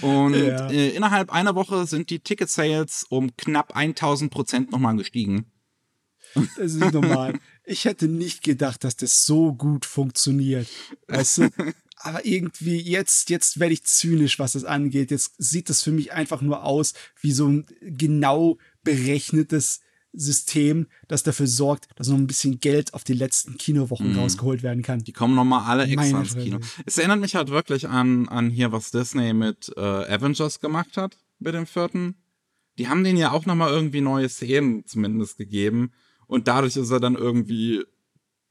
Und 0.00 0.34
Ja. 0.34 0.70
äh, 0.70 0.90
innerhalb 0.90 1.32
einer 1.32 1.56
Woche 1.56 1.86
sind 1.86 2.08
die 2.08 2.20
Ticket-Sales 2.20 3.06
um 3.08 3.36
knapp 3.36 3.74
1000 3.74 4.30
Prozent 4.30 4.70
nochmal 4.70 4.96
gestiegen. 4.96 5.46
Das 6.34 6.74
ist 6.74 6.92
normal. 6.92 7.38
Ich 7.64 7.84
hätte 7.84 8.06
nicht 8.06 8.44
gedacht, 8.44 8.84
dass 8.84 8.94
das 8.96 9.24
so 9.26 9.52
gut 9.52 9.84
funktioniert. 9.84 10.68
Weißt 11.08 11.38
du? 11.38 11.48
Aber 11.98 12.24
irgendwie, 12.26 12.78
jetzt, 12.78 13.30
jetzt 13.30 13.58
werde 13.58 13.72
ich 13.72 13.82
zynisch, 13.84 14.38
was 14.38 14.52
das 14.52 14.64
angeht. 14.64 15.10
Jetzt 15.10 15.32
sieht 15.38 15.68
das 15.70 15.82
für 15.82 15.90
mich 15.92 16.12
einfach 16.12 16.42
nur 16.42 16.62
aus 16.62 16.92
wie 17.20 17.32
so 17.32 17.48
ein 17.48 17.66
genau 17.80 18.58
berechnetes 18.84 19.80
System, 20.16 20.86
das 21.08 21.22
dafür 21.22 21.46
sorgt, 21.46 21.88
dass 21.96 22.08
noch 22.08 22.16
ein 22.16 22.26
bisschen 22.26 22.58
Geld 22.58 22.94
auf 22.94 23.04
die 23.04 23.12
letzten 23.12 23.58
Kinowochen 23.58 24.16
rausgeholt 24.18 24.62
werden 24.62 24.82
kann. 24.82 25.00
Die 25.00 25.12
kommen 25.12 25.34
nochmal 25.34 25.64
alle 25.64 25.84
extra 25.84 26.20
ins 26.20 26.36
Kino. 26.36 26.58
Es 26.86 26.98
erinnert 26.98 27.20
mich 27.20 27.34
halt 27.36 27.50
wirklich 27.50 27.88
an, 27.88 28.28
an 28.28 28.50
hier, 28.50 28.72
was 28.72 28.90
Disney 28.90 29.32
mit 29.32 29.72
äh, 29.76 29.80
Avengers 29.80 30.60
gemacht 30.60 30.96
hat, 30.96 31.18
mit 31.38 31.54
dem 31.54 31.66
vierten. 31.66 32.16
Die 32.78 32.88
haben 32.88 33.04
denen 33.04 33.18
ja 33.18 33.30
auch 33.30 33.46
nochmal 33.46 33.70
irgendwie 33.70 34.00
neue 34.00 34.28
Szenen 34.28 34.84
zumindest 34.86 35.36
gegeben. 35.38 35.92
Und 36.26 36.48
dadurch 36.48 36.76
ist 36.76 36.90
er 36.90 37.00
dann 37.00 37.14
irgendwie 37.14 37.84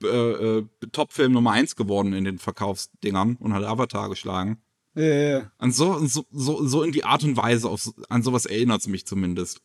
äh, 0.03 0.07
äh, 0.07 0.65
Topfilm 0.91 1.33
Nummer 1.33 1.51
eins 1.51 1.75
geworden 1.75 2.13
in 2.13 2.23
den 2.23 2.37
Verkaufsdingern 2.37 3.35
und 3.37 3.53
hat 3.53 3.63
Avatar 3.63 4.09
geschlagen. 4.09 4.61
Äh, 4.95 5.41
An 5.57 5.71
so, 5.71 6.05
so, 6.05 6.25
so, 6.31 6.65
so 6.65 6.83
in 6.83 6.91
die 6.91 7.03
Art 7.03 7.23
und 7.23 7.35
Weise, 7.37 7.69
auf, 7.69 7.91
an 8.09 8.23
sowas 8.23 8.45
erinnert 8.45 8.81
es 8.81 8.87
mich 8.87 9.05
zumindest. 9.05 9.61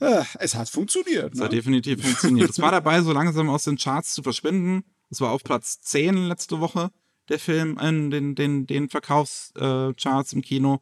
Äh, 0.00 0.24
es 0.38 0.54
hat 0.54 0.68
funktioniert. 0.68 1.32
Hat 1.32 1.34
Ne? 1.34 1.48
definitiv 1.48 2.02
funktioniert. 2.02 2.50
Es 2.50 2.58
war 2.58 2.70
dabei, 2.70 3.00
so 3.02 3.12
langsam 3.12 3.48
aus 3.48 3.64
den 3.64 3.76
Charts 3.76 4.14
zu 4.14 4.22
verschwinden. 4.22 4.84
Es 5.10 5.20
war 5.20 5.30
auf 5.30 5.44
Platz 5.44 5.80
10 5.80 6.26
letzte 6.26 6.60
Woche, 6.60 6.90
der 7.28 7.38
Film 7.38 7.78
in 7.78 8.10
den, 8.10 8.34
den, 8.34 8.66
den 8.66 8.88
Verkaufscharts 8.88 10.32
äh, 10.32 10.36
im 10.36 10.42
Kino. 10.42 10.80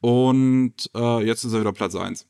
Und 0.00 0.90
äh, 0.94 1.24
jetzt 1.24 1.44
ist 1.44 1.52
er 1.52 1.60
wieder 1.60 1.72
Platz 1.72 1.94
1. 1.94 2.26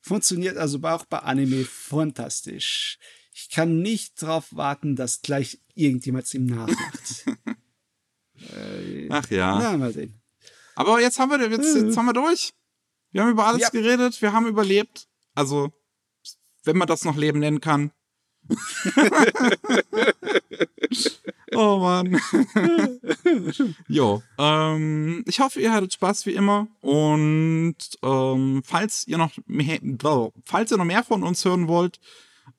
Funktioniert 0.00 0.56
also 0.56 0.78
auch 0.82 1.04
bei 1.06 1.18
Anime 1.18 1.64
fantastisch. 1.64 2.98
Ich 3.32 3.50
kann 3.50 3.80
nicht 3.80 4.20
drauf 4.20 4.46
warten, 4.50 4.96
dass 4.96 5.22
gleich 5.22 5.60
irgendjemand 5.74 6.26
es 6.26 6.34
ihm 6.34 6.46
nachmacht. 6.46 7.24
Ach 9.10 9.30
ja. 9.30 9.58
Na, 9.58 9.76
mal 9.76 9.92
sehen. 9.92 10.20
Aber 10.74 11.00
jetzt 11.00 11.18
haben 11.18 11.30
wir 11.30 11.50
jetzt, 11.50 11.74
jetzt 11.74 11.96
haben 11.96 12.06
wir 12.06 12.12
durch. 12.12 12.52
Wir 13.12 13.22
haben 13.22 13.30
über 13.30 13.46
alles 13.46 13.62
Ja. 13.62 13.68
geredet, 13.70 14.20
wir 14.22 14.32
haben 14.32 14.46
überlebt. 14.46 15.06
Also, 15.34 15.72
wenn 16.64 16.76
man 16.76 16.88
das 16.88 17.04
noch 17.04 17.16
Leben 17.16 17.38
nennen 17.40 17.60
kann. 17.60 17.90
oh 21.54 21.78
Mann. 21.78 22.20
jo, 23.88 24.22
ähm, 24.38 25.24
ich 25.26 25.40
hoffe, 25.40 25.60
ihr 25.60 25.72
hattet 25.72 25.92
Spaß 25.92 26.26
wie 26.26 26.34
immer. 26.34 26.66
Und 26.80 27.76
ähm, 28.02 28.62
falls 28.64 29.06
ihr 29.06 29.18
noch 29.18 29.32
mehr, 29.46 29.78
falls 30.44 30.70
ihr 30.70 30.76
noch 30.78 30.84
mehr 30.84 31.04
von 31.04 31.22
uns 31.22 31.44
hören 31.44 31.68
wollt, 31.68 32.00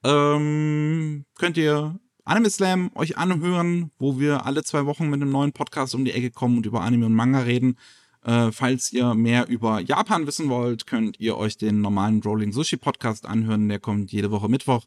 ähm, 0.03 1.25
könnt 1.37 1.57
ihr 1.57 1.99
Anime 2.23 2.49
Slam 2.49 2.91
euch 2.95 3.17
anhören, 3.17 3.91
wo 3.97 4.19
wir 4.19 4.45
alle 4.45 4.63
zwei 4.63 4.85
Wochen 4.85 5.09
mit 5.09 5.21
einem 5.21 5.31
neuen 5.31 5.53
Podcast 5.53 5.95
um 5.95 6.05
die 6.05 6.11
Ecke 6.11 6.31
kommen 6.31 6.57
und 6.57 6.65
über 6.65 6.81
Anime 6.81 7.07
und 7.07 7.13
Manga 7.15 7.39
reden. 7.39 7.77
Äh, 8.23 8.51
falls 8.51 8.93
ihr 8.93 9.13
mehr 9.15 9.47
über 9.47 9.79
Japan 9.79 10.27
wissen 10.27 10.49
wollt, 10.49 10.85
könnt 10.85 11.19
ihr 11.19 11.37
euch 11.37 11.57
den 11.57 11.81
normalen 11.81 12.21
Rolling 12.21 12.51
Sushi 12.51 12.77
Podcast 12.77 13.25
anhören. 13.25 13.67
Der 13.67 13.79
kommt 13.79 14.11
jede 14.11 14.31
Woche 14.31 14.49
Mittwoch. 14.49 14.85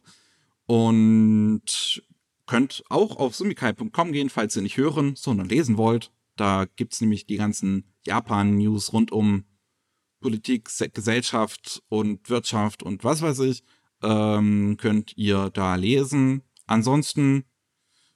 Und 0.67 2.01
könnt 2.45 2.83
auch 2.89 3.17
auf 3.17 3.35
sumikai.com 3.35 4.11
gehen, 4.11 4.29
falls 4.29 4.55
ihr 4.55 4.61
nicht 4.61 4.77
hören, 4.77 5.15
sondern 5.15 5.49
lesen 5.49 5.77
wollt. 5.77 6.11
Da 6.35 6.65
gibt's 6.75 7.01
nämlich 7.01 7.25
die 7.25 7.37
ganzen 7.37 7.85
Japan-News 8.05 8.93
rund 8.93 9.11
um 9.11 9.45
Politik, 10.21 10.69
Se 10.69 10.89
Gesellschaft 10.89 11.83
und 11.89 12.29
Wirtschaft 12.29 12.83
und 12.83 13.03
was 13.03 13.21
weiß 13.21 13.39
ich. 13.39 13.63
Ähm, 14.01 14.77
könnt 14.77 15.15
ihr 15.17 15.49
da 15.51 15.75
lesen. 15.75 16.41
Ansonsten 16.67 17.45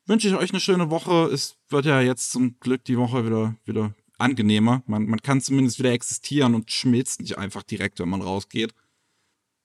wünsche 0.05 0.27
ich 0.27 0.35
euch 0.35 0.51
eine 0.51 0.59
schöne 0.59 0.89
Woche. 0.89 1.29
Es 1.31 1.57
wird 1.69 1.85
ja 1.85 2.01
jetzt 2.01 2.31
zum 2.31 2.59
Glück 2.59 2.83
die 2.83 2.97
Woche 2.97 3.25
wieder, 3.25 3.55
wieder 3.65 3.93
angenehmer. 4.19 4.83
Man, 4.85 5.05
man 5.05 5.21
kann 5.21 5.41
zumindest 5.41 5.79
wieder 5.79 5.91
existieren 5.91 6.55
und 6.55 6.71
schmilzt 6.71 7.21
nicht 7.21 7.37
einfach 7.37 7.63
direkt, 7.63 7.99
wenn 7.99 8.09
man 8.09 8.21
rausgeht. 8.21 8.73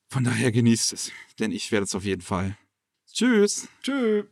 Von 0.08 0.24
daher 0.24 0.52
genießt 0.52 0.92
es, 0.92 1.12
denn 1.38 1.50
ich 1.52 1.72
werde 1.72 1.84
es 1.84 1.94
auf 1.94 2.04
jeden 2.04 2.22
Fall. 2.22 2.56
Tschüss. 3.12 3.68
Tschüss. 3.82 4.26